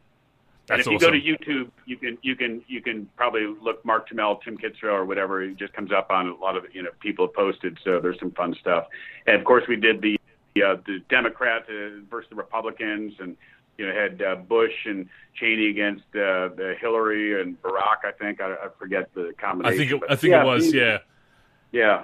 That's 0.71 0.87
and 0.87 0.95
if 0.95 1.03
awesome. 1.03 1.15
you 1.15 1.37
go 1.37 1.37
to 1.37 1.45
YouTube, 1.45 1.71
you 1.85 1.97
can 1.97 2.17
you 2.21 2.35
can 2.35 2.63
you 2.67 2.81
can 2.81 3.05
probably 3.17 3.45
look 3.61 3.83
Mark 3.83 4.09
Turmell, 4.09 4.41
Tim 4.41 4.57
Kitzrow, 4.57 4.93
or 4.93 5.05
whatever. 5.05 5.43
It 5.43 5.57
just 5.57 5.73
comes 5.73 5.91
up 5.91 6.09
on 6.09 6.29
a 6.29 6.35
lot 6.35 6.55
of 6.55 6.63
you 6.73 6.81
know 6.81 6.91
people 7.01 7.27
have 7.27 7.33
posted. 7.33 7.77
So 7.83 7.99
there's 7.99 8.17
some 8.19 8.31
fun 8.31 8.55
stuff. 8.59 8.87
And 9.27 9.35
of 9.35 9.43
course, 9.43 9.65
we 9.67 9.75
did 9.75 10.01
the 10.01 10.17
uh, 10.63 10.77
the 10.85 10.99
Democrats 11.09 11.65
uh, 11.69 11.99
versus 12.09 12.29
the 12.29 12.37
Republicans, 12.37 13.13
and 13.19 13.35
you 13.77 13.85
know 13.85 13.93
had 13.93 14.21
uh, 14.21 14.35
Bush 14.35 14.85
and 14.85 15.09
Cheney 15.35 15.67
against 15.67 16.05
uh, 16.11 16.55
the 16.55 16.75
Hillary 16.79 17.41
and 17.41 17.61
Barack. 17.61 18.05
I 18.05 18.13
think 18.17 18.39
I, 18.39 18.53
I 18.53 18.67
forget 18.79 19.13
the 19.13 19.33
combination. 19.37 19.73
I 19.73 19.77
think 19.77 19.91
it, 19.91 20.09
I 20.09 20.15
think 20.15 20.31
yeah, 20.31 20.41
it 20.41 20.45
was 20.45 20.73
yeah. 20.73 20.97
Yeah, 21.73 22.03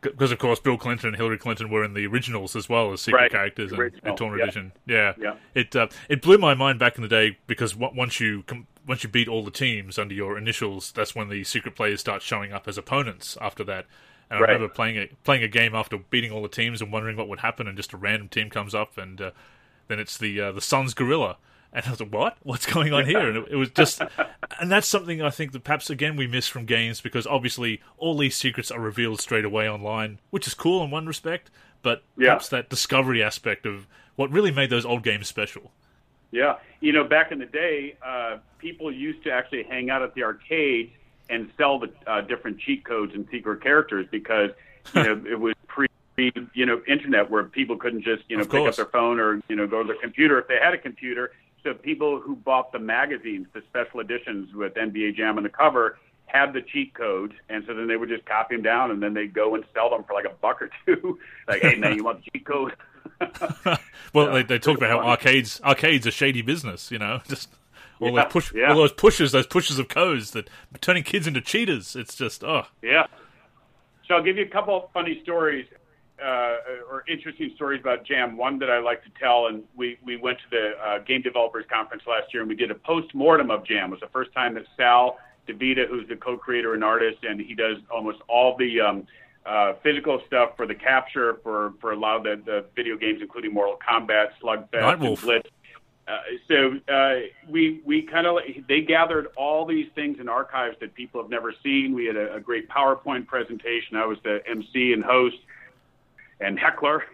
because 0.00 0.32
of 0.32 0.38
course 0.38 0.60
Bill 0.60 0.76
Clinton 0.76 1.08
and 1.08 1.16
Hillary 1.16 1.38
Clinton 1.38 1.70
were 1.70 1.84
in 1.84 1.94
the 1.94 2.06
originals 2.06 2.56
as 2.56 2.68
well 2.68 2.92
as 2.92 3.00
secret 3.00 3.20
right. 3.20 3.30
characters 3.30 3.72
and, 3.72 3.92
and 4.02 4.16
Torn 4.16 4.38
yeah. 4.38 4.44
Edition. 4.44 4.72
Yeah, 4.86 5.12
yeah. 5.18 5.34
It 5.54 5.74
uh, 5.76 5.88
it 6.08 6.22
blew 6.22 6.38
my 6.38 6.54
mind 6.54 6.78
back 6.78 6.96
in 6.96 7.02
the 7.02 7.08
day 7.08 7.38
because 7.46 7.76
once 7.76 8.20
you 8.20 8.44
once 8.86 9.02
you 9.04 9.10
beat 9.10 9.28
all 9.28 9.44
the 9.44 9.50
teams 9.50 9.98
under 9.98 10.14
your 10.14 10.38
initials, 10.38 10.92
that's 10.92 11.14
when 11.14 11.28
the 11.28 11.44
secret 11.44 11.76
players 11.76 12.00
start 12.00 12.22
showing 12.22 12.52
up 12.52 12.66
as 12.66 12.78
opponents. 12.78 13.36
After 13.40 13.64
that, 13.64 13.86
and 14.30 14.40
right. 14.40 14.50
I 14.50 14.52
remember 14.52 14.72
playing 14.72 14.98
a 14.98 15.08
playing 15.24 15.42
a 15.42 15.48
game 15.48 15.74
after 15.74 15.98
beating 15.98 16.30
all 16.30 16.42
the 16.42 16.48
teams 16.48 16.80
and 16.80 16.92
wondering 16.92 17.16
what 17.16 17.28
would 17.28 17.40
happen, 17.40 17.66
and 17.66 17.76
just 17.76 17.92
a 17.92 17.96
random 17.96 18.28
team 18.28 18.50
comes 18.50 18.74
up, 18.74 18.96
and 18.96 19.20
uh, 19.20 19.30
then 19.88 19.98
it's 19.98 20.16
the 20.16 20.40
uh, 20.40 20.52
the 20.52 20.60
Suns 20.60 20.94
gorilla. 20.94 21.36
And 21.72 21.86
I 21.86 21.90
was 21.90 22.00
like, 22.00 22.12
"What? 22.12 22.36
What's 22.42 22.66
going 22.66 22.92
on 22.92 23.06
here?" 23.06 23.28
And 23.28 23.36
it, 23.38 23.52
it, 23.52 23.56
was 23.56 23.70
just, 23.70 24.02
and 24.60 24.70
that's 24.70 24.88
something 24.88 25.22
I 25.22 25.30
think 25.30 25.52
that 25.52 25.64
perhaps 25.64 25.88
again 25.88 26.16
we 26.16 26.26
miss 26.26 26.48
from 26.48 26.64
games 26.64 27.00
because 27.00 27.26
obviously 27.26 27.80
all 27.96 28.16
these 28.16 28.36
secrets 28.36 28.70
are 28.70 28.80
revealed 28.80 29.20
straight 29.20 29.44
away 29.44 29.68
online, 29.68 30.18
which 30.30 30.46
is 30.46 30.54
cool 30.54 30.82
in 30.82 30.90
one 30.90 31.06
respect, 31.06 31.50
but 31.82 32.02
yeah. 32.16 32.26
perhaps 32.26 32.48
that 32.48 32.68
discovery 32.68 33.22
aspect 33.22 33.66
of 33.66 33.86
what 34.16 34.30
really 34.30 34.50
made 34.50 34.70
those 34.70 34.84
old 34.84 35.02
games 35.02 35.28
special. 35.28 35.70
Yeah, 36.32 36.56
you 36.80 36.92
know, 36.92 37.04
back 37.04 37.32
in 37.32 37.38
the 37.38 37.46
day, 37.46 37.96
uh, 38.04 38.38
people 38.58 38.92
used 38.92 39.24
to 39.24 39.30
actually 39.30 39.64
hang 39.64 39.90
out 39.90 40.02
at 40.02 40.14
the 40.14 40.22
arcade 40.22 40.92
and 41.28 41.50
sell 41.56 41.78
the 41.78 41.90
uh, 42.06 42.20
different 42.20 42.58
cheat 42.58 42.84
codes 42.84 43.14
and 43.14 43.26
secret 43.30 43.62
characters 43.62 44.06
because 44.10 44.50
you 44.94 45.02
know 45.02 45.22
it 45.28 45.38
was 45.38 45.54
pre 45.66 45.86
you 46.16 46.66
know 46.66 46.82
internet 46.86 47.30
where 47.30 47.44
people 47.44 47.76
couldn't 47.76 48.02
just 48.02 48.22
you 48.28 48.36
know 48.36 48.44
pick 48.44 48.66
up 48.66 48.76
their 48.76 48.86
phone 48.86 49.18
or 49.18 49.40
you 49.48 49.56
know 49.56 49.66
go 49.66 49.82
to 49.82 49.86
their 49.86 50.00
computer 50.00 50.38
if 50.38 50.48
they 50.48 50.58
had 50.62 50.74
a 50.74 50.78
computer. 50.78 51.32
So 51.62 51.74
people 51.74 52.20
who 52.20 52.36
bought 52.36 52.72
the 52.72 52.78
magazines, 52.78 53.46
the 53.52 53.62
special 53.68 54.00
editions 54.00 54.54
with 54.54 54.74
NBA 54.74 55.16
Jam 55.16 55.36
on 55.36 55.42
the 55.42 55.48
cover, 55.50 55.98
had 56.26 56.52
the 56.52 56.62
cheat 56.62 56.94
codes, 56.94 57.34
and 57.48 57.64
so 57.66 57.74
then 57.74 57.86
they 57.88 57.96
would 57.96 58.08
just 58.08 58.24
copy 58.24 58.54
them 58.56 58.62
down, 58.62 58.90
and 58.90 59.02
then 59.02 59.14
they'd 59.14 59.34
go 59.34 59.54
and 59.54 59.64
sell 59.74 59.90
them 59.90 60.04
for 60.04 60.14
like 60.14 60.24
a 60.24 60.34
buck 60.40 60.62
or 60.62 60.70
two. 60.86 61.18
like, 61.48 61.60
hey 61.62 61.74
man, 61.76 61.96
you 61.96 62.04
want 62.04 62.24
the 62.24 62.30
cheat 62.30 62.46
code? 62.46 62.74
well, 64.14 64.26
Yeah, 64.26 64.32
they, 64.34 64.42
they 64.44 64.58
talk 64.58 64.76
about 64.76 64.90
how 64.90 64.98
funny. 64.98 65.10
arcades 65.10 65.60
arcades 65.64 66.06
are 66.06 66.10
shady 66.12 66.42
business. 66.42 66.90
You 66.90 66.98
know, 66.98 67.20
just 67.28 67.50
all 68.00 68.12
Yeah, 68.14 68.22
those 68.24 68.32
push, 68.32 68.52
yeah. 68.54 68.70
all 68.70 68.76
those 68.76 68.92
pushes, 68.92 69.32
those 69.32 69.46
pushes 69.46 69.78
of 69.78 69.88
codes 69.88 70.30
that 70.30 70.48
turning 70.80 71.02
kids 71.02 71.26
into 71.26 71.40
cheaters. 71.40 71.96
It's 71.96 72.14
just 72.14 72.42
oh, 72.44 72.66
Yeah. 72.82 73.06
So 74.06 74.14
I'll 74.16 74.22
give 74.22 74.36
you 74.38 74.44
a 74.44 74.48
couple 74.48 74.76
of 74.76 74.90
funny 74.92 75.20
stories 75.22 75.66
uh, 76.22 76.56
or 76.90 77.04
interesting 77.08 77.52
stories 77.54 77.80
about 77.80 78.04
Jam. 78.04 78.36
One 78.36 78.58
that 78.58 78.70
I 78.70 78.78
like 78.78 79.02
to 79.04 79.10
tell, 79.18 79.46
and 79.46 79.62
we, 79.76 79.98
we 80.04 80.16
went 80.16 80.38
to 80.38 80.44
the 80.50 80.72
uh, 80.84 80.98
Game 81.00 81.22
Developers 81.22 81.64
Conference 81.72 82.02
last 82.06 82.32
year, 82.32 82.42
and 82.42 82.48
we 82.48 82.56
did 82.56 82.70
a 82.70 82.74
post-mortem 82.74 83.50
of 83.50 83.64
Jam. 83.66 83.88
It 83.88 83.92
was 83.92 84.00
the 84.00 84.08
first 84.08 84.32
time 84.32 84.54
that 84.54 84.64
Sal 84.76 85.18
Divita, 85.48 85.88
who's 85.88 86.08
the 86.08 86.16
co-creator 86.16 86.74
and 86.74 86.84
artist, 86.84 87.18
and 87.22 87.40
he 87.40 87.54
does 87.54 87.78
almost 87.90 88.18
all 88.28 88.56
the 88.56 88.80
um, 88.80 89.06
uh, 89.46 89.74
physical 89.82 90.20
stuff 90.26 90.56
for 90.56 90.66
the 90.66 90.74
capture 90.74 91.38
for, 91.42 91.74
for 91.80 91.92
a 91.92 91.96
lot 91.96 92.16
of 92.16 92.22
the, 92.24 92.42
the 92.44 92.64
video 92.76 92.96
games, 92.96 93.20
including 93.22 93.52
Mortal 93.52 93.78
Kombat, 93.86 94.28
Slugfest, 94.42 94.82
and. 94.82 95.20
Blitz. 95.20 95.50
Uh, 96.08 96.18
so 96.48 96.92
uh, 96.92 97.20
we 97.48 97.80
we 97.84 98.02
kind 98.02 98.26
of 98.26 98.38
they 98.68 98.80
gathered 98.80 99.28
all 99.36 99.64
these 99.64 99.86
things 99.94 100.18
in 100.18 100.28
archives 100.28 100.76
that 100.80 100.92
people 100.94 101.22
have 101.22 101.30
never 101.30 101.54
seen. 101.62 101.94
We 101.94 102.06
had 102.06 102.16
a, 102.16 102.34
a 102.34 102.40
great 102.40 102.68
PowerPoint 102.68 103.26
presentation. 103.28 103.96
I 103.96 104.06
was 104.06 104.18
the 104.24 104.40
MC 104.48 104.92
and 104.92 105.04
host 105.04 105.36
and 106.40 106.58
heckler. 106.58 107.04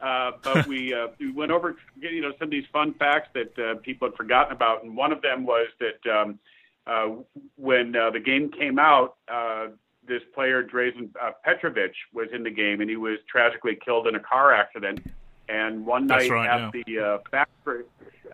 Uh, 0.00 0.32
but 0.42 0.66
we 0.66 0.92
uh, 1.00 1.08
we 1.18 1.32
went 1.32 1.50
over 1.50 1.76
you 1.98 2.20
know 2.20 2.32
some 2.38 2.46
of 2.46 2.50
these 2.50 2.66
fun 2.72 2.94
facts 2.94 3.28
that 3.34 3.58
uh, 3.58 3.74
people 3.82 4.08
had 4.08 4.16
forgotten 4.16 4.52
about, 4.52 4.82
and 4.82 4.96
one 4.96 5.12
of 5.12 5.22
them 5.22 5.44
was 5.44 5.68
that 5.80 6.10
um, 6.10 6.38
uh, 6.86 7.08
when 7.56 7.96
uh, 7.96 8.10
the 8.10 8.20
game 8.20 8.50
came 8.50 8.78
out, 8.78 9.16
uh, 9.28 9.68
this 10.06 10.22
player 10.34 10.62
Drazen 10.62 11.10
uh, 11.20 11.32
Petrovic 11.44 11.92
was 12.12 12.28
in 12.32 12.42
the 12.42 12.50
game, 12.50 12.80
and 12.80 12.88
he 12.88 12.96
was 12.96 13.18
tragically 13.28 13.76
killed 13.84 14.06
in 14.06 14.14
a 14.14 14.20
car 14.20 14.54
accident. 14.54 15.00
And 15.48 15.86
one 15.86 16.06
night 16.06 16.28
right, 16.30 16.48
at 16.48 16.72
the 16.72 16.98
uh, 16.98 17.18
factory, 17.30 17.84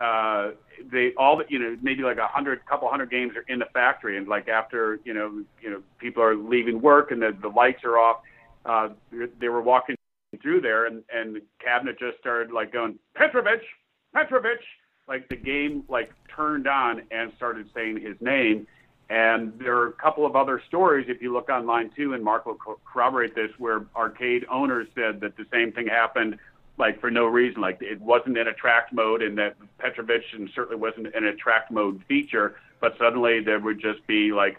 uh, 0.01 0.53
they 0.91 1.13
all 1.19 1.37
the, 1.37 1.45
you 1.49 1.59
know 1.59 1.77
maybe 1.83 2.03
like 2.03 2.19
a 2.19 2.27
hundred, 2.27 2.65
couple 2.67 2.89
hundred 2.89 3.11
games 3.11 3.37
are 3.37 3.45
in 3.49 3.59
the 3.59 3.67
factory, 3.73 4.17
and 4.17 4.29
like 4.29 4.49
after 4.49 4.99
you 5.05 5.13
know 5.13 5.45
you 5.61 5.71
know 5.71 5.83
people 5.99 6.23
are 6.23 6.35
leaving 6.35 6.81
work 6.81 7.11
and 7.11 7.21
the 7.21 7.37
the 7.41 7.49
lights 7.49 7.85
are 7.85 7.99
off, 7.99 8.21
uh, 8.65 8.89
they 9.39 9.49
were 9.49 9.61
walking 9.61 9.97
through 10.41 10.61
there, 10.61 10.87
and 10.87 11.03
and 11.13 11.41
cabinet 11.63 11.99
just 11.99 12.19
started 12.19 12.53
like 12.53 12.73
going 12.73 12.99
Petrovic, 13.15 13.61
Petrovic, 14.15 14.61
like 15.09 15.29
the 15.29 15.37
game 15.37 15.85
like 15.89 16.13
turned 16.35 16.67
on 16.67 17.03
and 17.11 17.33
started 17.37 17.69
saying 17.75 18.01
his 18.01 18.17
name. 18.21 18.67
And 19.11 19.53
there 19.59 19.77
are 19.77 19.89
a 19.89 19.93
couple 19.93 20.25
of 20.25 20.37
other 20.37 20.63
stories, 20.69 21.07
if 21.09 21.21
you 21.21 21.35
look 21.35 21.51
online 21.51 21.91
too, 21.95 22.15
and 22.15 22.25
Mark 22.25 22.47
will 22.47 22.55
co- 22.55 22.81
corroborate 22.91 23.35
this, 23.35 23.51
where 23.59 23.85
arcade 23.95 24.47
owners 24.51 24.89
said 24.95 25.21
that 25.21 25.37
the 25.37 25.45
same 25.53 25.71
thing 25.71 25.87
happened, 25.87 26.39
like 26.79 26.99
for 26.99 27.11
no 27.11 27.27
reason, 27.27 27.61
like 27.61 27.77
it 27.83 28.01
wasn't 28.01 28.39
in 28.39 28.49
attract 28.49 28.93
mode, 28.95 29.21
and 29.21 29.37
that 29.37 29.57
Petrovic 29.79 30.23
and 30.33 30.49
certainly 30.55 30.81
wasn't 30.81 31.15
an 31.15 31.25
attract 31.25 31.71
mode 31.71 32.03
feature, 32.09 32.57
but 32.81 32.97
suddenly 32.97 33.41
there 33.41 33.61
would 33.61 33.81
just 33.81 34.07
be 34.07 34.33
like, 34.33 34.59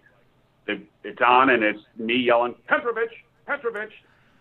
it's 0.68 1.22
on 1.26 1.50
and 1.50 1.64
it's 1.64 1.82
me 1.98 2.16
yelling 2.16 2.54
Petrovich, 2.68 3.12
Petrovic, 3.48 3.90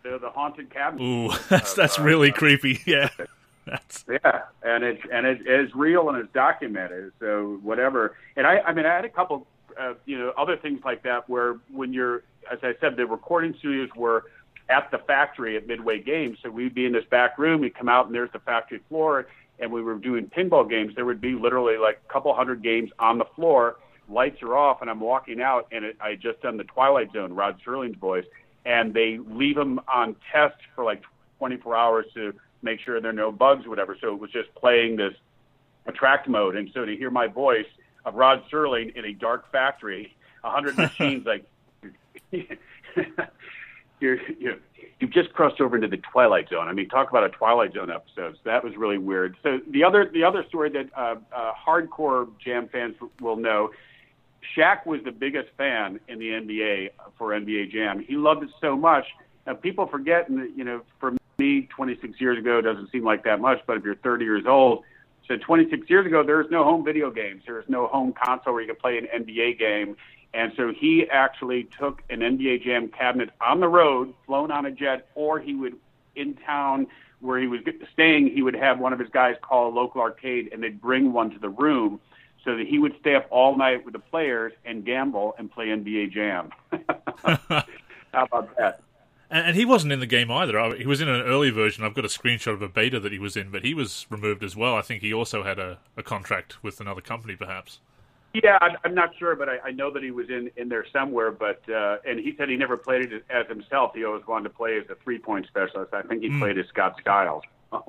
the, 0.03 0.19
the 0.19 0.31
haunted 0.31 0.71
cabinet. 0.71 1.03
ooh, 1.03 1.33
that's 1.49 1.75
that's 1.75 1.99
uh, 1.99 2.03
really 2.03 2.31
uh, 2.31 2.35
creepy. 2.35 2.81
Yeah, 2.87 3.09
that's 3.67 4.05
Yeah, 4.09 4.43
and 4.63 4.85
it's 4.85 5.03
and 5.13 5.27
it 5.27 5.47
is 5.47 5.75
real 5.75 6.09
and 6.09 6.19
it's 6.19 6.33
documented. 6.33 7.13
So 7.21 7.61
whatever. 7.63 8.17
And 8.37 8.47
I, 8.47 8.59
I 8.61 8.73
mean, 8.73 8.87
I 8.87 8.95
had 8.95 9.05
a 9.05 9.11
couple, 9.11 9.47
uh, 9.79 9.95
you 10.05 10.19
know, 10.19 10.33
other 10.37 10.57
things 10.57 10.81
like 10.85 11.03
that 11.05 11.29
where 11.29 11.55
when 11.73 11.93
you're, 11.93 12.23
as 12.51 12.59
I 12.63 12.75
said, 12.81 12.97
the 12.97 13.07
recording 13.07 13.55
studios 13.59 13.91
were 13.97 14.25
at 14.69 14.91
the 14.91 14.99
factory 14.99 15.57
at 15.57 15.67
Midway 15.67 16.01
Games. 16.01 16.39
So 16.43 16.51
we'd 16.51 16.75
be 16.75 16.87
in 16.87 16.93
this 16.93 17.05
back 17.11 17.39
room, 17.39 17.61
we'd 17.61 17.75
come 17.75 17.89
out 17.89 18.07
and 18.07 18.15
there's 18.15 18.33
the 18.33 18.39
factory 18.41 18.81
floor, 18.89 19.27
and 19.59 19.71
we 19.71 19.83
were 19.83 19.95
doing 19.95 20.27
pinball 20.27 20.69
games. 20.69 20.95
There 20.95 21.05
would 21.05 21.21
be 21.21 21.35
literally 21.35 21.77
like 21.77 22.01
a 22.09 22.13
couple 22.13 22.35
hundred 22.35 22.63
games 22.63 22.91
on 22.99 23.19
the 23.19 23.27
floor. 23.37 23.77
Lights 24.09 24.43
are 24.43 24.57
off, 24.57 24.81
and 24.81 24.91
I'm 24.91 25.01
walking 25.01 25.41
out, 25.41 25.69
and 25.71 25.85
it, 25.85 25.97
I 26.01 26.17
just 26.17 26.43
done 26.43 26.57
the 26.57 26.65
Twilight 26.65 27.13
Zone, 27.13 27.33
Rod 27.33 27.61
Serling's 27.65 27.97
voice, 27.97 28.25
and 28.65 28.95
they 28.95 29.19
leave 29.19 29.57
them 29.57 29.81
on 29.93 30.17
test 30.33 30.57
for 30.75 30.85
like 30.85 31.03
24 31.39 31.77
hours 31.77 32.07
to 32.15 32.33
make 32.63 32.81
sure 32.81 33.01
there 33.01 33.11
are 33.11 33.15
no 33.15 33.33
bugs 33.33 33.67
or 33.67 33.71
whatever. 33.71 33.97
So 34.01 34.15
it 34.15 34.21
was 34.21 34.31
just 34.31 34.55
playing 34.55 34.97
this 34.97 35.15
attract 35.87 36.29
mode. 36.29 36.57
And 36.57 36.71
so 36.73 36.85
to 36.85 36.97
hear 36.97 37.11
my 37.11 37.27
voice 37.27 37.67
of 38.05 38.15
Rod 38.15 38.43
Serling 38.51 38.95
in 38.97 39.05
a 39.05 39.13
dark 39.13 39.51
factory, 39.51 40.15
a 40.45 40.51
hundred 40.51 40.77
machines, 40.79 41.27
like 41.27 41.45
you're, 44.01 44.19
you're, 44.39 44.57
you've 45.01 45.13
just 45.13 45.33
crossed 45.33 45.61
over 45.61 45.77
into 45.77 45.89
the 45.89 45.97
Twilight 45.97 46.49
Zone. 46.49 46.69
I 46.69 46.73
mean, 46.73 46.89
talk 46.89 47.11
about 47.11 47.25
a 47.25 47.31
Twilight 47.31 47.75
Zone 47.75 47.91
episode. 47.91 48.35
So 48.35 48.41
that 48.45 48.63
was 48.63 48.77
really 48.77 48.99
weird. 48.99 49.37
So 49.43 49.61
the 49.69 49.85
other, 49.85 50.09
the 50.13 50.25
other 50.25 50.45
story 50.49 50.71
that 50.71 50.87
uh, 50.97 51.17
uh, 51.35 51.53
hardcore 51.67 52.29
Jam 52.39 52.69
fans 52.69 52.95
will 53.21 53.37
know, 53.37 53.71
Shaq 54.57 54.87
was 54.87 55.01
the 55.05 55.13
biggest 55.13 55.51
fan 55.57 56.01
in 56.09 56.19
the 56.19 56.31
NBA 56.31 56.91
for 57.17 57.31
NBA 57.31 57.71
Jam. 57.71 58.01
He 58.01 58.17
loved 58.17 58.43
it 58.43 58.51
so 58.61 58.77
much. 58.77 59.07
Now, 59.47 59.55
people 59.55 59.87
forget, 59.87 60.29
and 60.29 60.57
you 60.57 60.65
know, 60.65 60.83
for 60.99 61.15
me, 61.39 61.69
26 61.75 62.21
years 62.21 62.39
ago 62.39 62.61
doesn't 62.61 62.91
seem 62.91 63.05
like 63.05 63.25
that 63.25 63.41
much, 63.41 63.61
but 63.67 63.77
if 63.77 63.85
you're 63.85 63.97
30 63.97 64.25
years 64.25 64.45
old, 64.47 64.85
so 65.29 65.37
26 65.37 65.89
years 65.89 66.07
ago, 66.07 66.23
there 66.23 66.39
was 66.39 66.51
no 66.51 66.65
home 66.65 66.85
video 66.85 67.11
games. 67.11 67.43
There 67.47 67.55
was 67.55 67.69
no 67.69 67.87
home 67.87 68.13
console 68.13 68.55
where 68.55 68.63
you 68.63 68.69
could 68.69 68.81
play 68.81 68.99
an 68.99 69.07
NBA 69.07 69.59
game. 69.59 69.97
And 70.35 70.53
so 70.57 70.73
he 70.73 71.09
actually 71.09 71.65
took 71.79 72.03
an 72.11 72.21
NBA 72.21 72.65
Jam 72.65 72.89
cabinet 72.89 73.31
on 73.41 73.61
the 73.61 73.69
road, 73.69 74.15
flown 74.27 74.51
on 74.51 74.67
a 74.67 74.71
jet, 74.71 75.09
or 75.15 75.39
he 75.39 75.55
would 75.55 75.77
in 76.17 76.35
town 76.35 76.87
where 77.21 77.39
he 77.39 77.47
was 77.47 77.61
staying, 77.93 78.29
he 78.29 78.43
would 78.43 78.57
have 78.57 78.81
one 78.81 78.93
of 78.93 78.99
his 78.99 79.09
guys 79.09 79.37
call 79.43 79.69
a 79.69 79.73
local 79.75 80.01
arcade 80.01 80.51
and 80.53 80.63
they'd 80.63 80.81
bring 80.81 81.13
one 81.13 81.31
to 81.31 81.39
the 81.39 81.49
room. 81.49 82.01
So 82.45 82.57
that 82.57 82.67
he 82.67 82.79
would 82.79 82.95
stay 83.01 83.15
up 83.15 83.27
all 83.31 83.57
night 83.57 83.85
with 83.85 83.93
the 83.93 84.01
players 84.01 84.53
and 84.65 84.85
gamble 84.85 85.35
and 85.39 85.51
play 85.51 85.67
NBA 85.67 86.13
Jam. 86.13 86.51
How 88.13 88.25
about 88.25 88.57
that? 88.57 88.81
And, 89.31 89.47
and, 89.47 89.57
he 89.57 89.65
wasn't 89.65 89.93
in 89.93 90.01
the 90.01 90.07
game 90.07 90.31
either. 90.31 90.77
He 90.77 90.87
was 90.87 91.01
in 91.01 91.09
an 91.09 91.23
early 91.23 91.51
version. 91.51 91.85
I've 91.85 91.95
got 91.95 92.05
a 92.05 92.09
screenshot 92.09 92.53
of 92.53 92.63
a 92.63 92.69
beta 92.69 93.01
that 93.01 93.13
he 93.13 93.19
was 93.19 93.37
in, 93.37 93.51
but 93.51 93.65
he 93.65 93.73
was 93.73 94.07
removed 94.11 94.45
as 94.45 94.55
well. 94.55 94.77
I 94.77 94.83
think 94.83 95.03
he 95.03 95.15
also 95.15 95.43
had 95.43 95.59
a, 95.59 95.79
a 95.97 96.03
contract 96.03 96.63
with 96.63 96.81
another 96.81 97.01
company, 97.01 97.37
perhaps. 97.37 97.81
Yeah, 98.35 98.59
I'm 98.83 98.95
not 98.95 99.11
sure, 99.19 99.37
but 99.37 99.49
I, 99.49 99.59
I 99.65 99.71
know 99.73 99.91
that 99.93 100.03
he 100.03 100.11
was 100.11 100.31
in 100.31 100.51
in 100.57 100.71
there 100.71 100.87
somewhere. 100.91 101.31
But 101.31 101.61
uh, 101.69 101.99
and 102.07 102.19
he 102.19 102.35
said 102.39 102.49
he 102.49 102.57
never 102.57 102.79
played 102.79 103.13
it 103.13 103.25
as 103.29 103.47
himself. 103.47 103.93
He 103.95 104.05
always 104.05 104.27
wanted 104.27 104.45
to 104.45 104.55
play 104.55 104.79
as 104.79 104.89
a 104.89 104.95
three 105.05 105.19
point 105.19 105.47
specialist. 105.49 105.93
I 105.93 106.01
think 106.01 106.23
he 106.23 106.31
mm. 106.31 106.39
played 106.39 106.57
as 106.57 106.67
Scott 106.69 106.97
Skiles. 106.99 107.43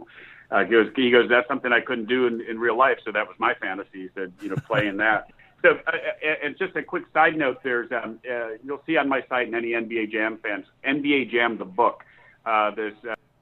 Uh, 0.54 0.64
he 0.64 0.72
goes, 0.72 0.88
he 0.96 1.10
goes, 1.10 1.28
that's 1.30 1.48
something 1.48 1.74
I 1.74 1.82
couldn't 1.82 2.08
do 2.08 2.28
in, 2.28 2.40
in 2.42 2.60
real 2.60 2.78
life. 2.78 3.00
So 3.04 3.12
that 3.12 3.28
was 3.28 3.36
my 3.40 3.56
fantasy. 3.56 4.04
He 4.04 4.10
said, 4.14 4.32
you 4.40 4.50
know, 4.50 4.56
playing 4.68 4.98
that. 4.98 5.32
So, 5.64 5.72
uh, 5.88 5.92
uh, 5.92 6.34
and 6.44 6.58
just 6.58 6.76
a 6.76 6.84
quick 6.84 7.06
side 7.14 7.36
note, 7.36 7.64
there's, 7.64 7.92
um, 7.92 8.20
uh, 8.30 8.50
you'll 8.64 8.82
see 8.86 8.98
on 8.98 9.10
my 9.10 9.24
site 9.30 9.48
and 9.48 9.56
any 9.56 9.70
NBA 9.70 10.12
Jam 10.12 10.38
fans, 10.44 10.66
NBA 10.86 11.32
Jam 11.32 11.58
the 11.58 11.66
book. 11.66 12.04
Uh, 12.46 12.70
there's 12.76 12.94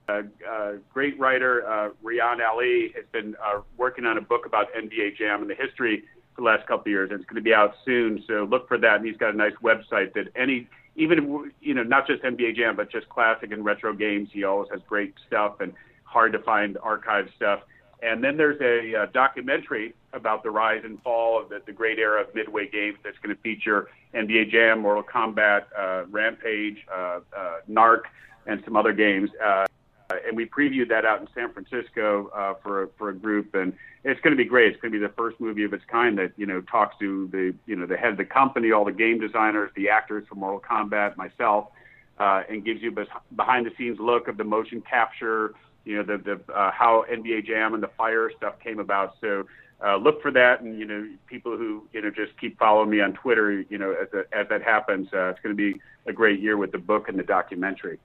uh, 0.08 0.22
uh, 0.50 0.74
great 0.94 1.20
writer 1.20 1.68
uh, 1.68 1.90
Reyan 2.04 2.48
Ali 2.48 2.94
has 2.96 3.06
been 3.12 3.36
uh, 3.44 3.62
working 3.78 4.06
on 4.06 4.18
a 4.18 4.22
book 4.22 4.46
about 4.46 4.68
NBA 4.74 5.18
Jam 5.18 5.42
and 5.42 5.50
the 5.50 5.56
history 5.56 6.04
for 6.36 6.42
the 6.42 6.48
last 6.48 6.68
couple 6.68 6.82
of 6.82 6.88
years, 6.88 7.10
and 7.12 7.20
it's 7.20 7.30
going 7.30 7.36
to 7.36 7.42
be 7.42 7.54
out 7.54 7.76
soon. 7.84 8.24
So 8.28 8.48
look 8.50 8.68
for 8.68 8.78
that. 8.78 8.98
And 8.98 9.06
he's 9.06 9.18
got 9.18 9.34
a 9.34 9.38
nice 9.38 9.56
website 9.62 10.14
that 10.14 10.28
any, 10.36 10.68
even 10.96 11.52
you 11.60 11.74
know, 11.74 11.84
not 11.84 12.08
just 12.08 12.24
NBA 12.24 12.56
Jam, 12.56 12.76
but 12.76 12.92
just 12.92 13.10
classic 13.10 13.52
and 13.52 13.66
retro 13.66 13.94
games. 13.94 14.30
He 14.32 14.44
always 14.44 14.70
has 14.72 14.82
great 14.88 15.14
stuff 15.28 15.60
and 15.60 15.74
hard 16.12 16.34
to 16.34 16.40
find 16.40 16.78
archive 16.82 17.30
stuff. 17.36 17.62
And 18.04 18.24
then 18.24 18.36
there's 18.36 18.60
a, 18.62 19.04
a 19.04 19.08
documentary 19.08 19.94
about 20.14 20.44
the 20.44 20.50
rise 20.50 20.82
and 20.84 21.02
fall 21.04 21.42
of 21.42 21.50
the, 21.50 21.62
the 21.66 21.72
great 21.72 22.00
era 22.00 22.22
of 22.22 22.34
Midway 22.34 22.68
Games 22.68 22.98
that's 23.04 23.18
going 23.20 23.36
to 23.36 23.42
feature 23.42 23.90
NBA 24.14 24.52
Jam, 24.52 24.80
Mortal 24.80 25.04
Kombat, 25.04 25.66
uh, 25.78 26.06
Rampage, 26.10 26.78
uh, 26.92 27.20
uh, 27.36 27.58
Narc, 27.70 28.02
and 28.48 28.62
some 28.66 28.76
other 28.76 28.92
games. 28.92 29.30
Uh, 29.44 29.66
and 30.28 30.36
we 30.36 30.46
previewed 30.46 30.90
that 30.90 31.06
out 31.06 31.22
in 31.22 31.28
San 31.34 31.54
Francisco 31.54 32.30
uh, 32.36 32.56
for 32.62 32.90
for 32.98 33.10
a 33.10 33.16
group, 33.16 33.56
and 33.56 33.72
it's 34.04 34.20
going 34.22 34.36
to 34.36 34.38
be 34.38 34.50
great. 34.50 34.74
It's 34.74 34.82
going 34.82 34.92
to 34.92 35.00
be 35.00 35.06
the 35.06 35.14
first 35.14 35.40
movie 35.40 35.64
of 35.64 35.74
its 35.74 35.86
kind 35.86 36.18
that 36.18 36.34
you 36.36 36.46
know 36.46 36.60
talks 36.62 36.98
to 37.00 37.30
the 37.32 37.54
you 37.66 37.76
know 37.76 37.86
the 37.86 37.96
head 37.96 38.12
of 38.12 38.18
the 38.18 38.26
company, 38.26 38.72
all 38.72 38.84
the 38.84 38.92
game 38.92 39.20
designers, 39.20 39.72
the 39.76 39.90
actors 39.90 40.28
from 40.28 40.40
Mortal 40.40 40.60
Kombat, 40.60 41.16
myself, 41.16 41.68
uh, 42.20 42.44
and 42.50 42.66
gives 42.66 42.82
you 42.82 42.92
a 42.92 43.36
behind 43.36 43.66
the 43.66 43.72
scenes 43.78 44.00
look 44.00 44.28
of 44.28 44.38
the 44.38 44.44
motion 44.44 44.82
capture, 44.82 45.54
you 45.86 45.98
know, 45.98 46.04
the, 46.04 46.18
the 46.18 46.54
uh, 46.54 46.72
how 46.72 47.06
NBA 47.12 47.46
Jam 47.46 47.74
and 47.74 47.82
the 47.82 47.90
Fire 47.98 48.32
stuff 48.38 48.60
came 48.60 48.80
about. 48.80 49.16
So 49.22 49.46
uh, 49.84 49.98
look 49.98 50.22
for 50.22 50.32
that, 50.32 50.62
and 50.62 50.78
you 50.78 50.86
know, 50.86 51.08
people 51.28 51.58
who 51.58 51.88
you 51.92 52.02
know 52.02 52.12
just 52.12 52.38
keep 52.40 52.58
following 52.60 52.90
me 52.90 53.02
on 53.02 53.14
Twitter, 53.14 53.62
you 53.62 53.78
know, 53.78 53.92
as, 53.94 54.08
as 54.32 54.48
that 54.50 54.62
happens, 54.62 55.08
uh, 55.14 55.30
it's 55.30 55.40
going 55.42 55.56
to 55.56 55.74
be 55.74 55.82
a 56.06 56.14
great 56.14 56.40
year 56.40 56.58
with 56.58 56.72
the 56.72 56.78
book 56.78 57.10
and 57.10 57.18
the 57.18 57.24
documentary. 57.24 58.00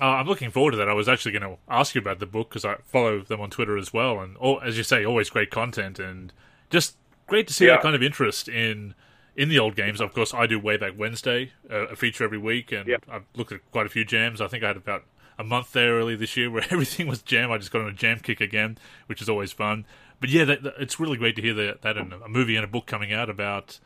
Uh, 0.00 0.04
I'm 0.04 0.26
looking 0.26 0.50
forward 0.50 0.72
to 0.72 0.76
that. 0.76 0.88
I 0.88 0.92
was 0.92 1.08
actually 1.08 1.32
going 1.32 1.54
to 1.54 1.56
ask 1.68 1.94
you 1.94 2.02
about 2.02 2.18
the 2.18 2.26
book 2.26 2.50
because 2.50 2.66
I 2.66 2.76
follow 2.84 3.20
them 3.20 3.40
on 3.40 3.48
Twitter 3.48 3.78
as 3.78 3.92
well, 3.92 4.20
and 4.20 4.36
all, 4.36 4.60
as 4.60 4.76
you 4.76 4.82
say, 4.82 5.04
always 5.04 5.30
great 5.30 5.50
content 5.50 5.98
and 5.98 6.32
just 6.68 6.96
great 7.26 7.46
to 7.48 7.54
see 7.54 7.66
yeah. 7.66 7.72
that 7.72 7.82
kind 7.82 7.94
of 7.94 8.02
interest 8.02 8.48
in 8.48 8.94
in 9.36 9.48
the 9.48 9.58
old 9.58 9.74
games. 9.74 10.00
Of 10.00 10.12
course, 10.12 10.34
I 10.34 10.46
do 10.46 10.58
way 10.58 10.76
back 10.76 10.92
Wednesday, 10.96 11.52
uh, 11.70 11.88
a 11.88 11.96
feature 11.96 12.24
every 12.24 12.38
week, 12.38 12.72
and 12.72 12.86
yeah. 12.86 12.96
I've 13.08 13.24
looked 13.34 13.52
at 13.52 13.60
quite 13.70 13.86
a 13.86 13.90
few 13.90 14.04
jams. 14.04 14.40
I 14.40 14.48
think 14.48 14.64
I 14.64 14.68
had 14.68 14.76
about 14.76 15.04
a 15.38 15.44
month 15.44 15.72
there 15.72 15.94
early 15.94 16.16
this 16.16 16.36
year 16.36 16.50
where 16.50 16.64
everything 16.70 17.06
was 17.06 17.22
jam. 17.22 17.50
I 17.50 17.58
just 17.58 17.70
got 17.70 17.82
on 17.82 17.88
a 17.88 17.92
jam 17.92 18.20
kick 18.20 18.40
again, 18.40 18.78
which 19.06 19.22
is 19.22 19.28
always 19.28 19.52
fun. 19.52 19.86
But 20.20 20.30
yeah, 20.30 20.44
that, 20.44 20.62
that, 20.62 20.74
it's 20.78 20.98
really 20.98 21.16
great 21.16 21.36
to 21.36 21.42
hear 21.42 21.54
that, 21.54 21.96
a 21.96 22.28
movie 22.28 22.56
and 22.56 22.64
a 22.64 22.68
book 22.68 22.86
coming 22.86 23.12
out 23.12 23.28
about 23.28 23.78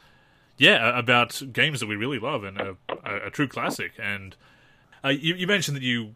yeah 0.56 0.98
about 0.98 1.42
games 1.52 1.80
that 1.80 1.86
we 1.86 1.96
really 1.96 2.18
love 2.18 2.44
and 2.44 2.60
a, 2.60 2.76
a, 3.04 3.26
a 3.26 3.30
true 3.30 3.48
classic. 3.48 3.92
And 3.98 4.36
uh, 5.04 5.08
you, 5.08 5.34
you 5.34 5.46
mentioned 5.46 5.76
that 5.76 5.82
you 5.82 6.14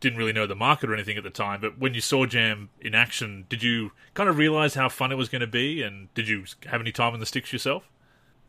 didn't 0.00 0.18
really 0.18 0.32
know 0.32 0.46
the 0.46 0.56
market 0.56 0.90
or 0.90 0.94
anything 0.94 1.16
at 1.16 1.22
the 1.22 1.30
time, 1.30 1.60
but 1.60 1.78
when 1.78 1.94
you 1.94 2.00
saw 2.00 2.26
Jam 2.26 2.70
in 2.80 2.92
action, 2.94 3.46
did 3.48 3.62
you 3.62 3.92
kind 4.14 4.28
of 4.28 4.36
realize 4.36 4.74
how 4.74 4.88
fun 4.88 5.12
it 5.12 5.14
was 5.14 5.28
going 5.28 5.40
to 5.40 5.46
be, 5.46 5.80
and 5.80 6.12
did 6.14 6.28
you 6.28 6.44
have 6.66 6.80
any 6.80 6.90
time 6.90 7.14
in 7.14 7.20
the 7.20 7.26
sticks 7.26 7.52
yourself? 7.52 7.88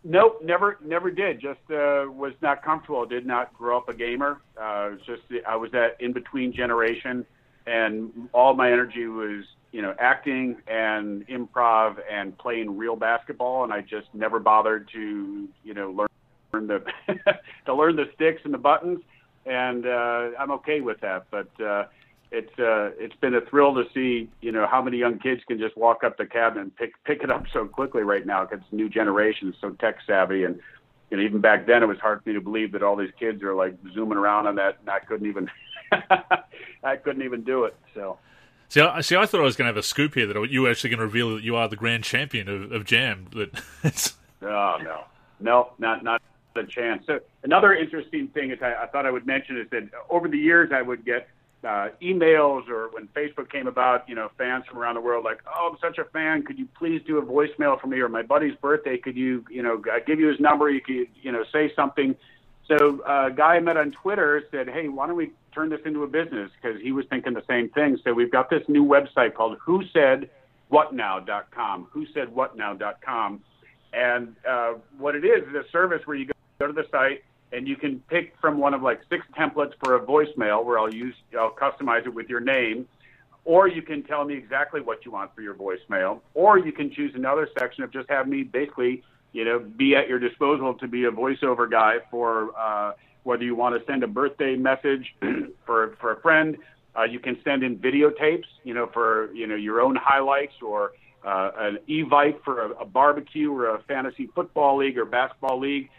Nope, 0.03 0.41
never, 0.43 0.77
never 0.83 1.09
did. 1.09 1.39
Just 1.39 1.61
uh, 1.69 2.05
was 2.09 2.33
not 2.41 2.61
comfortable. 2.61 3.05
Did 3.05 3.25
not 3.25 3.53
grow 3.53 3.77
up 3.77 3.87
a 3.87 3.93
gamer. 3.93 4.41
Uh, 4.61 4.91
just 5.05 5.21
I 5.47 5.55
was 5.55 5.71
that 5.71 5.95
in 6.01 6.11
between 6.11 6.51
generation, 6.53 7.25
and 7.65 8.29
all 8.33 8.53
my 8.53 8.69
energy 8.69 9.07
was 9.07 9.45
you 9.71 9.81
know 9.81 9.95
acting 9.99 10.57
and 10.67 11.25
improv 11.27 11.95
and 12.11 12.37
playing 12.37 12.77
real 12.77 12.97
basketball, 12.97 13.63
and 13.63 13.71
I 13.71 13.79
just 13.79 14.07
never 14.13 14.39
bothered 14.39 14.89
to 14.91 15.47
you 15.63 15.73
know 15.73 15.91
learn, 15.91 16.09
learn 16.51 16.67
the 16.67 16.83
to 17.65 17.73
learn 17.73 17.95
the 17.95 18.09
sticks 18.15 18.41
and 18.43 18.53
the 18.53 18.57
buttons, 18.57 18.99
and 19.45 19.85
uh, 19.85 20.31
I'm 20.37 20.51
okay 20.51 20.81
with 20.81 20.99
that. 20.99 21.27
But 21.31 21.47
uh, 21.63 21.85
it's 22.33 22.59
uh, 22.59 22.89
it's 22.97 23.15
been 23.17 23.35
a 23.35 23.41
thrill 23.41 23.75
to 23.75 23.83
see 23.93 24.27
you 24.41 24.51
know 24.51 24.65
how 24.65 24.81
many 24.81 24.97
young 24.97 25.19
kids 25.19 25.41
can 25.47 25.59
just 25.59 25.77
walk 25.77 26.03
up 26.03 26.17
the 26.17 26.25
cabinet 26.25 26.61
and 26.61 26.75
pick 26.75 26.91
pick 27.05 27.23
it 27.23 27.29
up 27.29 27.45
so 27.53 27.65
quickly 27.65 28.01
right 28.01 28.25
now 28.25 28.43
because 28.43 28.65
new 28.71 28.89
generation 28.89 29.49
is 29.49 29.55
so 29.61 29.69
tech 29.69 29.97
savvy 30.05 30.43
and 30.43 30.59
you 31.11 31.17
know 31.17 31.23
even 31.23 31.39
back 31.39 31.67
then 31.67 31.83
it 31.83 31.85
was 31.85 31.99
hard 31.99 32.23
for 32.23 32.29
me 32.29 32.33
to 32.33 32.41
believe 32.41 32.71
that 32.71 32.81
all 32.81 32.95
these 32.95 33.11
kids 33.19 33.43
are 33.43 33.53
like 33.53 33.75
zooming 33.93 34.17
around 34.17 34.47
on 34.47 34.55
that 34.55 34.79
and 34.79 34.89
I 34.89 34.99
couldn't 34.99 35.27
even 35.27 35.49
I 36.83 36.95
couldn't 36.97 37.21
even 37.21 37.43
do 37.43 37.65
it 37.65 37.75
so. 37.93 38.17
See, 38.69 38.81
I, 38.81 39.01
see, 39.01 39.15
I 39.15 39.27
thought 39.27 39.39
I 39.39 39.43
was 39.43 39.55
going 39.55 39.67
to 39.67 39.69
have 39.69 39.77
a 39.77 39.83
scoop 39.83 40.15
here 40.15 40.25
that 40.25 40.49
you 40.49 40.63
were 40.63 40.71
actually 40.71 40.89
going 40.89 40.99
to 41.01 41.05
reveal 41.05 41.35
that 41.35 41.43
you 41.43 41.55
are 41.55 41.67
the 41.67 41.75
grand 41.75 42.03
champion 42.03 42.49
of, 42.49 42.71
of 42.71 42.85
Jam. 42.85 43.27
That 43.35 43.61
it's... 43.83 44.15
oh 44.41 44.79
no, 44.83 45.03
no, 45.39 45.73
not 45.77 46.03
not 46.03 46.19
a 46.55 46.63
chance. 46.63 47.05
So 47.05 47.19
another 47.43 47.75
interesting 47.75 48.29
thing 48.29 48.49
is 48.49 48.57
I, 48.63 48.73
I 48.73 48.87
thought 48.87 49.05
I 49.05 49.11
would 49.11 49.27
mention 49.27 49.59
is 49.59 49.69
that 49.69 49.89
over 50.09 50.27
the 50.27 50.39
years 50.39 50.71
I 50.73 50.81
would 50.81 51.05
get 51.05 51.27
uh, 51.63 51.89
emails 52.01 52.67
or 52.69 52.89
when 52.89 53.07
Facebook 53.09 53.49
came 53.49 53.67
about, 53.67 54.07
you 54.07 54.15
know, 54.15 54.29
fans 54.37 54.65
from 54.67 54.77
around 54.77 54.95
the 54.95 55.01
world 55.01 55.23
like, 55.23 55.41
oh, 55.47 55.71
I'm 55.71 55.77
such 55.79 55.97
a 55.97 56.05
fan. 56.05 56.43
Could 56.43 56.59
you 56.59 56.67
please 56.77 57.01
do 57.05 57.17
a 57.17 57.21
voicemail 57.21 57.79
for 57.79 57.87
me 57.87 57.99
or 57.99 58.09
my 58.09 58.21
buddy's 58.21 58.55
birthday? 58.55 58.97
Could 58.97 59.15
you, 59.15 59.45
you 59.49 59.63
know, 59.63 59.81
I 59.91 59.99
give 59.99 60.19
you 60.19 60.27
his 60.27 60.39
number? 60.39 60.69
You 60.69 60.81
could, 60.81 61.07
you 61.21 61.31
know, 61.31 61.43
say 61.51 61.73
something. 61.75 62.15
So 62.67 63.01
uh, 63.07 63.27
a 63.27 63.31
guy 63.31 63.55
I 63.55 63.59
met 63.59 63.77
on 63.77 63.91
Twitter 63.91 64.43
said, 64.51 64.69
hey, 64.69 64.87
why 64.87 65.07
don't 65.07 65.15
we 65.15 65.31
turn 65.53 65.69
this 65.69 65.81
into 65.85 66.03
a 66.03 66.07
business? 66.07 66.51
Because 66.61 66.81
he 66.81 66.91
was 66.91 67.05
thinking 67.09 67.33
the 67.33 67.43
same 67.47 67.69
thing. 67.69 67.97
So 68.03 68.13
we've 68.13 68.31
got 68.31 68.49
this 68.49 68.63
new 68.67 68.85
website 68.85 69.33
called 69.33 69.57
Who 69.65 69.83
Said 69.91 70.29
WhatNow.com. 70.71 71.87
Who 71.91 72.05
Said 72.13 72.29
WhatNow.com. 72.29 73.41
And 73.93 74.35
uh, 74.47 74.73
what 74.97 75.15
it 75.15 75.23
is 75.23 75.47
is 75.47 75.55
a 75.55 75.69
service 75.71 76.01
where 76.05 76.17
you 76.17 76.29
go 76.59 76.67
to 76.67 76.73
the 76.73 76.87
site 76.89 77.23
and 77.53 77.67
you 77.67 77.75
can 77.75 77.99
pick 78.09 78.33
from 78.41 78.57
one 78.57 78.73
of 78.73 78.81
like 78.81 79.01
six 79.09 79.25
templates 79.37 79.73
for 79.83 79.95
a 79.95 79.99
voicemail 79.99 80.65
where 80.65 80.79
I'll 80.79 80.93
use 80.93 81.15
I'll 81.39 81.51
customize 81.51 82.05
it 82.05 82.13
with 82.13 82.27
your 82.27 82.39
name, 82.39 82.87
or 83.45 83.67
you 83.67 83.81
can 83.81 84.03
tell 84.03 84.25
me 84.25 84.33
exactly 84.33 84.81
what 84.81 85.05
you 85.05 85.11
want 85.11 85.33
for 85.35 85.41
your 85.41 85.53
voicemail, 85.53 86.19
or 86.33 86.57
you 86.57 86.71
can 86.71 86.91
choose 86.91 87.13
another 87.15 87.47
section 87.57 87.83
of 87.83 87.91
just 87.91 88.09
have 88.09 88.27
me 88.27 88.43
basically 88.43 89.03
you 89.31 89.45
know 89.45 89.59
be 89.59 89.95
at 89.95 90.07
your 90.09 90.19
disposal 90.19 90.73
to 90.73 90.87
be 90.87 91.05
a 91.05 91.11
voiceover 91.11 91.69
guy 91.69 91.97
for 92.09 92.57
uh, 92.57 92.93
whether 93.21 93.43
you 93.43 93.55
want 93.55 93.79
to 93.79 93.85
send 93.85 94.03
a 94.03 94.07
birthday 94.07 94.55
message 94.55 95.15
for 95.65 95.95
for 96.01 96.13
a 96.13 96.21
friend. 96.21 96.57
Uh, 96.95 97.03
you 97.03 97.19
can 97.19 97.35
send 97.43 97.63
in 97.63 97.75
videotapes, 97.77 98.45
you 98.63 98.73
know, 98.73 98.87
for 98.87 99.31
you 99.33 99.45
know 99.45 99.55
your 99.55 99.79
own 99.79 99.95
highlights 99.95 100.53
or 100.61 100.93
uh, 101.23 101.51
an 101.57 101.79
evite 101.87 102.43
for 102.43 102.65
a, 102.65 102.69
a 102.81 102.85
barbecue 102.85 103.51
or 103.51 103.75
a 103.75 103.81
fantasy 103.83 104.27
football 104.33 104.77
league 104.77 104.97
or 104.97 105.05
basketball 105.05 105.59
league 105.59 105.89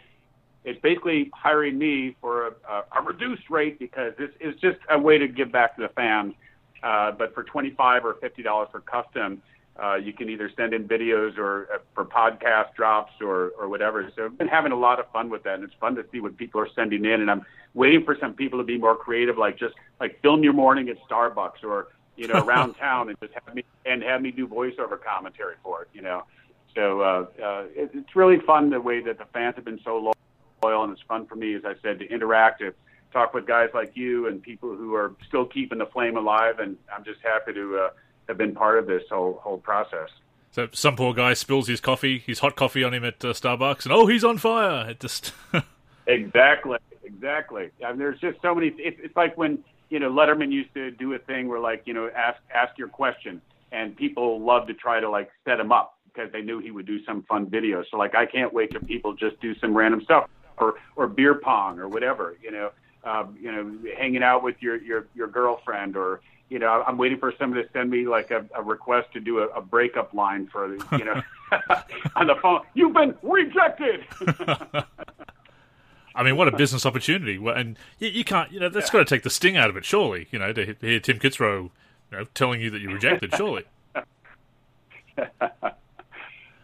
it's 0.65 0.81
basically 0.81 1.29
hiring 1.33 1.77
me 1.77 2.15
for 2.19 2.47
a, 2.67 2.83
a 2.97 3.01
reduced 3.03 3.49
rate 3.49 3.77
because 3.79 4.13
this 4.17 4.31
is 4.39 4.55
just 4.59 4.77
a 4.89 4.99
way 4.99 5.17
to 5.17 5.27
give 5.27 5.51
back 5.51 5.75
to 5.75 5.83
the 5.83 5.89
fans. 5.89 6.33
Uh, 6.83 7.11
but 7.11 7.33
for 7.33 7.43
25 7.43 8.03
or 8.03 8.15
50 8.15 8.43
dollars 8.43 8.67
for 8.71 8.81
custom, 8.81 9.41
uh, 9.81 9.95
you 9.95 10.13
can 10.13 10.29
either 10.29 10.49
send 10.55 10.73
in 10.73 10.87
videos 10.87 11.37
or 11.37 11.67
uh, 11.73 11.77
for 11.93 12.05
podcast 12.05 12.73
drops 12.75 13.11
or, 13.21 13.51
or 13.59 13.67
whatever. 13.67 14.11
So 14.15 14.25
I've 14.25 14.37
been 14.37 14.47
having 14.47 14.71
a 14.71 14.77
lot 14.77 14.99
of 14.99 15.09
fun 15.11 15.29
with 15.29 15.43
that, 15.43 15.55
and 15.55 15.63
it's 15.63 15.73
fun 15.79 15.95
to 15.95 16.05
see 16.11 16.19
what 16.19 16.37
people 16.37 16.61
are 16.61 16.69
sending 16.75 17.05
in. 17.05 17.21
And 17.21 17.29
I'm 17.29 17.45
waiting 17.73 18.03
for 18.03 18.17
some 18.19 18.33
people 18.33 18.57
to 18.59 18.65
be 18.65 18.77
more 18.77 18.95
creative, 18.95 19.37
like 19.37 19.59
just 19.59 19.75
like 19.99 20.21
film 20.21 20.43
your 20.43 20.53
morning 20.53 20.89
at 20.89 20.97
Starbucks 21.07 21.63
or 21.63 21.89
you 22.15 22.27
know 22.27 22.41
around 22.43 22.73
town 22.79 23.09
and 23.09 23.17
just 23.19 23.33
have 23.33 23.53
me 23.53 23.63
and 23.85 24.01
have 24.01 24.21
me 24.21 24.31
do 24.31 24.47
voiceover 24.47 24.97
commentary 25.01 25.55
for 25.61 25.83
it. 25.83 25.89
You 25.93 26.01
know, 26.01 26.23
so 26.73 27.01
uh, 27.01 27.25
uh, 27.43 27.63
it, 27.75 27.91
it's 27.93 28.15
really 28.15 28.39
fun 28.39 28.69
the 28.69 28.81
way 28.81 29.01
that 29.01 29.17
the 29.19 29.25
fans 29.33 29.55
have 29.55 29.65
been 29.65 29.79
so 29.83 29.97
loyal 29.97 30.15
loyal, 30.65 30.83
and 30.83 30.93
it's 30.93 31.01
fun 31.07 31.25
for 31.25 31.35
me, 31.35 31.53
as 31.55 31.63
I 31.65 31.73
said, 31.81 31.99
to 31.99 32.09
interact, 32.09 32.59
to 32.61 32.73
talk 33.13 33.33
with 33.33 33.45
guys 33.45 33.69
like 33.73 33.91
you 33.95 34.27
and 34.27 34.41
people 34.41 34.75
who 34.75 34.93
are 34.95 35.13
still 35.27 35.45
keeping 35.45 35.77
the 35.77 35.85
flame 35.85 36.17
alive. 36.17 36.59
And 36.59 36.77
I'm 36.93 37.03
just 37.03 37.21
happy 37.21 37.53
to 37.53 37.77
uh, 37.77 37.89
have 38.27 38.37
been 38.37 38.53
part 38.53 38.79
of 38.79 38.87
this 38.87 39.03
whole 39.09 39.39
whole 39.43 39.57
process. 39.57 40.09
So 40.51 40.69
some 40.71 40.95
poor 40.95 41.13
guy 41.13 41.33
spills 41.33 41.67
his 41.67 41.81
coffee, 41.81 42.19
his 42.19 42.39
hot 42.39 42.55
coffee 42.55 42.83
on 42.83 42.93
him 42.93 43.03
at 43.03 43.23
uh, 43.23 43.33
Starbucks, 43.33 43.83
and 43.83 43.93
oh, 43.93 44.07
he's 44.07 44.23
on 44.23 44.37
fire! 44.37 44.89
It 44.89 44.99
just 44.99 45.33
exactly, 46.07 46.79
exactly. 47.03 47.71
I 47.85 47.89
mean, 47.89 47.99
there's 47.99 48.19
just 48.19 48.41
so 48.41 48.55
many. 48.55 48.67
It's, 48.77 48.97
it's 49.03 49.15
like 49.15 49.37
when 49.37 49.59
you 49.89 49.99
know 49.99 50.09
Letterman 50.09 50.51
used 50.51 50.73
to 50.73 50.91
do 50.91 51.13
a 51.13 51.19
thing 51.19 51.47
where 51.49 51.59
like 51.59 51.83
you 51.85 51.93
know 51.93 52.09
ask 52.15 52.39
ask 52.53 52.77
your 52.77 52.87
question, 52.87 53.41
and 53.71 53.95
people 53.95 54.41
love 54.41 54.67
to 54.67 54.73
try 54.73 54.99
to 54.99 55.09
like 55.09 55.29
set 55.45 55.59
him 55.59 55.71
up 55.71 55.97
because 56.05 56.31
they 56.31 56.41
knew 56.41 56.59
he 56.59 56.71
would 56.71 56.85
do 56.85 57.03
some 57.03 57.23
fun 57.23 57.49
video. 57.49 57.83
So 57.91 57.97
like 57.97 58.15
I 58.15 58.25
can't 58.25 58.53
wait 58.53 58.71
till 58.71 58.81
people 58.81 59.13
just 59.13 59.39
do 59.41 59.55
some 59.59 59.75
random 59.75 60.01
stuff 60.01 60.29
or 60.57 60.75
or 60.95 61.07
beer 61.07 61.35
pong 61.35 61.79
or 61.79 61.87
whatever, 61.87 62.35
you 62.41 62.51
know, 62.51 62.71
uh, 63.03 63.25
you 63.39 63.51
know, 63.51 63.77
hanging 63.97 64.23
out 64.23 64.43
with 64.43 64.55
your 64.61 64.77
your 64.77 65.07
your 65.15 65.27
girlfriend 65.27 65.95
or 65.95 66.21
you 66.49 66.59
know, 66.59 66.83
I'm 66.85 66.97
waiting 66.97 67.17
for 67.17 67.33
somebody 67.39 67.63
to 67.63 67.69
send 67.71 67.89
me 67.89 68.07
like 68.07 68.29
a, 68.31 68.45
a 68.55 68.61
request 68.61 69.11
to 69.13 69.19
do 69.19 69.39
a, 69.39 69.47
a 69.47 69.61
breakup 69.61 70.13
line 70.13 70.47
for 70.47 70.75
you 70.97 71.05
know 71.05 71.21
on 72.15 72.27
the 72.27 72.35
phone. 72.41 72.61
You've 72.73 72.93
been 72.93 73.15
rejected. 73.21 74.05
I 76.15 76.23
mean, 76.23 76.37
what 76.37 76.47
a 76.47 76.55
business 76.55 76.85
opportunity! 76.85 77.35
And 77.45 77.77
you, 77.99 78.07
you 78.09 78.23
can't, 78.23 78.49
you 78.51 78.59
know, 78.59 78.69
that's 78.69 78.87
yeah. 78.87 78.93
got 78.93 78.99
to 78.99 79.05
take 79.05 79.23
the 79.23 79.29
sting 79.29 79.57
out 79.57 79.69
of 79.69 79.75
it, 79.75 79.83
surely. 79.83 80.27
You 80.31 80.39
know, 80.39 80.53
to 80.53 80.75
hear 80.79 80.99
Tim 80.99 81.19
Kitzrow, 81.19 81.63
you 82.11 82.17
know, 82.17 82.23
telling 82.33 82.61
you 82.61 82.69
that 82.69 82.79
you're 82.79 82.93
rejected, 82.93 83.35
surely. 83.35 83.63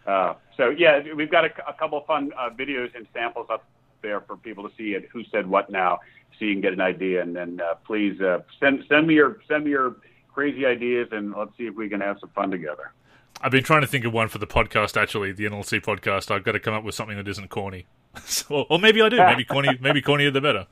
uh, 0.06 0.34
so 0.56 0.70
yeah, 0.70 1.02
we've 1.14 1.30
got 1.30 1.44
a, 1.44 1.68
a 1.68 1.74
couple 1.74 1.98
of 1.98 2.06
fun 2.06 2.32
uh, 2.38 2.48
videos 2.50 2.94
and 2.94 3.06
samples 3.12 3.46
up 3.50 3.64
there 4.02 4.20
for 4.20 4.36
people 4.36 4.68
to 4.68 4.74
see 4.76 4.94
it. 4.94 5.08
Who 5.12 5.22
said 5.30 5.48
what 5.48 5.70
now? 5.70 6.00
So 6.38 6.44
you 6.44 6.54
can 6.54 6.60
get 6.60 6.72
an 6.72 6.80
idea, 6.80 7.22
and 7.22 7.34
then 7.36 7.60
uh, 7.60 7.74
please 7.86 8.20
uh, 8.20 8.40
send 8.58 8.84
send 8.88 9.06
me 9.06 9.14
your 9.14 9.38
send 9.48 9.64
me 9.64 9.70
your 9.70 9.96
crazy 10.32 10.66
ideas, 10.66 11.08
and 11.12 11.34
let's 11.34 11.56
see 11.56 11.66
if 11.66 11.74
we 11.74 11.88
can 11.88 12.00
have 12.00 12.18
some 12.20 12.30
fun 12.30 12.50
together. 12.50 12.92
I've 13.40 13.52
been 13.52 13.64
trying 13.64 13.80
to 13.80 13.86
think 13.86 14.04
of 14.04 14.12
one 14.12 14.28
for 14.28 14.38
the 14.38 14.46
podcast. 14.46 15.00
Actually, 15.00 15.32
the 15.32 15.44
NLSC 15.44 15.82
podcast. 15.82 16.30
I've 16.30 16.44
got 16.44 16.52
to 16.52 16.60
come 16.60 16.74
up 16.74 16.84
with 16.84 16.94
something 16.94 17.16
that 17.16 17.28
isn't 17.28 17.50
corny, 17.50 17.86
so, 18.24 18.66
or 18.68 18.78
maybe 18.78 19.02
I 19.02 19.08
do. 19.08 19.18
Maybe 19.18 19.44
corny. 19.44 19.78
maybe 19.80 20.02
cornier 20.02 20.32
the 20.32 20.40
better. 20.40 20.66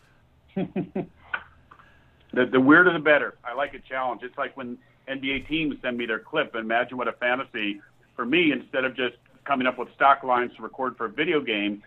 the 0.56 2.46
the 2.46 2.60
weirder 2.60 2.92
the 2.92 2.98
better. 2.98 3.36
I 3.44 3.54
like 3.54 3.74
a 3.74 3.80
challenge. 3.80 4.22
It's 4.22 4.36
like 4.38 4.56
when 4.56 4.78
NBA 5.08 5.48
teams 5.48 5.76
send 5.82 5.98
me 5.98 6.06
their 6.06 6.20
clip. 6.20 6.54
Imagine 6.54 6.96
what 6.96 7.08
a 7.08 7.12
fantasy 7.12 7.80
for 8.16 8.24
me 8.24 8.52
instead 8.52 8.84
of 8.84 8.96
just 8.96 9.16
coming 9.44 9.66
up 9.66 9.78
with 9.78 9.88
stock 9.94 10.22
lines 10.22 10.54
to 10.56 10.62
record 10.62 10.96
for 10.96 11.06
a 11.06 11.08
video 11.08 11.40
game 11.40 11.82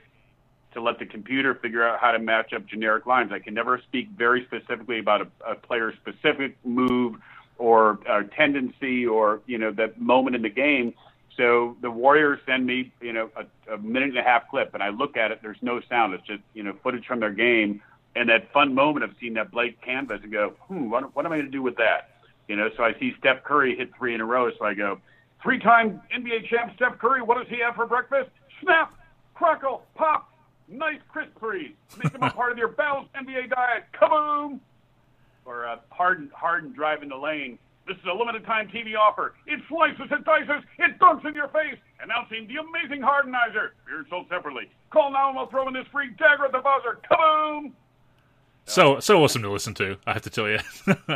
to 0.74 0.82
let 0.82 1.00
the 1.00 1.06
computer 1.06 1.56
figure 1.56 1.88
out 1.88 2.00
how 2.00 2.12
to 2.12 2.20
match 2.20 2.54
up 2.54 2.66
generic 2.66 3.06
lines. 3.06 3.32
I 3.32 3.40
can 3.40 3.54
never 3.54 3.80
speak 3.80 4.10
very 4.18 4.46
specifically 4.46 5.00
about 5.00 5.22
a, 5.22 5.52
a 5.52 5.56
player's 5.56 5.96
specific 5.96 6.56
move 6.64 7.16
or 7.58 8.00
uh, 8.10 8.24
tendency 8.36 9.06
or 9.06 9.42
you 9.46 9.58
know 9.58 9.72
that 9.72 10.00
moment 10.00 10.36
in 10.36 10.42
the 10.42 10.50
game. 10.50 10.94
So 11.38 11.76
the 11.82 11.90
Warriors 11.90 12.40
send 12.46 12.66
me 12.66 12.92
you 13.02 13.14
know 13.14 13.30
a, 13.36 13.74
a 13.74 13.78
minute 13.78 14.10
and 14.10 14.18
a 14.18 14.24
half 14.24 14.50
clip, 14.50 14.74
and 14.74 14.84
I 14.84 14.90
look 14.90 15.18
at 15.18 15.32
it. 15.32 15.40
There's 15.42 15.62
no 15.62 15.82
sound. 15.90 16.14
It's 16.14 16.26
just 16.26 16.42
you 16.54 16.64
know 16.64 16.74
footage 16.84 17.06
from 17.06 17.20
their 17.20 17.32
game, 17.32 17.82
and 18.16 18.30
that 18.30 18.52
fun 18.52 18.74
moment 18.74 19.04
of 19.04 19.12
seeing 19.20 19.34
that 19.36 19.52
blank 19.52 19.82
canvas 19.82 20.20
and 20.24 20.32
go, 20.32 20.54
hmm, 20.68 20.90
what, 20.90 21.16
what 21.16 21.26
am 21.26 21.32
I 21.32 21.38
going 21.38 21.46
to 21.46 21.52
do 21.52 21.62
with 21.62 21.78
that? 21.78 22.10
You 22.48 22.56
know, 22.56 22.70
so 22.76 22.84
I 22.84 22.94
see 23.00 23.14
Steph 23.20 23.44
Curry 23.44 23.76
hit 23.76 23.92
three 23.98 24.14
in 24.14 24.22
a 24.22 24.26
row. 24.26 24.52
So 24.58 24.66
I 24.66 24.74
go, 24.74 25.00
three-time 25.42 26.02
NBA 26.16 26.50
champ 26.50 26.74
Steph 26.76 27.00
Curry. 27.00 27.22
What 27.22 27.38
does 27.38 27.48
he 27.48 27.62
have 27.62 27.76
for 27.76 27.86
breakfast? 27.86 28.30
Snap, 28.62 28.94
crackle, 29.34 29.84
pop, 29.96 30.30
nice 30.68 30.99
crisp 31.09 31.32
freeze. 31.39 31.76
Make 32.01 32.14
them 32.14 32.24
a 32.24 32.32
part 32.32 32.51
of 32.51 32.57
your 32.57 32.70
balanced 32.70 33.14
NBA 33.14 33.49
diet. 33.49 33.86
Kaboom! 33.99 34.59
Or 35.45 35.68
uh, 35.68 35.78
Harden, 35.89 36.32
Harden 36.34 36.72
driving 36.74 37.09
the 37.09 37.18
lane. 37.18 37.59
This 37.86 37.97
is 37.97 38.03
a 38.09 38.14
limited 38.14 38.45
time 38.45 38.70
TV 38.70 38.95
offer. 38.97 39.36
It 39.45 39.59
slices, 39.68 40.09
it 40.09 40.24
dices, 40.24 40.64
it 40.80 40.97
dunks 40.99 41.26
in 41.26 41.34
your 41.34 41.49
face. 41.49 41.78
Announcing 42.01 42.47
the 42.47 42.61
amazing 42.61 43.01
Hardenizer. 43.01 43.72
Beer 43.86 44.05
sold 44.09 44.28
separately. 44.30 44.70
Call 44.89 45.11
now 45.11 45.28
and 45.30 45.38
we'll 45.38 45.47
throw 45.47 45.68
in 45.68 45.74
this 45.74 45.86
free 45.91 46.09
dagger 46.18 46.45
at 46.45 46.51
the 46.53 46.59
buzzer. 46.59 46.99
Kaboom! 47.11 47.72
So 48.66 48.99
so 48.99 49.22
awesome 49.22 49.41
to 49.41 49.51
listen 49.51 49.74
to. 49.76 49.97
I 50.07 50.14
have 50.14 50.22
to 50.22 50.30
tell 50.30 50.47
you. 50.47 50.59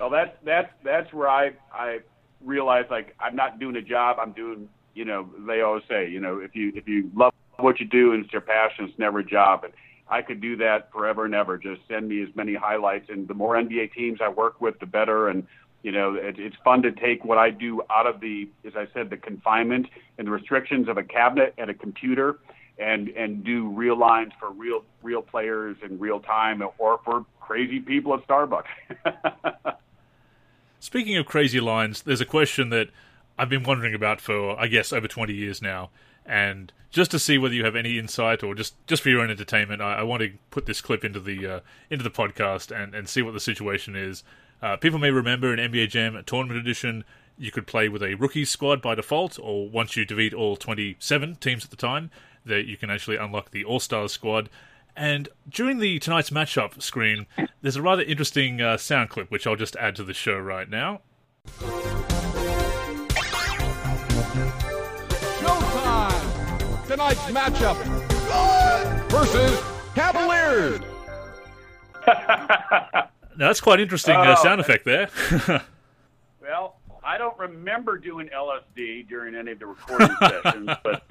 well, 0.00 0.10
that's 0.10 0.34
that's 0.44 0.72
that's 0.82 1.12
where 1.12 1.28
I 1.28 1.52
I 1.72 2.00
realize 2.42 2.86
like 2.90 3.14
I'm 3.20 3.36
not 3.36 3.58
doing 3.58 3.76
a 3.76 3.82
job. 3.82 4.16
I'm 4.18 4.32
doing 4.32 4.68
you 4.94 5.04
know 5.04 5.28
they 5.46 5.60
always 5.60 5.84
say 5.88 6.08
you 6.08 6.20
know 6.20 6.38
if 6.38 6.56
you 6.56 6.72
if 6.74 6.88
you 6.88 7.10
love 7.14 7.34
what 7.58 7.80
you 7.80 7.86
do 7.86 8.12
it's 8.12 8.32
your 8.32 8.42
passion, 8.42 8.86
it's 8.86 8.98
never 8.98 9.20
a 9.20 9.24
job. 9.24 9.64
And 9.64 9.72
I 10.08 10.22
could 10.22 10.40
do 10.40 10.56
that 10.56 10.92
forever 10.92 11.24
and 11.24 11.34
ever. 11.34 11.56
Just 11.56 11.80
send 11.88 12.08
me 12.08 12.22
as 12.22 12.28
many 12.34 12.54
highlights, 12.54 13.08
and 13.08 13.26
the 13.26 13.34
more 13.34 13.54
NBA 13.54 13.94
teams 13.94 14.20
I 14.22 14.28
work 14.28 14.60
with, 14.60 14.78
the 14.78 14.86
better. 14.86 15.28
And 15.28 15.46
you 15.82 15.90
know, 15.90 16.14
it, 16.14 16.38
it's 16.38 16.56
fun 16.64 16.82
to 16.82 16.92
take 16.92 17.24
what 17.24 17.38
I 17.38 17.50
do 17.50 17.82
out 17.90 18.06
of 18.06 18.20
the, 18.20 18.48
as 18.64 18.74
I 18.76 18.86
said, 18.92 19.10
the 19.10 19.16
confinement 19.16 19.88
and 20.18 20.26
the 20.26 20.30
restrictions 20.30 20.88
of 20.88 20.96
a 20.96 21.02
cabinet 21.02 21.54
and 21.58 21.70
a 21.70 21.74
computer, 21.74 22.38
and 22.78 23.08
and 23.10 23.42
do 23.44 23.68
real 23.68 23.96
lines 23.96 24.32
for 24.38 24.50
real 24.50 24.84
real 25.02 25.22
players 25.22 25.76
in 25.82 25.98
real 25.98 26.20
time, 26.20 26.62
or 26.78 27.00
for 27.04 27.24
crazy 27.40 27.80
people 27.80 28.14
at 28.14 28.26
Starbucks. 28.26 28.64
Speaking 30.80 31.16
of 31.16 31.26
crazy 31.26 31.60
lines, 31.60 32.02
there's 32.02 32.20
a 32.20 32.26
question 32.26 32.70
that 32.70 32.88
I've 33.38 33.48
been 33.48 33.62
wondering 33.62 33.94
about 33.94 34.20
for, 34.20 34.58
I 34.58 34.66
guess, 34.66 34.92
over 34.92 35.06
20 35.06 35.32
years 35.32 35.62
now 35.62 35.90
and 36.26 36.72
just 36.90 37.10
to 37.10 37.18
see 37.18 37.38
whether 37.38 37.54
you 37.54 37.64
have 37.64 37.76
any 37.76 37.98
insight 37.98 38.42
or 38.42 38.54
just, 38.54 38.74
just 38.86 39.02
for 39.02 39.08
your 39.08 39.20
own 39.20 39.30
entertainment, 39.30 39.80
I, 39.80 39.96
I 39.96 40.02
want 40.02 40.22
to 40.22 40.32
put 40.50 40.66
this 40.66 40.80
clip 40.80 41.04
into 41.04 41.20
the 41.20 41.46
uh, 41.46 41.60
into 41.90 42.04
the 42.04 42.10
podcast 42.10 42.70
and, 42.74 42.94
and 42.94 43.08
see 43.08 43.22
what 43.22 43.32
the 43.32 43.40
situation 43.40 43.96
is. 43.96 44.22
Uh, 44.62 44.76
people 44.76 44.98
may 44.98 45.10
remember 45.10 45.52
in 45.52 45.58
NBA 45.58 45.88
Jam 45.88 46.22
Tournament 46.24 46.60
Edition, 46.60 47.04
you 47.36 47.50
could 47.50 47.66
play 47.66 47.88
with 47.88 48.02
a 48.02 48.14
rookie 48.14 48.44
squad 48.44 48.80
by 48.80 48.94
default, 48.94 49.38
or 49.42 49.68
once 49.68 49.96
you 49.96 50.04
defeat 50.04 50.32
all 50.34 50.56
27 50.56 51.36
teams 51.36 51.64
at 51.64 51.70
the 51.70 51.76
time, 51.76 52.10
that 52.44 52.66
you 52.66 52.76
can 52.76 52.90
actually 52.90 53.16
unlock 53.16 53.50
the 53.50 53.64
All 53.64 53.80
Stars 53.80 54.12
squad. 54.12 54.48
And 54.94 55.28
during 55.48 55.78
the 55.78 55.98
tonight's 55.98 56.30
matchup 56.30 56.80
screen, 56.82 57.26
there's 57.62 57.76
a 57.76 57.82
rather 57.82 58.02
interesting 58.02 58.60
uh, 58.60 58.76
sound 58.76 59.08
clip 59.08 59.30
which 59.30 59.46
I'll 59.46 59.56
just 59.56 59.76
add 59.76 59.96
to 59.96 60.04
the 60.04 60.14
show 60.14 60.38
right 60.38 60.68
now. 60.68 61.00
Tonight's 66.92 67.20
matchup 67.20 67.78
versus 69.08 69.58
Cavaliers. 69.94 70.82
now, 72.06 73.08
that's 73.38 73.62
quite 73.62 73.80
interesting 73.80 74.14
uh, 74.14 74.36
sound 74.36 74.60
effect 74.60 74.84
there. 74.84 75.08
well, 76.42 76.76
I 77.02 77.16
don't 77.16 77.38
remember 77.38 77.96
doing 77.96 78.28
LSD 78.28 79.08
during 79.08 79.34
any 79.34 79.52
of 79.52 79.58
the 79.58 79.68
recording 79.68 80.14
sessions, 80.20 80.68
but 80.84 81.02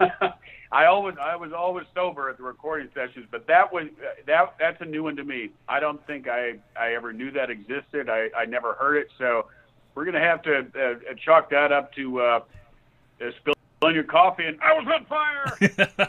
uh, 0.00 0.30
I 0.72 0.86
always 0.86 1.14
I 1.16 1.36
was 1.36 1.52
always 1.52 1.86
sober 1.94 2.28
at 2.28 2.36
the 2.36 2.42
recording 2.42 2.88
sessions. 2.92 3.26
But 3.30 3.46
that 3.46 3.72
was 3.72 3.86
that 4.26 4.56
that's 4.58 4.80
a 4.80 4.84
new 4.84 5.04
one 5.04 5.14
to 5.14 5.22
me. 5.22 5.50
I 5.68 5.78
don't 5.78 6.04
think 6.08 6.26
I 6.26 6.54
I 6.76 6.94
ever 6.94 7.12
knew 7.12 7.30
that 7.30 7.50
existed. 7.50 8.10
I 8.10 8.30
I 8.36 8.46
never 8.46 8.72
heard 8.72 8.96
it. 8.96 9.10
So 9.16 9.46
we're 9.94 10.06
gonna 10.06 10.18
have 10.18 10.42
to 10.42 10.58
uh, 10.58 11.14
chalk 11.24 11.50
that 11.50 11.70
up 11.70 11.94
to 11.94 12.20
uh, 12.20 12.40
spill 13.38 13.54
on 13.82 13.94
your 13.94 14.04
coffee 14.04 14.46
and 14.46 14.58
I 14.60 14.72
was 14.74 14.86
on 14.86 15.04
fire. 15.06 16.08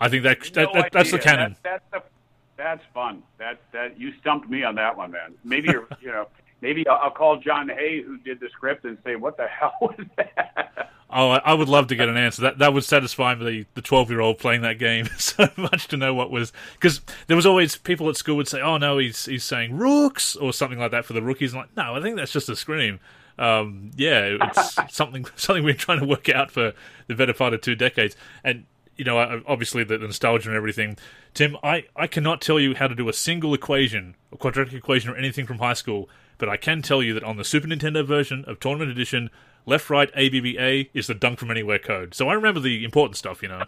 I 0.00 0.08
think 0.08 0.22
that, 0.24 0.40
that, 0.54 0.68
no 0.74 0.82
that 0.82 0.92
that's 0.92 1.10
the 1.10 1.18
canon. 1.18 1.56
That, 1.62 1.82
that's, 1.90 2.04
the, 2.04 2.10
that's 2.56 2.84
fun. 2.94 3.22
That 3.38 3.60
that 3.72 3.98
you 3.98 4.12
stumped 4.20 4.48
me 4.48 4.62
on 4.62 4.74
that 4.76 4.96
one, 4.96 5.10
man. 5.10 5.34
Maybe 5.44 5.68
you're 5.70 5.88
you 6.00 6.08
know 6.08 6.28
maybe 6.60 6.86
I'll, 6.86 6.98
I'll 7.04 7.10
call 7.10 7.38
Jon 7.38 7.68
Hey 7.68 8.02
who 8.02 8.18
did 8.18 8.40
the 8.40 8.48
script 8.50 8.84
and 8.84 8.98
say 9.04 9.16
what 9.16 9.36
the 9.36 9.46
hell 9.46 9.74
was 9.80 10.06
that. 10.16 10.92
Oh, 11.10 11.30
I 11.30 11.54
would 11.54 11.70
love 11.70 11.86
to 11.86 11.96
get 11.96 12.10
an 12.10 12.18
answer. 12.18 12.42
That 12.42 12.58
that 12.58 12.74
would 12.74 12.84
satisfy 12.84 13.34
the 13.34 13.64
the 13.74 13.82
twelve 13.82 14.10
year 14.10 14.20
old 14.20 14.38
playing 14.38 14.62
that 14.62 14.78
game 14.78 15.06
so 15.18 15.48
much 15.56 15.88
to 15.88 15.96
know 15.96 16.14
what 16.14 16.30
was 16.30 16.52
because 16.74 17.00
there 17.26 17.36
was 17.36 17.46
always 17.46 17.76
people 17.76 18.08
at 18.08 18.16
school 18.16 18.36
would 18.36 18.48
say, 18.48 18.60
"Oh 18.60 18.76
no, 18.76 18.98
he's 18.98 19.24
he's 19.24 19.44
saying 19.44 19.76
rooks" 19.76 20.36
or 20.36 20.52
something 20.52 20.78
like 20.78 20.90
that 20.90 21.06
for 21.06 21.14
the 21.14 21.22
rookies. 21.22 21.54
I'm 21.54 21.60
like, 21.60 21.76
no, 21.76 21.96
I 21.96 22.02
think 22.02 22.16
that's 22.16 22.32
just 22.32 22.48
a 22.50 22.56
scream 22.56 23.00
um, 23.38 23.90
yeah, 23.96 24.36
it's 24.40 24.76
something 24.94 25.26
something 25.36 25.64
we're 25.64 25.74
trying 25.74 26.00
to 26.00 26.06
work 26.06 26.28
out 26.28 26.50
for 26.50 26.72
the 27.06 27.14
better 27.14 27.32
part 27.32 27.54
of 27.54 27.60
two 27.60 27.74
decades. 27.74 28.16
And 28.44 28.64
you 28.98 29.04
know, 29.04 29.42
obviously 29.46 29.84
the, 29.84 29.96
nostalgia 29.96 30.50
and 30.50 30.56
everything. 30.56 30.98
Tim, 31.32 31.56
I, 31.62 31.84
I 31.94 32.08
cannot 32.08 32.40
tell 32.40 32.58
you 32.58 32.74
how 32.74 32.88
to 32.88 32.96
do 32.96 33.08
a 33.08 33.12
single 33.12 33.54
equation, 33.54 34.16
a 34.32 34.36
quadratic 34.36 34.74
equation, 34.74 35.08
or 35.08 35.16
anything 35.16 35.46
from 35.46 35.58
high 35.58 35.74
school, 35.74 36.10
but 36.36 36.48
I 36.48 36.56
can 36.56 36.82
tell 36.82 37.00
you 37.02 37.14
that 37.14 37.22
on 37.22 37.36
the 37.36 37.44
Super 37.44 37.68
Nintendo 37.68 38.04
version 38.04 38.44
of 38.46 38.58
Tournament 38.58 38.90
Edition, 38.90 39.30
left, 39.66 39.88
right, 39.88 40.10
A, 40.16 40.28
B, 40.28 40.40
B, 40.40 40.56
A 40.58 40.90
is 40.94 41.06
the 41.06 41.14
dunk 41.14 41.38
from 41.38 41.52
anywhere 41.52 41.78
code. 41.78 42.12
So 42.12 42.28
I 42.28 42.34
remember 42.34 42.58
the 42.58 42.84
important 42.84 43.16
stuff, 43.16 43.40
you 43.40 43.48
know. 43.48 43.62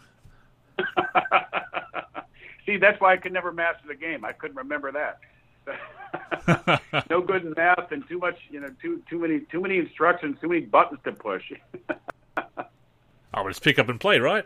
See, 2.67 2.77
that's 2.77 3.01
why 3.01 3.13
I 3.13 3.17
could 3.17 3.33
never 3.33 3.53
master 3.53 3.87
the 3.87 3.95
game. 3.95 4.25
I 4.25 4.33
couldn't 4.33 4.57
remember 4.57 4.91
that. 4.93 5.21
no 7.11 7.21
good 7.21 7.45
in 7.45 7.55
math 7.57 7.93
and 7.93 8.07
too 8.09 8.19
much, 8.19 8.37
you 8.51 8.61
know, 8.61 8.71
too 8.83 9.03
too 9.09 9.19
many 9.19 9.41
too 9.41 9.61
many 9.61 9.79
instructions, 9.79 10.37
too 10.41 10.49
many 10.49 10.61
buttons 10.61 11.01
to 11.05 11.13
push. 11.13 11.53
oh, 13.35 13.49
just 13.49 13.63
pick 13.63 13.79
up 13.79 13.89
and 13.89 14.01
play, 14.01 14.19
right? 14.19 14.45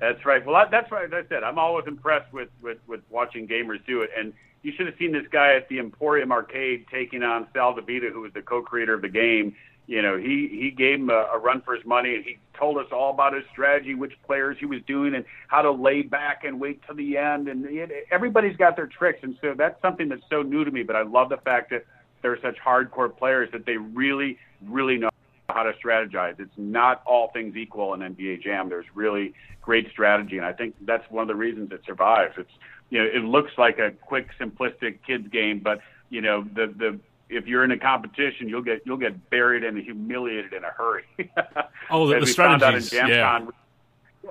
That's 0.00 0.24
right. 0.24 0.44
Well, 0.44 0.66
that's 0.70 0.90
right. 0.90 1.06
As 1.06 1.12
I 1.12 1.28
said, 1.28 1.44
I'm 1.44 1.58
always 1.58 1.86
impressed 1.86 2.32
with, 2.32 2.48
with, 2.60 2.78
with 2.86 3.00
watching 3.10 3.46
gamers 3.46 3.84
do 3.86 4.02
it. 4.02 4.10
And 4.16 4.32
you 4.62 4.72
should 4.76 4.86
have 4.86 4.96
seen 4.98 5.12
this 5.12 5.26
guy 5.30 5.54
at 5.54 5.68
the 5.68 5.78
Emporium 5.78 6.32
Arcade 6.32 6.86
taking 6.90 7.22
on 7.22 7.46
Sal 7.52 7.74
Divita, 7.74 8.12
who 8.12 8.20
was 8.22 8.32
the 8.32 8.42
co-creator 8.42 8.94
of 8.94 9.02
the 9.02 9.08
game 9.08 9.54
you 9.86 10.00
know, 10.00 10.16
he 10.16 10.48
he 10.50 10.70
gave 10.70 11.00
him 11.00 11.10
a, 11.10 11.28
a 11.34 11.38
run 11.38 11.60
for 11.60 11.74
his 11.74 11.84
money, 11.84 12.14
and 12.14 12.24
he 12.24 12.38
told 12.58 12.78
us 12.78 12.86
all 12.90 13.10
about 13.10 13.34
his 13.34 13.44
strategy, 13.52 13.94
which 13.94 14.12
players 14.26 14.56
he 14.58 14.66
was 14.66 14.80
doing, 14.86 15.14
and 15.14 15.24
how 15.48 15.60
to 15.60 15.70
lay 15.70 16.02
back 16.02 16.44
and 16.44 16.58
wait 16.58 16.80
till 16.86 16.94
the 16.94 17.18
end. 17.18 17.48
And 17.48 17.66
it, 17.66 17.90
everybody's 18.10 18.56
got 18.56 18.76
their 18.76 18.86
tricks, 18.86 19.18
and 19.22 19.36
so 19.42 19.54
that's 19.56 19.80
something 19.82 20.08
that's 20.08 20.22
so 20.30 20.42
new 20.42 20.64
to 20.64 20.70
me. 20.70 20.82
But 20.82 20.96
I 20.96 21.02
love 21.02 21.28
the 21.28 21.36
fact 21.36 21.70
that 21.70 21.84
they're 22.22 22.40
such 22.40 22.56
hardcore 22.64 23.14
players 23.14 23.50
that 23.52 23.66
they 23.66 23.76
really, 23.76 24.38
really 24.66 24.96
know 24.96 25.10
how 25.50 25.64
to 25.64 25.72
strategize. 25.72 26.40
It's 26.40 26.50
not 26.56 27.02
all 27.06 27.30
things 27.32 27.54
equal 27.54 27.92
in 27.92 28.00
NBA 28.00 28.42
Jam. 28.42 28.70
There's 28.70 28.86
really 28.94 29.34
great 29.60 29.90
strategy, 29.90 30.38
and 30.38 30.46
I 30.46 30.54
think 30.54 30.74
that's 30.86 31.04
one 31.10 31.22
of 31.22 31.28
the 31.28 31.34
reasons 31.34 31.70
it 31.72 31.82
survives. 31.84 32.34
It's 32.38 32.50
you 32.88 33.02
know, 33.02 33.04
it 33.04 33.24
looks 33.24 33.52
like 33.58 33.78
a 33.78 33.90
quick, 33.90 34.28
simplistic 34.40 34.98
kids 35.06 35.28
game, 35.28 35.58
but 35.58 35.80
you 36.08 36.22
know, 36.22 36.44
the 36.54 36.72
the 36.78 36.98
if 37.28 37.46
you're 37.46 37.64
in 37.64 37.70
a 37.70 37.78
competition, 37.78 38.48
you'll 38.48 38.62
get 38.62 38.82
you'll 38.84 38.96
get 38.96 39.30
buried 39.30 39.64
and 39.64 39.78
humiliated 39.78 40.52
in 40.52 40.64
a 40.64 40.70
hurry. 40.70 41.04
oh, 41.90 42.06
the, 42.06 42.20
the 42.20 42.26
strategies, 42.26 42.92
yeah. 42.92 43.46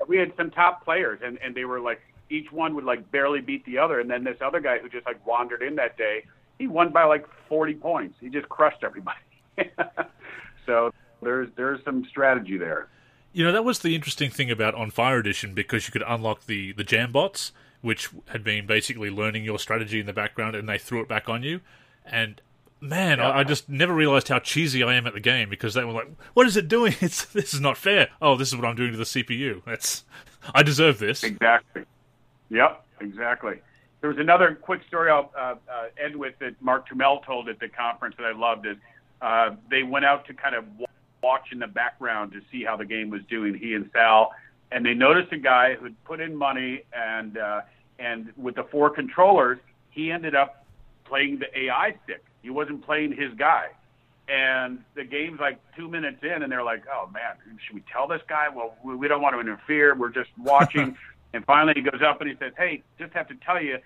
We 0.07 0.17
had 0.17 0.33
some 0.37 0.51
top 0.51 0.83
players, 0.83 1.19
and 1.23 1.37
and 1.43 1.55
they 1.55 1.65
were 1.65 1.79
like 1.79 2.01
each 2.29 2.51
one 2.51 2.75
would 2.75 2.83
like 2.83 3.11
barely 3.11 3.41
beat 3.41 3.65
the 3.65 3.77
other, 3.77 3.99
and 3.99 4.09
then 4.09 4.23
this 4.23 4.37
other 4.41 4.59
guy 4.59 4.79
who 4.79 4.89
just 4.89 5.05
like 5.05 5.25
wandered 5.25 5.61
in 5.61 5.75
that 5.75 5.97
day, 5.97 6.25
he 6.57 6.67
won 6.67 6.91
by 6.91 7.03
like 7.03 7.27
40 7.47 7.75
points. 7.75 8.15
He 8.19 8.29
just 8.29 8.49
crushed 8.49 8.83
everybody. 8.83 9.19
so 10.65 10.91
there's 11.21 11.49
there's 11.55 11.83
some 11.83 12.05
strategy 12.05 12.57
there. 12.57 12.87
You 13.33 13.43
know, 13.43 13.51
that 13.51 13.65
was 13.65 13.79
the 13.79 13.95
interesting 13.95 14.29
thing 14.29 14.51
about 14.51 14.75
On 14.75 14.91
Fire 14.91 15.17
Edition 15.17 15.53
because 15.53 15.87
you 15.87 15.91
could 15.91 16.03
unlock 16.07 16.45
the 16.45 16.71
the 16.73 16.83
jam 16.83 17.11
bots, 17.11 17.51
which 17.81 18.09
had 18.27 18.43
been 18.43 18.65
basically 18.65 19.09
learning 19.09 19.43
your 19.43 19.59
strategy 19.59 19.99
in 19.99 20.05
the 20.05 20.13
background, 20.13 20.55
and 20.55 20.67
they 20.69 20.77
threw 20.77 21.01
it 21.01 21.07
back 21.07 21.29
on 21.29 21.43
you. 21.43 21.61
And 22.05 22.41
man, 22.83 23.19
yeah. 23.19 23.29
I, 23.29 23.39
I, 23.39 23.43
just 23.43 23.69
never 23.69 23.93
realized 23.93 24.27
how 24.27 24.39
cheesy 24.39 24.83
I 24.83 24.93
am 24.93 25.07
at 25.07 25.13
the 25.13 25.19
game 25.19 25.49
because 25.49 25.73
they 25.73 25.83
were 25.83 25.93
like, 25.93 26.09
"What 26.33 26.47
is 26.47 26.57
it 26.57 26.67
doing? 26.67 26.95
It's 27.01 27.25
this 27.25 27.53
is 27.53 27.59
not 27.59 27.77
fair." 27.77 28.09
Oh, 28.21 28.35
this 28.35 28.49
is 28.49 28.55
what 28.55 28.65
I'm 28.65 28.75
doing 28.75 28.91
to 28.91 28.97
the 28.97 29.03
CPU. 29.03 29.63
That's 29.65 30.03
I 30.53 30.63
deserve 30.63 30.99
this. 30.99 31.23
Exactly. 31.23 31.83
Yep. 32.49 32.83
Exactly. 33.03 33.61
There 34.01 34.09
was 34.09 34.19
another 34.19 34.57
quick 34.61 34.81
story 34.87 35.11
I'll 35.11 35.31
uh, 35.37 35.55
uh, 35.71 35.85
end 36.03 36.15
with 36.15 36.37
that 36.39 36.61
Mark 36.61 36.89
Turmell 36.89 37.23
told 37.25 37.47
at 37.49 37.59
the 37.59 37.69
conference 37.69 38.15
that 38.17 38.25
I 38.25 38.31
loved. 38.31 38.65
Is 38.65 38.77
uh, 39.21 39.51
they 39.69 39.83
went 39.83 40.05
out 40.05 40.25
to 40.27 40.33
kind 40.33 40.55
of 40.55 40.65
watch 41.21 41.47
in 41.51 41.59
the 41.59 41.67
background 41.67 42.31
to 42.33 42.41
see 42.51 42.63
how 42.63 42.75
the 42.75 42.85
game 42.85 43.09
was 43.09 43.21
doing. 43.29 43.53
He 43.53 43.73
and 43.73 43.89
Sal, 43.93 44.33
and 44.71 44.85
they 44.85 44.93
noticed 44.93 45.31
a 45.31 45.37
guy 45.37 45.75
who'd 45.75 46.01
put 46.03 46.19
in 46.19 46.35
money 46.35 46.83
and 46.93 47.37
uh, 47.37 47.61
and 47.99 48.33
with 48.35 48.55
the 48.55 48.63
four 48.63 48.89
controllers, 48.89 49.59
he 49.89 50.11
ended 50.11 50.35
up 50.35 50.65
playing 51.05 51.39
the 51.39 51.57
AI 51.57 51.95
stick. 52.03 52.23
He 52.43 52.49
wasn't 52.49 52.85
playing 52.85 53.15
his 53.15 53.33
guy. 53.35 53.69
And 54.27 54.83
the 54.95 55.03
game's 55.03 55.39
like 55.39 55.59
two 55.75 55.89
minutes 55.89 56.19
in, 56.21 56.43
and 56.43 56.51
they're 56.51 56.63
like, 56.63 56.83
"Oh 56.91 57.09
man, 57.11 57.35
should 57.65 57.75
we 57.75 57.83
tell 57.91 58.07
this 58.07 58.21
guy? 58.27 58.47
Well, 58.47 58.75
we 58.83 59.07
don't 59.07 59.21
want 59.21 59.35
to 59.35 59.39
interfere. 59.39 59.95
We're 59.95 60.09
just 60.09 60.29
watching." 60.37 60.95
and 61.33 61.43
finally, 61.45 61.73
he 61.75 61.81
goes 61.81 62.01
up 62.01 62.21
and 62.21 62.29
he 62.29 62.37
says, 62.37 62.53
"Hey, 62.57 62.83
just 62.97 63.13
have 63.13 63.27
to 63.29 63.35
tell 63.35 63.61
you, 63.61 63.79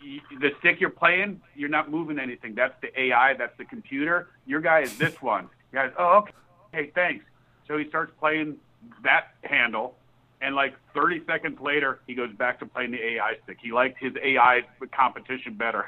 the 0.00 0.50
stick 0.58 0.80
you're 0.80 0.90
playing, 0.90 1.40
you're 1.54 1.68
not 1.68 1.90
moving 1.90 2.18
anything. 2.18 2.56
That's 2.56 2.74
the 2.80 2.98
AI. 3.00 3.34
That's 3.34 3.56
the 3.56 3.64
computer. 3.64 4.28
Your 4.46 4.60
guy 4.60 4.80
is 4.80 4.98
this 4.98 5.20
one. 5.22 5.48
You 5.72 5.78
guys, 5.78 5.92
oh, 5.96 6.18
okay, 6.18 6.32
okay, 6.74 6.90
thanks." 6.94 7.24
So 7.68 7.78
he 7.78 7.88
starts 7.88 8.12
playing 8.18 8.56
that 9.04 9.28
handle, 9.44 9.94
and 10.40 10.56
like 10.56 10.74
30 10.92 11.22
seconds 11.24 11.60
later, 11.60 12.00
he 12.08 12.14
goes 12.14 12.32
back 12.32 12.58
to 12.60 12.66
playing 12.66 12.90
the 12.90 13.04
AI 13.14 13.36
stick. 13.44 13.58
He 13.62 13.70
liked 13.70 13.98
his 14.00 14.14
AI 14.20 14.62
competition 14.90 15.54
better. 15.54 15.86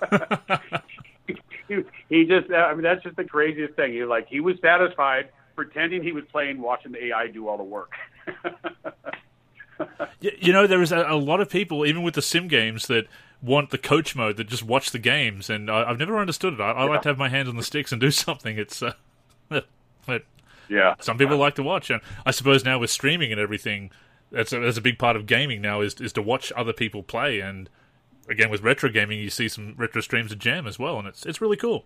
he, 1.68 1.82
he 2.08 2.24
just, 2.24 2.50
uh, 2.50 2.56
I 2.56 2.74
mean, 2.74 2.82
that's 2.82 3.02
just 3.02 3.16
the 3.16 3.24
craziest 3.24 3.74
thing. 3.74 3.92
He 3.92 4.04
like 4.04 4.28
he 4.28 4.40
was 4.40 4.56
satisfied 4.60 5.28
pretending 5.54 6.02
he 6.02 6.12
was 6.12 6.24
playing, 6.30 6.60
watching 6.60 6.92
the 6.92 7.06
AI 7.06 7.28
do 7.28 7.48
all 7.48 7.56
the 7.56 7.64
work. 7.64 7.92
you 10.20 10.52
know, 10.52 10.66
there 10.66 10.82
is 10.82 10.92
a, 10.92 11.06
a, 11.08 11.16
lot 11.16 11.40
of 11.40 11.48
people, 11.48 11.86
even 11.86 12.02
with 12.02 12.14
the 12.14 12.22
sim 12.22 12.48
games, 12.48 12.86
that 12.86 13.06
want 13.42 13.70
the 13.70 13.78
coach 13.78 14.16
mode 14.16 14.36
that 14.36 14.44
just 14.44 14.62
watch 14.62 14.90
the 14.90 14.98
games, 14.98 15.50
and 15.50 15.70
I, 15.70 15.86
have 15.88 15.98
never 15.98 16.18
understood 16.18 16.54
it. 16.54 16.60
I, 16.60 16.72
I 16.72 16.84
yeah. 16.84 16.90
like 16.90 17.02
to 17.02 17.08
have 17.08 17.18
my 17.18 17.28
hands 17.28 17.48
on 17.48 17.56
the 17.56 17.62
sticks 17.62 17.92
and 17.92 18.00
do 18.00 18.10
something. 18.10 18.58
It's, 18.58 18.82
uh, 18.82 18.92
but 19.48 20.24
yeah, 20.68 20.94
some 21.00 21.18
people 21.18 21.36
like 21.36 21.54
to 21.56 21.62
watch, 21.62 21.90
and 21.90 22.00
I 22.24 22.30
suppose 22.30 22.64
now 22.64 22.78
with 22.78 22.90
streaming 22.90 23.32
and 23.32 23.40
everything, 23.40 23.90
that's 24.30 24.52
a, 24.52 24.60
that's 24.60 24.78
a 24.78 24.82
big 24.82 24.98
part 24.98 25.16
of 25.16 25.26
gaming 25.26 25.60
now 25.60 25.80
is 25.80 25.94
is 26.00 26.12
to 26.14 26.22
watch 26.22 26.52
other 26.56 26.72
people 26.72 27.02
play, 27.02 27.40
and 27.40 27.68
again 28.28 28.50
with 28.50 28.62
retro 28.62 28.88
gaming, 28.90 29.18
you 29.18 29.30
see 29.30 29.48
some 29.48 29.74
retro 29.76 30.00
streams 30.00 30.32
of 30.32 30.38
Jam 30.38 30.66
as 30.66 30.78
well, 30.78 30.98
and 30.98 31.08
it's 31.08 31.24
it's 31.26 31.40
really 31.40 31.56
cool. 31.56 31.84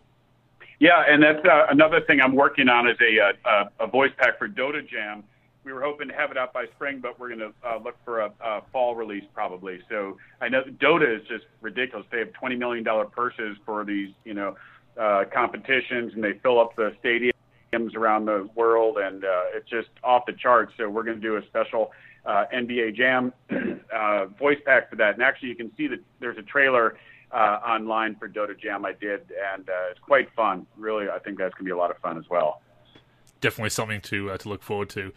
Yeah, 0.80 1.04
and 1.08 1.22
that's 1.22 1.44
uh, 1.44 1.66
another 1.70 2.00
thing 2.02 2.20
I'm 2.20 2.36
working 2.36 2.68
on 2.68 2.88
is 2.88 2.96
a, 3.00 3.20
uh, 3.20 3.68
a, 3.80 3.84
a 3.84 3.86
voice 3.88 4.12
pack 4.16 4.38
for 4.38 4.48
Dota 4.48 4.88
Jam. 4.88 5.24
We 5.64 5.72
were 5.72 5.82
hoping 5.82 6.08
to 6.08 6.14
have 6.14 6.30
it 6.30 6.38
out 6.38 6.52
by 6.52 6.66
spring, 6.76 7.00
but 7.00 7.18
we're 7.18 7.28
going 7.28 7.40
to 7.40 7.52
uh, 7.68 7.78
look 7.82 7.96
for 8.04 8.20
a, 8.20 8.32
a 8.40 8.62
fall 8.72 8.94
release 8.94 9.24
probably. 9.34 9.80
So 9.88 10.16
I 10.40 10.48
know 10.48 10.62
Dota 10.62 11.14
is 11.14 11.26
just 11.26 11.44
ridiculous. 11.60 12.06
They 12.12 12.20
have 12.20 12.32
twenty 12.32 12.56
million 12.56 12.84
dollar 12.84 13.06
purses 13.06 13.56
for 13.66 13.84
these, 13.84 14.10
you 14.24 14.34
know, 14.34 14.56
uh, 14.98 15.24
competitions, 15.32 16.14
and 16.14 16.22
they 16.22 16.34
fill 16.42 16.60
up 16.60 16.76
the 16.76 16.94
stadiums 17.02 17.96
around 17.96 18.26
the 18.26 18.48
world, 18.54 18.96
and 18.98 19.24
uh, 19.24 19.42
it's 19.54 19.68
just 19.68 19.88
off 20.04 20.24
the 20.26 20.32
charts. 20.32 20.72
So 20.76 20.88
we're 20.88 21.02
going 21.02 21.20
to 21.20 21.26
do 21.26 21.36
a 21.36 21.44
special 21.46 21.90
uh, 22.24 22.44
NBA 22.54 22.94
Jam 22.96 23.32
uh, 23.94 24.26
voice 24.38 24.58
pack 24.64 24.90
for 24.90 24.96
that. 24.96 25.14
And 25.14 25.22
actually, 25.22 25.48
you 25.50 25.56
can 25.56 25.70
see 25.76 25.86
that 25.88 26.00
there's 26.20 26.38
a 26.38 26.42
trailer 26.42 26.96
uh, 27.32 27.60
online 27.66 28.16
for 28.16 28.28
Dota 28.28 28.58
Jam 28.58 28.84
I 28.84 28.92
did, 28.92 29.20
and 29.52 29.68
uh, 29.68 29.90
it's 29.90 30.00
quite 30.00 30.32
fun. 30.34 30.66
Really, 30.76 31.08
I 31.08 31.18
think 31.18 31.38
that's 31.38 31.54
going 31.54 31.64
to 31.64 31.68
be 31.68 31.70
a 31.70 31.76
lot 31.76 31.90
of 31.90 31.98
fun 31.98 32.18
as 32.18 32.24
well. 32.30 32.62
Definitely 33.40 33.70
something 33.70 34.00
to 34.02 34.30
uh, 34.30 34.38
to 34.38 34.48
look 34.48 34.62
forward 34.62 34.88
to. 34.90 35.12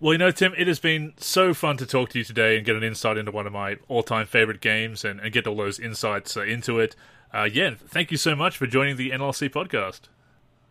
Well, 0.00 0.14
you 0.14 0.18
know, 0.18 0.30
Tim, 0.30 0.54
it 0.56 0.66
has 0.66 0.78
been 0.78 1.12
so 1.18 1.52
fun 1.52 1.76
to 1.76 1.84
talk 1.84 2.08
to 2.10 2.18
you 2.18 2.24
today 2.24 2.56
and 2.56 2.64
get 2.64 2.74
an 2.74 2.82
insight 2.82 3.18
into 3.18 3.32
one 3.32 3.46
of 3.46 3.52
my 3.52 3.76
all-time 3.86 4.26
favorite 4.26 4.62
games 4.62 5.04
and, 5.04 5.20
and 5.20 5.30
get 5.30 5.46
all 5.46 5.56
those 5.56 5.78
insights 5.78 6.38
uh, 6.38 6.42
into 6.42 6.80
it. 6.80 6.96
Uh, 7.34 7.46
yeah, 7.52 7.74
thank 7.76 8.10
you 8.10 8.16
so 8.16 8.34
much 8.34 8.56
for 8.56 8.66
joining 8.66 8.96
the 8.96 9.10
NLSC 9.10 9.50
podcast. 9.50 10.08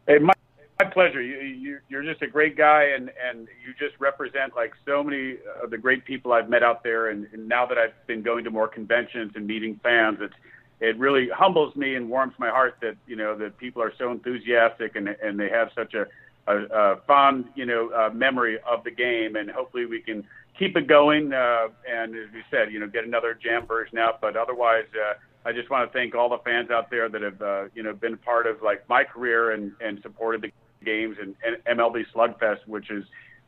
Hey, 0.08 0.18
my, 0.18 0.34
my 0.80 0.90
pleasure. 0.90 1.22
You, 1.22 1.40
you, 1.40 1.80
you're 1.90 2.04
just 2.04 2.22
a 2.22 2.28
great 2.28 2.56
guy, 2.56 2.92
and, 2.96 3.12
and 3.22 3.48
you 3.66 3.74
just 3.78 4.00
represent 4.00 4.56
like 4.56 4.74
so 4.86 5.04
many 5.04 5.36
of 5.62 5.70
the 5.70 5.78
great 5.78 6.06
people 6.06 6.32
I've 6.32 6.50
met 6.50 6.64
out 6.64 6.84
there. 6.84 7.10
And, 7.10 7.28
and 7.34 7.48
now 7.48 7.66
that 7.66 7.78
I've 7.78 7.94
been 8.08 8.22
going 8.22 8.46
to 8.46 8.50
more 8.50 8.68
conventions 8.68 9.34
and 9.36 9.46
meeting 9.46 9.80
fans, 9.84 10.20
it's 10.22 10.34
it 10.82 10.98
really 10.98 11.28
humbles 11.28 11.76
me 11.76 11.96
and 11.96 12.10
warms 12.10 12.34
my 12.40 12.50
heart 12.50 12.78
that 12.82 12.96
you 13.06 13.18
know 13.18 13.38
that 13.38 13.58
people 13.58 13.82
are 13.82 13.92
so 13.98 14.12
enthusiastic 14.12 14.96
and 14.96 15.10
and 15.10 15.38
they 15.38 15.50
have 15.50 15.70
such 15.76 15.94
a 15.94 16.06
a, 16.48 16.56
a 16.56 16.96
fond, 17.06 17.46
you 17.56 17.66
know, 17.66 17.90
uh, 17.90 18.10
memory 18.14 18.58
of 18.68 18.84
the 18.86 18.92
game, 18.92 19.36
and 19.36 19.52
hopefully 19.52 19.86
we 19.86 20.00
can 20.00 20.26
keep 20.58 20.78
it 20.78 20.88
going. 20.88 21.34
Uh, 21.34 21.68
and 21.88 22.16
as 22.16 22.32
we 22.34 22.42
said, 22.50 22.72
you 22.72 22.80
know, 22.80 22.88
get 22.88 23.04
another 23.04 23.38
jam 23.42 23.68
version 23.68 23.98
out. 23.98 24.22
But 24.22 24.38
otherwise, 24.38 24.86
uh, 24.96 25.16
I 25.46 25.52
just 25.52 25.70
want 25.70 25.92
to 25.92 25.98
thank 25.98 26.16
all 26.16 26.30
the 26.30 26.40
fans 26.40 26.72
out 26.72 26.90
there 26.90 27.10
that 27.10 27.22
have, 27.22 27.42
uh, 27.42 27.64
you 27.76 27.84
know, 27.84 27.94
been 27.94 28.18
part 28.18 28.48
of 28.48 28.62
like 28.62 28.88
my 28.88 29.04
career 29.04 29.52
and 29.52 29.74
and 29.82 30.02
supported 30.02 30.42
the 30.42 30.52
games 30.84 31.18
and, 31.22 31.36
and 31.46 31.80
MLB 31.80 32.06
Slugfest, 32.14 32.68
which 32.68 32.90
is 32.90 33.04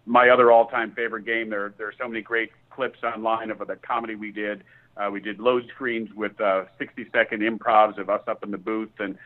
my 0.06 0.30
other 0.30 0.52
all-time 0.52 0.91
favorite 0.94 1.26
game. 1.26 1.49
There 1.49 1.74
there 1.78 1.88
are 1.88 1.94
so 1.99 2.08
many 2.08 2.22
great 2.22 2.52
clips 2.70 2.99
online 3.03 3.52
of 3.52 3.60
the 3.60 3.76
comedy 3.76 4.16
we 4.16 4.32
did. 4.32 4.64
Uh, 4.98 5.10
we 5.12 5.20
did 5.20 5.40
load 5.40 5.64
screens 5.74 6.10
with 6.14 6.40
uh, 6.41 6.66
60-second 6.80 7.41
improvs 7.41 7.98
of 7.98 8.10
us 8.10 8.22
up 8.28 8.44
in 8.44 8.52
the 8.52 8.58
booth, 8.58 8.91
and 8.99 9.18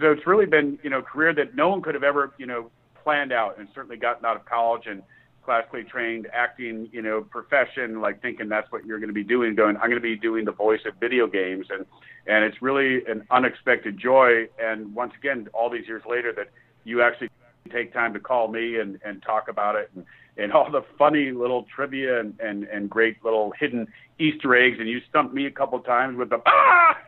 so 0.00 0.10
it's 0.10 0.26
really 0.26 0.46
been 0.46 0.78
you 0.82 0.90
know 0.90 0.98
a 0.98 1.02
career 1.02 1.34
that 1.34 1.54
no 1.54 1.68
one 1.68 1.82
could 1.82 1.94
have 1.94 2.04
ever 2.04 2.32
you 2.38 2.46
know 2.46 2.70
planned 3.02 3.32
out 3.32 3.58
and 3.58 3.68
certainly 3.74 3.96
gotten 3.96 4.24
out 4.24 4.36
of 4.36 4.44
college 4.44 4.82
and 4.86 5.02
classically 5.44 5.84
trained 5.84 6.28
acting, 6.32 6.88
you 6.92 7.02
know, 7.02 7.20
profession, 7.20 8.00
like 8.00 8.22
thinking 8.22 8.48
that's 8.48 8.70
what 8.70 8.84
you're 8.84 8.98
going 8.98 9.08
to 9.08 9.14
be 9.14 9.24
doing, 9.24 9.54
going, 9.54 9.76
I'm 9.76 9.90
going 9.90 9.94
to 9.94 10.00
be 10.00 10.16
doing 10.16 10.44
the 10.44 10.52
voice 10.52 10.80
of 10.86 10.94
video 11.00 11.26
games. 11.26 11.66
And, 11.70 11.84
and 12.26 12.44
it's 12.44 12.62
really 12.62 13.04
an 13.06 13.26
unexpected 13.30 13.98
joy. 13.98 14.48
And 14.62 14.94
once 14.94 15.12
again, 15.18 15.48
all 15.52 15.68
these 15.68 15.86
years 15.86 16.02
later 16.08 16.32
that 16.34 16.48
you 16.84 17.02
actually 17.02 17.30
take 17.70 17.92
time 17.92 18.12
to 18.14 18.20
call 18.20 18.48
me 18.48 18.78
and, 18.78 18.98
and 19.04 19.22
talk 19.22 19.48
about 19.48 19.76
it 19.76 19.90
and, 19.94 20.04
and 20.36 20.52
all 20.52 20.70
the 20.70 20.82
funny 20.98 21.30
little 21.30 21.66
trivia 21.74 22.20
and, 22.20 22.38
and, 22.40 22.64
and 22.64 22.88
great 22.88 23.22
little 23.24 23.52
hidden 23.58 23.86
Easter 24.18 24.54
eggs. 24.56 24.78
And 24.80 24.88
you 24.88 25.00
stumped 25.08 25.34
me 25.34 25.46
a 25.46 25.50
couple 25.50 25.78
times 25.80 26.16
with 26.16 26.30
the, 26.30 26.40
ah, 26.46 26.98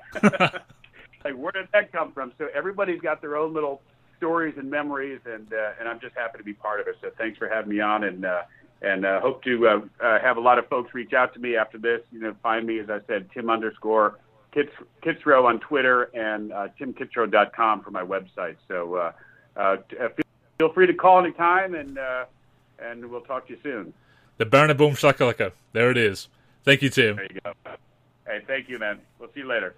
like, 1.25 1.35
where 1.35 1.53
did 1.53 1.69
that 1.73 1.91
come 1.93 2.13
from? 2.13 2.33
So 2.39 2.49
everybody's 2.55 3.01
got 3.01 3.21
their 3.21 3.37
own 3.37 3.55
little 3.55 3.81
stories 4.17 4.55
and 4.57 4.71
memories, 4.71 5.21
and 5.25 5.53
uh, 5.53 5.73
and 5.79 5.89
I'm 5.89 6.01
just 6.01 6.15
happy 6.15 6.39
to 6.39 6.45
be 6.45 6.53
part 6.53 6.81
of 6.81 6.87
it. 6.87 6.97
So 7.03 7.11
thanks 7.19 7.37
for 7.37 7.49
having 7.49 7.71
me 7.71 7.81
on, 7.81 8.05
and 8.05 8.25
uh, 8.25 8.43
and 8.83 9.05
uh, 9.05 9.21
hope 9.21 9.43
to 9.45 9.67
uh, 9.67 10.05
uh, 10.05 10.21
have 10.21 10.37
a 10.37 10.41
lot 10.41 10.59
of 10.59 10.69
folks 10.69 10.95
reach 10.95 11.13
out 11.13 11.35
to 11.35 11.41
me 11.41 11.57
after 11.57 11.79
this. 11.79 12.01
You 12.13 12.21
know, 12.21 12.37
find 12.43 12.67
me 12.67 12.79
as 12.79 12.91
I 12.91 13.01
said, 13.07 13.29
Tim 13.33 13.51
underscore 13.51 14.19
Kits, 14.53 14.71
Kitzrow 15.03 15.45
on 15.45 15.61
Twitter 15.61 16.05
and 16.15 16.53
uh, 16.53 16.69
timkitzrow.com 16.81 17.83
for 17.83 17.91
my 17.91 18.03
website. 18.03 18.57
So 18.69 18.95
uh, 18.95 19.13
uh, 19.57 19.77
feel 20.59 20.73
free 20.73 20.87
to 20.87 20.95
call 20.95 21.21
anytime, 21.21 21.75
and 21.75 21.99
uh, 21.99 22.25
and 22.79 23.11
we'll 23.11 23.21
talk 23.21 23.47
to 23.47 23.55
you 23.55 23.59
soon. 23.63 23.93
The 24.39 24.47
Baron 24.47 24.77
Boom 24.77 24.95
Shakalaka. 24.95 25.53
There 25.73 25.91
it 25.91 25.97
is. 25.97 26.29
Thank 26.65 26.83
you, 26.83 26.91
Tim. 26.91 27.17
There 27.17 27.27
you 27.33 27.41
go. 27.45 27.53
Hey, 28.27 28.41
thank 28.47 28.69
you, 28.69 28.79
man. 28.79 29.01
We'll 29.19 29.29
see 29.33 29.41
you 29.41 29.47
later. 29.47 29.75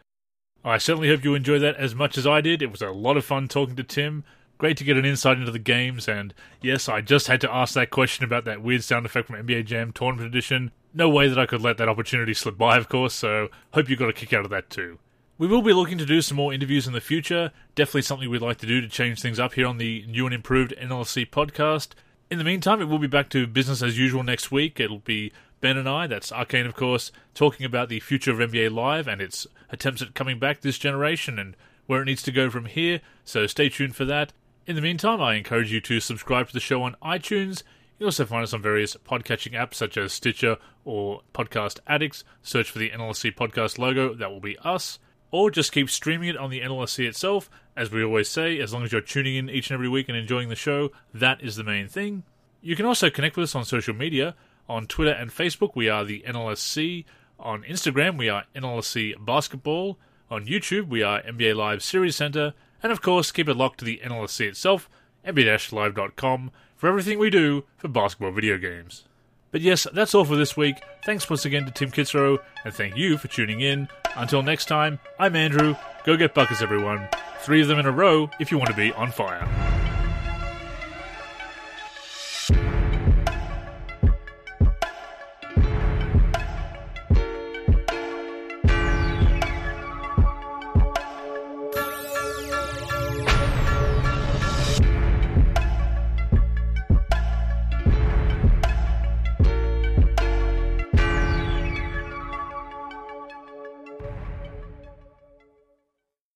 I 0.64 0.78
certainly 0.78 1.08
hope 1.08 1.24
you 1.24 1.34
enjoyed 1.34 1.62
that 1.62 1.76
as 1.76 1.94
much 1.94 2.16
as 2.16 2.26
I 2.26 2.40
did. 2.40 2.62
It 2.62 2.70
was 2.70 2.82
a 2.82 2.90
lot 2.90 3.16
of 3.16 3.24
fun 3.24 3.48
talking 3.48 3.76
to 3.76 3.82
Tim. 3.82 4.24
Great 4.58 4.76
to 4.78 4.84
get 4.84 4.96
an 4.96 5.04
insight 5.04 5.38
into 5.38 5.52
the 5.52 5.58
games, 5.58 6.08
and 6.08 6.32
yes, 6.62 6.88
I 6.88 7.02
just 7.02 7.26
had 7.26 7.42
to 7.42 7.52
ask 7.52 7.74
that 7.74 7.90
question 7.90 8.24
about 8.24 8.46
that 8.46 8.62
weird 8.62 8.82
sound 8.82 9.04
effect 9.04 9.28
from 9.28 9.36
NBA 9.36 9.66
Jam 9.66 9.92
Tournament 9.92 10.28
Edition. 10.28 10.72
No 10.94 11.10
way 11.10 11.28
that 11.28 11.38
I 11.38 11.44
could 11.44 11.60
let 11.60 11.76
that 11.76 11.90
opportunity 11.90 12.32
slip 12.32 12.56
by, 12.56 12.78
of 12.78 12.88
course, 12.88 13.12
so 13.12 13.48
hope 13.74 13.90
you 13.90 13.96
got 13.96 14.08
a 14.08 14.14
kick 14.14 14.32
out 14.32 14.46
of 14.46 14.50
that 14.50 14.70
too. 14.70 14.98
We 15.38 15.46
will 15.46 15.60
be 15.60 15.74
looking 15.74 15.98
to 15.98 16.06
do 16.06 16.22
some 16.22 16.38
more 16.38 16.54
interviews 16.54 16.86
in 16.86 16.94
the 16.94 17.00
future. 17.00 17.52
Definitely 17.74 18.02
something 18.02 18.30
we'd 18.30 18.40
like 18.40 18.56
to 18.58 18.66
do 18.66 18.80
to 18.80 18.88
change 18.88 19.20
things 19.20 19.38
up 19.38 19.52
here 19.52 19.66
on 19.66 19.76
the 19.76 20.02
new 20.08 20.24
and 20.24 20.34
improved 20.34 20.74
NLSC 20.80 21.28
podcast. 21.28 21.88
In 22.30 22.38
the 22.38 22.44
meantime, 22.44 22.80
it 22.80 22.86
will 22.86 22.98
be 22.98 23.06
back 23.06 23.28
to 23.30 23.46
business 23.46 23.82
as 23.82 23.98
usual 23.98 24.22
next 24.22 24.50
week. 24.50 24.80
It'll 24.80 25.00
be 25.00 25.32
Ben 25.60 25.76
and 25.76 25.86
I, 25.86 26.06
that's 26.06 26.32
Arcane, 26.32 26.64
of 26.64 26.74
course, 26.74 27.12
talking 27.34 27.66
about 27.66 27.90
the 27.90 28.00
future 28.00 28.30
of 28.30 28.50
NBA 28.50 28.72
Live 28.72 29.06
and 29.06 29.20
its 29.20 29.46
attempts 29.68 30.00
at 30.00 30.14
coming 30.14 30.38
back 30.38 30.62
this 30.62 30.78
generation 30.78 31.38
and 31.38 31.54
where 31.84 32.00
it 32.00 32.06
needs 32.06 32.22
to 32.22 32.32
go 32.32 32.48
from 32.48 32.64
here. 32.64 33.02
So 33.26 33.46
stay 33.46 33.68
tuned 33.68 33.94
for 33.94 34.06
that. 34.06 34.32
In 34.66 34.74
the 34.74 34.80
meantime, 34.80 35.20
I 35.20 35.34
encourage 35.34 35.70
you 35.70 35.82
to 35.82 36.00
subscribe 36.00 36.46
to 36.46 36.54
the 36.54 36.60
show 36.60 36.82
on 36.82 36.96
iTunes. 37.04 37.62
You'll 37.98 38.08
also 38.08 38.24
find 38.24 38.42
us 38.42 38.54
on 38.54 38.62
various 38.62 38.96
podcatching 38.96 39.52
apps 39.52 39.74
such 39.74 39.98
as 39.98 40.14
Stitcher 40.14 40.56
or 40.86 41.20
Podcast 41.34 41.80
Addicts. 41.86 42.24
Search 42.42 42.70
for 42.70 42.78
the 42.78 42.88
NLSC 42.88 43.34
podcast 43.34 43.76
logo, 43.76 44.14
that 44.14 44.30
will 44.30 44.40
be 44.40 44.56
us 44.60 44.98
or 45.36 45.50
just 45.50 45.70
keep 45.70 45.90
streaming 45.90 46.30
it 46.30 46.36
on 46.38 46.48
the 46.48 46.62
NLSC 46.62 47.06
itself. 47.06 47.50
As 47.76 47.90
we 47.90 48.02
always 48.02 48.26
say, 48.26 48.58
as 48.58 48.72
long 48.72 48.84
as 48.84 48.92
you're 48.92 49.02
tuning 49.02 49.36
in 49.36 49.50
each 49.50 49.68
and 49.68 49.74
every 49.74 49.86
week 49.86 50.08
and 50.08 50.16
enjoying 50.16 50.48
the 50.48 50.56
show, 50.56 50.92
that 51.12 51.42
is 51.42 51.56
the 51.56 51.62
main 51.62 51.88
thing. 51.88 52.22
You 52.62 52.74
can 52.74 52.86
also 52.86 53.10
connect 53.10 53.36
with 53.36 53.44
us 53.44 53.54
on 53.54 53.66
social 53.66 53.94
media. 53.94 54.34
On 54.66 54.86
Twitter 54.86 55.10
and 55.10 55.30
Facebook, 55.30 55.72
we 55.74 55.90
are 55.90 56.06
the 56.06 56.24
NLSC. 56.26 57.04
On 57.38 57.64
Instagram, 57.64 58.16
we 58.16 58.30
are 58.30 58.44
NLSC 58.54 59.22
Basketball. 59.26 59.98
On 60.30 60.46
YouTube, 60.46 60.88
we 60.88 61.02
are 61.02 61.20
NBA 61.20 61.54
Live 61.54 61.82
Series 61.82 62.16
Center. 62.16 62.54
And 62.82 62.90
of 62.90 63.02
course, 63.02 63.30
keep 63.30 63.46
it 63.46 63.58
locked 63.58 63.80
to 63.80 63.84
the 63.84 64.00
NLSC 64.02 64.40
itself, 64.40 64.88
nba-live.com, 65.26 66.50
for 66.76 66.88
everything 66.88 67.18
we 67.18 67.28
do 67.28 67.64
for 67.76 67.88
basketball 67.88 68.32
video 68.32 68.56
games. 68.56 69.04
But 69.50 69.60
yes, 69.60 69.86
that's 69.92 70.14
all 70.14 70.24
for 70.24 70.36
this 70.36 70.56
week. 70.56 70.76
Thanks 71.04 71.28
once 71.30 71.44
again 71.44 71.64
to 71.66 71.70
Tim 71.70 71.90
Kitzrow, 71.90 72.38
and 72.64 72.74
thank 72.74 72.96
you 72.96 73.16
for 73.16 73.28
tuning 73.28 73.60
in. 73.60 73.88
Until 74.16 74.42
next 74.42 74.66
time, 74.66 74.98
I'm 75.18 75.36
Andrew. 75.36 75.76
Go 76.04 76.16
get 76.16 76.34
buckets, 76.34 76.62
everyone. 76.62 77.08
Three 77.40 77.62
of 77.62 77.68
them 77.68 77.78
in 77.78 77.86
a 77.86 77.92
row 77.92 78.30
if 78.40 78.50
you 78.50 78.58
want 78.58 78.70
to 78.70 78.76
be 78.76 78.92
on 78.92 79.10
fire. 79.12 79.85